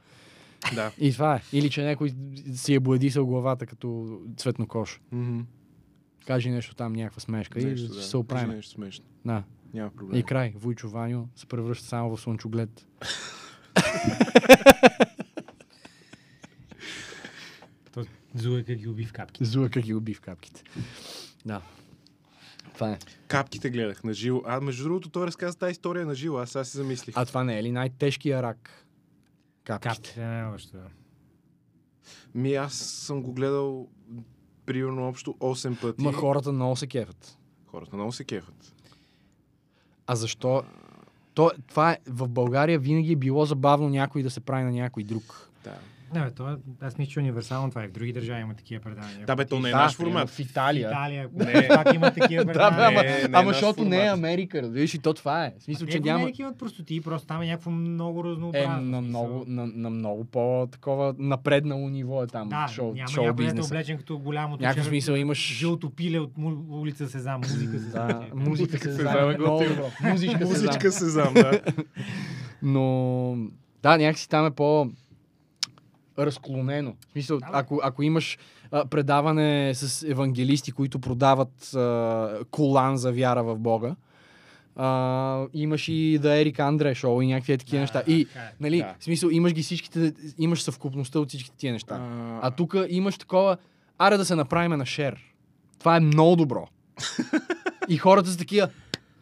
Да. 0.74 0.90
И 0.98 1.12
това 1.12 1.34
е. 1.34 1.40
Или 1.52 1.70
че 1.70 1.84
някой 1.84 2.12
си 2.54 2.74
е 2.74 2.80
бладисал 2.80 3.26
главата 3.26 3.66
като 3.66 4.18
цветнокош. 4.36 5.00
Мгм. 5.12 5.40
Кажи 6.26 6.50
нещо 6.50 6.74
там, 6.74 6.92
някаква 6.92 7.20
смешка 7.20 7.60
и 7.60 7.64
Нещо, 7.64 7.86
ще 7.86 7.88
да. 7.88 7.94
се 7.94 8.00
Кажи 8.02 8.16
оправим. 8.16 8.50
нещо 8.50 8.72
смешно. 8.72 9.04
Да. 9.24 9.42
Няма 9.74 9.90
проблем. 9.90 10.20
И 10.20 10.22
край. 10.22 10.52
Войчо 10.56 10.88
Ваню 10.88 11.28
се 11.36 11.46
превръща 11.46 11.86
само 11.86 12.16
в 12.16 12.20
слънчоглед. 12.20 12.86
Зуека 18.34 18.74
ги 18.74 18.88
уби 18.88 19.04
в 19.04 19.12
капки. 19.12 19.44
Зуъка 19.44 19.80
ги 19.80 19.94
уби 19.94 20.14
в 20.14 20.20
капките. 20.20 20.62
Да. 21.46 21.62
Това 22.74 22.90
е. 22.90 22.98
Капките 23.28 23.70
гледах 23.70 24.04
на 24.04 24.14
живо. 24.14 24.42
А 24.46 24.60
между 24.60 24.84
другото, 24.84 25.08
той 25.08 25.26
разказа 25.26 25.58
тази 25.58 25.72
история 25.72 26.06
на 26.06 26.14
живо. 26.14 26.38
Аз 26.38 26.50
сега 26.50 26.64
си 26.64 26.76
замислих. 26.76 27.14
А 27.18 27.24
това 27.24 27.44
не 27.44 27.58
е 27.58 27.62
ли 27.62 27.72
най-тежкия 27.72 28.42
рак? 28.42 28.86
Капките. 29.64 29.88
Капките 29.88 30.20
не 30.20 30.40
е 30.40 30.44
още. 30.44 30.76
да. 30.76 30.84
Ми 32.34 32.54
аз 32.54 32.74
съм 32.74 33.22
го 33.22 33.32
гледал 33.32 33.88
примерно 34.66 35.08
общо 35.08 35.34
8 35.40 35.80
пъти. 35.80 36.02
Ма 36.02 36.12
хората 36.12 36.52
много 36.52 36.76
се 36.76 36.86
кефят. 36.86 37.38
Хората 37.66 37.96
много 37.96 38.12
се 38.12 38.24
кефат. 38.24 38.74
А 40.06 40.16
защо? 40.16 40.62
То, 41.34 41.50
това 41.68 41.92
е, 41.92 41.98
в 42.06 42.28
България 42.28 42.78
винаги 42.78 43.12
е 43.12 43.16
било 43.16 43.44
забавно 43.46 43.88
някой 43.88 44.22
да 44.22 44.30
се 44.30 44.40
прави 44.40 44.64
на 44.64 44.70
някой 44.70 45.02
друг. 45.02 45.50
Да. 45.64 45.78
Не, 46.14 46.20
бе, 46.20 46.30
това, 46.30 46.56
аз 46.80 46.98
мисля, 46.98 47.10
че 47.10 47.20
е 47.20 47.22
универсално 47.22 47.70
това. 47.70 47.84
И 47.84 47.88
в 47.88 47.92
други 47.92 48.12
държави 48.12 48.40
има 48.40 48.54
такива 48.54 48.80
предавания. 48.82 49.26
Да, 49.26 49.36
бе, 49.36 49.44
то 49.44 49.60
не 49.60 49.68
е 49.68 49.72
Да, 49.72 49.78
наш 49.78 49.94
формат. 49.94 50.30
В 50.30 50.38
Италия. 50.40 50.88
Италия, 50.88 51.28
Не. 51.34 51.68
пак 51.68 51.94
има 51.94 52.10
такива 52.12 52.44
Да, 52.44 52.46
бе, 52.46 52.52
предавания. 52.52 52.88
ама, 52.88 53.02
Не, 53.02 53.10
не 53.10 53.22
е 53.28 53.28
ама 53.32 53.52
защото 53.52 53.84
не 53.84 53.96
е. 53.98 54.08
Америка, 54.08 54.62
разбираш, 54.62 54.94
и 54.94 54.98
то 54.98 55.14
това 55.14 55.44
е. 55.44 55.52
В 55.58 55.62
смисъл, 55.62 55.86
че 55.88 55.98
в 55.98 56.02
няма... 56.02 56.18
Америка 56.18 56.42
имат 56.42 56.58
простоти, 56.58 57.00
просто 57.00 57.26
там 57.26 57.42
е 57.42 57.46
някакво 57.46 57.70
много 57.70 58.20
Е, 58.20 58.24
разнообразно. 58.24 58.80
на 58.82 58.98
в 58.98 59.04
смисъл. 59.04 59.22
много, 59.22 59.44
на, 59.46 59.66
на 59.68 59.90
много 59.90 60.24
по-такова 60.24 61.14
напреднало 61.18 61.88
ниво 61.88 62.22
е 62.22 62.26
там 62.26 62.48
Да, 62.48 62.68
шоу, 62.68 62.94
няма 62.94 63.08
шоу 63.08 63.24
е 63.24 63.32
бизнеса. 63.34 63.66
облечен 63.66 63.98
като 63.98 64.18
голямо 64.18 64.56
Някакъв 64.56 64.86
смисъл 64.86 65.14
имаш... 65.14 65.38
Жълто 65.52 65.90
пиле 65.90 66.18
от 66.18 66.38
му- 66.38 66.66
улица 66.70 67.08
Сезам, 67.08 67.40
музика 67.52 67.78
се 67.78 67.88
Да, 67.88 68.22
музика 68.34 68.72
се 68.72 68.84
се 68.84 68.92
знае. 68.92 69.12
знае, 69.12 69.24
Много 69.28 69.52
готино. 69.52 69.74
добро. 69.74 69.90
Музичка 70.02 70.38
се 70.38 70.44
знае. 70.46 70.66
Музичка 70.66 70.92
се 70.92 71.04
знам, 71.06 71.34
да. 71.34 71.60
Но 72.62 73.36
да, 73.82 73.98
някакси 73.98 74.28
там 74.28 74.46
е 74.46 74.50
по 74.50 74.90
разклонено. 76.18 76.94
В 77.08 77.12
смисъл, 77.12 77.38
Да, 77.38 77.48
ако, 77.52 77.80
ако 77.82 78.02
имаш 78.02 78.38
а, 78.70 78.84
предаване 78.86 79.74
с 79.74 80.02
евангелисти, 80.02 80.72
които 80.72 80.98
продават 80.98 81.74
а, 81.74 82.38
колан 82.50 82.96
за 82.96 83.12
вяра 83.12 83.42
в 83.42 83.58
Бога, 83.58 83.96
а, 84.76 85.46
имаш 85.54 85.88
и 85.88 86.18
да 86.22 86.34
Ерик 86.34 86.58
Андре 86.58 86.94
шоу 86.94 87.22
и 87.22 87.26
някакви 87.26 87.58
такива 87.58 87.76
Да, 87.76 87.80
неща. 87.80 88.02
да, 88.06 88.12
И, 88.12 88.24
така 88.26 88.38
е. 88.40 88.52
нали, 88.60 88.78
Да. 88.78 88.94
в 88.98 89.04
смисъл, 89.04 89.28
имаш 89.28 89.52
ги 89.52 89.62
всичките, 89.62 90.12
имаш 90.38 90.62
съвкупността 90.62 91.18
от 91.18 91.28
всичките 91.28 91.56
тия 91.56 91.72
неща. 91.72 91.94
А, 91.94 92.38
А 92.42 92.50
тук 92.50 92.74
имаш 92.88 93.18
такова, 93.18 93.56
аре 93.98 94.16
да 94.16 94.24
се 94.24 94.34
направим 94.34 94.78
на 94.78 94.86
шер. 94.86 95.20
Това 95.78 95.96
е 95.96 96.00
много 96.00 96.36
добро. 96.36 96.68
и 97.88 97.96
хората 97.96 98.30
са 98.30 98.38
такива, 98.38 98.68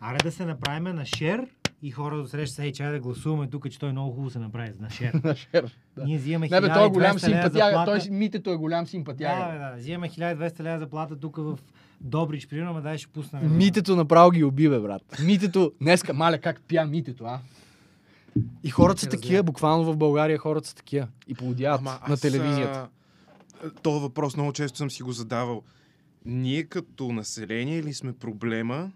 Аре 0.00 0.18
да 0.18 0.32
се 0.32 0.44
направим 0.44 0.82
на 0.84 1.06
шер 1.06 1.46
и 1.82 1.90
хора 1.90 2.16
да 2.16 2.28
среща 2.28 2.54
се, 2.54 2.64
ей, 2.64 2.72
чай 2.72 2.92
да 2.92 3.00
гласуваме 3.00 3.46
тук, 3.46 3.70
че 3.70 3.78
той 3.78 3.92
много 3.92 4.10
хубаво 4.10 4.30
се 4.30 4.38
направи 4.38 4.72
на 4.80 4.90
шер. 4.90 5.14
на 5.24 5.36
шер. 5.36 5.76
Да. 5.96 6.04
Ние 6.04 6.18
взимаме 6.18 6.48
Не 6.48 6.60
бе, 6.60 6.68
той 6.68 6.86
е 6.86 6.90
голям 6.90 7.16
1200 7.16 7.28
лева 7.28 7.42
симпатяга. 7.42 7.64
заплата. 7.70 8.00
Той, 8.00 8.10
митето 8.10 8.50
е 8.50 8.56
голям 8.56 8.84
Да, 8.84 8.90
симпатяга. 8.90 9.52
бе, 9.52 9.58
да. 9.60 9.74
Взимаме 9.76 10.08
1200 10.08 10.60
лева 10.60 10.78
заплата 10.78 11.16
тук 11.16 11.36
в 11.36 11.58
Добрич, 12.00 12.46
примерно, 12.46 12.72
ма 12.72 12.80
дай 12.82 12.98
ще 12.98 13.08
пуснем. 13.08 13.56
Митето 13.56 13.96
направо 13.96 14.30
ги 14.30 14.44
уби, 14.44 14.68
бе, 14.68 14.80
брат. 14.80 15.02
Митето, 15.24 15.72
днеска, 15.80 16.14
маля, 16.14 16.38
как 16.38 16.60
пя 16.68 16.84
Митето, 16.84 17.24
а? 17.24 17.40
И 18.62 18.70
хората 18.70 19.00
са 19.00 19.08
такива, 19.08 19.42
буквално 19.42 19.84
в 19.84 19.96
България 19.96 20.38
хората 20.38 20.68
са 20.68 20.74
такива. 20.74 21.08
И 21.28 21.34
поудяват 21.34 21.80
Ама 21.80 21.98
на 22.08 22.16
телевизията. 22.16 22.88
а, 23.64 23.70
Този 23.72 24.00
въпрос 24.02 24.36
много 24.36 24.52
често 24.52 24.78
съм 24.78 24.90
си 24.90 25.02
го 25.02 25.12
задавал. 25.12 25.62
Ние 26.24 26.64
като 26.64 27.12
население 27.12 27.82
ли 27.82 27.94
сме 27.94 28.12
проблема 28.12 28.90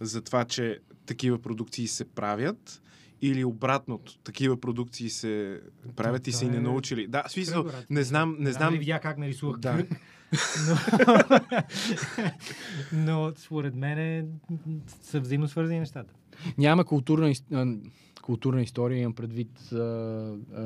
за 0.00 0.22
това, 0.22 0.44
че 0.44 0.78
такива 1.10 1.38
продукции 1.38 1.88
се 1.88 2.04
правят? 2.04 2.82
Или 3.22 3.44
обратното, 3.44 4.18
такива 4.18 4.60
продукции 4.60 5.10
се 5.10 5.60
правят 5.96 6.26
и 6.26 6.32
са 6.32 6.44
и 6.44 6.48
не 6.48 6.60
научили. 6.60 7.06
Да, 7.06 7.22
в 7.28 7.32
смисъл, 7.32 7.66
не 7.90 8.02
знам, 8.02 8.36
не 8.38 8.52
знам 8.52 8.74
видя 8.78 9.00
как 9.00 9.18
нарисувах 9.18 9.58
Да. 9.58 9.84
но... 10.66 10.76
но 12.92 13.32
според 13.36 13.74
мен 13.74 13.98
е, 13.98 14.26
са 15.02 15.20
взаимно 15.20 15.48
свързани 15.48 15.78
нещата. 15.78 16.14
Няма 16.58 16.84
културна, 16.84 17.32
културна 18.22 18.62
история, 18.62 18.98
имам 18.98 19.14
предвид 19.14 19.72
а, 19.72 19.76
а, 19.76 20.62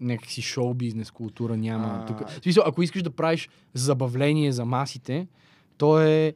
някакси 0.00 0.42
шоу 0.42 0.74
бизнес 0.74 1.10
култура 1.10 1.56
няма. 1.56 2.00
А. 2.02 2.06
Тук. 2.06 2.28
В 2.28 2.42
смисъл, 2.42 2.64
ако 2.66 2.82
искаш 2.82 3.02
да 3.02 3.10
правиш 3.10 3.48
забавление 3.74 4.52
за 4.52 4.64
масите, 4.64 5.28
то 5.78 6.00
е 6.00 6.34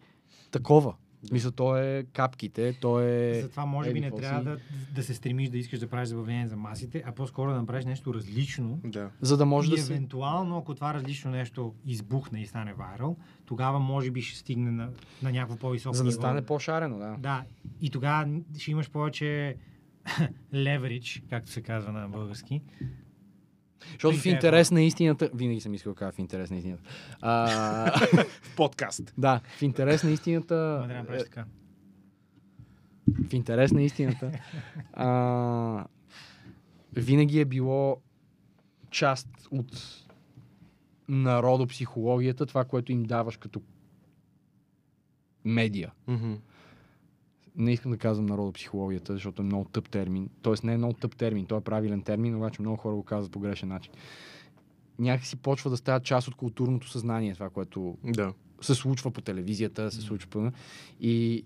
такова. 0.50 0.94
В 1.24 1.28
смисъл, 1.28 1.50
то 1.50 1.76
е 1.76 2.04
капките, 2.12 2.72
то 2.80 3.00
е... 3.00 3.40
Затова 3.42 3.66
може 3.66 3.92
би 3.92 4.00
не 4.00 4.10
трябва 4.10 4.42
да, 4.42 4.58
да 4.94 5.02
се 5.02 5.14
стремиш 5.14 5.48
да 5.48 5.58
искаш 5.58 5.78
да 5.78 5.86
правиш 5.86 6.08
забавление 6.08 6.48
за 6.48 6.56
масите, 6.56 7.02
а 7.06 7.12
по-скоро 7.12 7.50
да 7.50 7.56
направиш 7.56 7.84
нещо 7.84 8.14
различно. 8.14 8.80
Да. 8.84 9.10
За 9.20 9.36
да 9.36 9.46
може 9.46 9.72
и 9.72 9.76
да 9.76 9.82
се... 9.82 9.92
евентуално, 9.92 10.58
ако 10.58 10.74
това 10.74 10.94
различно 10.94 11.30
нещо 11.30 11.74
избухне 11.86 12.40
и 12.40 12.46
стане 12.46 12.74
вайрал, 12.74 13.16
тогава 13.46 13.78
може 13.78 14.10
би 14.10 14.22
ще 14.22 14.38
стигне 14.38 14.70
на, 14.70 14.88
на 15.22 15.32
някакво 15.32 15.56
по-високо 15.56 15.94
За 15.96 16.02
да 16.02 16.08
ниво. 16.08 16.20
стане 16.20 16.42
по-шарено, 16.42 16.98
да. 16.98 17.16
Да, 17.18 17.44
и 17.80 17.90
тогава 17.90 18.40
ще 18.58 18.70
имаш 18.70 18.90
повече 18.90 19.56
leverage, 20.54 21.22
както 21.30 21.50
се 21.50 21.62
казва 21.62 21.92
на 21.92 22.08
български. 22.08 22.62
Защото 23.92 24.16
в 24.16 24.20
Идея, 24.20 24.34
интерес 24.34 24.70
на 24.70 24.82
истината... 24.82 25.30
Винаги 25.34 25.60
съм 25.60 25.74
искал 25.74 25.92
да 25.92 25.98
кажа 25.98 26.12
в 26.12 26.18
интерес 26.18 26.50
на 26.50 26.56
истината. 26.56 26.82
А, 27.20 27.90
В 28.42 28.56
подкаст. 28.56 29.14
да, 29.18 29.40
в 29.58 29.62
интерес 29.62 30.02
на 30.02 30.10
истината... 30.10 30.78
Ма 30.82 30.88
да 30.88 30.94
направиш 30.94 31.22
така. 31.22 31.44
в 33.28 33.32
интерес 33.32 33.72
на 33.72 33.82
истината, 33.82 34.32
а, 34.92 35.86
винаги 36.92 37.40
е 37.40 37.44
било 37.44 38.02
част 38.90 39.28
от 39.50 40.04
народопсихологията, 41.08 42.46
това, 42.46 42.64
което 42.64 42.92
им 42.92 43.02
даваш 43.02 43.36
като 43.36 43.62
медия. 45.44 45.92
Мгм. 46.06 46.34
Не 47.56 47.72
искам 47.72 47.90
да 47.92 47.98
казвам 47.98 48.26
народопсихологията, 48.26 49.12
защото 49.12 49.42
е 49.42 49.44
много 49.44 49.64
тъп 49.64 49.88
термин. 49.88 50.28
Тоест 50.42 50.64
не 50.64 50.74
е 50.74 50.76
много 50.76 50.92
тъп 50.92 51.16
термин, 51.16 51.46
той 51.46 51.58
е 51.58 51.60
правилен 51.60 52.02
термин, 52.02 52.36
обаче 52.36 52.62
много 52.62 52.76
хора 52.76 52.94
го 52.94 53.02
казват 53.02 53.32
по 53.32 53.40
грешен 53.40 53.68
начин. 53.68 53.92
Някакси 54.98 55.36
почва 55.36 55.70
да 55.70 55.76
става 55.76 56.00
част 56.00 56.28
от 56.28 56.34
културното 56.34 56.88
съзнание, 56.88 57.34
това, 57.34 57.50
което 57.50 57.96
Да. 58.04 58.32
се 58.60 58.74
случва 58.74 59.10
по 59.10 59.20
телевизията, 59.20 59.90
се 59.90 60.00
случва 60.00 60.30
по... 60.30 60.52
И, 61.00 61.44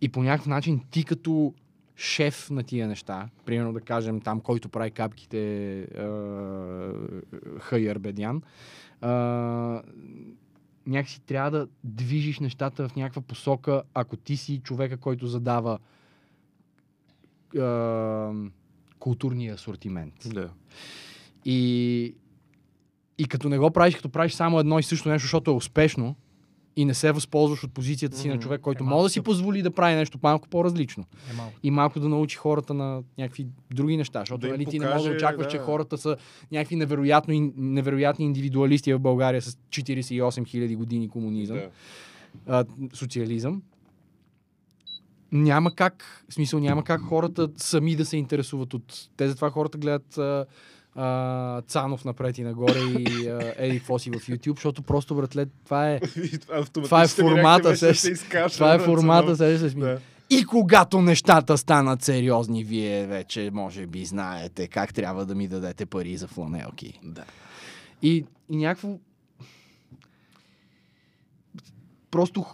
и 0.00 0.08
по 0.08 0.22
някакъв 0.22 0.46
начин 0.46 0.80
ти 0.90 1.04
като 1.04 1.54
шеф 1.96 2.50
на 2.50 2.62
тия 2.62 2.88
неща, 2.88 3.28
примерно 3.44 3.72
да 3.72 3.80
кажем 3.80 4.20
там, 4.20 4.40
който 4.40 4.68
прави 4.68 4.90
капките 4.90 5.78
е, 5.80 5.86
Хайер 7.58 7.98
Бедян, 7.98 8.36
е, 8.36 8.42
някакси 10.86 11.20
трябва 11.20 11.50
да 11.50 11.68
движиш 11.84 12.40
нещата 12.40 12.88
в 12.88 12.96
някаква 12.96 13.22
посока, 13.22 13.82
ако 13.94 14.16
ти 14.16 14.36
си 14.36 14.58
човека, 14.58 14.96
който 14.96 15.26
задава 15.26 15.78
а, 17.58 18.32
културния 18.98 19.54
асортимент. 19.54 20.14
Да. 20.26 20.50
И, 21.44 22.14
и 23.18 23.24
като 23.24 23.48
не 23.48 23.58
го 23.58 23.70
правиш, 23.70 23.96
като 23.96 24.08
правиш 24.08 24.32
само 24.32 24.58
едно 24.58 24.78
и 24.78 24.82
също 24.82 25.08
нещо, 25.08 25.24
защото 25.24 25.50
е 25.50 25.54
успешно 25.54 26.16
и 26.76 26.84
не 26.84 26.94
се 26.94 27.12
възползваш 27.12 27.64
от 27.64 27.72
позицията 27.72 28.16
си 28.16 28.28
на 28.28 28.34
Мгм. 28.34 28.42
човек, 28.42 28.60
който 28.60 28.84
Е, 28.84 28.86
може 28.86 29.02
да 29.02 29.08
си 29.10 29.20
позволи 29.20 29.62
да 29.62 29.70
прави 29.70 29.94
нещо 29.94 30.18
малко 30.22 30.48
по-различно. 30.48 31.04
Е 31.30 31.34
малко. 31.34 31.52
И 31.62 31.70
малко 31.70 32.00
да 32.00 32.08
научи 32.08 32.36
хората 32.36 32.74
на 32.74 33.02
някакви 33.18 33.46
други 33.74 33.96
неща. 33.96 34.20
Защото 34.20 34.40
Да 34.40 34.48
нали, 34.48 34.66
ти 34.66 34.78
не 34.78 34.86
можеш 34.86 35.02
да 35.02 35.08
покаже, 35.08 35.16
очакваш, 35.16 35.46
да. 35.46 35.50
че 35.50 35.58
хората 35.58 35.98
са 35.98 36.16
някакви 36.52 36.76
невероятно, 36.76 37.52
невероятни 37.56 38.24
индивидуалисти 38.24 38.94
в 38.94 38.98
България 39.00 39.42
с 39.42 39.52
48 39.68 40.20
000 40.42 40.76
години 40.76 41.08
комунизъм, 41.08 41.56
Да. 41.56 41.68
а, 42.46 42.64
социализъм. 42.94 43.62
Няма 45.32 45.74
как, 45.74 46.24
в 46.28 46.34
смисъл 46.34 46.60
няма 46.60 46.84
как 46.84 47.00
хората 47.00 47.48
сами 47.56 47.96
да 47.96 48.04
се 48.04 48.16
интересуват 48.16 48.74
от... 48.74 49.08
Те 49.16 49.28
затова 49.28 49.50
хората 49.50 49.78
гледат 49.78 50.18
а, 50.18 50.46
а, 50.96 51.62
Цанов 51.62 52.04
напред 52.04 52.38
и 52.38 52.42
нагоре 52.42 52.78
и 52.78 53.28
а, 53.28 53.54
Еди 53.56 53.78
какво 53.78 53.98
си 53.98 54.10
в 54.10 54.14
YouTube, 54.14 54.54
защото 54.54 54.82
просто, 54.82 55.14
братле, 55.14 55.46
това 55.64 55.90
е, 55.90 56.00
Това 56.84 57.02
е 57.02 57.08
формата, 57.08 57.76
се- 57.76 58.14
това 58.48 58.74
е 58.74 58.78
формата, 58.78 59.36
се 59.36 59.70
смия. 59.70 59.86
Да. 59.86 60.00
И 60.30 60.44
когато 60.44 61.02
нещата 61.02 61.58
станат 61.58 62.02
сериозни, 62.02 62.64
вие 62.64 63.06
вече 63.06 63.50
може 63.52 63.86
би 63.86 64.04
знаете 64.04 64.68
как 64.68 64.94
трябва 64.94 65.26
да 65.26 65.34
ми 65.34 65.48
дадете 65.48 65.86
пари 65.86 66.16
за 66.16 66.26
фланелки. 66.28 67.00
Да. 67.02 67.24
И, 68.02 68.24
и 68.50 68.56
някакво... 68.56 68.98
Просто 72.10 72.44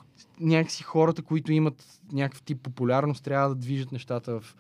някакси 0.41 0.83
хората, 0.83 1.23
които 1.23 1.53
имат 1.53 1.85
някакъв 2.13 2.43
тип 2.43 2.63
популярност, 2.63 3.25
трябва 3.25 3.49
да 3.49 3.55
движат 3.55 3.93
нещата 3.93 4.41
в 4.41 4.57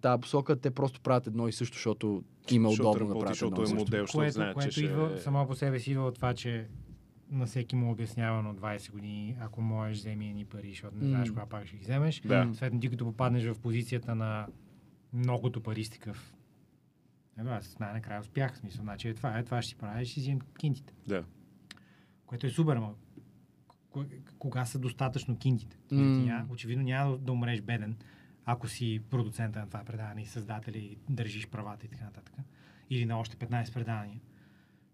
тази 0.00 0.20
посока. 0.20 0.60
Те 0.60 0.70
просто 0.70 1.00
правят 1.00 1.26
едно 1.26 1.48
и 1.48 1.52
също, 1.52 1.74
защото 1.74 2.24
им 2.50 2.64
е 2.64 2.68
удобно 2.68 2.92
да 2.92 3.00
работи, 3.00 3.20
правят 3.20 3.42
едно 3.42 3.56
защото 3.56 3.60
и 3.60 3.64
е 3.64 3.66
също. 3.66 3.78
модел, 3.78 4.02
защото 4.02 4.18
Което, 4.18 4.32
знаят, 4.32 4.50
че 4.50 4.54
което 4.54 4.72
ще... 4.72 4.84
идва 4.84 5.18
само 5.18 5.46
по 5.46 5.54
себе 5.54 5.80
си 5.80 5.90
идва 5.90 6.06
от 6.06 6.14
това, 6.14 6.34
че 6.34 6.68
на 7.30 7.46
всеки 7.46 7.76
му 7.76 7.90
обяснявано 7.92 8.54
20 8.54 8.92
години, 8.92 9.36
ако 9.40 9.60
можеш, 9.62 9.98
вземи 9.98 10.34
ни 10.34 10.44
пари, 10.44 10.70
защото 10.70 10.96
не 10.96 11.08
знаеш 11.08 11.28
кога 11.28 11.46
пак 11.46 11.66
ще 11.66 11.76
ги 11.76 11.82
вземеш. 11.82 12.20
Да. 12.20 12.44
Съответно, 12.44 12.80
ти 12.80 12.90
като 12.90 13.04
попаднеш 13.04 13.44
в 13.44 13.58
позицията 13.60 14.14
на 14.14 14.46
многото 15.12 15.60
пари 15.62 15.84
си 15.84 15.90
такъв. 15.90 16.34
Ето, 17.40 17.48
аз 17.48 17.78
най-накрая 17.78 18.20
успях. 18.20 18.54
В 18.54 18.58
смисъл, 18.58 18.82
значи 18.82 19.08
е 19.08 19.14
това, 19.14 19.38
е, 19.38 19.44
това 19.44 19.62
ще 19.62 19.68
си 19.68 19.76
правиш 19.76 20.16
и 20.16 20.20
взимам 20.20 20.40
кинтите. 20.58 20.94
Да. 21.06 21.24
Което 22.26 22.46
е 22.46 22.50
супер, 22.50 22.76
но 22.76 22.94
кога 24.38 24.64
са 24.64 24.78
достатъчно 24.78 25.38
кинтите? 25.38 25.78
Mm. 25.92 26.50
Очевидно 26.50 26.84
няма 26.84 27.18
да 27.18 27.32
умреш 27.32 27.60
беден, 27.60 27.96
ако 28.50 28.68
си 28.68 29.00
продуцента 29.10 29.58
на 29.58 29.66
това 29.66 29.84
предаване 29.84 30.22
и 30.22 30.26
създатели 30.26 30.78
и 30.78 30.98
държиш 31.08 31.48
правата 31.48 31.86
и 31.86 31.88
така 31.88 32.04
нататък. 32.04 32.34
Или 32.90 33.04
на 33.04 33.18
още 33.18 33.36
15 33.36 33.74
предавания. 33.74 34.20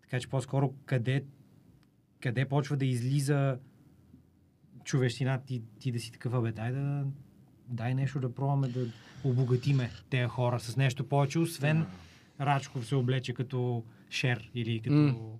Така 0.02 0.20
че 0.20 0.28
по-скоро 0.28 0.74
къде, 0.84 1.24
къде 2.20 2.44
почва 2.44 2.76
да 2.76 2.86
излиза 2.86 3.58
човещина 4.84 5.42
ти, 5.44 5.62
ти 5.80 5.92
да 5.92 6.00
си 6.00 6.12
такъв, 6.12 6.42
бе, 6.42 6.52
дай 6.52 6.72
да 6.72 7.06
дай 7.68 7.94
нещо 7.94 8.20
да 8.20 8.34
пробваме 8.34 8.68
да 8.68 8.86
обогатиме 9.24 9.90
тези 10.10 10.28
хора 10.28 10.60
с 10.60 10.76
нещо 10.76 11.08
повече, 11.08 11.38
освен 11.38 11.86
Рачков 12.40 12.86
се 12.86 12.94
облече 12.94 13.34
като 13.34 13.84
шер 14.10 14.50
или 14.54 14.80
като... 14.80 14.94
М. 14.94 15.38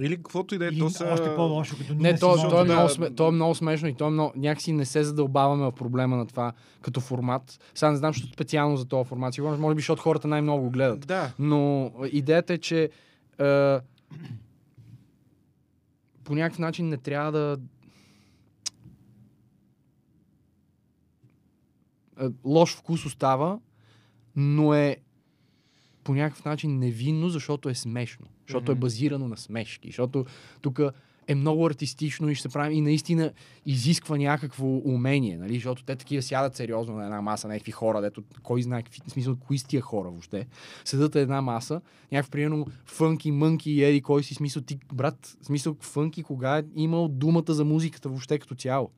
Или 0.00 0.16
каквото 0.16 0.54
и 0.54 0.58
да 0.58 0.66
е, 0.66 0.78
то 0.78 0.90
са... 0.90 1.08
още 1.12 1.34
по-лошо, 1.34 1.76
като 1.78 1.94
Не, 1.94 1.98
Нина 1.98 2.18
то, 2.18 2.48
то, 2.50 2.60
е 2.60 2.64
да. 2.64 2.74
много, 2.74 2.88
сме, 2.88 3.10
то 3.10 3.28
е 3.28 3.30
много 3.30 3.54
смешно 3.54 3.88
и 3.88 3.94
то 3.94 4.06
е 4.06 4.10
много, 4.10 4.32
някакси 4.36 4.72
не 4.72 4.84
се 4.84 5.04
задълбаваме 5.04 5.64
в 5.64 5.72
проблема 5.72 6.16
на 6.16 6.26
това 6.26 6.52
като 6.82 7.00
формат. 7.00 7.60
Сега 7.74 7.90
не 7.90 7.96
знам, 7.96 8.12
защото 8.12 8.32
специално 8.32 8.76
за 8.76 8.84
този 8.84 9.08
формат. 9.08 9.34
Сигурно, 9.34 9.58
може 9.58 9.74
би, 9.74 9.80
защото 9.80 10.02
хората 10.02 10.28
най-много 10.28 10.62
го 10.62 10.70
гледат. 10.70 11.06
Да. 11.06 11.32
Но 11.38 11.92
идеята 12.12 12.52
е, 12.52 12.58
че 12.58 12.82
е, 12.82 12.88
по 16.24 16.34
някакъв 16.34 16.58
начин 16.58 16.88
не 16.88 16.96
трябва 16.96 17.32
да. 17.32 17.58
Е, 22.20 22.26
лош 22.44 22.76
вкус 22.76 23.06
остава, 23.06 23.58
но 24.36 24.74
е 24.74 24.96
по 26.08 26.14
някакъв 26.14 26.44
начин 26.44 26.78
невинно, 26.78 27.28
защото 27.28 27.68
е 27.68 27.74
смешно. 27.74 28.26
Защото 28.46 28.72
е 28.72 28.74
Мгм. 28.74 28.80
базирано 28.80 29.28
на 29.28 29.36
смешки. 29.36 29.88
Защото 29.88 30.24
тук 30.60 30.80
е 31.26 31.34
много 31.34 31.66
артистично 31.66 32.28
и 32.30 32.34
ще 32.34 32.42
се 32.42 32.48
прави 32.48 32.74
и 32.74 32.80
наистина 32.80 33.32
изисква 33.66 34.16
някакво 34.16 34.66
умение, 34.66 35.36
нали? 35.36 35.54
защото 35.54 35.84
те 35.84 35.96
такива 35.96 36.22
сядат 36.22 36.56
сериозно 36.56 36.94
на 36.96 37.04
една 37.04 37.22
маса, 37.22 37.48
някакви 37.48 37.72
хора, 37.72 38.00
дето 38.00 38.22
кой 38.42 38.62
знае 38.62 38.82
какви, 38.82 39.00
смисъл, 39.08 39.36
кои 39.36 39.58
са 39.58 39.66
тия 39.66 39.82
хора 39.82 40.10
въобще. 40.10 40.46
Седат 40.84 41.14
на 41.14 41.20
една 41.20 41.42
маса, 41.42 41.80
някакъв 42.12 42.30
примерно 42.30 42.66
фънки, 42.84 43.30
мънки 43.30 43.70
и 43.70 43.84
еди, 43.84 44.00
кой 44.00 44.22
си 44.22 44.34
смисъл, 44.34 44.62
ти, 44.62 44.78
брат, 44.92 45.36
смисъл 45.42 45.76
фънки, 45.80 46.22
кога 46.22 46.58
е 46.58 46.62
имал 46.74 47.08
думата 47.08 47.54
за 47.54 47.64
музиката 47.64 48.08
въобще 48.08 48.38
като 48.38 48.54
цяло. 48.54 48.90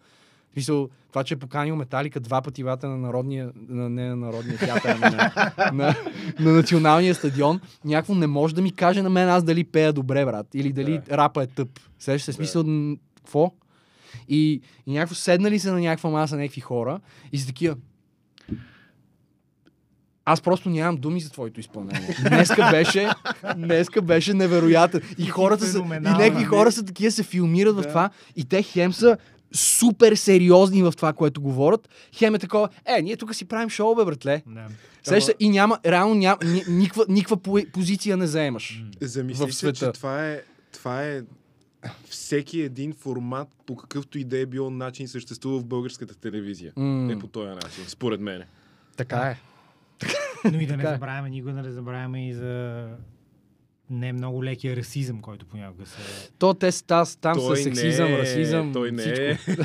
В 0.51 0.53
смисъл, 0.53 0.89
това, 1.09 1.25
че 1.25 1.35
е 1.35 1.37
поканил 1.37 1.77
Металика 1.77 2.21
два 2.21 2.43
пъти 2.43 2.63
вата 2.63 2.89
на 2.89 2.97
народния, 2.97 3.51
на, 3.69 3.89
не 3.91 4.09
на 4.09 4.17
народния 4.17 4.59
театър, 4.59 4.99
ами 5.03 5.17
на, 5.17 5.53
на, 5.73 5.95
на, 6.41 6.53
националния 6.53 7.15
стадион, 7.15 7.61
някакво 7.85 8.15
не 8.15 8.27
може 8.27 8.55
да 8.55 8.63
ми 8.63 8.73
каже 8.73 9.03
на 9.03 9.11
мен 9.11 9.29
аз 9.29 9.45
дали 9.45 9.65
пея 9.65 9.93
добре, 9.93 10.25
брат, 10.25 10.47
или 10.55 10.73
дали 10.73 11.01
Да. 11.09 11.17
рапа 11.19 11.43
е 11.43 11.47
тъп. 11.47 11.69
Сещаш 11.99 12.23
се, 12.23 12.33
смисъл, 12.33 12.65
какво? 13.17 13.53
И, 14.29 14.61
и 14.87 14.93
някакво 14.93 15.15
седнали 15.15 15.59
са 15.59 15.73
на 15.73 15.81
някаква 15.81 16.11
маса 16.11 16.37
някакви 16.37 16.61
хора 16.61 17.01
и 17.33 17.39
са 17.39 17.47
такива. 17.47 17.77
Аз 20.25 20.41
просто 20.41 20.71
нямам 20.71 20.97
думи 20.97 21.21
за 21.21 21.31
твоето 21.31 21.61
изпълнение. 21.61 22.17
Днеска 22.29 22.69
беше, 22.71 23.09
днеска 23.57 24.03
беше 24.03 24.35
невероятен. 24.35 25.01
И 25.19 25.27
хората 25.27 25.67
са, 25.67 25.79
и 25.79 26.01
някакви 26.01 26.45
хора 26.45 26.73
са 26.73 26.85
такива, 26.85 27.11
се 27.11 27.23
филмират 27.23 27.77
в 27.77 27.81
Да. 27.83 27.89
това 27.89 28.11
и 28.37 28.45
те 28.45 28.63
хем 28.63 28.93
са 28.93 29.17
супер 29.53 30.15
сериозни 30.15 30.83
в 30.83 30.93
това, 30.93 31.13
което 31.13 31.41
говорят. 31.41 31.89
Хем 32.13 32.35
е 32.35 32.39
такова, 32.39 32.69
е, 32.89 33.03
ние 33.03 33.17
тук 33.17 33.35
си 33.35 33.45
правим 33.45 33.69
шоу, 33.69 33.95
бе, 33.95 34.05
братле. 34.05 34.43
Да. 34.47 34.67
Сещаш 35.03 35.25
се, 35.25 35.35
и 35.41 35.49
няма, 35.49 35.79
реално 35.87 36.15
няма, 36.15 36.39
ни- 36.45 36.65
никаква, 36.69 37.05
никаква 37.09 37.37
по- 37.37 37.61
позиция 37.73 38.17
не 38.17 38.27
заемаш. 38.27 38.85
Замисли 39.01 39.47
в 39.47 39.55
се, 39.55 39.73
че 39.73 39.93
това 39.93 40.27
е, 40.27 40.43
това 40.73 41.05
е 41.05 41.23
всеки 42.05 42.61
един 42.61 42.93
формат, 42.93 43.49
по 43.67 43.77
какъвто 43.77 44.19
и 44.19 44.25
да 44.25 44.39
е 44.39 44.47
било 44.47 44.71
начин, 44.71 45.09
съществува 45.09 45.59
в 45.59 45.65
българската 45.65 46.15
телевизия. 46.15 46.73
М, 46.77 47.13
Е 47.13 47.19
по 47.19 47.27
този 47.27 47.49
начин, 47.49 47.85
според 47.87 48.21
мен. 48.21 48.43
така 48.97 49.17
е. 49.19 49.39
Но 50.53 50.61
и 50.61 50.67
да 50.67 50.77
не 50.77 50.83
е. 50.83 50.87
забравяме, 50.87 51.31
никога 51.31 51.53
да 51.53 51.63
не 51.63 51.71
забравяме 51.71 52.29
и 52.29 52.35
за 52.35 52.87
не 53.91 54.13
много 54.13 54.45
лекия 54.45 54.77
расизъм, 54.77 55.21
който 55.21 55.47
понякога 55.47 55.87
се... 55.87 55.97
То 56.39 56.55
те 56.55 56.73
с 56.73 56.83
таз, 56.83 57.17
там 57.17 57.35
Той 57.35 57.57
с 57.57 57.63
сексизъм, 57.63 58.09
не 58.09 58.15
е- 58.15 58.19
расизъм, 58.19 58.73
той 58.73 58.93
не 58.93 59.03
всичко. 59.03 59.21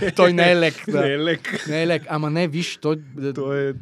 е- 0.05 0.11
той 0.15 0.33
не 0.33 0.51
е 0.51 0.55
лек, 0.55 0.73
да. 0.87 1.01
Не 1.01 1.13
е 1.13 1.19
лек. 1.19 1.65
Не 1.69 1.83
е 1.83 1.87
лек. 1.87 2.03
Ама 2.09 2.29
не, 2.29 2.47
виж, 2.47 2.77
той, 2.77 3.01
той 3.35 3.69
е... 3.69 3.73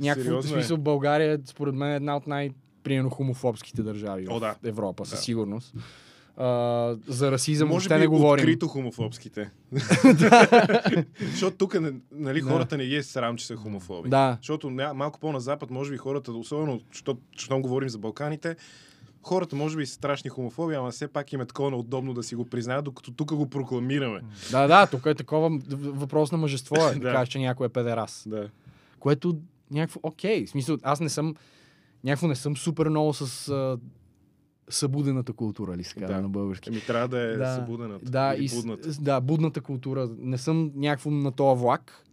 някакво 0.00 0.38
е. 0.38 0.42
смисъл 0.42 0.76
България 0.76 1.32
е, 1.34 1.38
според 1.46 1.74
мен, 1.74 1.92
една 1.92 2.16
от 2.16 2.26
най- 2.26 2.50
примерно 2.82 3.10
хомофобските 3.10 3.82
държави 3.82 4.26
О, 4.30 4.36
в 4.36 4.40
да. 4.40 4.54
Европа, 4.64 5.04
със 5.04 5.18
Да. 5.18 5.22
сигурност. 5.22 5.74
А, 6.36 6.46
за 7.06 7.30
расизъм 7.30 7.68
Може 7.68 7.74
въобще 7.74 7.94
би 7.94 8.00
не 8.00 8.06
говорим. 8.06 8.42
открито 8.42 8.68
хомофобските. 8.68 9.50
Защото 11.20 11.56
тук 11.56 11.76
нали, 12.12 12.40
Да. 12.40 12.48
хората 12.48 12.76
не 12.76 12.86
ги 12.86 12.96
е 12.96 13.02
срам, 13.02 13.36
че 13.36 13.46
са 13.46 13.56
хомофоби. 13.56 14.08
Да. 14.10 14.36
Защото 14.40 14.70
малко 14.94 15.20
по-на 15.20 15.40
запад, 15.40 15.70
може 15.70 15.90
би 15.90 15.96
хората, 15.96 16.32
особено, 16.32 16.80
защото 16.92 17.20
говорим 17.52 17.88
за 17.88 17.98
Балканите, 17.98 18.56
хората 19.22 19.56
може 19.56 19.76
би 19.76 19.86
са 19.86 19.94
страшни 19.94 20.30
хомофоби, 20.30 20.74
ама 20.74 20.90
все 20.90 21.08
пак 21.08 21.32
им 21.32 21.40
е 21.40 21.46
такова 21.46 21.70
неудобно 21.70 22.14
да 22.14 22.22
си 22.22 22.34
го 22.34 22.44
признаят, 22.44 22.84
докато 22.84 23.10
тук 23.12 23.34
го 23.34 23.50
прокламираме. 23.50 24.20
Да, 24.50 24.66
да, 24.66 24.86
тук 24.86 25.06
е 25.06 25.14
такова 25.14 25.58
въпрос 25.72 26.32
на 26.32 26.38
мъжество, 26.38 26.76
е, 26.76 26.80
да 26.94 27.00
Да. 27.00 27.12
кажеш, 27.12 27.28
че 27.28 27.38
някой 27.38 27.66
е 27.66 27.70
педерас. 27.70 28.24
Да. 28.26 28.48
Което 28.98 29.38
някакво, 29.70 30.00
окей, 30.02 30.46
в 30.46 30.50
смисъл, 30.50 30.76
аз 30.82 31.00
не 31.00 31.08
съм, 31.08 31.34
някакво 32.04 32.26
не 32.26 32.34
съм 32.34 32.56
супер 32.56 32.88
много 32.88 33.14
с 33.14 33.48
а, 33.48 33.78
събудената 34.70 35.32
култура, 35.32 35.76
ли 35.76 35.84
се 35.84 36.00
Да. 36.00 36.20
на 36.20 36.28
български. 36.28 36.68
Еми 36.68 36.80
трябва 36.80 37.08
да 37.08 37.18
е 37.20 37.36
Да. 37.36 37.54
събудената. 37.54 38.04
Да, 38.04 38.34
и 38.38 38.48
будната. 38.50 38.88
да, 39.00 39.20
будната 39.20 39.60
култура. 39.60 40.08
Не 40.18 40.38
съм 40.38 40.72
някакво 40.74 41.10
на 41.10 41.32
този 41.32 41.60
влак, 41.60 42.04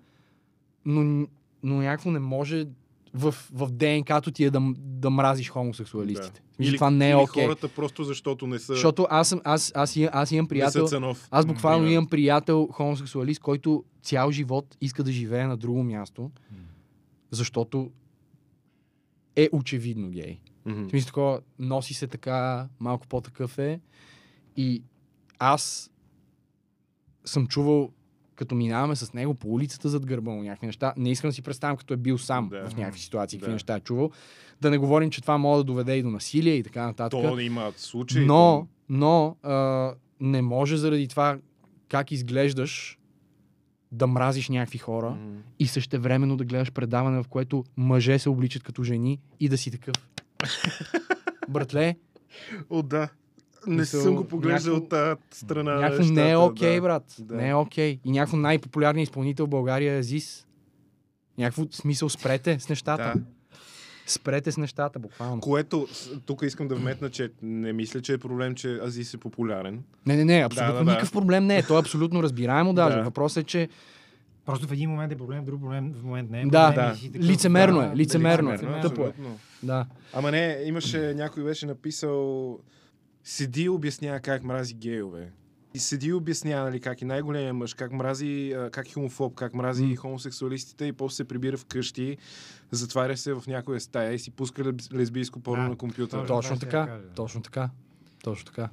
но, 0.86 1.28
но 1.64 1.76
някакво 1.76 2.12
не 2.12 2.20
може 2.20 2.68
в, 3.16 3.36
в 3.52 3.72
ДНК-то 3.72 4.32
ти 4.32 4.44
е 4.44 4.50
да, 4.50 4.74
да 4.78 5.10
мразиш 5.10 5.50
хомосексуалистите. 5.50 6.42
Да. 6.60 6.66
Или, 6.66 6.76
това 6.76 6.90
не 6.90 7.10
е 7.10 7.16
окей. 7.16 7.44
хората 7.44 7.68
просто 7.68 8.04
защото 8.04 8.48
не 8.48 8.60
са, 8.60 8.74
Защото 8.74 9.08
аз, 9.10 9.30
съм, 9.30 9.42
аз, 9.44 9.72
аз, 9.76 9.96
имам, 9.96 10.10
аз 10.14 10.32
имам 10.32 10.48
приятел, 10.48 10.88
аз 11.32 11.46
буквално 11.46 11.88
имам 11.88 12.08
приятел 12.08 12.68
хомосексуалист, 12.72 13.42
който 13.42 13.84
цял 14.02 14.32
живот 14.32 14.78
иска 14.82 15.04
да 15.04 15.12
живее 15.12 15.46
на 15.46 15.58
друго 15.58 15.84
място, 15.84 16.32
защото 17.32 17.92
е 19.36 19.50
очевидно 19.52 20.10
гей. 20.10 20.40
Мгм. 20.66 20.86
В 20.86 20.90
смисъл 20.90 21.06
такова, 21.06 21.42
носи 21.60 21.94
се 21.94 22.08
така, 22.08 22.68
малко 22.80 23.08
по-такъв 23.08 23.58
е. 23.60 23.80
И 24.58 24.84
аз 25.40 25.92
съм 27.26 27.48
чувал, 27.48 27.92
като 28.36 28.56
минаваме 28.56 28.96
с 28.96 29.14
него 29.14 29.34
по 29.34 29.48
улицата 29.48 29.90
зад 29.90 30.06
гърба 30.06 30.32
му 30.32 30.44
някакви 30.44 30.66
неща. 30.68 30.94
Не 30.98 31.12
искам 31.12 31.30
да 31.30 31.34
си 31.34 31.42
представям, 31.42 31.78
като 31.78 31.94
е 31.94 31.98
бил 31.98 32.18
сам 32.18 32.50
Да. 32.50 32.70
в 32.70 32.78
някакви 32.78 33.00
ситуации, 33.00 33.40
какви 33.40 33.50
Да. 33.50 33.54
неща 33.54 33.76
е 33.76 33.80
чувал. 33.80 34.12
Да 34.62 34.70
не 34.70 34.78
говорим, 34.78 35.10
че 35.10 35.22
това 35.22 35.38
може 35.38 35.58
да 35.60 35.64
доведе 35.64 35.96
и 35.96 36.04
до 36.04 36.10
насилие 36.10 36.54
и 36.54 36.64
така 36.64 36.86
нататък. 36.86 37.20
То 37.22 37.40
има 37.40 37.72
случаи. 37.78 38.26
Но, 38.26 38.68
но 38.90 39.36
а, 39.44 39.94
не 40.20 40.42
може 40.42 40.78
заради 40.78 41.08
това 41.08 41.38
как 41.90 42.12
изглеждаш 42.12 43.00
да 43.92 44.08
мразиш 44.08 44.50
някакви 44.50 44.78
хора. 44.78 45.10
М. 45.10 45.38
и 45.60 45.68
същевременно 45.68 46.38
да 46.38 46.46
гледаш 46.46 46.72
предаване, 46.72 47.24
в 47.24 47.28
което 47.28 47.64
мъже 47.78 48.20
се 48.20 48.30
обличат 48.30 48.64
като 48.64 48.84
жени 48.84 49.20
и 49.40 49.50
да 49.50 49.58
си 49.58 49.72
такъв. 49.72 49.96
Братле, 51.50 51.96
О, 52.70 52.82
да. 52.82 53.10
Не 53.68 53.86
съм 53.86 54.16
го 54.16 54.24
поглеждал 54.26 54.74
някакво- 54.74 54.86
от 54.86 54.90
тази 54.90 55.22
страна. 55.34 55.74
на 55.74 55.82
някакво 55.82 56.04
не 56.06 56.32
е 56.32 56.38
окей, 56.38 56.76
да. 56.76 56.82
брат. 56.82 57.16
Да. 57.20 57.36
Не 57.36 57.50
е 57.50 57.56
окей. 57.56 58.00
И 58.06 58.12
някакво 58.12 58.38
най-популярният 58.38 59.10
изпълнител 59.10 59.46
в 59.46 59.50
България 59.50 59.94
е 59.94 60.00
Азис. 60.00 60.48
Някакво 61.38 61.64
смисъл, 61.72 62.10
спрете 62.10 62.60
с 62.60 62.70
нещата. 62.70 63.14
Да. 63.16 63.22
Спрете 64.08 64.52
с 64.52 64.58
нещата, 64.58 65.00
буквално. 65.00 65.42
Което, 65.42 65.88
тук 66.26 66.42
искам 66.42 66.68
да 66.68 66.76
вметна, 66.76 67.10
че 67.10 67.32
не 67.42 67.74
мисля, 67.74 68.02
че 68.02 68.14
е 68.14 68.18
проблем, 68.18 68.56
че 68.56 68.80
Азис 68.84 69.14
е 69.14 69.18
популярен. 69.18 69.84
Не, 70.06 70.16
не, 70.16 70.26
не, 70.26 70.40
абсолютно 70.40 70.68
Да, 70.68 70.80
да, 70.80 70.86
да. 70.86 70.92
никакъв 70.92 71.12
проблем 71.12 71.46
не 71.46 71.58
е. 71.58 71.64
То 71.64 71.76
е 71.76 71.80
абсолютно 71.80 72.24
разбираемо 72.24 72.74
даже. 72.74 72.98
Да. 72.98 73.04
Въпросът 73.04 73.44
е, 73.44 73.48
че 73.48 73.70
Просто 74.46 74.68
в 74.68 74.72
един 74.72 74.90
момент 74.90 75.12
е 75.14 75.18
проблем, 75.18 75.42
в 75.42 75.46
друг 75.46 75.62
проблем, 75.62 75.94
в 75.94 76.04
момент 76.04 76.30
не 76.32 76.42
е 76.42 76.46
Да, 76.46 76.68
проблем. 76.68 76.86
да. 76.86 76.98
и 77.04 77.12
такъв, 77.12 77.28
Лицемерно 77.28 77.80
да, 77.80 77.86
е, 77.86 77.96
лицемерно 77.96 78.50
е. 78.50 78.54
Лицемерно, 78.54 78.82
Тъпо 78.82 79.02
е. 79.02 79.14
да. 79.64 79.86
Ама 80.14 80.32
не, 80.32 80.62
имаше, 80.66 81.14
някой 81.14 81.44
беше 81.44 81.66
написал 81.66 82.60
седи 83.26 83.64
и 83.64 83.70
обяснява 83.70 84.20
как 84.20 84.44
мрази 84.44 84.74
гейове. 84.74 85.32
И 85.74 85.80
седи 85.80 86.08
и 86.08 86.14
обяснява, 86.14 86.66
нали, 86.66 86.80
как 86.80 87.02
и 87.02 87.06
най-големия 87.06 87.54
мъж, 87.54 87.74
как 87.74 87.92
мрази, 87.92 88.56
как 88.72 88.90
е 88.90 88.94
хомофоб, 88.94 89.36
как 89.36 89.54
мрази 89.54 89.86
М. 89.86 89.96
хомосексуалистите 89.96 90.86
и 90.86 90.92
после 90.92 91.16
се 91.16 91.24
прибира 91.24 91.58
вкъщи, 91.58 92.18
затваря 92.72 93.18
се 93.18 93.34
в 93.34 93.44
някоя 93.48 93.82
стая 93.82 94.14
и 94.14 94.20
си 94.20 94.32
пуска 94.32 94.64
лесб- 94.64 94.94
лесбийско 94.94 95.40
порно 95.40 95.64
Да, 95.64 95.70
на 95.70 95.76
компютъра. 95.76 96.22
точно. 96.22 96.36
Точно 96.42 96.60
така. 96.60 97.00
Точно 97.16 97.42
така. 97.42 97.70
Точно 98.24 98.46
така. 98.46 98.70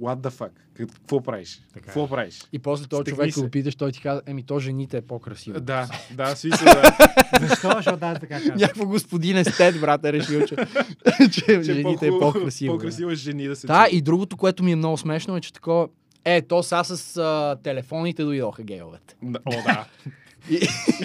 What 0.00 0.16
the 0.18 0.30
fuck? 0.30 0.50
Какво 0.74 1.20
правиш? 1.20 1.60
Така 1.68 1.78
е. 1.78 1.86
Какво 1.86 2.08
правиш? 2.08 2.40
И 2.52 2.58
после 2.58 2.86
този 2.86 3.00
Стегни 3.00 3.16
човек, 3.16 3.34
се. 3.34 3.40
го 3.40 3.50
питаш, 3.50 3.74
той 3.76 3.92
ти 3.92 4.00
казва, 4.00 4.22
еми 4.26 4.42
то 4.42 4.58
жените 4.58 4.96
е 4.96 5.00
по-красиво. 5.00 5.60
Да, 5.60 5.88
да, 6.10 6.36
смисъл, 6.36 6.64
да. 6.64 6.96
Защо? 7.40 7.70
Защото 7.76 8.04
аз 8.04 8.20
така 8.20 8.38
казвам. 8.38 8.58
Някакво 8.58 8.86
господин 8.86 9.36
естет, 9.36 9.80
брат, 9.80 10.04
е 10.04 10.12
решил, 10.12 10.46
че, 10.46 10.56
че 11.32 11.62
жените 11.62 12.06
е 12.06 12.10
по-хубаво- 12.10 12.32
по-красиво. 12.32 12.72
да. 12.72 12.78
По-красиво 12.78 13.10
е 13.10 13.14
жени 13.14 13.48
да 13.48 13.56
се 13.56 13.66
Да, 13.66 13.86
и 13.90 14.02
другото, 14.02 14.36
което 14.36 14.64
ми 14.64 14.72
е 14.72 14.76
много 14.76 14.96
смешно 14.96 15.36
е, 15.36 15.40
че 15.40 15.52
такова... 15.52 15.88
Е, 16.24 16.42
то 16.42 16.62
са 16.62 16.84
с 16.86 17.16
а, 17.16 17.56
телефоните 17.62 18.24
дойдоха 18.24 18.62
гейовете. 18.62 19.14
О, 19.44 19.50
да. 19.50 19.84
И, 20.50 20.54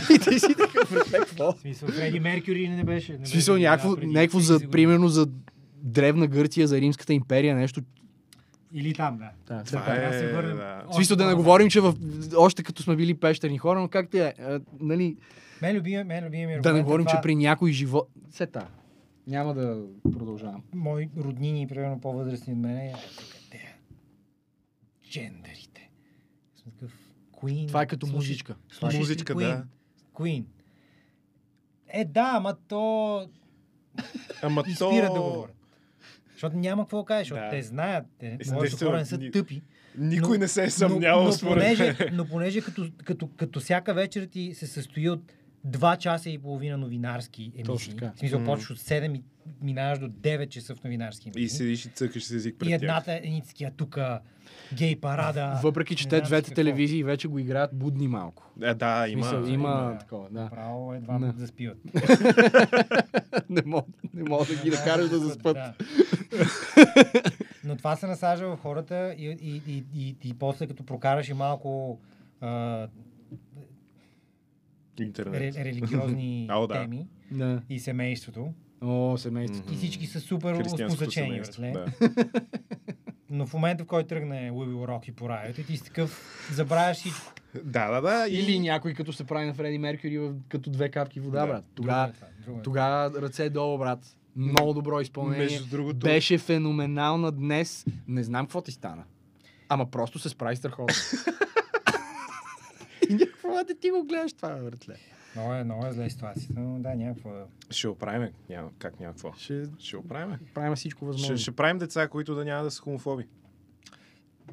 и 0.10 0.20
ти 0.20 0.40
си 0.40 0.56
такъв, 0.58 1.12
какво? 1.12 1.52
В 1.52 1.60
смисъл, 1.60 1.90
Фреди 1.90 2.20
Меркюри 2.20 2.70
не 2.70 2.84
беше. 2.84 3.18
Не 3.18 3.26
смисъл, 3.26 3.58
някакво, 3.58 3.96
някакво 3.98 4.40
30 4.40 4.42
за, 4.42 4.60
примерно 4.62 5.08
за 5.08 5.28
древна 5.76 6.28
Гърция, 6.28 6.68
за 6.68 6.82
Римската 6.82 7.14
империя, 7.14 7.56
нещо. 7.56 7.82
Или 8.74 8.94
там, 8.94 9.18
да. 9.18 9.32
Да, 9.48 9.64
Това 9.64 9.86
Така, 9.86 10.02
да 10.02 10.16
е, 10.16 10.20
се 10.20 10.34
върнем. 10.34 10.58
да. 10.58 10.84
В 10.90 10.96
смисъл 10.96 11.18
да 11.18 11.26
не 11.26 11.34
говорим, 11.34 11.70
че 11.70 11.82
в, 11.82 11.96
още 12.38 12.64
като 12.64 12.84
сме 12.84 12.96
били 12.96 13.14
пещерни 13.14 13.58
хора, 13.58 13.80
но 13.80 13.88
как 13.88 14.10
те 14.10 14.28
е, 14.28 14.34
а, 14.42 14.62
нали, 14.80 15.18
Мен 15.62 15.76
любимия, 15.76 16.06
мен 16.06 16.26
любимия 16.26 16.58
ми 16.58 16.62
да 16.62 16.74
не 16.74 16.80
е 16.80 16.84
говорим, 16.84 17.06
че 17.06 17.12
това, 17.12 17.22
при 17.22 17.36
някой 17.36 17.72
живот... 17.72 18.10
Сета. 18.30 18.68
Няма 19.28 19.54
да 19.54 19.84
продължавам. 20.04 20.64
Мои 20.74 21.10
роднини, 21.18 21.68
примерно 21.68 22.02
по-възрастни 22.02 22.54
от 22.54 22.60
мен, 22.60 22.78
е 22.78 22.94
къде 23.52 23.76
джендерите. 25.10 25.90
Съм 26.56 26.72
такъв 26.72 27.00
Queen. 27.34 27.68
Това 27.68 27.82
е 27.82 27.88
като 27.88 28.08
музичка. 28.08 28.56
слушаш 28.72 28.96
ли 28.96 29.00
Музичка, 29.00 29.36
Queen? 29.36 29.40
да. 29.40 29.64
Queen. 30.14 30.44
Е, 31.88 32.06
да, 32.06 32.34
ама 32.36 32.56
то 32.68 33.28
Ама 34.42 34.64
то... 34.80 34.92
да 34.92 35.10
говорят. 35.10 35.56
Защото 36.40 36.58
няма 36.58 36.84
какво 36.84 37.06
кажеш, 37.06 37.28
защото 37.28 37.44
Да. 37.44 37.50
те 37.50 37.62
знаят, 37.62 38.06
те, 38.20 38.38
повечето 38.50 38.86
хора 38.86 38.98
не 38.98 39.06
са 39.06 39.18
ни- 39.18 39.32
тъпи. 39.32 39.62
Никой 39.98 40.30
Но- 40.30 40.40
не 40.40 40.48
се 40.48 40.64
е 40.64 40.70
съмнявал, 40.70 41.24
но, 41.24 41.30
но, 41.44 41.50
понеже, 41.50 41.96
но 42.14 42.26
понеже 42.26 42.62
като, 42.62 42.90
като, 43.06 43.28
като 43.28 43.60
всяка 43.60 43.94
вечер 43.94 44.24
ти 44.24 44.52
се 44.54 44.68
състои 44.68 45.10
от 45.10 45.22
два 45.64 45.96
часа 45.96 46.30
и 46.30 46.38
половина 46.38 46.78
новинарски 46.78 47.44
емисии. 47.44 47.64
Точно 47.64 47.94
така. 47.94 48.12
В 48.16 48.20
смисъл, 48.20 48.44
почваш 48.44 48.72
от 48.72 48.78
7 48.78 49.18
и 49.18 49.24
минаваш 49.62 50.00
до 50.00 50.10
9 50.10 50.50
часа 50.50 50.76
в 50.76 50.84
новинарски 50.84 51.30
емисии. 51.30 51.44
И 51.44 51.50
седиш 51.50 51.86
и 51.86 51.90
цъкаш 51.90 52.24
с 52.24 52.32
език 52.32 52.56
пред 52.60 52.70
И 52.70 52.74
едната 52.74 53.14
е 53.14 53.22
едни 53.24 53.42
такива 53.48 53.72
тук 53.72 54.00
гей 54.74 54.96
парада. 54.96 55.60
Въпреки, 55.64 55.96
че 55.96 56.08
те 56.08 56.22
двете 56.22 56.46
какво. 56.46 56.56
телевизии 56.56 57.04
вече 57.04 57.28
го 57.28 57.40
играят 57.40 57.72
будни 57.74 58.08
малко. 58.08 58.52
Е, 58.62 58.74
да, 58.74 59.08
има. 59.08 59.26
смисъл, 59.26 59.44
има 59.44 59.54
има. 59.54 59.98
такова, 60.00 60.28
да. 60.32 60.50
Право 60.50 60.94
едва 60.94 61.20
да 61.20 61.34
заспиват. 61.38 61.78
не 63.50 63.62
мога, 63.66 63.88
не 64.14 64.30
мога 64.30 64.46
да 64.46 64.56
ги 64.56 64.70
накараш 64.70 65.10
да 65.10 65.20
заспят. 65.20 65.54
Да. 65.54 65.74
Но 67.64 67.76
това 67.76 67.96
се 67.96 68.08
насажда 68.08 68.48
в 68.48 68.58
хората 68.58 69.16
и, 69.18 69.26
и, 69.26 69.62
и, 69.68 69.84
и, 69.96 70.16
и 70.24 70.34
после 70.34 70.68
като 70.68 70.84
прокараш 70.84 71.30
и 71.30 71.34
малко 71.34 72.00
а, 72.42 72.88
Интернет. 75.00 75.56
ре, 75.56 75.66
религиозни 75.66 76.48
Ао, 76.50 76.68
да. 76.68 76.74
теми 76.74 77.08
Да. 77.32 77.62
и 77.70 77.80
семейството. 77.80 78.54
О, 78.82 79.18
семейство. 79.18 79.64
Мгм. 79.64 79.74
И 79.74 79.78
всички 79.78 80.06
са 80.06 80.20
супер 80.20 80.56
Християнското 80.56 80.96
спозачени, 80.96 81.28
семейство. 81.28 81.62
братле. 81.64 81.86
Да. 82.02 82.30
Но 83.30 83.46
в 83.46 83.54
момента, 83.54 83.84
в 83.84 83.88
който 83.88 84.08
тръгне 84.08 84.52
We 84.52 84.66
Will 84.66 84.88
Rock 84.88 85.10
и 85.10 85.12
по 85.12 85.30
радиото, 85.30 85.62
и 85.62 85.66
ти 85.66 85.78
си 85.78 85.84
такъв, 85.84 86.22
забравяш 86.54 86.98
всичко. 86.98 87.34
да, 87.56 87.92
да, 87.92 88.02
да. 88.02 88.28
И... 88.30 88.36
Или 88.36 88.60
някой 88.60 88.94
като 88.94 89.14
се 89.14 89.24
прави 89.24 89.46
на 89.46 89.54
Фреди 89.54 89.78
Меркюри 89.78 90.20
като 90.50 90.70
две 90.70 90.90
капки 90.90 91.20
вода, 91.20 91.40
Да. 91.40 91.48
брат. 91.48 91.66
Тогава 91.76 92.08
е 92.48 92.52
е. 92.52 92.62
Тогава 92.64 93.22
ръце 93.22 93.50
долу, 93.50 93.78
брат. 93.78 94.00
Много 94.36 94.74
добро 94.74 95.02
изпълнение. 95.02 95.46
Между 95.46 95.68
другото- 95.68 95.98
Беше 95.98 96.38
феноменална 96.38 97.32
днес. 97.32 97.86
Не 98.08 98.24
знам 98.24 98.46
какво 98.46 98.62
ти 98.62 98.72
стана. 98.72 99.04
Ама 99.70 99.86
просто 99.88 100.20
се 100.20 100.30
справи 100.30 100.56
страхотно. 100.56 100.96
Някакво 103.20 103.64
да 103.64 103.76
ти 103.82 103.90
го 103.92 104.04
гледаш 104.04 104.34
това, 104.34 104.56
братле. 104.56 104.96
Много 105.36 105.54
е, 105.54 105.64
много 105.64 105.86
е 105.86 105.92
зле 105.92 106.10
ситуацията, 106.10 106.60
но 106.60 106.80
да, 106.80 106.96
някакво. 106.96 107.30
Ще 107.70 107.88
оправим. 107.88 108.30
Няма, 108.50 108.70
как 108.80 109.00
няма 109.00 109.14
какво. 109.14 109.34
Ще 109.34 109.64
Ще 109.80 109.98
оправим. 109.98 110.38
правим 110.54 110.76
всичко 110.76 111.06
възможно. 111.06 111.36
Ще, 111.36 111.42
ще 111.42 111.52
правим 111.52 111.78
деца, 111.78 112.08
които 112.08 112.36
да 112.36 112.46
няма 112.46 112.64
да 112.64 112.72
са 112.72 112.82
хомофоби. 112.82 113.28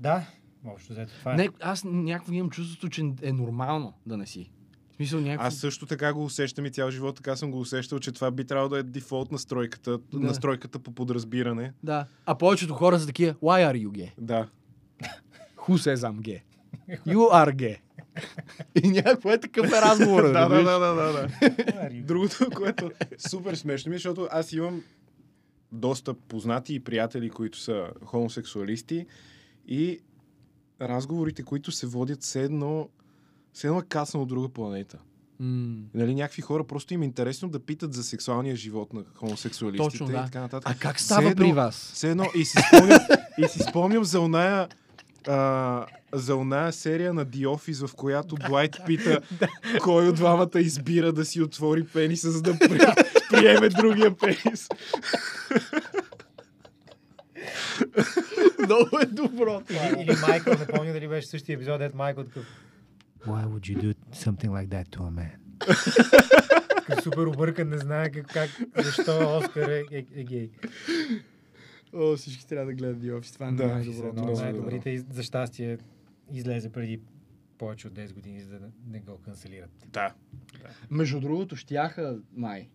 Да, 0.00 0.26
общо 0.66 0.92
взето 0.92 1.12
това 1.18 1.32
е. 1.32 1.36
Не, 1.36 1.48
аз 1.60 1.84
някакво 1.84 2.32
имам 2.32 2.50
чувството, 2.50 2.88
че 2.88 3.12
е 3.22 3.32
нормално 3.32 3.92
да 4.06 4.16
не 4.16 4.26
си. 4.26 4.50
В 4.92 4.96
смисъл 4.96 5.20
някакво... 5.20 5.46
Аз 5.46 5.54
също 5.54 5.86
така 5.86 6.12
го 6.12 6.24
усещам 6.24 6.66
и 6.66 6.70
цял 6.70 6.90
живот 6.90 7.16
така 7.16 7.36
съм 7.36 7.50
го 7.50 7.60
усещал, 7.60 7.98
че 7.98 8.12
това 8.12 8.30
би 8.30 8.44
трябвало 8.44 8.68
да 8.68 8.78
е 8.78 8.82
дефолт 8.82 9.32
настройката, 9.32 9.98
Да. 9.98 10.18
настройката 10.20 10.78
по 10.78 10.92
подразбиране. 10.92 11.72
Да. 11.82 12.06
А 12.26 12.34
повечето 12.34 12.74
хора 12.74 13.00
са 13.00 13.06
такива, 13.06 13.34
why 13.34 13.72
are 13.72 13.86
you 13.86 13.88
gay? 13.88 14.12
Да. 14.18 14.48
Who 15.56 15.94
says 15.94 15.96
I'm 15.96 16.20
gay? 16.20 16.40
You 17.06 17.16
are 17.16 17.54
gay. 17.54 17.76
И 18.84 18.88
някакво 18.88 19.30
е 19.30 19.40
такъв 19.40 19.66
е 19.66 19.80
разговор. 19.82 20.22
да, 20.22 20.48
да, 20.48 20.62
да, 20.62 20.78
да, 20.78 21.12
да. 21.12 21.28
Другото, 22.02 22.50
което 22.54 22.86
е 22.86 22.90
супер 23.18 23.54
смешно 23.54 23.90
ми, 23.90 23.96
е, 23.96 23.98
защото 23.98 24.28
аз 24.30 24.52
имам 24.52 24.82
доста 25.72 26.14
познати 26.14 26.74
и 26.74 26.80
приятели, 26.80 27.30
които 27.30 27.58
са 27.58 27.90
хомосексуалисти 28.04 29.06
и 29.68 30.00
разговорите, 30.80 31.42
които 31.42 31.72
се 31.72 31.86
водят 31.86 32.22
все 32.22 32.42
едно, 32.42 32.88
все 33.52 33.66
едно 33.66 33.78
е 33.78 33.82
касна 33.88 34.20
от 34.20 34.28
друга 34.28 34.48
планета. 34.48 34.98
М. 35.40 35.76
Нали, 35.94 36.14
някакви 36.14 36.42
хора 36.42 36.64
просто 36.64 36.94
им 36.94 37.02
е 37.02 37.04
интересно 37.04 37.48
да 37.48 37.58
питат 37.58 37.94
за 37.94 38.04
сексуалния 38.04 38.56
живот 38.56 38.92
на 38.92 39.04
хомосексуалистите 39.14 39.90
Точно, 39.90 40.06
да. 40.06 40.12
и 40.12 40.16
така 40.16 40.40
нататък. 40.40 40.72
А 40.76 40.78
как 40.78 41.00
става 41.00 41.30
едно- 41.30 41.44
при 41.44 41.52
вас? 41.52 41.90
Все 41.94 42.10
едно 42.10 42.24
и 42.34 42.44
си 42.44 42.58
спомням, 42.68 42.98
и 43.38 43.48
си 43.48 43.58
спомням 43.58 44.04
за 44.04 44.20
оная 44.20 44.68
а, 45.28 45.86
за 46.18 46.36
оная 46.36 46.72
серия 46.72 47.14
на 47.14 47.26
The 47.26 47.46
Office, 47.46 47.86
в 47.86 47.94
която 47.94 48.36
Блайт 48.48 48.76
пита 48.86 49.20
кой 49.82 50.08
от 50.08 50.14
двамата 50.14 50.60
избира 50.60 51.12
да 51.12 51.24
си 51.24 51.42
отвори 51.42 51.84
пениса, 51.84 52.30
за 52.30 52.42
да 52.42 52.58
при, 52.58 52.78
приеме 53.30 53.68
другия 53.68 54.16
пенис. 54.16 54.68
Много 58.64 58.98
е 59.02 59.06
добро. 59.06 59.62
Или, 59.70 60.02
или 60.02 60.16
Майкъл, 60.28 60.54
не 60.58 60.66
помня 60.66 60.92
дали 60.92 61.08
беше 61.08 61.26
същия 61.28 61.54
епизод, 61.54 61.78
дето 61.78 61.96
Майкъл 61.96 62.24
такъв 62.24 62.46
Why 63.26 63.46
would 63.46 63.74
you 63.74 63.76
do 63.82 63.94
something 64.14 64.50
like 64.50 64.68
that 64.68 64.88
to 64.88 64.98
a 64.98 65.10
man? 65.10 65.32
Такъв 66.86 67.04
супер 67.04 67.26
объркан, 67.26 67.68
не 67.68 67.78
знае 67.78 68.10
как, 68.10 68.26
как 68.32 68.50
защо 68.84 69.38
Оскар 69.38 69.68
е, 69.68 69.84
е, 69.92 70.04
е 70.14 70.24
гей. 70.24 70.50
О, 71.94 72.16
всички 72.16 72.46
трябва 72.46 72.66
да 72.66 72.74
гледат 72.74 73.02
The 73.02 73.20
Office. 73.20 73.34
Това 73.34 73.48
е 73.48 73.52
Да, 73.52 73.66
най-доброто. 73.66 74.08
От 74.08 74.16
добро. 74.16 74.36
най-добрите 74.42 74.90
и 74.90 74.98
за 74.98 75.22
щастие 75.22 75.78
излезе 76.32 76.72
преди 76.72 77.00
повече 77.58 77.86
от 77.86 77.94
10 77.94 78.14
години, 78.14 78.40
за 78.40 78.58
да 78.58 78.66
не 78.86 79.00
го 79.00 79.18
канцелират. 79.18 79.70
Да. 79.86 80.14
Между 80.90 81.20
другото, 81.20 81.56
щяха 81.56 82.18
май. 82.36 82.68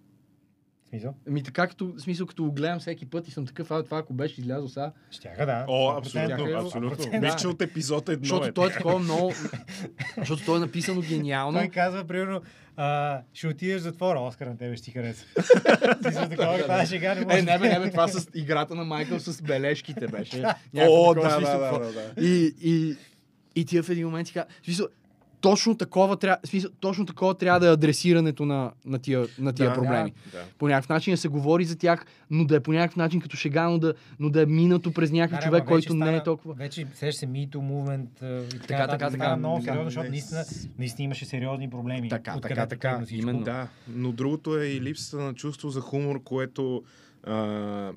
Смисъл? 0.90 1.14
Ми 1.28 1.44
така, 1.44 1.68
като, 1.68 1.94
смисъл, 1.98 2.28
като 2.28 2.44
го 2.44 2.52
гледам 2.52 2.80
всеки 2.80 3.06
път 3.06 3.28
и 3.28 3.32
съм 3.32 3.46
такъв, 3.46 3.72
а 3.72 3.84
това 3.84 3.98
ако 3.98 4.14
беше 4.14 4.42
излязъл 4.42 4.68
сега. 4.68 4.92
Щяха, 5.12 5.46
да. 5.46 5.66
О, 5.68 5.92
100%. 5.92 5.98
абсолютно, 5.98 6.46
Тяха- 6.46 6.66
абсолютно. 6.66 7.06
100%. 7.06 7.20
Мисля, 7.20 7.38
че 7.38 7.48
от 7.48 7.62
епизод 7.62 8.10
едно 8.10 8.24
Защото 8.24 8.48
е. 8.48 8.52
той 8.52 8.70
е 8.70 8.74
такова 8.74 9.00
много... 9.00 9.34
защото 10.18 10.46
той 10.46 10.58
е 10.58 10.60
написано 10.60 11.02
гениално. 11.02 11.60
Той 11.60 11.68
казва, 11.68 12.04
примерно, 12.04 12.42
а, 12.76 13.22
ще 13.34 13.48
отидеш 13.48 13.80
в 13.80 13.84
затвора, 13.84 14.20
Оскар 14.20 14.48
на 14.48 14.58
тебе 14.58 14.76
ще 14.76 14.86
ти 14.86 14.92
хареса. 14.92 15.26
Смисъл, 16.02 16.30
такова, 16.30 16.62
това 16.62 16.86
шега 16.86 17.16
не 17.16 17.26
може. 17.26 17.40
Е, 17.40 17.42
не 17.42 17.60
бе, 17.60 17.70
не 17.70 17.80
бе, 17.80 17.92
това 17.92 18.08
с 18.08 18.28
играта 18.36 18.76
на 18.76 18.84
Майкъл 18.84 19.20
с 19.20 19.42
бележките 19.42 20.08
беше. 20.08 20.44
О, 20.78 21.14
да, 21.14 21.40
да, 21.40 21.40
да, 21.40 21.80
да, 21.80 21.92
да. 21.94 22.22
И, 22.26 22.56
и, 22.62 22.96
и 23.56 23.66
тия 23.66 23.84
в 23.84 23.90
един 23.90 24.06
момент 24.06 24.28
си 24.28 24.34
казва, 24.34 24.50
смисъл, 24.64 24.88
точно 25.42 25.78
такова, 25.78 26.18
трябва, 26.18 26.38
смисъл, 26.46 26.72
точно 26.80 27.06
такова 27.06 27.34
трябва 27.34 27.60
да 27.60 27.68
е 27.68 27.72
адресирането 27.72 28.46
на, 28.46 28.72
на 28.86 29.00
тия, 29.00 29.28
на 29.40 29.54
тия 29.54 29.70
Да, 29.70 29.76
проблеми. 29.76 30.14
Да. 30.32 30.44
По 30.58 30.68
някакъв 30.68 30.90
начин 30.90 31.14
да 31.14 31.18
се 31.18 31.28
говори 31.28 31.66
за 31.66 31.78
тях, 31.78 32.06
но 32.30 32.46
да 32.46 32.56
е 32.56 32.60
по 32.60 32.74
някакъв 32.74 32.96
начин 32.96 33.22
като 33.22 33.38
шега, 33.38 33.70
но 33.70 33.80
да, 33.80 33.94
но 34.20 34.30
да 34.30 34.42
е 34.42 34.46
минато 34.46 34.94
през 34.94 35.12
някакъв 35.12 35.40
Да, 35.40 35.46
човек, 35.46 35.66
който 35.66 35.94
вече 35.94 35.94
не 35.94 36.06
е 36.06 36.08
стана- 36.10 36.24
толкова. 36.24 36.54
Вече 36.54 36.88
сещаш 36.94 37.16
се 37.16 37.28
Me 37.28 37.50
Too 37.50 37.58
Movement 37.58 38.06
и 38.56 38.60
така, 38.60 38.68
Така, 38.68 38.88
така, 38.88 38.88
така, 38.88 39.12
така, 39.12 39.36
много 39.36 39.62
сериозно, 39.62 39.84
защото 39.86 40.04
Не 40.04 40.10
наистина, 40.10 40.44
наистина 40.80 41.06
имаше 41.06 41.26
сериозни 41.26 41.70
проблеми. 41.70 42.10
Така, 42.10 42.40
така, 42.40 42.66
така, 42.66 43.02
именно. 43.12 43.44
Да, 43.44 43.68
но 43.88 44.12
другото 44.12 44.58
е 44.58 44.66
и 44.66 44.82
липсата 44.82 45.24
на 45.24 45.34
чувство 45.34 45.70
за 45.70 45.82
хумор, 45.82 46.24
което... 46.24 46.84
А... 47.24 47.92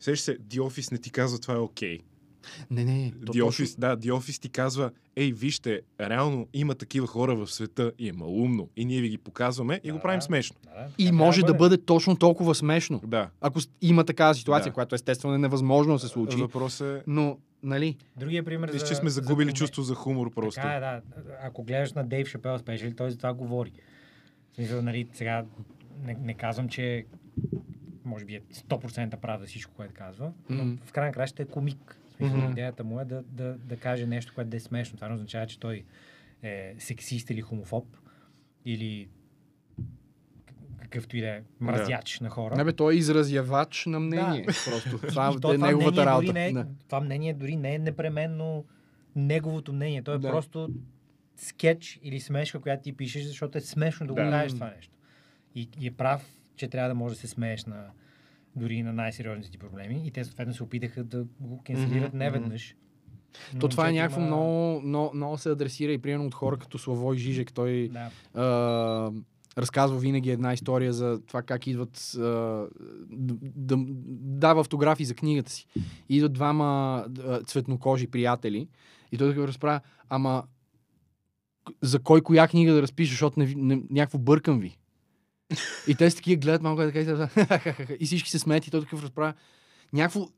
Сеш 0.00 0.20
се, 0.20 0.38
The 0.38 0.58
Office 0.58 0.92
не 0.92 0.98
ти 0.98 1.10
казва 1.10 1.38
това 1.38 1.54
е 1.54 1.58
окей. 1.58 1.98
Не, 2.70 2.84
не, 2.84 3.12
то 3.12 3.32
The 3.32 3.40
точно- 3.40 3.44
Office, 3.46 3.78
да, 3.78 3.96
The 3.96 4.10
Office 4.10 4.40
ти 4.40 4.48
казва, 4.48 4.90
ей, 5.16 5.32
вижте, 5.32 5.80
реално 6.00 6.48
има 6.54 6.74
такива 6.74 7.06
хора 7.06 7.36
в 7.36 7.46
света 7.46 7.92
и 7.98 8.08
е 8.08 8.12
малумно. 8.12 8.68
И 8.76 8.84
ние 8.84 9.00
ви 9.00 9.08
ги 9.08 9.18
показваме 9.18 9.80
и 9.84 9.90
го 9.90 9.96
Да, 9.96 10.02
правим 10.02 10.18
да. 10.18 10.22
смешно. 10.22 10.56
Да, 10.64 10.70
да, 10.72 10.88
И 10.98 11.12
може 11.12 11.42
да 11.42 11.54
бъде 11.54 11.76
точно 11.78 12.16
толкова 12.16 12.54
смешно. 12.54 13.00
Да. 13.04 13.30
Ако 13.40 13.58
има 13.82 14.04
такава 14.04 14.34
ситуация, 14.34 14.70
Да. 14.70 14.74
която 14.74 14.94
естествено 14.94 15.34
е 15.34 15.38
невъзможно 15.38 15.92
да 15.92 15.98
се 15.98 16.08
случи. 16.08 16.36
Въпрос 16.36 16.80
е... 16.80 17.02
Но, 17.06 17.38
нали, 17.62 17.96
Другия 18.16 18.44
пример 18.44 18.68
Мисля, 18.68 18.78
за, 18.78 18.86
че 18.86 18.94
сме 18.94 19.10
загубили 19.10 19.48
за, 19.48 19.54
чувство 19.54 19.82
за 19.82 19.94
хумор 19.94 20.30
просто. 20.30 20.54
Така 20.54 20.68
е, 20.68 20.80
да. 20.80 21.00
Ако 21.42 21.64
гледаш 21.64 21.92
на 21.92 22.04
Дейв 22.04 22.28
Шапел 22.28 22.58
спешли, 22.58 22.94
той 22.94 23.10
за 23.10 23.16
това 23.16 23.34
говори. 23.34 23.72
В 24.52 24.56
смисъл, 24.56 24.82
нали, 24.82 25.08
сега 25.12 25.44
не, 25.98 26.14
не 26.14 26.34
казвам, 26.34 26.68
че 26.68 27.04
може 28.04 28.24
би 28.24 28.34
е 28.34 28.40
100% 28.52 29.16
прав 29.16 29.40
за 29.40 29.46
всичко, 29.46 29.72
което 29.74 29.94
казва, 29.94 30.32
но 30.48 30.64
Мгм. 30.64 30.74
в 30.84 30.92
крайна 30.92 31.12
краща 31.12 31.42
е 31.42 31.46
комик. 31.46 32.00
Смисъл, 32.16 32.38
Мгм. 32.38 32.50
Идеята 32.50 32.84
му 32.84 33.00
е 33.00 33.04
да, 33.04 33.22
да, 33.22 33.56
да 33.58 33.76
каже 33.76 34.06
нещо, 34.06 34.32
което 34.34 34.50
да 34.50 34.56
е 34.56 34.60
смешно. 34.60 34.96
Това 34.96 35.08
не 35.08 35.14
означава, 35.14 35.46
че 35.46 35.60
той 35.60 35.84
е 36.42 36.74
сексист 36.78 37.30
или 37.30 37.40
хомофоб 37.40 37.96
или 38.64 39.08
какъвто 40.80 41.16
и 41.16 41.20
да 41.20 41.28
е 41.28 41.42
мразяч 41.60 42.20
на 42.20 42.30
хора. 42.30 42.56
не 42.56 42.64
бе, 42.64 42.72
той 42.72 42.94
е 42.94 42.96
изразявач 42.96 43.86
на 43.86 44.00
мнение. 44.00 44.44
Просто. 44.44 44.98
Това 45.08 45.32
И 45.36 45.40
то 45.40 45.54
е 45.54 45.58
неговата 45.58 46.06
работа. 46.06 46.32
Не 46.32 46.46
е, 46.46 46.52
Да. 46.52 46.66
Това 46.86 47.00
мнение 47.00 47.34
дори 47.34 47.56
не 47.56 47.74
е 47.74 47.78
непременно 47.78 48.64
неговото 49.16 49.72
мнение. 49.72 50.02
То 50.02 50.12
е 50.14 50.18
Да. 50.18 50.30
просто 50.30 50.70
скетч 51.36 51.98
или 52.02 52.20
смешка, 52.20 52.60
която 52.60 52.82
ти 52.82 52.92
пишеш, 52.92 53.24
защото 53.24 53.58
е 53.58 53.60
смешно 53.60 54.06
да, 54.06 54.14
Да. 54.14 54.24
го 54.24 54.30
кажеш 54.30 54.52
това 54.52 54.72
нещо. 54.76 54.92
И, 55.54 55.68
и 55.80 55.86
е 55.86 55.90
прав, 55.90 56.26
че 56.56 56.68
трябва 56.68 56.88
да 56.88 56.94
може 56.94 57.14
да 57.14 57.20
се 57.20 57.26
смееш 57.28 57.64
на 57.64 57.86
дори 58.56 58.82
на 58.82 58.92
най-сериозните 58.92 59.50
ти 59.50 59.58
проблеми. 59.58 60.02
И 60.04 60.10
те 60.10 60.24
съответно 60.24 60.54
се 60.54 60.62
опитаха 60.62 61.04
да 61.04 61.26
го 61.40 61.62
кенселират 61.62 62.08
Мгм, 62.08 62.18
не 62.18 62.30
мгм. 62.30 62.38
веднъж. 62.38 62.76
То 63.60 63.68
това 63.68 63.88
е 63.88 63.92
някакво 63.92 64.20
има- 64.20 64.26
много, 64.26 64.80
много, 64.80 65.10
много 65.14 65.38
се 65.38 65.50
адресира 65.50 65.92
и 65.92 65.98
примерно 65.98 66.26
от 66.26 66.34
хора 66.34 66.56
като 66.56 66.78
Славой 66.78 67.16
Жижек. 67.16 67.52
Той 67.52 67.88
Да. 67.88 68.10
а, 68.34 69.12
разказва 69.58 69.98
винаги 69.98 70.30
една 70.30 70.52
история 70.52 70.92
за 70.92 71.20
това 71.20 71.42
как 71.42 71.66
идват 71.66 72.14
а, 72.14 72.20
да, 73.10 73.34
да 73.40 73.76
дава 74.16 74.60
автографи 74.60 75.04
за 75.04 75.14
книгата 75.14 75.50
си. 75.50 75.66
И 76.08 76.16
идват 76.16 76.32
двама 76.32 76.64
а, 77.20 77.40
цветнокожи 77.40 78.06
приятели 78.06 78.68
и 79.12 79.18
той 79.18 79.34
да 79.34 79.48
разправя, 79.48 79.80
ама 80.08 80.42
за 81.82 81.98
кой 81.98 82.20
коя 82.20 82.48
книга 82.48 82.72
да 82.74 82.82
разпиша, 82.82 83.10
защото 83.10 83.40
не, 83.40 83.54
не, 83.56 83.82
някакво 83.90 84.18
бъркам 84.18 84.60
ви. 84.60 84.78
И 85.86 85.94
те 85.94 86.10
са 86.10 86.16
такива 86.16 86.40
гледат 86.40 86.62
малко 86.62 86.82
така 86.82 87.00
и, 87.00 87.06
така, 87.06 87.74
и 88.00 88.06
всички 88.06 88.30
се 88.30 88.38
смеят 88.38 88.66
и 88.66 88.70
той 88.70 88.80
такъв 88.80 89.02
разправя. 89.02 89.34
Някакво 89.92 90.28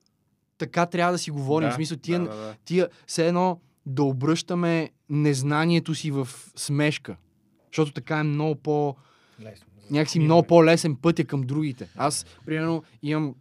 така 0.58 0.86
трябва 0.86 1.12
да 1.12 1.18
си 1.18 1.30
говорим. 1.30 1.68
Да, 1.68 1.72
в 1.72 1.76
смисъл, 1.76 1.98
тия, 1.98 2.18
да, 2.18 2.24
да, 2.24 2.36
да. 2.36 2.54
тия, 2.64 2.88
все 3.06 3.28
едно 3.28 3.60
да 3.86 4.02
обръщаме 4.02 4.90
незнанието 5.08 5.94
си 5.94 6.10
в 6.10 6.28
смешка. 6.56 7.16
Защото 7.72 7.92
така 7.92 8.18
е 8.18 8.22
много 8.22 8.54
по... 8.54 8.96
Лесно. 9.40 9.66
Някакси 9.90 10.20
много 10.20 10.46
по-лесен 10.46 10.96
пътя 10.96 11.24
към 11.24 11.42
другите. 11.42 11.88
Аз, 11.96 12.26
примерно, 12.46 12.82
имам 13.02 13.34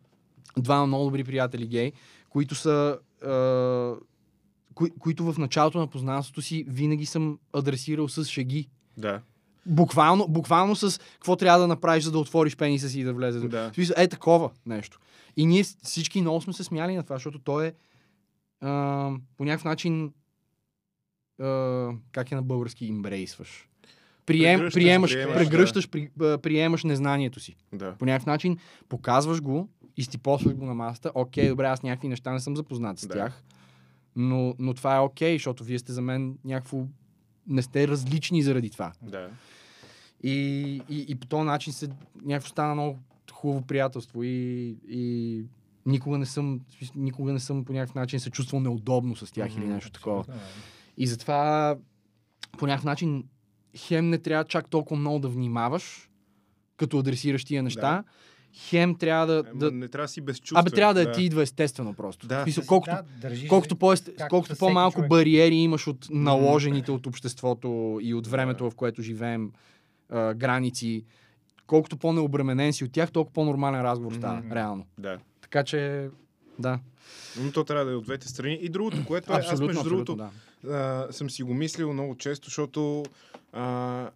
два 0.58 0.86
много 0.86 1.06
добри 1.06 1.24
приятели 1.24 1.68
гей, 1.68 1.92
които 2.30 2.56
са... 2.56 3.00
А, 3.26 3.94
кои, 4.74 4.90
които 5.00 5.34
в 5.34 5.38
началото 5.38 5.78
на 5.78 5.88
познанството 5.88 6.42
си 6.42 6.66
винаги 6.68 7.06
съм 7.06 7.40
адресирал 7.54 8.08
с 8.08 8.26
шеги. 8.26 8.70
Да. 8.98 9.22
Буквално, 9.68 10.28
буквално 10.28 10.76
с 10.76 11.00
какво 11.14 11.36
трябва 11.36 11.60
да 11.60 11.68
направиш, 11.68 12.04
за 12.04 12.12
да 12.12 12.20
отвориш 12.20 12.58
пениса 12.58 12.90
си 12.90 13.00
и 13.00 13.04
да 13.04 13.14
влезе. 13.14 13.40
Да. 13.48 13.72
Е 13.98 14.08
такова 14.08 14.50
нещо. 14.66 15.00
И 15.38 15.46
ние 15.46 15.64
всички 15.64 16.22
много 16.22 16.42
сме 16.42 16.54
се 16.54 16.64
смяли 16.64 16.96
на 16.96 17.04
това, 17.04 17.16
защото 17.16 17.40
той 17.40 17.68
е 17.68 17.74
а, 18.62 19.12
по 19.38 19.46
някакъв 19.46 19.66
начин 19.66 20.14
а, 21.42 21.90
как 22.12 22.32
е 22.32 22.36
на 22.36 22.42
български 22.42 22.86
имбрейсваш. 22.86 23.70
Прием, 24.26 24.60
Прегръщаш, 24.60 24.74
приемаш, 24.84 25.12
приемаш, 25.14 25.36
прегръщаш, 25.36 25.90
при, 25.90 26.10
а, 26.22 26.38
приемаш 26.38 26.84
незнанието 26.84 27.40
си. 27.40 27.56
Да. 27.74 27.96
По 28.00 28.06
някакъв 28.06 28.26
начин 28.26 28.58
показваш 28.90 29.42
го, 29.42 29.70
изтипосваш 29.98 30.54
го 30.54 30.66
на 30.66 30.74
масата. 30.74 31.12
Окей, 31.16 31.50
добре, 31.50 31.66
аз 31.66 31.84
някакви 31.84 32.08
неща 32.08 32.32
не 32.32 32.40
съм 32.40 32.56
запознат 32.56 33.00
с 33.00 33.08
Да. 33.08 33.14
тях. 33.14 33.44
Но, 34.16 34.56
но 34.60 34.74
това 34.74 34.96
е 34.96 35.00
окей, 35.00 35.36
защото 35.36 35.64
вие 35.64 35.80
сте 35.80 35.94
за 35.94 36.02
мен 36.02 36.38
някакво... 36.46 36.84
Не 37.48 37.62
сте 37.62 37.88
различни 37.88 38.42
заради 38.42 38.70
това. 38.70 38.92
Да. 39.02 39.30
И, 40.26 40.82
и, 40.90 41.06
и 41.08 41.16
по 41.16 41.28
този 41.28 41.44
начин 41.44 41.74
се 41.74 41.90
някакво 42.26 42.50
стана 42.50 42.74
много 42.74 43.00
хубаво 43.32 43.62
приятелство 43.62 44.24
и, 44.24 44.78
и 44.90 45.44
никога 45.86 46.18
не 46.18 46.26
съм, 46.26 46.60
никога 46.96 47.34
не 47.34 47.40
съм 47.40 47.66
по 47.66 47.74
някакъв 47.74 47.96
начин 47.96 48.20
се 48.20 48.30
чувствал 48.30 48.62
неудобно 48.62 49.16
с 49.16 49.32
тях 49.32 49.54
или 49.54 49.60
Мгм, 49.60 49.74
нещо 49.74 49.92
такова. 49.92 50.24
Да. 50.24 50.34
И 50.98 51.08
затова 51.08 51.76
по 52.58 52.68
някакъв 52.68 52.86
начин 52.86 53.24
хем 53.78 54.10
не 54.10 54.18
трябва 54.18 54.44
чак 54.44 54.70
толкова 54.70 55.00
много 55.00 55.20
да 55.20 55.28
внимаваш, 55.28 56.10
като 56.78 57.00
адресираш 57.00 57.46
тия 57.46 57.64
неща, 57.64 58.04
хем 58.54 58.96
трябва 58.96 59.28
да... 59.28 59.44
Да 59.44 59.72
Не 59.72 59.88
трябва 59.88 60.04
да 60.04 60.08
си 60.08 60.22
безчувствен. 60.22 60.60
абе, 60.60 60.70
трябва 60.70 60.94
да, 60.94 61.06
да 61.06 61.12
ти 61.12 61.24
идва 61.24 61.42
естествено 61.42 61.94
просто. 61.94 62.28
Да. 62.28 62.46
Да, 62.46 62.66
колкото, 62.68 62.96
да, 63.22 63.30
колкото, 63.50 63.76
по 63.76 63.94
колкото 64.30 64.56
по-малко 64.56 64.96
човек. 64.96 65.10
бариери 65.10 65.56
имаш 65.56 65.88
от 65.88 66.08
наложените 66.10 66.92
от 66.92 67.08
обществото 67.08 68.00
и 68.02 68.14
от 68.14 68.28
времето, 68.28 68.70
в 68.70 68.76
което 68.76 69.02
живеем, 69.02 69.52
а, 70.10 70.34
граници, 70.34 71.06
колкото 71.68 71.98
по-необременен 71.98 72.74
си 72.74 72.84
от 72.84 72.92
тях, 72.92 73.12
толкова 73.12 73.34
по-нормален 73.34 73.82
разговор 73.82 74.14
става, 74.14 74.40
Мгм. 74.40 74.52
реално. 74.52 74.86
Да. 74.98 75.20
Така 75.42 75.64
че, 75.64 76.10
да. 76.60 76.80
Но 77.40 77.52
то 77.52 77.64
трябва 77.64 77.86
да 77.86 77.92
е 77.92 77.96
от 77.96 78.04
двете 78.04 78.28
страни. 78.28 78.60
И 78.62 78.70
другото, 78.70 79.06
което 79.06 79.34
е, 79.34 79.36
аз 79.36 79.40
абсолютно, 79.42 79.66
между 79.66 79.80
абсолютно, 79.80 80.16
другото, 80.16 80.32
да. 80.64 80.74
а, 80.74 81.14
съм 81.14 81.30
си 81.30 81.44
го 81.44 81.54
мислил 81.54 81.94
много 81.94 82.16
често, 82.16 82.46
защото 82.46 83.04
а, 83.54 84.10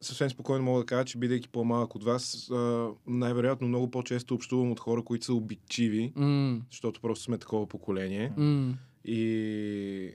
съвсем 0.00 0.30
спокойно 0.30 0.64
мога 0.64 0.80
да 0.80 0.86
кажа, 0.86 1.04
че 1.04 1.18
бидейки 1.18 1.48
по-малък 1.48 1.94
от 1.94 2.04
вас, 2.04 2.50
а, 2.50 2.88
най-вероятно 3.06 3.68
много 3.68 3.90
по-често 3.90 4.34
общувам 4.34 4.72
от 4.72 4.80
хора, 4.80 5.02
които 5.02 5.24
са 5.24 5.34
обичиви, 5.34 6.12
М, 6.16 6.60
защото 6.70 7.00
просто 7.00 7.24
сме 7.24 7.38
такова 7.38 7.66
поколение. 7.66 8.32
м, 8.36 8.74
И 9.04 10.10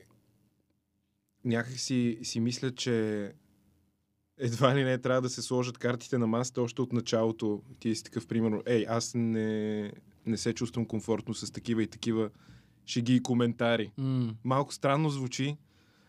някак 1.46 1.74
си, 1.74 2.20
си 2.24 2.40
мисля, 2.40 2.72
че 2.72 3.32
едва 4.44 4.76
ли 4.76 4.84
не 4.84 4.98
трябва 4.98 5.22
да 5.22 5.30
се 5.30 5.42
сложат 5.42 5.78
картите 5.78 6.18
на 6.18 6.28
масата 6.28 6.62
още 6.62 6.82
от 6.82 6.94
началото. 6.94 7.62
Ти 7.80 7.96
си 7.96 8.04
такъв, 8.04 8.28
примерно, 8.28 8.62
ей, 8.66 8.86
аз 8.90 9.12
не, 9.16 9.92
не 10.26 10.38
се 10.38 10.54
чувствам 10.54 10.86
комфортно 10.86 11.34
с 11.34 11.52
такива 11.52 11.84
и 11.84 11.88
такива 11.88 12.30
шеги 12.86 13.16
и 13.16 13.24
коментари. 13.24 13.92
м. 13.98 14.34
Малко 14.44 14.74
странно 14.74 15.10
звучи, 15.10 15.58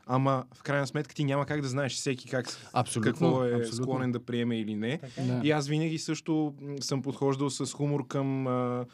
ама 0.07 0.45
в 0.55 0.63
крайна 0.63 0.87
сметка 0.87 1.15
ти 1.15 1.25
няма 1.25 1.47
как 1.47 1.61
да 1.61 1.69
знаеш 1.69 1.95
всеки 1.95 2.29
как, 2.29 2.47
Абсолютно, 2.73 3.13
какво 3.13 3.45
е 3.45 3.55
абсолютно. 3.55 3.85
склонен 3.85 4.13
да 4.13 4.21
приеме 4.21 4.61
или 4.61 4.75
не. 4.75 4.99
Така 4.99 5.23
е. 5.23 5.27
Да. 5.27 5.41
И 5.45 5.51
аз 5.51 5.69
винаги 5.69 5.99
също 5.99 6.55
съм 6.81 7.03
подхождал 7.03 7.51
с 7.51 7.73
хумор 7.73 8.07
към 8.07 8.47
а, 8.47 8.87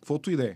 каквото 0.00 0.30
и 0.30 0.36
да 0.36 0.44
е. 0.44 0.54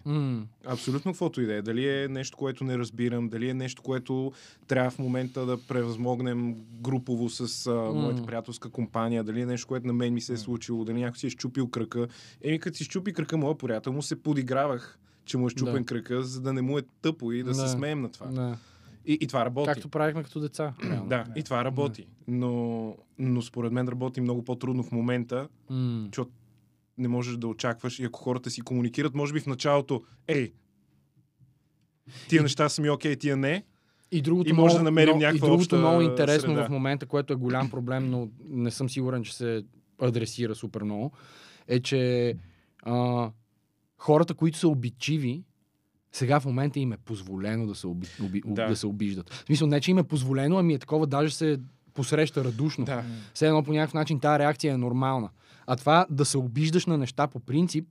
Абсолютно 0.65 1.13
каквото 1.13 1.41
и 1.41 1.47
да 1.47 1.55
е. 1.55 1.63
Дали 1.63 1.89
е 1.89 2.09
нещо, 2.09 2.37
което 2.37 2.65
не 2.65 2.79
разбирам, 2.79 3.29
дали 3.29 3.49
е 3.49 3.55
нещо, 3.55 3.83
което 3.83 4.33
трябва 4.67 4.91
в 4.91 4.99
момента 4.99 5.47
да 5.47 5.59
превъзмогнем 5.59 6.55
групово 6.73 7.29
с 7.29 7.67
а, 7.67 7.75
моята 7.75 8.23
приятелска 8.23 8.71
компания, 8.71 9.25
дали 9.25 9.41
е 9.41 9.47
нещо, 9.47 9.67
което 9.69 9.87
на 9.87 9.93
мен 9.93 10.15
ми 10.15 10.21
се 10.21 10.33
е 10.33 10.37
случило, 10.37 10.85
дали 10.85 11.01
някой 11.01 11.19
си 11.19 11.27
е 11.27 11.31
щупил 11.31 11.69
кръка. 11.69 12.09
Еми, 12.43 12.59
като 12.59 12.77
си 12.77 12.85
щупи 12.85 13.13
кръка 13.13 13.37
моя 13.37 13.59
приятел, 13.59 13.93
му 13.93 14.03
се 14.03 14.23
подигравах, 14.23 14.99
че 15.25 15.39
му 15.39 15.47
е 15.47 15.51
щупен 15.51 15.75
Да. 15.75 15.85
кръка, 15.85 16.23
за 16.23 16.41
да 16.41 16.53
не 16.53 16.63
му 16.63 16.79
е 16.79 16.83
тъпо 17.03 17.33
и 17.33 17.43
да, 17.43 17.45
Да. 17.45 17.55
се 17.55 17.69
смеем 17.69 18.01
на 18.01 18.09
това. 18.09 18.27
да. 18.27 18.57
И, 19.07 19.19
и 19.21 19.27
това 19.27 19.45
работи. 19.45 19.67
Както 19.67 19.89
правихме 19.89 20.23
като 20.23 20.41
деца. 20.41 20.75
реално. 20.85 21.09
Да, 21.09 21.25
и 21.37 21.43
това 21.43 21.65
работи. 21.65 22.07
Но, 22.29 22.97
но 23.19 23.43
според 23.43 23.73
мен 23.73 23.89
работи 23.89 24.21
много 24.21 24.45
по-трудно 24.45 24.83
в 24.83 24.93
момента, 24.93 25.49
защото 26.05 26.31
не 26.99 27.09
можеш 27.09 27.37
да 27.37 27.47
очакваш 27.47 27.99
и 27.99 28.05
ако 28.05 28.21
хората 28.21 28.51
си 28.51 28.61
комуникират, 28.61 29.15
може 29.15 29.33
би 29.33 29.41
в 29.41 29.47
началото, 29.47 30.03
ей, 30.29 30.53
тия 32.29 32.43
неща 32.43 32.69
са 32.69 32.83
ми 32.83 32.91
окей, 32.91 33.17
тия 33.17 33.37
не. 33.37 33.65
И 34.11 34.23
другото, 34.23 34.51
И 34.51 34.53
може 34.53 34.75
много, 34.75 34.79
да 34.79 34.85
намерим 34.85 35.19
някаква 35.19 35.47
и 35.47 35.51
другото 35.51 35.77
много 35.77 36.03
интересно 36.03 36.55
среда. 36.55 36.67
в 36.67 36.71
момента, 36.71 37.07
което 37.07 37.33
е 37.33 37.37
голям 37.37 37.71
проблем, 37.71 38.11
но 38.11 38.29
не 38.49 38.71
съм 38.71 38.91
сигурен, 38.91 39.25
че 39.25 39.37
се 39.37 39.65
адресира 40.03 40.55
супер 40.55 40.83
много, 40.83 41.13
е, 41.69 41.81
че 41.81 42.35
а, 42.83 43.31
хората, 43.99 44.35
които 44.35 44.59
са 44.59 44.69
обидчиви, 44.69 45.45
сега 46.13 46.41
в 46.41 46.45
момента 46.45 46.81
им 46.81 46.93
е 46.93 46.97
позволено 46.97 47.67
да 47.67 47.75
се, 47.75 47.87
оби, 47.87 48.07
оби, 48.25 48.43
да. 48.47 48.67
да 48.67 48.77
се 48.77 48.87
обиждат. 48.87 49.31
В 49.31 49.45
смисъл, 49.47 49.69
не, 49.69 49.81
че 49.81 49.91
им 49.91 49.99
е 49.99 50.03
позволено, 50.03 50.59
ами 50.59 50.75
е 50.75 50.79
такова, 50.79 51.07
даже 51.07 51.35
се 51.35 51.59
посреща 51.95 52.45
радушно. 52.45 52.85
Да. 52.85 53.05
Все 53.35 53.47
едно 53.47 53.63
по 53.63 53.73
някакъв 53.73 53.95
начин 53.95 54.21
тази 54.21 54.39
реакция 54.39 54.75
е 54.75 54.77
нормална. 54.77 55.29
А 55.67 55.77
това 55.77 56.07
да 56.11 56.25
се 56.25 56.39
обиждаш 56.39 56.87
на 56.87 56.99
неща 56.99 57.27
по 57.27 57.41
принцип, 57.41 57.89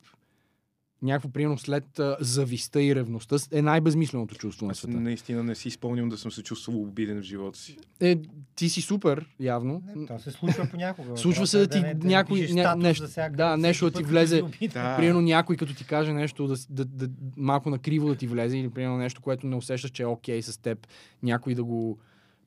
някакво 1.01 1.29
примерно 1.29 1.57
след 1.57 1.99
а, 1.99 2.17
зависта 2.19 2.83
и 2.83 2.95
ревността, 2.95 3.35
е 3.51 3.61
най-безмисленото 3.61 4.35
чувство 4.35 4.65
на 4.65 4.71
Аз 4.71 4.77
света. 4.77 4.97
наистина 4.97 5.43
не 5.43 5.55
си 5.55 5.69
спомням 5.69 6.09
да 6.09 6.17
съм 6.17 6.31
се 6.31 6.43
чувствал 6.43 6.81
обиден 6.81 7.19
в 7.19 7.23
живота 7.23 7.59
си. 7.59 7.77
Е, 7.99 8.17
ти 8.55 8.69
си 8.69 8.81
супер, 8.81 9.25
явно. 9.39 9.83
Не, 9.95 10.05
то 10.07 10.19
се 10.19 10.31
случва 10.31 10.67
понякога. 10.71 11.17
Случва 11.17 11.47
се 11.47 11.57
да 11.57 11.63
е 11.63 11.67
ти 11.67 11.79
не- 11.79 11.93
някой- 11.95 12.39
ня- 12.39 12.61
статус 12.61 12.83
нещо- 12.83 13.07
да, 13.31 13.57
нещо 13.57 13.85
да 13.85 13.97
ти 13.97 14.03
влезе. 14.03 14.41
Да. 14.63 14.97
Примерно 14.97 15.21
някой 15.21 15.57
като 15.57 15.73
ти 15.73 15.85
каже 15.85 16.13
нещо 16.13 16.47
да, 16.47 16.55
да, 16.69 16.85
да, 16.85 17.09
малко 17.37 17.69
накриво 17.69 18.07
да 18.07 18.15
ти 18.15 18.27
влезе 18.27 18.57
или 18.57 18.69
примерно 18.69 18.97
нещо, 18.97 19.21
което 19.21 19.47
не 19.47 19.55
усещаш, 19.55 19.91
че 19.91 20.03
е 20.03 20.07
окей 20.07 20.41
с 20.41 20.57
теб, 20.57 20.87
някой 21.23 21.55
да 21.55 21.63
го 21.63 21.99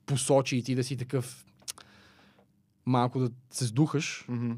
посочи 0.07 0.57
и 0.57 0.63
ти 0.63 0.75
да 0.75 0.85
си 0.85 0.97
такъв 0.97 1.47
малко 2.87 3.19
да 3.19 3.31
се 3.51 3.65
сдухаш, 3.65 4.25
Мгм. 4.29 4.53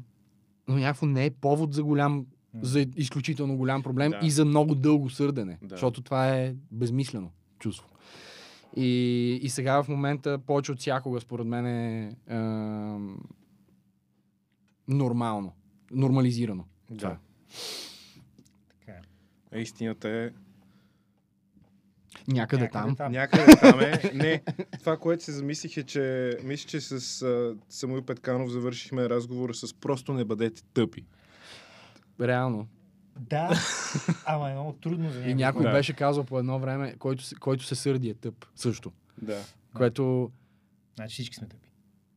Но 0.67 0.75
някакво 0.75 1.05
не 1.05 1.25
е 1.25 1.29
повод 1.31 1.73
за 1.73 1.83
голям 1.83 2.25
за 2.61 2.85
изключително 2.95 3.57
голям 3.57 3.83
проблем 3.83 4.11
Да. 4.11 4.19
и 4.23 4.31
за 4.31 4.45
много 4.45 4.75
дълго 4.75 5.09
сърдене, 5.09 5.57
Да. 5.61 5.67
защото 5.75 6.01
това 6.01 6.29
е 6.29 6.55
безмислено 6.71 7.31
чувство. 7.59 7.87
И, 8.75 8.85
и 9.43 9.49
сега 9.49 9.83
в 9.83 9.87
момента 9.87 10.37
повече 10.37 10.71
от 10.71 10.79
всякога, 10.79 11.21
според 11.21 11.47
мен 11.47 11.65
е 11.65 12.15
ам, 12.29 13.17
нормално, 14.87 15.53
нормализирано. 15.91 16.63
Да. 16.91 17.17
Така 18.69 18.99
е. 19.51 19.61
Истината 19.61 20.09
е, 20.09 20.29
Някъде, 22.27 22.61
Някъде 22.63 22.71
там. 22.85 22.95
там. 22.95 23.11
някъде 23.11 23.55
там 23.55 23.79
е. 23.79 24.01
Не, 24.13 24.41
това, 24.79 24.97
което 24.97 25.23
се 25.23 25.31
замислих 25.31 25.77
е, 25.77 25.83
че 25.83 26.01
мисля, 26.43 26.67
че 26.69 26.81
с 26.81 26.91
а, 27.21 27.55
Самуил 27.69 28.01
Петканов 28.01 28.49
завършихме 28.49 29.09
разговора 29.09 29.53
с 29.53 29.73
просто 29.73 30.13
не 30.13 30.25
бъдете 30.25 30.61
тъпи. 30.63 31.05
Реално. 32.21 32.67
Да, 33.19 33.49
ама 34.25 34.49
е 34.49 34.53
много 34.53 34.73
трудно 34.73 35.11
за 35.11 35.21
И 35.21 35.35
някой. 35.35 35.63
Да. 35.63 35.71
беше 35.71 35.93
казал 35.93 36.23
по 36.23 36.39
едно 36.39 36.59
време, 36.59 36.95
който, 36.95 37.23
се- 37.23 37.35
който 37.35 37.63
се 37.63 37.75
сърди 37.75 38.09
е 38.09 38.13
тъп. 38.13 38.45
Също. 38.55 38.91
Да. 39.21 39.41
Което, 39.73 40.31
Значи 40.95 41.13
всички 41.13 41.35
сме 41.35 41.47
тъпи. 41.47 41.66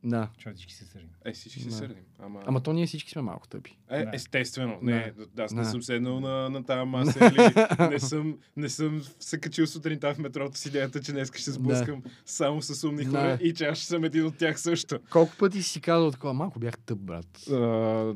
Да. 0.05 0.29
Защото 0.35 0.55
всички 0.55 0.75
се 0.75 0.85
сърдим. 0.85 1.09
Е, 1.25 1.33
всички 1.33 1.61
се 1.61 1.69
Да. 1.69 1.75
сърдим. 1.75 2.03
Ама... 2.19 2.43
Ама 2.47 2.61
то 2.61 2.73
ние 2.73 2.87
всички 2.87 3.11
сме 3.11 3.23
малко 3.23 3.49
тъпи. 3.49 3.79
Е, 3.91 4.05
Да. 4.05 4.11
естествено. 4.15 4.79
Не, 4.83 5.13
аз 5.39 5.53
не 5.53 5.63
Да. 5.63 5.69
съм 5.69 5.83
седнал 5.83 6.21
на, 6.21 6.51
на 6.51 6.65
тази 6.65 6.87
маса 6.87 7.19
или 7.27 7.55
не 7.91 7.99
съм, 8.01 8.39
не 8.57 8.69
съм 8.69 9.03
се 9.21 9.41
качил 9.41 9.67
сутринта 9.67 10.15
в 10.15 10.19
метрото 10.19 10.59
с 10.59 10.67
идеята, 10.67 11.01
че 11.01 11.13
днес 11.13 11.29
ще 11.29 11.43
се 11.43 11.53
сблъскам 11.53 12.03
само 12.25 12.63
с 12.63 12.85
умни 12.85 13.05
Да. 13.05 13.11
хора 13.11 13.39
и 13.43 13.55
че 13.55 13.65
аз 13.65 13.79
ще 13.79 13.87
съм 13.87 14.05
един 14.05 14.27
от 14.27 14.37
тях 14.37 14.61
също. 14.61 14.99
Колко 15.11 15.33
пъти 15.39 15.63
си 15.63 15.81
казал 15.81 16.11
такова, 16.11 16.35
малко 16.35 16.59
бях 16.59 16.79
тъп, 16.79 16.99
брат. 16.99 17.47
А, 17.51 18.15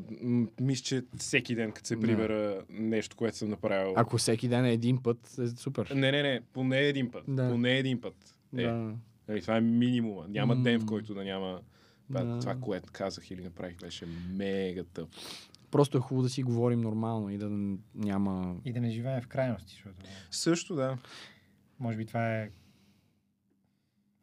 мисля, 0.61 0.83
че 0.83 1.03
всеки 1.17 1.55
ден, 1.55 1.71
като 1.71 1.87
се 1.87 1.95
Да. 1.95 2.01
прибера 2.01 2.61
нещо, 2.69 3.15
което 3.15 3.37
съм 3.37 3.49
направил. 3.49 3.93
Ако 3.95 4.17
всеки 4.17 4.47
ден 4.47 4.65
е 4.65 4.73
един 4.73 5.03
път, 5.03 5.37
е 5.39 5.47
супер. 5.47 5.91
Не, 5.95 6.11
не, 6.11 6.23
не, 6.23 6.41
поне 6.53 6.79
един 6.79 7.11
път. 7.11 7.23
Да. 7.27 7.49
Поне 7.51 7.77
един 7.77 8.01
път. 8.01 8.15
Е, 8.57 8.63
Да. 8.63 8.93
нали, 9.27 9.41
това 9.41 9.57
е 9.57 9.61
минимума. 9.61 10.25
Няма 10.29 10.55
ден, 10.55 10.79
в 10.79 10.85
който 10.85 11.13
да 11.13 11.23
няма... 11.23 11.59
Това, 12.07 12.23
Да. 12.23 12.39
това, 12.39 12.55
което 12.55 12.89
казах 12.91 13.31
или 13.31 13.43
направих, 13.43 13.77
беше 13.77 14.05
мега 14.29 14.83
тъп. 14.83 15.09
Просто 15.71 15.97
е 15.97 16.01
хубаво 16.01 16.23
да 16.23 16.29
си 16.29 16.43
говорим 16.43 16.81
нормално 16.81 17.29
и 17.29 17.37
да 17.37 17.49
няма... 17.95 18.55
И 18.65 18.73
да 18.73 18.81
не 18.81 18.89
живеем 18.89 19.21
в 19.21 19.27
крайности, 19.27 19.73
защото 19.73 20.05
Също, 20.31 20.75
да. 20.75 20.97
може 21.79 21.97
би 21.97 22.05
това 22.05 22.35
е 22.35 22.49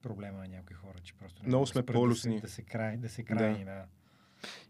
проблема 0.03 0.39
на 0.39 0.49
някои 0.49 0.77
хора, 0.77 0.99
че 1.03 1.15
просто 1.15 1.43
не 1.43 1.49
Много 1.49 1.65
да 1.65 1.67
сме 1.67 1.83
полюсни. 1.83 2.33
Да 2.33 2.41
се, 2.41 2.47
да 2.47 2.53
се, 2.53 2.63
край, 2.63 2.97
да 2.97 3.09
се 3.09 3.23
крайни, 3.23 3.65
да. 3.65 3.85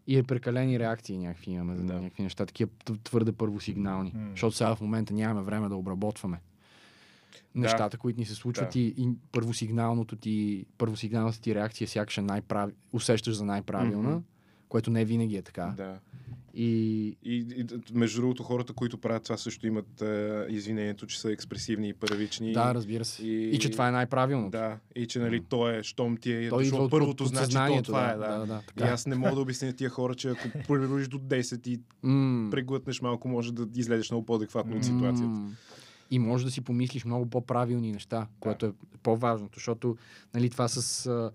И 0.07 0.17
е 0.17 0.23
прекалени 0.23 0.79
реакции 0.79 1.17
някакви 1.17 1.51
имаме 1.51 1.75
за 1.75 1.83
Да. 1.83 1.93
някакви 1.93 2.23
неща, 2.23 2.45
такива 2.45 2.71
твърде 3.03 3.31
първосигнални. 3.31 4.11
М. 4.15 4.29
Защото 4.29 4.55
сега 4.55 4.75
в 4.75 4.81
момента 4.81 5.13
нямаме 5.13 5.41
време 5.41 5.69
да 5.69 5.75
обработваме 5.75 6.39
нещата, 7.55 7.97
които 7.97 8.19
ни 8.19 8.25
се 8.25 8.35
случват 8.35 8.69
Да. 8.69 8.79
и, 8.79 8.93
и 8.97 9.09
първосигналното 9.31 10.15
ти, 10.15 10.65
първосигналната 10.77 11.41
ти 11.41 11.55
реакция 11.55 11.87
сякаш 11.87 12.17
е 12.17 12.21
най-прави, 12.21 12.73
усещаш 12.93 13.35
за 13.35 13.45
най-правилна, 13.45 14.09
Мгм. 14.09 14.19
което 14.69 14.91
не 14.91 15.05
винаги 15.05 15.35
е 15.37 15.41
така. 15.41 15.73
Да. 15.77 15.99
И 16.55 16.65
И, 17.23 17.35
и 17.35 17.65
между 17.93 18.21
другото, 18.21 18.43
хората, 18.43 18.73
които 18.73 18.97
правят 18.97 19.23
това, 19.23 19.37
също 19.37 19.67
имат 19.67 20.01
е, 20.01 20.45
извинението, 20.49 21.07
че 21.07 21.19
са 21.19 21.31
експресивни 21.31 21.89
и 21.89 21.93
първични. 21.93 22.53
да, 22.53 22.73
разбира 22.73 23.05
се. 23.05 23.23
И- 23.23 23.49
И, 23.49 23.59
че 23.59 23.69
това 23.69 23.87
е 23.87 23.91
най-правилното. 23.91 24.49
Да, 24.51 24.77
и 24.95 25.07
че 25.07 25.19
нали, 25.19 25.41
то 25.41 25.69
е, 25.69 25.83
щом 25.83 26.17
ти 26.17 26.31
е 26.33 26.49
Той 26.49 26.63
дошло 26.63 26.83
от 26.83 26.91
първото, 26.91 27.23
от 27.23 27.29
значи 27.29 27.53
то 27.53 27.81
това 27.81 28.01
да, 28.01 28.13
е. 28.13 28.17
Да. 28.17 28.27
да, 28.29 28.45
да, 28.45 28.61
И 28.63 28.67
така. 28.67 28.85
е. 28.85 28.89
аз 28.89 29.07
не 29.07 29.15
мога 29.15 29.35
да 29.35 29.41
обясня 29.41 29.67
на 29.67 29.73
тия 29.73 29.89
хора, 29.89 30.15
че 30.15 30.29
ако 30.29 30.47
преброиш 30.67 31.07
до 31.07 31.19
10 31.19 31.67
и 31.67 31.79
М. 32.03 32.49
преглътнеш 32.51 33.01
малко, 33.01 33.27
може 33.27 33.53
да 33.53 33.67
излезеш 33.75 34.11
много 34.11 34.25
по-адекватно 34.25 34.77
от 34.77 34.85
ситуацията. 34.85 35.41
И 36.13 36.19
може 36.19 36.45
да 36.45 36.51
си 36.51 36.61
помислиш 36.61 37.05
много 37.05 37.29
по-правилни 37.29 37.91
неща, 37.91 38.27
което 38.39 38.65
е 38.65 38.71
по-важното, 39.03 39.59
защото 39.59 39.97
нали, 40.33 40.49
това 40.49 40.67
с 40.67 41.05
а, 41.05 41.31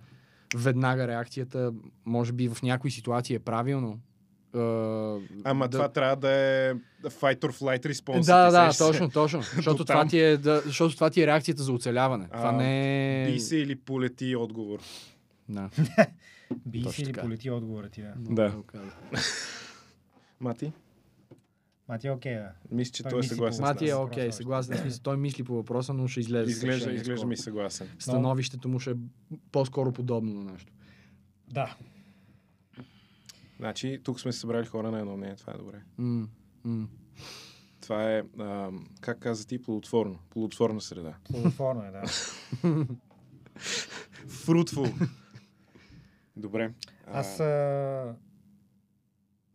веднага 0.57 1.09
реакцията, 1.09 1.73
може 2.05 2.33
би 2.33 2.49
в 2.49 2.63
някои 2.63 2.91
ситуации 2.91 3.37
е 3.37 3.39
правилно. 3.39 3.99
А, 4.55 4.61
Ама 5.45 5.69
да... 5.69 5.79
това 5.79 5.89
трябва 5.89 6.17
да 6.17 6.31
е 6.31 6.75
fight 7.05 7.41
or 7.41 7.53
flight 7.53 7.87
response. 7.87 8.27
Да, 8.27 8.51
да, 8.51 8.73
се. 8.73 8.79
точно, 8.79 9.11
точно. 9.11 9.43
Защото 9.57 9.85
това, 9.85 10.07
ти 10.07 10.21
е, 10.21 10.37
да, 10.37 10.63
защото 10.65 10.95
това 10.95 11.11
ти 11.11 11.23
е 11.23 11.27
реакцията 11.27 11.63
за 11.63 11.73
оцеляване. 11.73 12.29
това 12.29 12.49
А, 12.49 12.53
не 12.53 13.23
е... 13.25 13.33
Би 13.33 13.41
се 13.41 13.57
или 13.57 13.77
полети 13.77 14.37
отговор. 14.37 14.79
Да. 15.49 15.71
Би 16.67 16.85
си 16.85 17.03
или 17.03 17.13
полети 17.13 17.51
отговорът 17.51 17.93
ти, 17.93 18.03
да. 18.03 18.13
Да. 18.17 18.55
Каза. 18.67 18.93
Мати? 21.89 21.93
Ма 21.93 21.99
ти 21.99 22.07
е 22.07 22.11
окей, 22.11 22.35
да. 22.35 22.53
Мисля, 22.71 22.93
че 22.93 23.03
Той 23.03 23.11
той 23.11 23.21
е 23.21 23.23
съгласен 23.23 23.63
Мати 23.63 23.89
е 23.89 23.95
окей, 23.95 24.33
съгласен. 24.33 24.77
Смисъл, 24.77 25.03
той 25.03 25.17
мисли 25.17 25.45
по 25.45 25.55
въпроса, 25.55 25.95
но 25.95 26.09
ще 26.09 26.21
излезе. 26.21 26.51
Изглежда, 26.51 26.93
изглежда 26.93 27.27
ми 27.27 27.37
съгласен. 27.37 27.89
Становището 27.99 28.69
му 28.69 28.81
ще 28.81 28.91
е 28.91 28.95
по-скоро 29.53 29.93
подобно 29.93 30.35
на 30.35 30.53
нещо. 30.53 30.73
Да. 31.51 31.77
Значи, 33.59 34.01
тук 34.05 34.21
сме 34.21 34.33
се 34.33 34.39
събрали 34.39 34.67
хора 34.67 34.91
на 34.91 34.99
едно 34.99 35.17
мнение. 35.17 35.37
Това 35.37 35.53
е 35.53 35.57
добре. 35.57 35.83
М, 35.99 36.29
м. 36.65 36.89
Това 37.81 38.13
е, 38.13 38.23
а, 38.39 38.71
как 39.01 39.19
каза 39.19 39.47
ти, 39.47 39.63
плодотворно. 39.63 40.19
Плодотворна 40.31 40.81
среда. 40.81 41.15
Плодотворно 41.25 41.85
е, 41.85 41.91
да. 41.91 42.03
Fruitful. 44.27 45.09
Добре. 46.37 46.73
А, 47.07 47.21
Аз 47.21 47.41
а... 47.41 48.15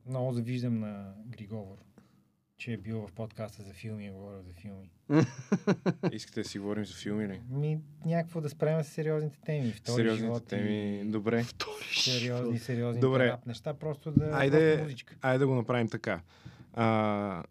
много 0.05 0.33
завиждам 0.33 0.79
на 0.79 1.13
Григовор, 1.25 1.77
че 2.63 2.73
е 2.73 2.77
бил 2.77 3.07
в 3.07 3.11
подкаста 3.11 3.63
за 3.63 3.73
филми 3.73 4.03
и 4.03 4.07
е 4.07 4.11
говорил 4.11 4.41
за 4.41 4.53
филми. 4.53 4.89
Искате 6.11 6.41
да 6.41 6.49
си 6.49 6.59
говорим 6.59 6.85
за 6.85 6.93
филми 6.93 7.27
ли? 7.27 7.41
Ми, 7.49 7.79
някакво 8.05 8.41
да 8.41 8.49
спреме 8.49 8.83
с 8.83 8.87
сериозните 8.87 9.39
теми. 9.45 9.71
Втори 9.71 9.95
Сериозните 9.95 10.25
живот 10.25 10.47
теми. 10.47 10.99
и 10.99 11.03
Добре. 11.03 11.45
сериозни, 11.93 12.59
сериозни 12.59 13.01
Добре. 13.01 13.37
неща, 13.45 13.73
просто 13.73 14.11
да 14.11 14.29
Айде, 14.33 14.79
музичка. 14.83 15.15
айде 15.21 15.39
да 15.39 15.47
го 15.47 15.55
направим 15.55 15.89
така. 15.89 16.21
А, 16.73 17.43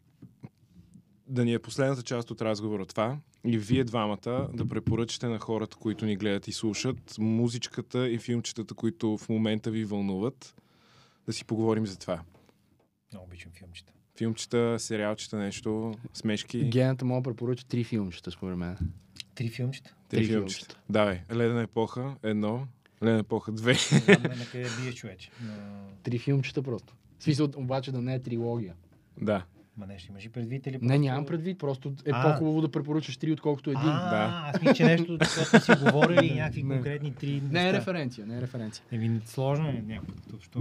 да 1.27 1.45
ни 1.45 1.55
е 1.55 1.59
последната 1.59 2.03
част 2.03 2.31
от 2.31 2.43
разговора 2.43 2.87
това 2.87 3.19
и 3.45 3.59
вие 3.59 3.85
двамата 3.85 4.49
да 4.55 4.69
препоръчате 4.69 5.29
на 5.29 5.39
хората, 5.39 5.77
които 5.77 6.07
ни 6.07 6.17
гледат 6.17 6.49
и 6.49 6.53
слушат, 6.53 7.19
музичката 7.19 8.09
и 8.09 8.19
филмчетата, 8.19 8.75
които 8.75 9.19
в 9.19 9.29
момента 9.29 9.71
ви 9.71 9.85
вълнуват, 9.85 10.55
да 11.27 11.33
си 11.33 11.45
поговорим 11.45 11.87
за 11.87 11.99
това. 11.99 12.23
Много 13.13 13.25
обичам 13.27 13.53
филмчета. 13.53 13.93
Филмчета, 14.23 14.77
сериалчета, 14.79 15.37
нещо, 15.37 15.95
смешки. 16.15 16.65
Гената 16.65 17.05
мога 17.05 17.21
да 17.21 17.31
препоръча 17.31 17.65
три 17.67 17.85
филмчета, 17.85 18.31
според 18.31 18.59
мен. 18.59 18.77
Три 19.35 19.49
филмчета. 19.49 19.95
Три 20.09 20.17
три 20.19 20.27
филмчета. 20.27 20.59
филмчета. 20.59 20.81
Давай. 20.91 21.21
Ледена 21.35 21.63
епоха, 21.63 22.15
едно. 22.23 22.67
Ледена 23.03 23.19
епоха, 23.19 23.53
две. 23.53 23.73
Не 23.73 23.79
знам 24.15 24.23
на 24.23 24.45
къде 24.53 24.69
биеш 24.83 24.95
човече. 24.95 25.31
Но... 25.43 25.53
Три 26.03 26.19
филмчета 26.19 26.63
просто. 26.63 26.95
В 27.19 27.23
смисъл, 27.25 27.49
обаче 27.57 27.93
да 27.93 28.03
не 28.03 28.15
е 28.15 28.19
трилогия. 28.19 28.75
да. 29.23 29.45
Ма 29.77 29.87
нещо 29.87 30.11
имаш 30.11 30.25
и 30.25 30.29
предвид 30.29 30.67
или 30.67 30.79
Не, 30.83 30.99
нямам 30.99 31.27
предвид, 31.27 31.59
просто 31.59 31.93
е 32.07 32.11
А. 32.13 32.23
по-хубаво 32.23 32.61
да 32.61 32.71
препоръчаш 32.71 33.17
три, 33.17 33.33
отколкото 33.33 33.71
един. 33.71 33.83
А, 33.85 34.11
Да. 34.11 34.51
аз 34.55 34.61
мисля, 34.61 34.75
че 34.75 34.85
нещо, 34.85 35.19
което 35.19 35.65
си 35.65 35.73
говорили 35.83 36.31
някакви 36.35 36.63
Не. 36.63 36.75
конкретни 36.75 37.15
три 37.15 37.43
Не 37.51 37.69
е 37.69 37.73
референция, 37.73 38.27
не 38.27 38.37
е 38.37 38.41
референция. 38.41 38.85
Еми, 38.93 39.21
сложно 39.27 39.69
е 39.69 39.83
някакво. 39.87 40.61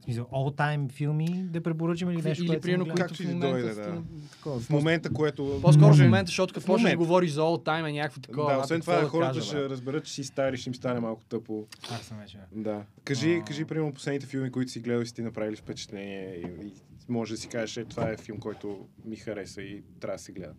В 0.00 0.04
смисъл, 0.04 0.24
all 0.24 0.56
time 0.56 0.92
филми 0.92 1.42
да 1.42 1.60
препоръчам 1.62 2.10
или 2.10 2.22
нещо, 2.22 2.42
Или 2.42 2.48
което 2.48 2.62
примерно, 2.62 2.84
съм 2.86 2.94
които 2.96 2.96
гледал? 2.96 3.08
Както 3.08 3.22
в 3.22 3.24
и 3.24 3.26
да 3.26 3.34
момента 3.34 3.74
дойде, 3.74 3.74
да. 3.74 4.02
такова. 4.30 4.60
В 4.60 4.70
момента, 4.70 5.12
което... 5.12 5.58
По-скоро 5.62 5.86
може- 5.86 6.02
в 6.02 6.04
момента, 6.06 6.28
защото 6.28 6.54
като 6.54 6.66
почнеш 6.66 6.90
да 6.90 6.96
говориш 6.96 7.30
за 7.30 7.40
all 7.40 7.64
time 7.66 7.88
е 7.88 7.92
някакво 7.92 8.20
такова. 8.20 8.52
Да, 8.52 8.58
освен 8.58 8.80
това, 8.80 9.00
да 9.00 9.08
хората 9.08 9.34
кажа, 9.34 9.46
ще 9.46 9.56
бе? 9.56 9.68
разберат, 9.68 10.04
че 10.04 10.12
си 10.12 10.24
стар 10.24 10.52
и 10.52 10.56
ще 10.56 10.70
им 10.70 10.74
стане 10.74 11.00
малко 11.00 11.24
тъпо. 11.24 11.66
Аз 11.90 12.00
съм 12.00 12.18
вече. 12.18 12.38
Да. 12.52 12.82
Кажи, 13.04 13.42
кажи, 13.46 13.64
примерно, 13.64 13.92
последните 13.92 14.26
филми, 14.26 14.50
които 14.50 14.70
си 14.70 14.80
гледал 14.80 15.02
и 15.02 15.06
си 15.06 15.14
ти 15.14 15.22
направили 15.22 15.56
впечатление 15.56 16.34
и, 16.36 16.66
и 16.66 16.72
може 17.08 17.34
да 17.34 17.40
си 17.40 17.48
кажеш, 17.48 17.76
е, 17.76 17.84
това 17.84 18.10
е 18.10 18.16
филм, 18.16 18.38
който 18.38 18.86
ми 19.04 19.16
хареса 19.16 19.62
и 19.62 19.82
трябва 20.00 20.16
да 20.16 20.22
се 20.22 20.32
гледа. 20.32 20.54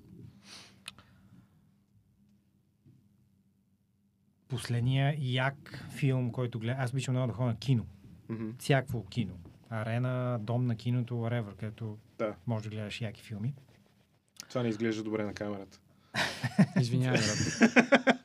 Последния 4.47 5.15
як 5.19 5.85
филм, 5.95 6.31
който 6.31 6.59
гледам, 6.59 6.81
аз 6.81 6.91
обичам 6.91 7.13
много 7.13 7.27
да 7.27 7.33
ходя 7.33 7.49
на 7.49 7.55
кино. 7.57 7.85
Мгм. 8.31 8.49
Всякакво 8.59 9.05
кино. 9.05 9.33
Арена, 9.69 10.39
дом 10.41 10.65
на 10.65 10.75
киното, 10.75 11.13
whatever, 11.13 11.55
където 11.55 11.97
Да. 12.17 12.35
може 12.47 12.63
да 12.63 12.69
гледаш 12.69 13.01
яки 13.01 13.21
филми. 13.21 13.53
Това 14.49 14.63
не 14.63 14.69
изглежда 14.69 15.03
добре 15.03 15.23
на 15.23 15.33
камерата. 15.33 15.79
Извинявай, 16.81 17.19
брат. 17.19 17.61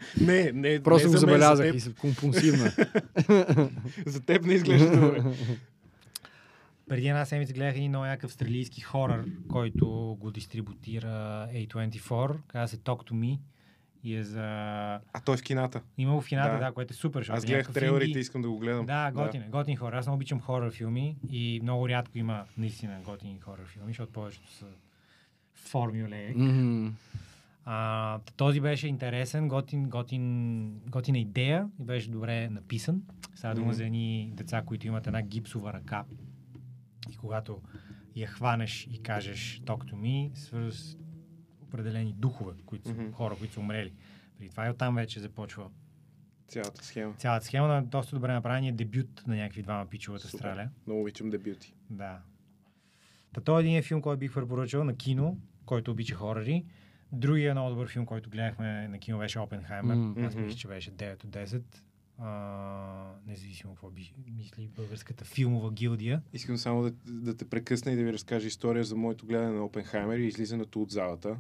Не, 0.21 0.53
не, 0.53 0.83
Просто 0.83 1.07
не 1.07 1.13
го 1.13 1.13
за 1.13 1.19
забелязах 1.19 1.71
за 1.71 1.77
и 1.77 1.81
съм 1.81 1.93
компулсивна. 1.95 2.71
за 4.07 4.21
теб 4.21 4.45
не 4.45 4.55
изглежда 4.55 5.01
добре. 5.01 5.23
Преди 6.89 7.09
една 7.09 7.25
седмица 7.25 7.53
гледах 7.53 7.77
един 7.77 7.89
много 7.89 8.05
як 8.05 8.25
австралийски 8.25 8.81
хорър, 8.81 9.25
който 9.49 9.87
го 10.21 10.31
дистрибутира 10.31 11.09
A24. 11.53 12.37
Казва 12.47 12.69
се 12.69 12.77
Talk 12.77 13.11
to 13.11 13.13
Me. 13.13 13.39
И 14.07 14.17
е 14.17 14.23
за... 14.23 14.41
А 15.13 15.21
той 15.25 15.35
е 15.35 15.39
в 15.39 15.43
кината. 15.43 15.83
Има 15.99 16.21
в 16.21 16.27
кината, 16.27 16.53
Да. 16.53 16.59
да, 16.59 16.73
което 16.73 16.93
е 16.93 16.97
супер. 16.97 17.27
Аз 17.29 17.45
е 17.45 17.47
гледах 17.47 17.73
трейлерите, 17.73 18.07
инди. 18.07 18.21
искам 18.21 18.43
да 18.43 18.51
го 18.51 18.59
гледам. 18.59 18.87
Да, 18.87 19.11
готин 19.13 19.43
е. 19.43 19.49
Готин 19.49 19.77
хорър. 19.77 19.97
Аз 19.97 20.07
много 20.07 20.17
обичам 20.17 20.41
хорър 20.41 20.71
филми 20.71 21.17
и 21.31 21.61
много 21.63 21.89
рядко 21.89 22.19
има 22.19 22.45
наистина 22.59 23.01
готини 23.05 23.39
хорър 23.41 23.67
филми, 23.67 23.89
защото 23.89 24.13
повечето 24.13 24.53
са 24.53 24.67
формуле. 25.55 26.33
Мгм. 26.37 26.89
А, 27.65 28.19
този 28.37 28.61
беше 28.61 28.89
интересен, 28.89 29.49
готин, 29.49 29.89
готин, 29.89 30.71
готина 30.81 31.19
идея 31.19 31.69
и 31.81 31.85
беше 31.85 32.11
добре 32.11 32.49
написан. 32.49 33.03
Става 33.35 33.55
дума 33.55 33.67
Мгм. 33.67 33.75
за 33.75 33.85
едни 33.85 34.31
деца, 34.35 34.63
които 34.67 34.87
имат 34.87 35.07
една 35.07 35.23
гипсова 35.23 35.73
ръка. 35.73 36.05
И 37.13 37.17
когато 37.17 37.61
я 38.17 38.27
хванеш 38.27 38.89
и 38.93 39.03
кажеш 39.03 39.61
talk 39.65 39.85
to 39.85 39.95
me, 39.95 40.35
свързва 40.35 40.73
с 40.73 40.97
определени 41.77 42.13
духове, 42.13 42.53
които 42.67 42.89
са 42.89 42.95
Мгм. 42.95 43.11
хора, 43.13 43.37
които 43.39 43.55
са 43.55 43.61
умрели. 43.61 43.93
При 44.39 44.49
това 44.49 44.67
и 44.67 44.71
оттам 44.71 44.95
вече 44.95 45.21
започва 45.21 45.71
Цялата 46.49 46.85
схема. 46.85 47.15
цялата 47.19 47.47
схема 47.47 47.69
на 47.69 47.83
доста 47.85 48.17
добре 48.17 48.33
направения 48.33 48.73
дебют 48.73 49.23
на 49.27 49.37
някакви 49.37 49.63
двама 49.63 49.87
пичовата 49.87 50.27
Супер. 50.27 50.39
страля. 50.39 50.69
Много 50.87 51.01
обичам 51.03 51.31
дебюти. 51.31 51.75
Да. 51.91 52.19
Та 53.35 53.41
той 53.41 53.63
е 53.63 53.67
един 53.67 53.83
филм, 53.83 54.03
който 54.03 54.19
бих 54.19 54.35
препоръчал 54.35 54.85
на 54.85 54.97
кино, 54.97 55.39
който 55.65 55.91
обича 55.91 56.15
хорари. 56.15 56.65
Другия 57.13 57.55
много 57.55 57.71
добър 57.71 57.89
филм, 57.89 58.07
който 58.07 58.31
гледахме 58.31 58.89
на 58.89 58.99
кино 58.99 59.19
беше 59.19 59.39
Опенхаймер. 59.39 59.95
М. 59.95 60.15
Аз 60.19 60.35
мисля, 60.35 60.57
че 60.57 60.69
беше 60.69 60.91
9 60.91 61.25
от 61.25 61.31
10. 61.31 61.63
А, 62.19 63.13
независимо 63.27 63.73
какво 63.73 63.91
би 63.91 64.15
мисли 64.29 64.69
българската 64.69 65.25
филмова 65.25 65.73
гилдия. 65.73 66.23
Искам 66.33 66.57
само 66.59 66.83
да, 66.83 66.91
да 67.07 67.37
те 67.37 67.45
прекъсна 67.45 67.93
и 67.93 67.97
да 67.97 68.05
ви 68.05 68.13
разкажа 68.13 68.47
история 68.47 68.85
за 68.85 68.97
моето 68.97 69.27
гледане 69.27 69.53
на 69.53 69.65
Опенхаймер 69.65 70.19
и 70.19 70.27
излизането 70.27 70.83
от 70.83 70.91
залата. 70.91 71.37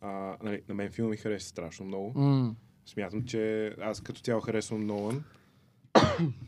А, 0.00 0.36
нали, 0.42 0.62
на 0.68 0.74
мен 0.74 0.90
филма 0.90 1.10
ми 1.10 1.16
хареса 1.16 1.48
страшно 1.48 1.86
много. 1.86 2.20
М. 2.20 2.54
Смятам, 2.86 3.24
че 3.24 3.66
аз 3.80 4.00
като 4.00 4.20
цяло 4.20 4.40
харесвам 4.40 4.86
Нолан. 4.86 5.24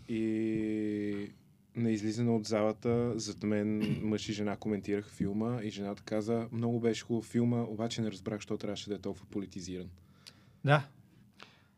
и 0.08 1.30
на 1.76 1.90
излизане 1.90 2.30
от 2.30 2.44
залата, 2.46 3.18
зад 3.18 3.42
мен 3.42 3.98
мъж 4.02 4.28
и 4.28 4.32
жена 4.32 4.56
коментираха 4.56 5.10
филма 5.10 5.60
и 5.62 5.70
жената 5.70 6.02
каза, 6.02 6.48
много 6.52 6.80
беше 6.80 7.04
хубав 7.04 7.24
филма, 7.24 7.62
обаче 7.62 8.02
не 8.02 8.10
разбрах, 8.10 8.36
защо 8.38 8.56
трябваше 8.58 8.88
да 8.88 8.94
е 8.94 8.98
толкова 8.98 9.26
политизиран. 9.26 9.86
Да, 10.64 10.86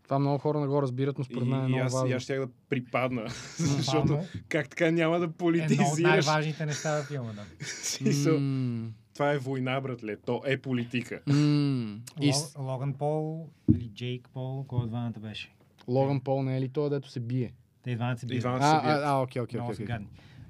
Това 0.03 0.19
много 0.19 0.39
хора 0.39 0.61
не 0.61 0.67
го 0.67 0.83
разбират, 0.83 1.19
но 1.19 1.25
според 1.25 1.49
мен 1.49 1.61
е 1.61 1.63
И, 1.63 1.65
и 1.65 1.69
много 1.69 1.85
аз, 1.85 1.93
и 1.93 1.97
важно. 1.97 2.17
аз 2.17 2.23
щях 2.23 2.39
да 2.41 2.49
припадна, 2.69 3.27
защото 3.57 4.19
как 4.49 4.69
така 4.69 4.91
няма 4.91 5.19
да 5.19 5.25
едно 5.25 5.31
от 5.33 5.39
политизираш? 5.39 6.01
най-важните 6.01 6.67
неща 6.67 6.97
във 6.97 7.07
филма. 7.07 7.33
Да. 7.33 7.43
Това 9.23 9.33
е 9.33 9.39
война, 9.39 9.81
братле. 9.81 10.17
То 10.17 10.43
е 10.47 10.57
политика. 10.57 11.21
М. 11.27 11.99
И 12.21 12.33
Логан 12.59 12.95
Пол 12.95 13.49
или 13.75 13.91
Джейк 13.95 14.29
Пол, 14.33 14.65
кой 14.65 14.79
от 14.79 14.89
двамата 14.89 15.21
беше? 15.21 15.53
Логан 15.89 16.21
Пол 16.21 16.43
не 16.43 16.57
е 16.57 16.61
ли 16.61 16.69
той, 16.69 16.91
дето 16.91 17.11
се 17.11 17.21
бие? 17.21 17.53
Те 17.83 17.91
и 17.91 17.97
двамата 17.97 18.19
се 18.19 18.27
бият. 18.27 18.45
А, 18.45 19.21
окей, 19.23 19.43
окей, 19.43 19.61
окей. 19.61 19.87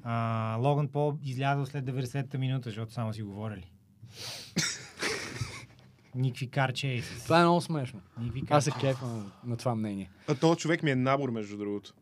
А, 0.02 0.56
Логан 0.60 0.88
Пол 0.88 1.18
излязъл 1.22 1.66
след 1.66 1.84
90-та 1.84 2.38
минута, 2.38 2.68
защото 2.68 2.92
само 2.92 3.12
си 3.12 3.22
говорили. 3.22 3.70
Никакви 6.14 6.50
карче. 6.50 7.02
Това 7.24 7.40
е 7.40 7.44
много 7.44 7.60
смешно. 7.60 8.00
Аз 8.50 8.64
се 8.64 8.70
карче. 8.70 8.86
кефа 8.86 9.06
на, 9.06 9.24
на 9.44 9.56
това 9.56 9.74
мнение. 9.74 10.10
А 10.28 10.34
този 10.34 10.58
човек 10.58 10.82
ми 10.82 10.90
е 10.90 10.96
набор, 10.96 11.30
между 11.30 11.56
другото. 11.56 11.94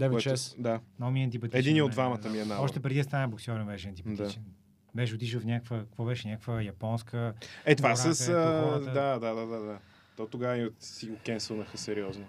9-6. 0.00 0.60
Да. 0.60 0.80
Много 0.98 1.12
ми 1.12 1.20
е 1.20 1.24
антипатичен. 1.24 1.60
Един 1.60 1.82
от 1.82 1.90
двамата 1.90 2.28
ми 2.30 2.38
е 2.38 2.44
набор. 2.44 2.64
Още 2.64 2.80
преди 2.80 2.98
да 2.98 3.04
стане 3.04 3.26
боксер 3.26 3.64
беше 3.64 3.88
антипатичен. 3.88 4.42
Беше 4.96 5.14
отишъл 5.14 5.40
в 5.40 5.44
някаква, 5.44 5.78
какво 5.78 6.04
беше, 6.04 6.28
някаква 6.28 6.62
японска... 6.62 7.34
Е, 7.64 7.74
това 7.76 7.88
Гора, 7.88 7.96
с... 8.14 8.26
хората- 8.26 8.84
да, 8.84 9.18
да, 9.18 9.34
да, 9.34 9.46
да, 9.46 9.60
да. 9.60 9.78
То 10.16 10.26
тогава 10.26 10.58
и 10.58 10.64
от- 10.64 10.82
си 10.82 11.06
го 11.06 11.16
кенсълнаха 11.16 11.78
сериозно. 11.78 12.26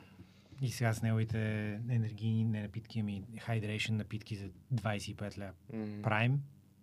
И 0.61 0.69
сега 0.69 0.93
с 0.93 1.01
неговите 1.01 1.39
енергийни 1.89 2.43
не 2.43 2.61
напитки, 2.61 2.99
ами 2.99 3.23
hydration 3.37 3.89
напитки 3.91 4.35
за 4.35 4.45
25 4.73 5.37
ля. 5.39 5.51
Prime? 5.73 6.37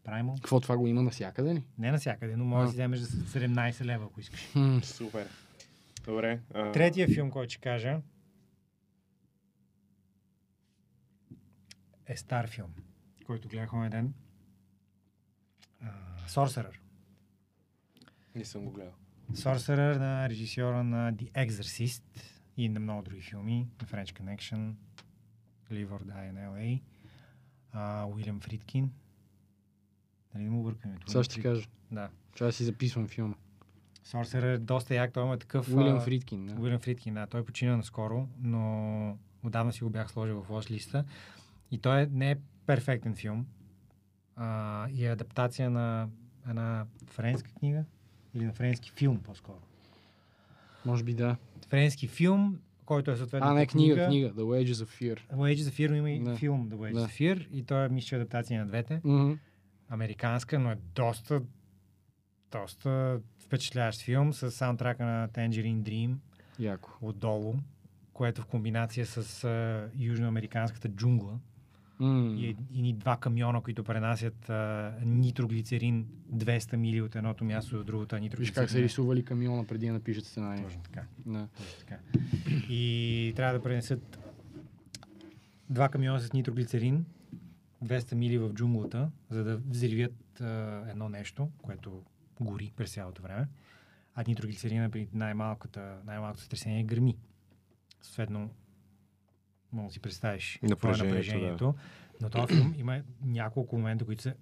Primal? 0.05 0.35
Какво 0.37 0.61
това 0.61 0.77
го 0.77 0.87
има 0.87 1.03
навсякъде 1.03 1.55
ли? 1.55 1.63
Не 1.79 1.93
навсякъде, 1.93 2.37
но 2.37 2.45
може 2.45 2.65
да 2.65 2.71
си 2.71 2.77
вземеш 2.77 3.01
за 3.01 3.09
17 3.41 3.85
лева, 3.85 4.05
ако 4.05 4.21
искаш. 4.21 4.49
Хм. 4.53 4.79
Супер. 4.79 5.27
Добре. 6.05 6.41
А, 6.55 6.73
Третия 6.73 7.09
филм, 7.09 7.31
който 7.31 7.53
ще 7.53 7.61
кажа, 7.61 8.01
е 12.07 12.17
стар 12.17 12.49
филм, 12.49 12.71
който 13.27 13.49
гледах 13.49 13.73
онен 13.73 13.91
ден. 13.91 14.15
Sorcerer. 16.29 16.77
Не 18.35 18.45
съм 18.45 18.65
го 18.65 18.71
гледал. 18.71 18.93
Sorcerer 19.33 19.99
на 19.99 20.29
режисьора 20.29 20.85
на 20.85 21.13
The 21.13 21.33
Exorcist 21.33 22.03
и 22.57 22.69
на 22.69 22.81
много 22.81 23.03
други 23.03 23.21
филми. 23.21 23.69
The 23.79 23.85
French 23.85 24.21
Connection, 24.21 24.75
Live 25.73 25.89
or 25.89 26.03
Die 26.03 26.33
in 26.33 26.51
LA, 26.51 26.81
а, 27.73 28.07
Уилям 28.07 28.41
Фридкин. 28.41 28.91
Нали 30.35 30.45
да 30.45 30.51
му 30.51 30.63
бъркаме? 30.63 30.97
Сега 31.07 31.25
ще 31.25 31.35
ти 31.35 31.43
кажа. 31.43 31.67
Да. 31.91 32.11
Трябва 32.37 32.49
да 32.49 32.53
си 32.53 32.65
записвам 32.65 33.09
филма. 33.09 33.35
Sorcerer 34.07 34.55
е 34.55 34.59
доста 34.59 34.95
як, 34.95 35.13
той 35.13 35.25
има 35.25 35.39
такъв... 35.39 35.75
Уилям 35.75 36.01
Фридкин. 36.01 36.47
Да. 36.47 36.55
Уилям 36.61 36.81
Фридкин, 36.81 37.15
да. 37.15 37.27
Той 37.27 37.45
почина 37.45 37.77
наскоро, 37.77 38.29
но 38.41 39.19
отдавна 39.43 39.73
си 39.73 39.85
го 39.85 39.91
бях 39.91 40.11
сложил 40.11 40.43
в 40.43 40.51
лош 40.51 40.71
листа. 40.71 41.05
И 41.71 41.79
той 41.79 42.03
е, 42.03 42.07
не 42.07 42.31
е 42.31 42.37
перфектен 42.67 43.15
филм. 43.15 43.47
А, 44.37 44.89
и 44.89 45.07
е 45.07 45.11
адаптация 45.11 45.71
на 45.71 46.09
една 46.49 46.87
френска 47.07 47.51
книга 47.51 47.85
или 48.35 48.45
на 48.45 48.53
френски 48.53 48.91
филм 48.91 49.19
по-скоро. 49.19 49.61
Може 50.85 51.05
би 51.05 51.15
да. 51.15 51.37
Френски 51.69 52.09
филм, 52.09 52.59
който 52.85 53.11
е 53.11 53.17
съответно 53.17 53.49
А, 53.49 53.55
не 53.55 53.67
книга, 53.67 54.07
книга. 54.07 54.29
The 54.31 54.43
Wages 54.43 54.73
of 54.73 55.01
Fear. 55.03 55.21
Wages 55.35 55.57
of 55.57 55.71
Fear, 55.71 55.97
има 55.97 56.11
и 56.11 56.21
Да. 56.21 56.37
филм 56.37 56.71
The 56.71 56.75
Wages 56.75 56.93
Да. 56.95 57.09
of 57.09 57.11
Fear 57.11 57.49
и 57.49 57.63
той 57.63 57.85
е 57.85 57.89
мисля, 57.89 58.17
е 58.17 58.21
адаптация 58.21 58.61
на 58.61 58.67
двете. 58.67 59.01
Мгм. 59.05 59.33
Американска, 59.89 60.59
но 60.59 60.71
е 60.71 60.79
доста 60.95 61.43
доста 62.53 63.21
впечатляващ 63.39 64.01
филм 64.03 64.33
с 64.33 64.51
саундтрака 64.51 65.05
на 65.05 65.29
Tangerine 65.29 65.83
Dream. 65.83 66.17
Яко. 66.59 66.99
отдолу, 67.03 67.55
което 68.13 68.43
в 68.43 68.47
комбинация 68.47 69.07
с 69.07 69.45
а, 69.45 69.89
южноамериканската 69.99 70.89
джунгла 70.89 71.39
М. 72.01 72.35
и 72.39 72.49
едни 72.49 72.93
два 72.93 73.17
камиона, 73.17 73.61
които 73.61 73.85
пренасят 73.85 74.51
а, 74.51 74.93
нитроглицерин 75.05 76.07
200 76.35 76.77
мили 76.77 77.01
от 77.01 77.17
едното 77.17 77.45
място 77.45 77.77
до 77.77 77.85
другото, 77.85 78.17
Виж 78.39 78.51
как 78.51 78.71
са 78.71 78.79
рисували 78.79 79.25
камиона 79.25 79.67
преди 79.67 79.87
да 79.87 79.93
напишат 79.93 80.25
сценария. 80.25 80.65
Точно 80.65 80.83
така. 80.83 81.03
Да. 81.27 81.49
Точно 81.57 81.79
така. 81.81 81.99
И 82.69 83.33
трябва 83.37 83.59
да 83.59 83.63
пренесат 83.63 84.19
два 85.71 85.89
камиона 85.89 86.21
с 86.21 86.33
нитроглицерин 86.33 87.05
200 87.85 88.15
мили 88.15 88.39
в 88.39 88.53
джунглата, 88.53 89.11
за 89.31 89.45
да 89.45 89.57
взривят 89.57 90.41
а, 90.41 90.83
едно 90.91 91.09
нещо, 91.09 91.49
което 91.63 92.03
гори 92.41 92.73
през 92.77 92.93
цялото 92.93 93.23
време. 93.23 93.49
А 94.15 94.25
нитроглицерина 94.29 94.91
при 94.91 95.09
най-малкото 95.13 95.81
сътресение 96.37 96.85
гърми. 96.85 97.17
Съответно, 98.03 98.51
мога 99.75 99.89
да 99.89 99.93
си 99.93 100.01
представиш 100.01 100.57
е 100.63 100.67
Напрежението, 100.67 101.05
напрежението. 101.05 101.75
Но 102.21 102.31
този 102.31 102.55
филм 102.55 102.75
има 102.77 103.03
няколко 103.25 103.77
момента, 103.77 104.05
които 104.05 104.23
са 104.23 104.35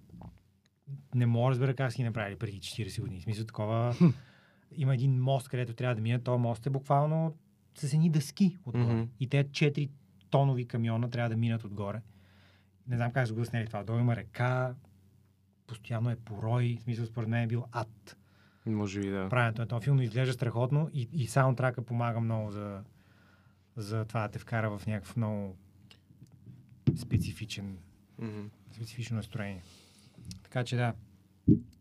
не 1.15 1.25
мога 1.25 1.45
да 1.45 1.51
разбера 1.51 1.75
как 1.75 1.91
са 1.91 1.95
ги 1.95 2.03
направили 2.03 2.35
преди 2.35 2.59
40 2.59 3.01
години. 3.01 3.19
В 3.19 3.23
смисъл 3.23 3.45
такова... 3.45 3.95
има 4.75 4.93
един 4.93 5.21
мост, 5.21 5.49
където 5.49 5.73
трябва 5.73 5.95
да 5.95 6.01
мине. 6.01 6.19
Този 6.19 6.41
мост 6.41 6.65
е 6.65 6.69
буквално 6.69 7.37
с 7.77 7.93
едни 7.93 8.09
дъски 8.09 8.57
отгоре. 8.65 8.93
Мгм. 8.93 9.03
И 9.19 9.29
те 9.29 9.43
4 9.43 9.89
тонови 10.29 10.67
камиона 10.67 11.09
трябва 11.09 11.29
да 11.29 11.37
минат 11.37 11.63
отгоре. 11.63 12.01
не 12.87 12.97
знам 12.97 13.11
как 13.11 13.27
са 13.27 13.33
го 13.33 13.45
снели 13.45 13.67
това. 13.67 13.83
Долу 13.83 13.99
има 13.99 14.15
река, 14.15 14.75
постоянно 15.67 16.09
е 16.09 16.15
порой, 16.15 16.77
в 16.79 16.83
смисъл 16.83 17.05
според 17.05 17.29
мен 17.29 17.43
е 17.43 17.47
бил 17.47 17.65
ад. 17.71 18.17
Може 18.65 18.99
би 18.99 19.09
да. 19.09 19.29
Правенето 19.29 19.61
на 19.61 19.67
този 19.67 19.83
филм 19.83 20.01
изглежда 20.01 20.33
страхотно 20.33 20.89
и, 20.93 21.09
и 21.13 21.27
саундтрака 21.27 21.81
помага 21.81 22.19
много 22.19 22.51
за, 22.51 22.83
за 23.77 24.05
това 24.05 24.21
да 24.21 24.27
те 24.27 24.39
вкара 24.39 24.77
в 24.77 24.87
някакъв 24.87 25.17
много 25.17 25.55
специфичен, 26.97 27.77
Мгм. 28.19 28.41
специфично 28.71 29.15
настроение. 29.17 29.63
Така 30.43 30.63
че 30.63 30.75
да, 30.75 30.93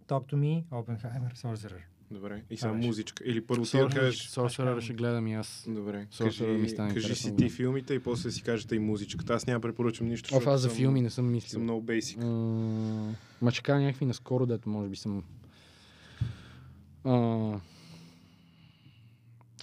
Talk 0.08 0.32
to 0.32 0.34
Me, 0.34 0.64
Oppenheimer, 0.64 1.34
Sorcerer. 1.34 1.80
Добре. 2.10 2.42
И 2.50 2.56
само 2.56 2.74
музичка. 2.76 3.24
Или 3.26 3.40
първо 3.40 3.64
ти 3.64 3.70
кажеш... 3.90 4.28
Sorcerer 4.28 4.80
ще 4.80 4.92
гледам 4.94 5.26
и 5.26 5.34
аз. 5.34 5.64
Добре. 5.68 6.06
Sorcerer 6.06 6.24
Кажи, 6.38 6.44
ми 6.52 6.68
стана 6.68 6.94
кажи 6.94 7.14
си 7.14 7.36
ти 7.36 7.50
филмите 7.50 7.94
и 7.94 7.98
после 7.98 8.30
си 8.30 8.42
кажете 8.42 8.76
и 8.76 8.78
музичката. 8.78 9.34
Аз 9.34 9.46
няма 9.46 9.60
да 9.60 9.68
препоръчам 9.68 10.06
нищо, 10.08 10.36
Оф, 10.36 10.46
аз 10.46 10.60
за 10.60 10.68
съм- 10.68 10.76
филми 10.76 11.00
не 11.00 11.10
съм 11.10 11.24
Съм 11.24 11.32
мислил. 11.32 11.60
много 11.60 11.82
бейсик. 11.82 12.18
Ма 13.42 13.50
ще 13.50 13.62
кажа 13.62 13.80
някакви 13.80 14.04
наскоро, 14.06 14.46
дето 14.46 14.68
може 14.68 14.88
би 14.88 14.96
съм... 14.96 15.24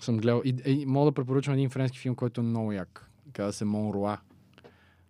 съм 0.05 0.17
гледал. 0.17 0.41
И, 0.45 0.55
и, 0.65 0.85
мога 0.85 1.11
да 1.11 1.15
препоръчам 1.15 1.53
един 1.53 1.69
френски 1.69 1.99
филм, 1.99 2.15
който 2.15 2.41
е 2.41 2.43
много 2.43 2.71
як. 2.71 3.09
Казва 3.33 3.53
се 3.53 3.65
Мон 3.65 3.91
Руа. 3.91 4.17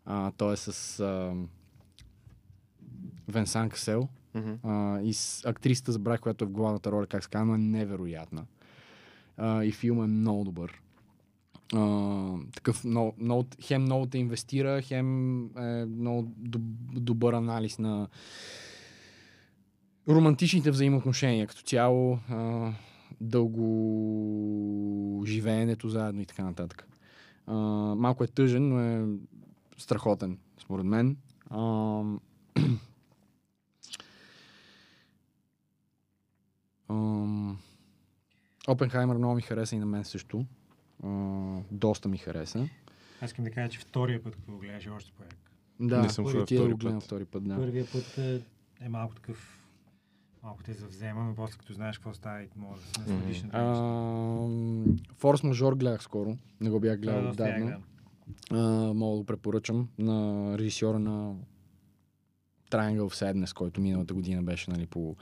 А, 0.06 0.32
той 0.32 0.54
е 0.54 0.58
с 0.58 1.00
а, 1.00 1.34
Венсан 3.28 3.70
Касел. 3.70 4.08
Мгм. 4.36 4.54
А, 4.64 5.02
и 5.02 5.14
с 5.14 5.46
актрисата 5.46 5.92
забрах, 5.92 6.20
която 6.20 6.44
е 6.44 6.48
в 6.48 6.52
главната 6.52 6.92
роля, 6.92 7.08
как 7.08 7.24
се 7.24 7.30
казва, 7.30 7.46
но 7.46 7.56
е 7.56 7.58
невероятна. 7.58 8.46
А, 9.38 9.64
и 9.64 9.72
филмът 9.72 10.06
е 10.06 10.12
много 10.12 10.44
добър. 10.44 10.82
А, 11.76 12.34
такъв 12.56 12.84
много, 12.84 13.14
много, 13.20 13.46
хем 13.62 13.82
много 13.82 14.06
те 14.06 14.18
инвестира, 14.18 14.82
хем 14.82 15.44
е 15.58 15.86
много 15.86 16.24
доб- 16.24 17.00
добър 17.00 17.34
анализ 17.34 17.80
на 17.80 18.08
романтичните 20.10 20.72
взаимоотношения 20.72 21.48
като 21.48 21.62
цяло, 21.62 22.20
а, 22.30 22.72
дълго 23.22 25.24
живеенето 25.26 25.90
заедно 25.90 26.22
и 26.22 26.26
така 26.26 26.44
нататък. 26.44 26.88
А, 27.48 27.54
малко 27.96 28.24
е 28.24 28.28
тъжен, 28.28 28.70
но 28.70 28.80
е 28.80 29.06
страхотен, 29.78 30.38
според 30.62 30.86
мен. 30.86 31.18
А, 31.50 32.04
Опенхаймер 38.68 39.18
много 39.18 39.36
ми 39.36 39.42
хареса 39.42 39.76
и 39.76 39.80
на 39.80 39.86
мен 39.86 40.04
също. 40.04 40.46
А, 41.04 41.08
доста 41.72 42.10
ми 42.10 42.18
хареса. 42.18 42.70
Аз 43.22 43.30
искам 43.30 43.46
да 43.46 43.52
кажа, 43.52 43.70
че 43.70 43.80
втория 43.80 44.24
път, 44.24 44.36
като 44.36 44.52
го 44.52 44.58
гледаш, 44.58 44.86
е 44.86 44.90
още 44.90 45.12
по-як. 45.18 45.36
Да, 45.80 46.02
Не 46.02 46.10
съм 46.10 46.26
първи 46.26 46.46
ти 46.46 46.56
да 46.56 46.62
втори 46.62 46.72
го 46.72 46.78
гледам 46.78 47.00
път. 47.00 47.06
втори 47.06 47.26
път, 47.26 47.48
да. 47.48 47.56
Първия 47.56 47.86
път 47.92 48.18
е, 48.18 48.42
е 48.82 48.90
малко 48.90 49.16
такъв 49.16 49.59
малко 50.44 50.64
те 50.64 50.74
завзема, 50.74 51.24
но 51.24 51.36
после 51.36 51.58
като 51.58 51.74
знаеш 51.74 51.98
какво 51.98 52.14
става 52.14 52.44
и 52.44 52.48
може 52.56 52.82
да 52.82 52.88
се 52.88 53.00
насладиш 53.00 53.44
на 53.44 53.50
това. 53.50 55.14
Форс 55.18 55.44
мажор 55.44 55.76
гледах 55.76 56.04
скоро. 56.04 56.38
Не 56.62 56.70
го 56.70 56.80
бях 56.80 57.00
гледал 57.00 57.30
отдавна. 57.30 57.66
да. 57.66 57.78
А, 58.52 58.94
мога 58.94 59.16
да 59.16 59.20
го 59.20 59.26
препоръчам 59.26 59.90
на 59.98 60.58
режисьора 60.58 61.00
на 61.00 61.36
Triangle 62.72 63.00
of 63.00 63.14
Sadness, 63.14 63.54
който 63.54 63.82
миналата 63.82 64.14
година 64.14 64.44
беше 64.44 64.72
нали, 64.72 64.88
по 64.88 65.16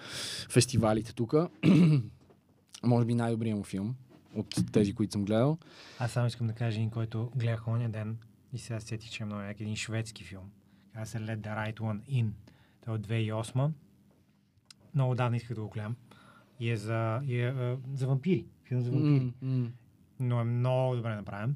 фестивалите 0.50 1.14
тук. 1.14 1.34
Може 2.84 3.06
би 3.06 3.16
най-добрият 3.16 3.58
му 3.58 3.64
филм 3.64 3.96
от 4.36 4.56
тези, 4.72 4.94
които 4.94 5.12
съм 5.12 5.26
гледал. 5.26 5.58
Аз 6.00 6.12
само 6.12 6.28
искам 6.28 6.48
да 6.48 6.54
кажа 6.54 6.78
един, 6.78 6.90
който 6.90 7.32
гледах 7.36 7.68
оня 7.68 7.90
ден 7.90 8.18
и 8.54 8.58
сега 8.58 8.80
се 8.80 8.88
сетих, 8.88 9.10
че 9.10 9.24
е 9.24 9.26
много 9.26 9.42
як 9.42 9.62
един 9.62 9.76
шведски 9.76 10.24
филм. 10.24 10.52
Казва 10.94 11.06
се 11.06 11.18
Let 11.18 11.38
the 11.38 11.58
Right 11.58 11.80
One 11.80 12.02
In. 12.10 12.30
Той 12.86 12.94
е 12.94 12.98
от 12.98 13.08
2008. 13.08 13.72
Много 14.98 15.16
давно 15.16 15.38
исках 15.38 15.56
да 15.56 15.62
го 15.62 15.70
гледам. 15.70 15.96
И 16.60 16.72
е 16.72 16.78
за, 16.78 17.22
и 17.24 17.40
е, 17.40 17.48
а, 17.48 17.78
за 17.94 18.08
вампири. 18.08 18.46
Филм 18.64 18.82
за 18.82 18.92
вампири. 18.92 19.34
М, 19.42 19.58
м. 19.58 19.68
но 20.20 20.40
е 20.40 20.44
много 20.44 20.96
добре 20.96 21.16
направен. 21.16 21.56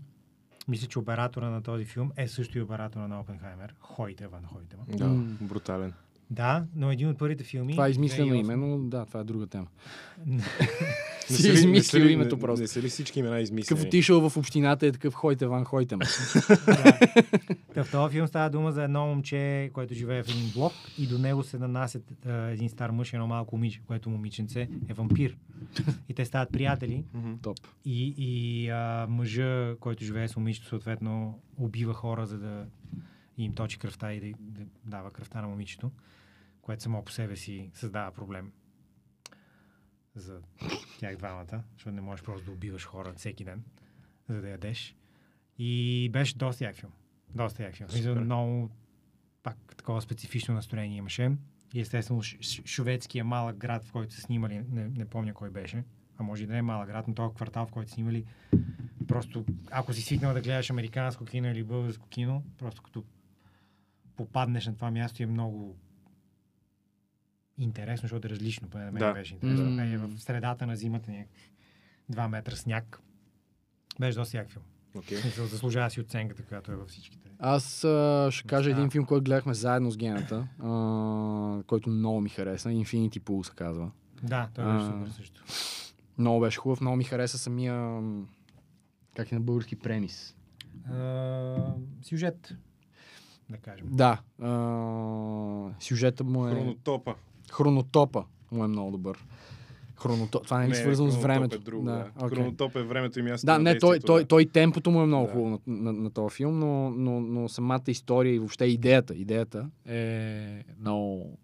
Мисля, 0.67 0.87
че 0.87 0.99
оператора 0.99 1.49
на 1.49 1.63
този 1.63 1.85
филм 1.85 2.11
е 2.17 2.27
също 2.27 2.57
и 2.57 2.61
оператора 2.61 3.07
на 3.07 3.19
Опенхаймер. 3.19 3.75
Хойте 3.79 4.27
Ван 4.27 4.45
Хойтема. 4.45 4.83
Да, 4.87 5.07
М. 5.07 5.37
брутален. 5.41 5.93
Да, 6.31 6.65
но 6.75 6.91
един 6.91 7.09
от 7.09 7.17
първите 7.17 7.43
филми... 7.43 7.73
Това 7.73 7.87
е 7.87 7.91
измислено 7.91 8.31
2008. 8.31 8.39
име, 8.39 8.55
но 8.57 8.79
да, 8.79 9.05
това 9.05 9.19
е 9.19 9.23
друга 9.23 9.47
тема. 9.47 9.67
Не 10.25 10.43
Си 11.27 11.47
не 11.47 11.53
измислил 11.53 12.05
ли- 12.05 12.11
името 12.11 12.35
не- 12.35 12.41
просто. 12.41 12.61
Не 12.61 12.67
са 12.67 12.81
ли 12.81 12.89
всички 12.89 13.19
имена 13.19 13.33
Такъв 13.33 13.43
измислени? 13.43 13.81
отишъл 13.81 14.29
в 14.29 14.37
общината 14.37 14.87
е 14.87 14.91
такъв 14.91 15.13
хойте 15.13 15.47
ван, 15.47 15.63
хойте 15.63 15.95
ме. 15.95 16.05
Да. 16.65 16.99
Та 17.73 17.83
в 17.83 17.91
този 17.91 18.11
филм 18.11 18.27
става 18.27 18.49
дума 18.49 18.71
за 18.71 18.83
едно 18.83 19.07
момче, 19.07 19.69
което 19.73 19.93
живее 19.93 20.23
в 20.23 20.29
един 20.29 20.51
блок 20.51 20.73
и 20.97 21.07
до 21.07 21.17
него 21.17 21.43
се 21.43 21.57
нанасят 21.59 22.25
а, 22.25 22.31
един 22.31 22.69
стар 22.69 22.89
мъж 22.89 23.13
и 23.13 23.15
едно 23.15 23.27
малко 23.27 23.55
момиче, 23.55 23.81
което 23.87 24.09
момиченце 24.09 24.61
е 24.89 24.93
вампир. 24.93 25.37
И 26.09 26.13
те 26.13 26.25
стават 26.25 26.51
приятели. 26.51 27.03
Топ. 27.41 27.57
и, 27.85 28.13
и 28.17 28.69
а, 28.69 29.07
мъжа, 29.09 29.75
който 29.79 30.03
живее 30.03 30.27
с 30.27 30.35
момичето, 30.35 30.67
съответно 30.67 31.39
убива 31.57 31.93
хора, 31.93 32.25
за 32.25 32.37
да 32.37 32.65
им 33.37 33.53
точи 33.53 33.79
кръвта 33.79 34.13
и 34.13 34.19
да, 34.19 34.27
да 34.41 34.61
дава 34.85 35.11
кръвта 35.11 35.41
на 35.41 35.47
момичето, 35.47 35.91
което 36.71 36.83
само 36.83 37.03
по 37.03 37.11
себе 37.11 37.35
си 37.35 37.69
създава 37.73 38.11
проблем 38.11 38.51
за 40.15 40.41
тях 40.99 41.17
двамата, 41.17 41.63
защото 41.73 41.95
не 41.95 42.01
можеш 42.01 42.25
просто 42.25 42.45
да 42.45 42.51
убиваш 42.51 42.85
хора 42.85 43.13
всеки 43.13 43.43
ден, 43.43 43.63
за 44.29 44.41
да 44.41 44.49
ядеш. 44.49 44.95
И 45.57 46.09
беше 46.13 46.37
доста 46.37 46.63
як 46.63 46.75
филм. 46.75 46.91
Доста 47.35 47.63
як 47.63 47.75
филм. 47.75 47.89
Супер. 47.89 48.19
Много 48.19 48.69
пак 49.43 49.57
такова 49.77 50.01
специфично 50.01 50.53
настроение 50.53 50.97
имаше. 50.97 51.31
И 51.73 51.81
естествено 51.81 52.21
шведския 52.65 53.25
малък 53.25 53.57
град, 53.57 53.85
в 53.85 53.91
който 53.91 54.13
са 54.13 54.21
снимали, 54.21 54.63
не, 54.69 54.87
не 54.87 55.05
помня 55.05 55.33
кой 55.33 55.49
беше, 55.49 55.83
а 56.17 56.23
може 56.23 56.43
и 56.43 56.47
да 56.47 56.53
не 56.53 56.59
е 56.59 56.61
малък 56.61 56.87
град, 56.87 57.07
но 57.07 57.13
този 57.13 57.35
квартал, 57.35 57.65
в 57.65 57.71
който 57.71 57.91
снимали, 57.91 58.25
просто 59.07 59.45
ако 59.71 59.93
си 59.93 60.01
свикнал 60.01 60.33
да 60.33 60.41
гледаш 60.41 60.69
американско 60.69 61.25
кино 61.25 61.47
или 61.47 61.63
българско 61.63 62.07
кино, 62.07 62.43
просто 62.57 62.81
като 62.81 63.03
попаднеш 64.15 64.65
на 64.65 64.75
това 64.75 64.91
място 64.91 65.23
е 65.23 65.25
много 65.25 65.77
интересно, 67.61 68.01
защото 68.01 68.27
е 68.27 68.31
различно, 68.31 68.67
поне 68.69 68.85
на 68.85 68.91
мен 68.91 68.99
Да. 68.99 69.13
беше 69.13 69.33
интересно. 69.33 69.65
М. 69.65 69.83
Е, 69.83 69.97
в 69.97 70.17
средата 70.17 70.67
на 70.67 70.75
зимата 70.75 71.11
някакъв 71.11 71.49
2 72.11 72.27
метра 72.27 72.55
сняг. 72.55 73.01
Беше 73.99 74.17
доста 74.17 74.37
як 74.37 74.49
филм. 74.49 74.63
В 74.95 75.21
смисъл, 75.21 75.45
заслужава 75.45 75.89
си 75.89 76.01
оценката, 76.01 76.43
която 76.43 76.71
е 76.71 76.75
във 76.75 76.89
всичките. 76.89 77.29
Аз 77.39 77.83
а, 77.83 78.27
ще 78.31 78.47
кажа 78.47 78.69
Неща. 78.69 78.79
един 78.79 78.91
филм, 78.91 79.05
който 79.05 79.23
гледахме 79.23 79.53
заедно 79.53 79.91
с 79.91 79.97
Гената, 79.97 80.47
а, 80.59 80.69
който 81.67 81.89
много 81.89 82.21
ми 82.21 82.29
хареса. 82.29 82.69
Infinity 82.69 83.19
Pool 83.19 83.43
се 83.43 83.51
казва. 83.55 83.91
Да, 84.23 84.49
той 84.53 84.65
беше 84.65 84.85
А. 84.85 84.91
супер 84.91 85.09
също. 85.09 85.43
Много 86.17 86.39
беше 86.39 86.57
хубав, 86.59 86.81
много 86.81 86.97
ми 86.97 87.03
хареса 87.03 87.37
самия... 87.37 88.01
Как 89.15 89.31
е 89.31 89.35
на 89.35 89.41
български 89.41 89.75
премис? 89.75 90.35
А, 90.91 91.73
сюжет, 92.01 92.55
да 93.49 93.57
кажем. 93.57 93.87
Да. 93.91 94.21
А, 94.41 94.49
сюжета 95.79 96.23
му 96.23 96.47
е... 96.47 96.51
Хронотопа. 96.51 97.15
Хронотопа 97.51 98.23
му 98.51 98.63
е 98.63 98.67
много 98.67 98.91
добър. 98.91 99.25
Хронотоп. 99.95 100.43
Това 100.43 100.59
не 100.59 100.65
е 100.65 100.69
ли 100.69 100.75
свързано 100.75 101.11
с 101.11 101.13
Хронотоп 101.13 101.23
времето? 101.23 101.55
Е 101.55 101.59
друго, 101.59 101.85
да. 101.85 101.91
да. 101.91 102.11
окей. 102.25 102.37
Хронотоп 102.37 102.75
е 102.75 102.83
времето 102.83 103.19
и 103.19 103.21
мястото 103.21 103.45
Да, 103.45 103.59
на 103.59 103.63
не, 103.73 103.79
той, 103.79 103.99
той, 103.99 104.25
той 104.25 104.45
темпото 104.45 104.91
му 104.91 105.01
е 105.01 105.05
много 105.05 105.25
Да. 105.25 105.31
хубаво 105.31 105.49
на, 105.49 105.59
на, 105.67 105.93
на 105.93 106.11
този 106.11 106.35
филм, 106.35 106.59
но, 106.59 106.89
но, 106.89 107.19
но, 107.19 107.49
самата 107.49 107.81
история 107.87 108.35
и 108.35 108.39
въобще 108.39 108.65
идеята 108.65 109.69
е 109.87 110.63
много, 110.79 111.37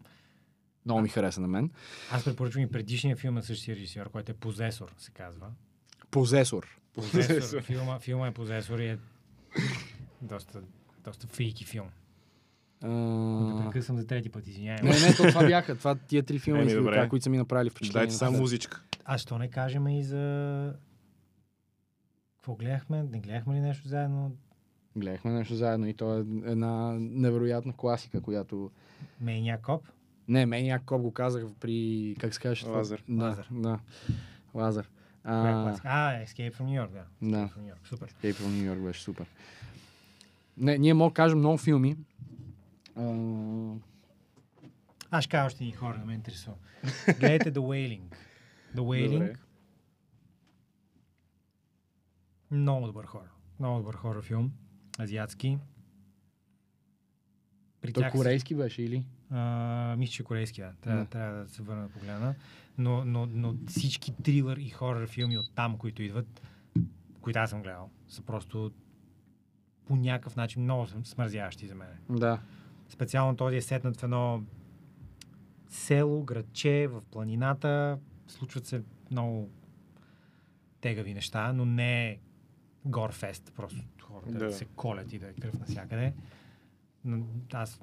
много 0.86 1.02
ми 1.02 1.10
хареса 1.10 1.42
на 1.42 1.48
мен. 1.48 1.72
Аз 2.12 2.24
препоръчвам 2.26 2.64
и 2.64 2.68
предишния 2.68 3.16
филм 3.16 3.36
на 3.36 3.44
същия 3.44 3.76
режисьор, 3.76 4.10
който 4.10 4.32
е 4.32 4.36
Позесор, 4.36 4.94
се 4.98 5.12
казва. 5.12 5.48
Позесор. 6.12 6.80
Позесор. 6.94 7.62
филма, 7.62 8.00
филма 8.00 8.28
е 8.28 8.32
Позесор 8.32 8.80
и 8.80 8.88
е 8.88 8.98
доста, 10.22 10.62
доста 11.04 11.28
фрики 11.28 11.66
филм. 11.66 11.88
А... 12.82 12.90
Да 12.90 13.64
прекъсвам 13.64 13.98
за 13.98 14.08
трети 14.08 14.30
път, 14.30 14.48
извинявай. 14.48 14.84
Не, 14.84 14.90
не, 14.90 15.16
то 15.18 15.24
това 15.24 15.48
бяха. 15.48 15.76
Това, 15.76 15.96
тия 15.96 16.24
три 16.24 16.40
филма, 16.40 16.62
Еми, 16.62 16.74
добре. 16.74 17.10
които 17.10 17.24
са 17.24 17.30
ми 17.30 17.38
направили 17.38 17.70
впечатление. 17.70 18.06
Дайте 18.06 18.16
само 18.16 18.38
музичка. 18.38 18.84
А 19.06 19.18
що 19.18 19.38
не 19.38 19.48
кажем 19.48 19.88
и 19.88 20.04
за... 20.04 20.74
Какво 22.36 22.56
гледахме? 22.56 23.04
Не 23.04 23.20
гледахме 23.20 23.56
ли 23.56 23.60
нещо 23.60 23.88
заедно? 23.88 24.32
Гледахме 24.96 25.32
нещо 25.32 25.56
заедно 25.56 25.88
и 25.88 25.94
то 25.94 26.18
е 26.18 26.20
една 26.46 26.98
невероятна 27.00 27.74
класика, 27.74 28.22
която... 28.22 28.72
Мейния 29.22 29.62
коп? 29.62 29.88
Не, 30.28 30.46
мен 30.46 30.66
Якоб 30.66 31.02
го 31.02 31.12
казах 31.12 31.46
при... 31.60 32.16
Как 32.20 32.34
се 32.34 32.40
казваш? 32.40 32.60
това? 32.60 32.78
Лазар. 32.78 33.04
Да, 33.10 33.44
да. 33.52 33.80
Е 34.56 34.84
А? 35.24 35.76
А, 35.84 36.26
Escape 36.26 36.54
from 36.54 36.64
New 36.64 36.86
York, 36.86 36.92
да. 36.92 37.04
Да. 37.22 37.38
Escape 37.38 37.54
from 37.54 37.60
New 37.60 37.74
York, 37.74 37.88
супер. 37.88 38.08
Escape 38.10 38.34
from 38.34 38.48
New 38.48 38.74
York 38.74 38.86
беше 38.86 39.02
супер. 39.02 39.26
Не, 40.58 40.78
ние 40.78 40.94
мога 40.94 41.10
да 41.10 41.14
кажем 41.14 41.40
много 41.40 41.58
филми. 41.58 41.98
Аз 45.12 45.24
ще 45.24 45.32
кажа 45.32 45.46
още 45.46 45.64
ни 45.64 45.72
хора, 45.72 45.98
да 45.98 46.06
ме 46.06 46.14
интересува. 46.14 46.56
Гледайте 47.20 47.54
The 47.54 47.60
Wailing. 47.60 48.16
The 48.76 48.80
Wailing. 48.80 49.12
Добре. 49.12 49.36
Много 52.52 52.86
добър 52.86 53.06
хора. 53.06 53.30
Много 53.60 53.78
добър 53.78 53.96
хора 53.96 54.22
филм. 54.22 54.52
Азиатски. 55.00 55.58
при 57.82 57.94
Той 57.94 58.04
тях 58.04 58.12
корейски 58.12 58.56
беше 58.56 58.84
или? 58.84 59.04
А, 59.30 59.96
мисля, 59.98 60.12
че 60.12 60.24
корейски, 60.24 60.62
да. 60.62 60.74
Трябва, 60.82 61.04
Да. 61.04 61.10
трябва 61.10 61.44
да 61.44 61.50
се 61.50 61.62
върна 61.62 61.84
да 61.84 61.90
погледна. 61.90 62.36
Но, 62.78 63.06
но, 63.06 63.26
но 63.26 63.56
всички 63.68 64.14
трилър 64.24 64.58
и 64.58 64.70
хорър 64.70 65.08
филми 65.08 65.38
от 65.38 65.52
там, 65.56 65.78
които 65.78 66.04
идват, 66.04 66.42
които 67.22 67.40
аз 67.40 67.50
съм 67.50 67.62
гледал, 67.62 67.90
са 68.08 68.22
просто 68.22 68.72
по 69.86 69.96
някакъв 69.96 70.36
начин 70.36 70.64
много 70.64 70.88
смързяващи 71.04 71.68
за 71.68 71.76
мен. 71.76 71.88
Да. 72.10 72.40
Специално 72.90 73.36
този 73.36 73.56
е 73.56 73.62
сетнат 73.62 73.98
в 73.98 74.04
едно 74.04 74.44
село, 75.70 76.24
градче, 76.24 76.88
в 76.88 77.02
планината. 77.12 78.00
Случват 78.28 78.66
се 78.66 78.82
много 79.12 79.50
тегави 80.82 81.14
неща, 81.14 81.54
но 81.54 81.66
не 81.66 82.10
е 82.10 82.20
горфест. 82.86 83.52
Просто 83.56 83.78
хората 84.02 84.32
Да. 84.32 84.40
да. 84.46 84.54
се 84.54 84.66
колят 84.66 85.14
и 85.14 85.20
да 85.20 85.28
е 85.28 85.34
кръв 85.34 85.60
навсякъде. 85.60 86.14
Но 87.06 87.26
аз 87.54 87.82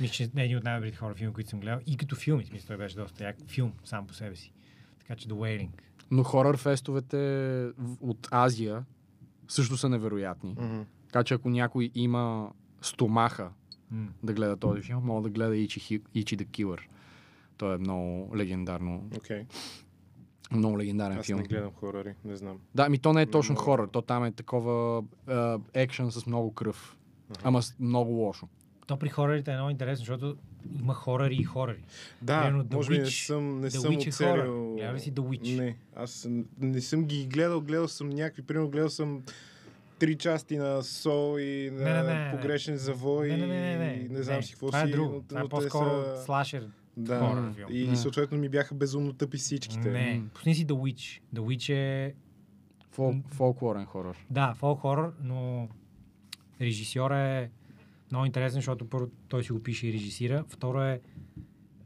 мисля, 0.00 0.14
че 0.14 0.22
е 0.36 0.44
един 0.44 0.58
от 0.58 0.64
най-добрите 0.64 0.96
хора 0.96 1.14
филми, 1.14 1.32
които 1.34 1.50
съм 1.50 1.60
гледал. 1.60 1.80
И 1.86 1.96
като 1.96 2.16
филми, 2.16 2.44
смисъл, 2.44 2.66
той 2.66 2.76
беше 2.76 2.96
доста 2.96 3.24
як 3.24 3.36
филм 3.46 3.72
сам 3.84 4.06
по 4.06 4.14
себе 4.14 4.36
си. 4.36 4.52
Така 4.98 5.16
че 5.16 5.28
The 5.28 5.32
Wailing. 5.32 5.70
Но 6.10 6.22
хорър 6.22 6.56
фестовете 6.56 7.70
от 8.00 8.28
Азия 8.30 8.84
също 9.48 9.76
са 9.76 9.88
невероятни. 9.88 10.56
Мгм. 10.58 10.80
Така 11.06 11.24
че 11.24 11.34
ако 11.34 11.50
някой 11.50 11.90
има 11.94 12.52
стомаха 12.84 13.50
М. 13.90 14.08
да 14.22 14.32
гледа 14.32 14.56
този 14.56 14.82
филм, 14.82 15.04
мога 15.04 15.22
да 15.22 15.30
гледа 15.30 15.56
Ичи, 15.56 15.80
Ичи 16.14 16.36
the 16.36 16.46
Killer. 16.46 16.80
Той 17.56 17.74
е 17.74 17.78
много 17.78 18.36
легендарно, 18.36 19.02
Окей. 19.16 19.44
много 20.52 20.78
легендарен 20.78 21.18
Аз 21.18 21.26
филм. 21.26 21.40
не 21.40 21.46
гледам 21.46 21.72
хорари, 21.72 22.14
не 22.24 22.36
знам. 22.36 22.58
Да, 22.74 22.88
ми 22.88 22.98
то 22.98 23.12
не 23.12 23.22
е 23.22 23.26
Не 23.26 23.30
точно 23.30 23.52
мога. 23.52 23.64
хорър, 23.64 23.88
то 23.88 24.02
там 24.02 24.24
е 24.24 24.32
такова 24.32 25.02
екшен 25.74 26.10
с 26.10 26.26
много 26.26 26.52
кръв. 26.52 26.96
Ама 27.42 27.62
с 27.62 27.76
много 27.80 28.12
лошо. 28.12 28.48
То 28.86 28.96
при 28.96 29.08
хорорите 29.08 29.50
е 29.50 29.54
много 29.54 29.70
интересно, 29.70 29.98
защото 29.98 30.36
има 30.74 30.94
хорари 30.94 31.34
и 31.34 31.44
хорари. 31.44 31.82
Да, 32.22 32.42
Примерно 32.42 32.66
може 32.72 32.90
би 32.90 32.98
не 32.98 33.06
съм, 33.06 33.60
не 33.60 33.66
The 33.66 33.70
съм 33.70 33.92
Witch 33.92 34.06
е 34.06 34.08
оцелил... 34.08 34.76
ли 34.94 35.00
си 35.00 35.12
The 35.12 35.20
Witch? 35.20 35.56
Не, 35.56 35.76
аз 35.96 36.28
не 36.58 36.80
съм 36.80 37.04
ги 37.04 37.26
гледал, 37.26 37.60
гледал 37.60 37.88
съм 37.88 38.08
някакви, 38.08 38.42
примерно 38.42 38.70
гледал 38.70 38.90
съм 38.90 39.22
три 39.94 40.16
части 40.16 40.56
на 40.56 40.82
Сол 40.82 41.38
и 41.38 41.70
на 41.70 41.80
Не, 41.80 41.92
не, 41.92 42.02
не, 42.04 42.24
не. 42.24 42.30
Погрешен 42.32 42.76
завой 42.76 43.28
Не, 43.28 43.36
не, 43.36 43.46
не, 43.46 43.60
не, 43.68 43.86
не. 43.86 43.92
и 43.94 44.08
не 44.08 44.22
знам 44.22 44.42
си 44.42 44.52
какво 44.52 44.66
Това 44.66 44.80
си. 44.80 44.86
е 44.86 44.90
друго. 44.90 45.12
но- 45.12 45.22
Това 45.22 45.40
е 45.40 45.44
по-скоро 45.44 45.90
са- 45.90 46.22
слашер. 46.24 46.68
Да, 46.96 47.18
хорър 47.20 47.52
филм. 47.52 47.68
и, 47.70 47.86
Да. 47.86 47.96
съответно 47.96 48.38
ми 48.38 48.48
бяха 48.48 48.74
безумно 48.74 49.12
тъпи 49.12 49.36
всичките. 49.36 49.90
Не, 49.90 50.22
пусни 50.34 50.54
си 50.54 50.66
The 50.66 50.72
Witch. 50.72 51.20
The 51.34 51.40
Witch 51.40 51.70
е, 51.70 52.14
Фол, 52.90 53.14
фолклорен 53.26 53.84
хорър. 53.84 54.16
да, 54.30 54.54
фолк 54.54 54.80
хорър, 54.80 55.10
но 55.20 55.68
режисьор 56.60 57.10
е 57.10 57.50
много 58.10 58.26
интересен, 58.26 58.54
защото 58.54 58.84
първо 58.86 59.08
той 59.28 59.44
си 59.44 59.52
го 59.52 59.62
пише 59.62 59.86
и 59.86 59.92
режисира. 59.92 60.44
Второ 60.48 60.82
е 60.82 61.00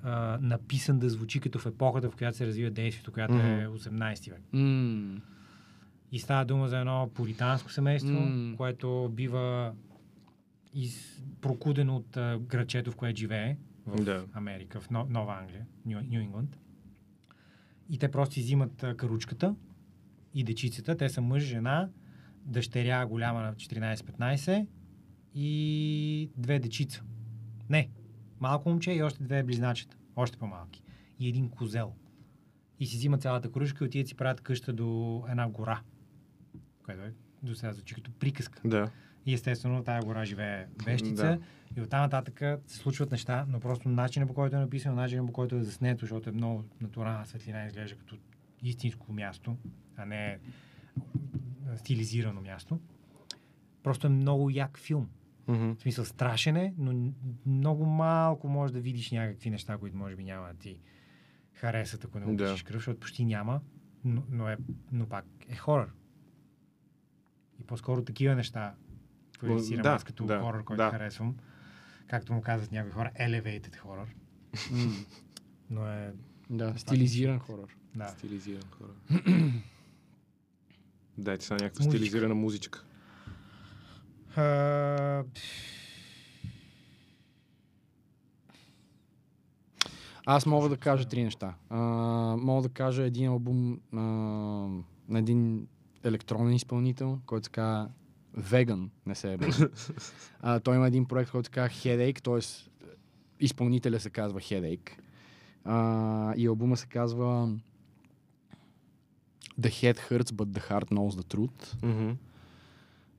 а, 0.03 0.39
написан 0.41 0.99
да 0.99 1.09
звучи 1.09 1.41
като 1.41 1.59
в 1.59 1.67
епохата, 1.67 2.11
в 2.11 2.17
която 2.17 2.37
се 2.37 2.47
развива 2.47 2.71
действието, 2.71 3.13
която 3.13 3.35
е 3.35 3.69
18 3.69 4.31
век. 4.31 4.41
М, 4.53 5.21
И 6.13 6.19
става 6.19 6.45
дума 6.45 6.69
за 6.69 6.79
едно 6.79 7.11
пуританско 7.15 7.73
семейство, 7.73 8.13
М. 8.13 8.57
което 8.57 9.11
бива 9.13 9.75
из... 10.75 11.23
прокудено 11.41 11.97
от 11.97 12.17
а, 12.17 12.39
градчето, 12.39 12.93
в 12.93 12.97
което 12.97 13.19
живее 13.19 13.57
в 13.87 14.05
Да. 14.05 14.25
Америка, 14.33 14.81
в 14.81 14.91
Но- 14.91 15.07
Нова 15.07 15.35
Англия, 15.35 15.67
Нью, 15.87 15.99
Нью 16.03 16.21
Ингланд. 16.21 16.59
И 17.89 17.99
те 17.99 18.11
просто 18.11 18.41
изимат 18.41 18.83
а, 18.83 18.97
каручката 18.97 19.55
и 20.35 20.45
дечицата. 20.45 20.97
Те 20.97 21.09
са 21.09 21.21
мъж, 21.21 21.43
жена, 21.43 21.89
дъщеря 22.45 23.07
голяма 23.07 23.41
на 23.41 23.55
14-15 23.55 24.67
и 25.35 26.31
две 26.37 26.59
дечица. 26.59 27.03
Не, 27.71 27.91
малко 28.41 28.69
момче 28.69 28.93
и 28.93 29.03
още 29.03 29.23
две 29.23 29.43
близначета. 29.43 29.97
Още 30.17 30.37
по-малки. 30.39 30.83
И 31.19 31.29
един 31.29 31.49
козел. 31.49 31.93
И 32.81 32.87
си 32.87 32.97
взимат 32.97 33.23
цялата 33.23 33.53
кружка 33.53 33.85
и 33.85 33.89
отиват 33.89 34.09
си 34.09 34.15
правят 34.15 34.41
къща 34.41 34.73
до 34.73 35.25
една 35.29 35.49
гора. 35.49 35.81
Което 36.89 37.03
е 37.03 37.13
до 37.43 37.55
сега 37.55 37.73
звучи 37.73 37.95
като 37.95 38.11
приказка. 38.13 38.61
Да. 38.65 38.91
И 39.27 39.35
естествено 39.35 39.85
тази 39.85 40.07
гора 40.07 40.25
живее 40.25 40.67
вещица. 40.85 41.23
Да. 41.23 41.39
И 41.77 41.81
оттам 41.81 42.01
нататък 42.01 42.43
се 42.67 42.77
случват 42.77 43.11
неща, 43.11 43.47
но 43.49 43.61
просто 43.61 43.89
начинът 43.89 44.29
по 44.29 44.35
който 44.35 44.57
е 44.57 44.59
написано, 44.59 44.97
начинът 44.97 45.27
по 45.27 45.33
който 45.33 45.57
е 45.57 45.63
заснето, 45.63 46.01
защото 46.01 46.29
е 46.29 46.33
много 46.33 46.65
натурална 46.81 47.27
светлина, 47.27 47.67
изглежда 47.67 47.97
като 47.97 48.17
истинско 48.63 49.13
място, 49.13 49.57
а 49.97 50.05
не 50.05 50.39
стилизирано 51.77 52.41
място. 52.41 52.81
Просто 53.83 54.07
е 54.07 54.11
много 54.11 54.51
як 54.51 54.79
филм. 54.79 55.09
Мгм. 55.49 55.73
В 55.73 55.81
смисъл 55.81 56.05
страшен 56.05 56.57
е, 56.57 56.75
но 56.79 57.13
много 57.47 57.87
малко 57.87 58.49
можеш 58.49 58.73
да 58.73 58.81
видиш 58.81 59.11
някакви 59.11 59.51
неща, 59.51 59.79
които 59.79 59.97
може 59.97 60.17
би 60.17 60.25
няма 60.25 60.49
да 60.49 60.55
ти 60.55 60.81
харесат, 61.53 62.05
ако 62.05 62.19
не 62.19 62.25
Да. 62.27 62.33
обичаш 62.33 62.63
кръв, 62.63 62.77
защото 62.77 63.01
почти 63.01 63.25
няма, 63.25 63.61
но, 64.05 64.23
но, 64.31 64.49
е, 64.49 64.57
но 64.93 65.07
пак 65.07 65.25
е 65.49 65.57
хорър. 65.57 65.89
По-скоро 67.69 68.05
такива 68.05 68.35
неща 68.35 68.75
квалифицирам 69.39 69.83
да, 69.83 69.89
аз 69.89 70.05
като 70.05 70.27
да, 70.27 70.41
хорър, 70.41 70.65
който 70.65 70.83
да. 70.83 70.91
харесвам. 70.91 71.37
Както 72.07 72.33
му 72.33 72.41
казват 72.41 72.73
някои 72.73 72.93
хора, 72.93 73.11
elevated 73.21 73.77
хорър. 73.77 74.15
м, 74.71 74.93
Но 75.71 75.87
е, 75.87 76.13
да, 76.51 76.75
стилизиран 76.79 77.39
хорър. 77.39 77.77
Е, 77.95 77.99
да. 77.99 78.09
Стилизиран 78.09 78.63
хора. 78.71 78.91
Дайте 81.19 81.45
сега 81.45 81.55
някаква 81.55 81.85
Музичка. 81.85 81.99
стилизирана 81.99 82.35
музичка. 82.35 82.85
А, 84.37 85.25
Аз 90.27 90.47
мога 90.47 90.69
да 90.69 90.77
кажа 90.77 91.09
три 91.09 91.25
неща. 91.25 91.55
А, 91.71 91.79
мога 92.37 92.63
да 92.63 92.69
кажа 92.69 93.03
един 93.03 93.29
албум 93.29 93.81
а, 93.93 93.99
на 95.09 95.19
един 95.19 95.67
електронен 96.05 96.55
изпълнител, 96.55 97.19
който 97.27 97.45
се 97.45 97.51
казва 97.51 97.89
Vegan, 98.39 98.89
не 99.07 99.15
се 99.15 99.33
е 99.33 99.39
а, 100.41 100.61
Той 100.61 100.77
има 100.77 100.87
един 100.87 101.05
проект, 101.05 101.31
който 101.31 101.47
се 101.47 101.51
казва 101.51 101.75
Headache, 101.75 102.21
т.е. 102.21 102.67
изпълнителя 103.45 104.01
се 104.01 104.11
казва 104.11 104.41
Headache. 104.41 104.91
А, 105.65 106.35
и 106.37 106.47
албума 106.47 106.77
се 106.77 106.87
казва 106.87 107.49
The 109.61 109.69
Head 109.69 109.99
Hurts, 109.99 110.31
but 110.31 110.45
the 110.45 110.71
Heart 110.71 110.91
Knows 110.91 111.21
the 111.21 111.35
Truth. 111.35 111.87
Мгм. 111.87 112.11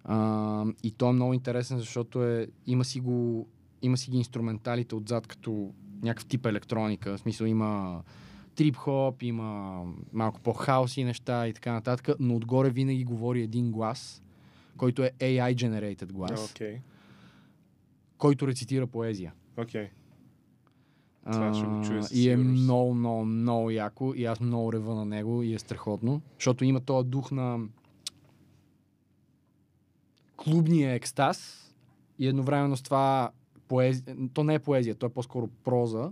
А, 0.03 0.65
и 0.83 0.91
то 0.91 1.09
е 1.09 1.13
много 1.13 1.33
интересен, 1.33 1.79
защото 1.79 2.23
е, 2.23 2.47
има, 2.67 2.85
си 2.85 2.99
го, 2.99 3.47
има 3.81 3.97
си 3.97 4.11
ги 4.11 4.17
инструменталите 4.17 4.95
отзад 4.95 5.27
като 5.27 5.73
някакъв 6.01 6.25
тип 6.25 6.45
електроника. 6.45 7.17
В 7.17 7.19
смисъл 7.19 7.45
има 7.45 8.01
трип-хоп, 8.59 9.23
има 9.23 9.83
малко 10.13 10.39
по-хаоси 10.39 11.03
неща 11.03 11.47
и 11.47 11.53
така 11.53 11.73
нататък, 11.73 12.15
но 12.19 12.35
отгоре 12.35 12.69
винаги 12.69 13.03
говори 13.03 13.41
един 13.41 13.71
глас, 13.71 14.23
който 14.77 15.03
е 15.03 15.11
AI-generated 15.19 16.11
глас, 16.11 16.51
Окей. 16.51 16.81
който 18.17 18.47
рецитира 18.47 18.87
поезия. 18.87 19.33
Окей. 19.57 19.89
Това 21.31 21.53
ще 21.53 21.65
го 21.65 21.81
чуя 21.85 22.03
и 22.13 22.29
е 22.29 22.37
много, 22.37 22.93
много, 22.93 23.25
много 23.25 23.69
яко 23.69 24.13
и 24.15 24.25
аз 24.25 24.39
много 24.39 24.73
рева 24.73 24.95
на 24.95 25.05
него 25.05 25.43
и 25.43 25.53
е 25.53 25.59
страхотно, 25.59 26.21
защото 26.37 26.65
има 26.65 26.79
този 26.79 27.09
дух 27.09 27.31
на 27.31 27.59
клубния 30.37 30.93
екстаз 30.93 31.69
и 32.19 32.27
едновременно 32.27 32.77
с 32.77 32.81
това 32.81 33.31
поезия, 33.67 34.15
то 34.33 34.43
не 34.43 34.53
е 34.53 34.59
поезия, 34.59 34.95
то 34.95 35.05
е 35.05 35.09
по-скоро 35.09 35.47
проза, 35.47 36.11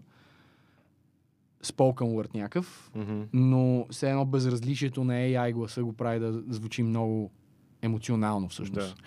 spoken 1.64 2.06
word 2.06 2.36
някакъв, 2.36 2.92
Мгм. 2.96 3.22
но 3.34 3.86
все 3.92 4.10
едно 4.10 4.26
безразличието 4.26 5.04
на 5.04 5.14
AI 5.14 5.54
гласа 5.54 5.84
го 5.84 5.94
прави 5.94 6.20
да 6.20 6.44
звучи 6.50 6.84
много 6.84 7.32
емоционално 7.82 8.50
всъщност. 8.50 8.96
Да. 8.98 9.04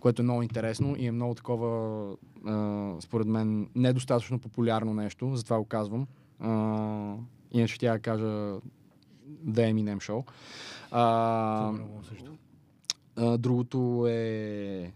Което 0.00 0.22
е 0.22 0.24
много 0.24 0.42
интересно 0.42 0.96
и 0.98 1.06
е 1.06 1.12
много 1.12 1.34
такова, 1.34 2.10
а, 2.46 2.94
според 3.00 3.26
мен, 3.26 3.68
недостатъчно 3.74 4.38
популярно 4.38 4.94
нещо, 4.94 5.36
затова 5.36 5.58
го 5.58 5.64
казвам. 5.64 6.06
А, 6.40 7.14
иначе 7.52 7.78
тя 7.78 7.92
да 7.92 7.98
кажа 7.98 8.24
The 8.24 8.60
Eminem 9.72 9.96
Show. 9.98 10.24
А, 10.90 11.72
а, 13.16 13.38
другото 13.38 14.06
е 14.08 14.92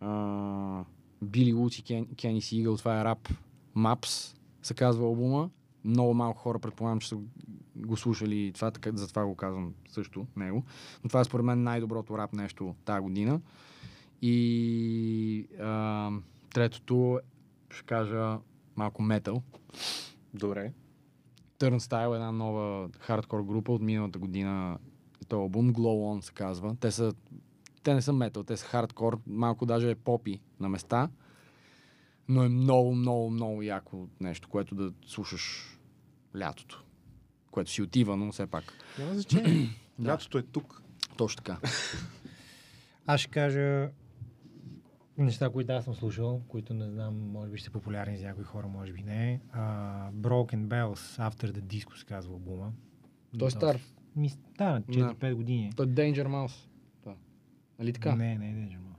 а, 0.00 0.84
Били 1.22 1.52
Луци, 1.52 1.82
Кен, 1.82 2.06
Кени 2.16 2.42
Сигъл, 2.42 2.76
това 2.76 3.00
е 3.00 3.04
рап 3.04 3.28
Maps, 3.76 4.36
се 4.62 4.74
казва 4.74 5.04
албума. 5.04 5.50
Много 5.86 6.14
малко 6.14 6.38
хора 6.38 6.58
предполагам, 6.58 7.00
че 7.00 7.08
са 7.08 7.18
го 7.76 7.96
слушали 7.96 8.52
това, 8.54 8.70
така, 8.70 8.90
затова 8.94 9.26
го 9.26 9.34
казвам 9.34 9.74
също 9.88 10.26
него. 10.36 10.64
Но 11.04 11.08
това 11.08 11.20
е 11.20 11.24
според 11.24 11.46
мен 11.46 11.62
най-доброто 11.62 12.18
рап 12.18 12.32
нещо 12.32 12.74
тази 12.84 13.00
година. 13.00 13.40
И 14.22 15.46
а, 15.60 16.10
третото 16.54 17.20
ще 17.70 17.84
кажа 17.84 18.38
малко 18.76 19.02
метал. 19.02 19.42
Добре. 20.34 20.72
Turnstile 21.58 22.12
е 22.12 22.14
една 22.14 22.32
нова 22.32 22.88
хардкор 22.98 23.42
група 23.42 23.72
от 23.72 23.82
миналата 23.82 24.18
година. 24.18 24.78
Този 25.28 25.40
албум 25.40 25.72
Glow 25.72 26.16
On 26.16 26.20
се 26.20 26.32
казва. 26.32 26.76
Те, 26.80 26.90
са, 26.90 27.14
те 27.82 27.94
не 27.94 28.02
са 28.02 28.12
метал, 28.12 28.42
те 28.42 28.56
са 28.56 28.66
хардкор, 28.66 29.18
малко 29.26 29.66
даже 29.66 29.90
е 29.90 29.94
попи 29.94 30.40
на 30.60 30.68
места. 30.68 31.10
Но 32.28 32.42
е 32.42 32.48
много, 32.48 32.94
много, 32.94 33.30
много 33.30 33.62
яко 33.62 34.08
нещо, 34.20 34.48
което 34.48 34.74
да 34.74 34.92
слушаш 35.06 35.75
лятото. 36.36 36.84
Което 37.50 37.70
си 37.70 37.82
отива, 37.82 38.16
но 38.16 38.32
все 38.32 38.46
пак. 38.46 38.64
Няма 38.98 39.14
значение. 39.14 39.68
Лятото 40.04 40.38
е 40.38 40.42
тук. 40.42 40.82
Точно 41.16 41.42
така. 41.42 41.58
Аз 43.06 43.20
ще 43.20 43.30
кажа 43.30 43.90
неща, 45.18 45.50
които 45.50 45.72
аз 45.72 45.84
съм 45.84 45.94
слушал, 45.94 46.42
които 46.48 46.74
не 46.74 46.90
знам, 46.90 47.30
може 47.30 47.50
би 47.50 47.58
ще 47.58 47.64
са 47.64 47.70
популярни 47.70 48.18
за 48.18 48.26
някои 48.26 48.44
хора, 48.44 48.68
може 48.68 48.92
би 48.92 49.02
не. 49.02 49.40
Uh, 49.56 50.12
Broken 50.12 50.66
Bells, 50.66 51.30
After 51.30 51.52
the 51.52 51.60
Disco 51.60 51.96
се 51.98 52.04
казва 52.04 52.32
албума. 52.32 52.72
Той 53.38 53.48
е 53.48 53.50
стар. 53.50 53.80
Ми, 54.16 54.30
да, 54.58 54.64
на 54.72 54.82
4-5 54.82 55.34
години. 55.34 55.72
Той 55.76 55.86
е 55.86 55.88
Danger 55.88 56.26
Mouse. 56.26 56.68
Да. 57.04 57.14
Нали 57.78 57.92
така? 57.92 58.14
Не, 58.16 58.38
не 58.38 58.50
е 58.50 58.54
Danger 58.54 58.78
Mouse. 58.78 58.96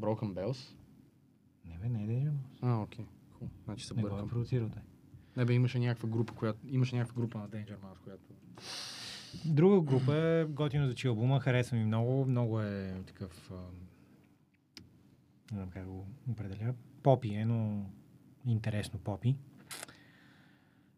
Broken 0.00 0.34
Bells? 0.34 0.74
Не, 1.64 1.78
бе, 1.78 1.88
не 1.88 2.04
е 2.04 2.06
Danger 2.06 2.30
Mouse. 2.30 2.58
А, 2.62 2.82
окей. 2.82 3.06
Хубаво. 3.32 3.52
Значи 3.64 3.86
се 3.86 3.94
Не 3.94 4.02
го 4.02 4.08
е 4.08 4.10
бъркам. 4.10 4.28
продуцирал 4.28 4.68
той. 4.68 4.82
Не 5.36 5.44
бе, 5.44 5.52
имаше 5.52 5.78
някаква 5.78 6.08
група, 6.08 6.34
която... 6.34 6.58
Имаше 6.68 6.96
някаква 6.96 7.20
група 7.20 7.38
на 7.38 7.48
Danger 7.48 7.78
Mouse, 7.78 7.98
която... 8.04 8.34
Друга 9.44 9.80
група 9.80 10.16
е 10.16 10.44
готино 10.44 10.86
звучи 10.86 11.06
албума, 11.06 11.40
харесва 11.40 11.76
ми 11.76 11.84
много. 11.84 12.24
Много 12.24 12.60
е 12.60 13.02
такъв... 13.06 13.50
Не 15.52 15.56
знам 15.56 15.70
как 15.70 15.86
го 15.86 16.06
определя. 16.30 16.74
Попи 17.02 17.34
е, 17.34 17.44
но 17.44 17.90
интересно 18.46 18.98
попи. 18.98 19.36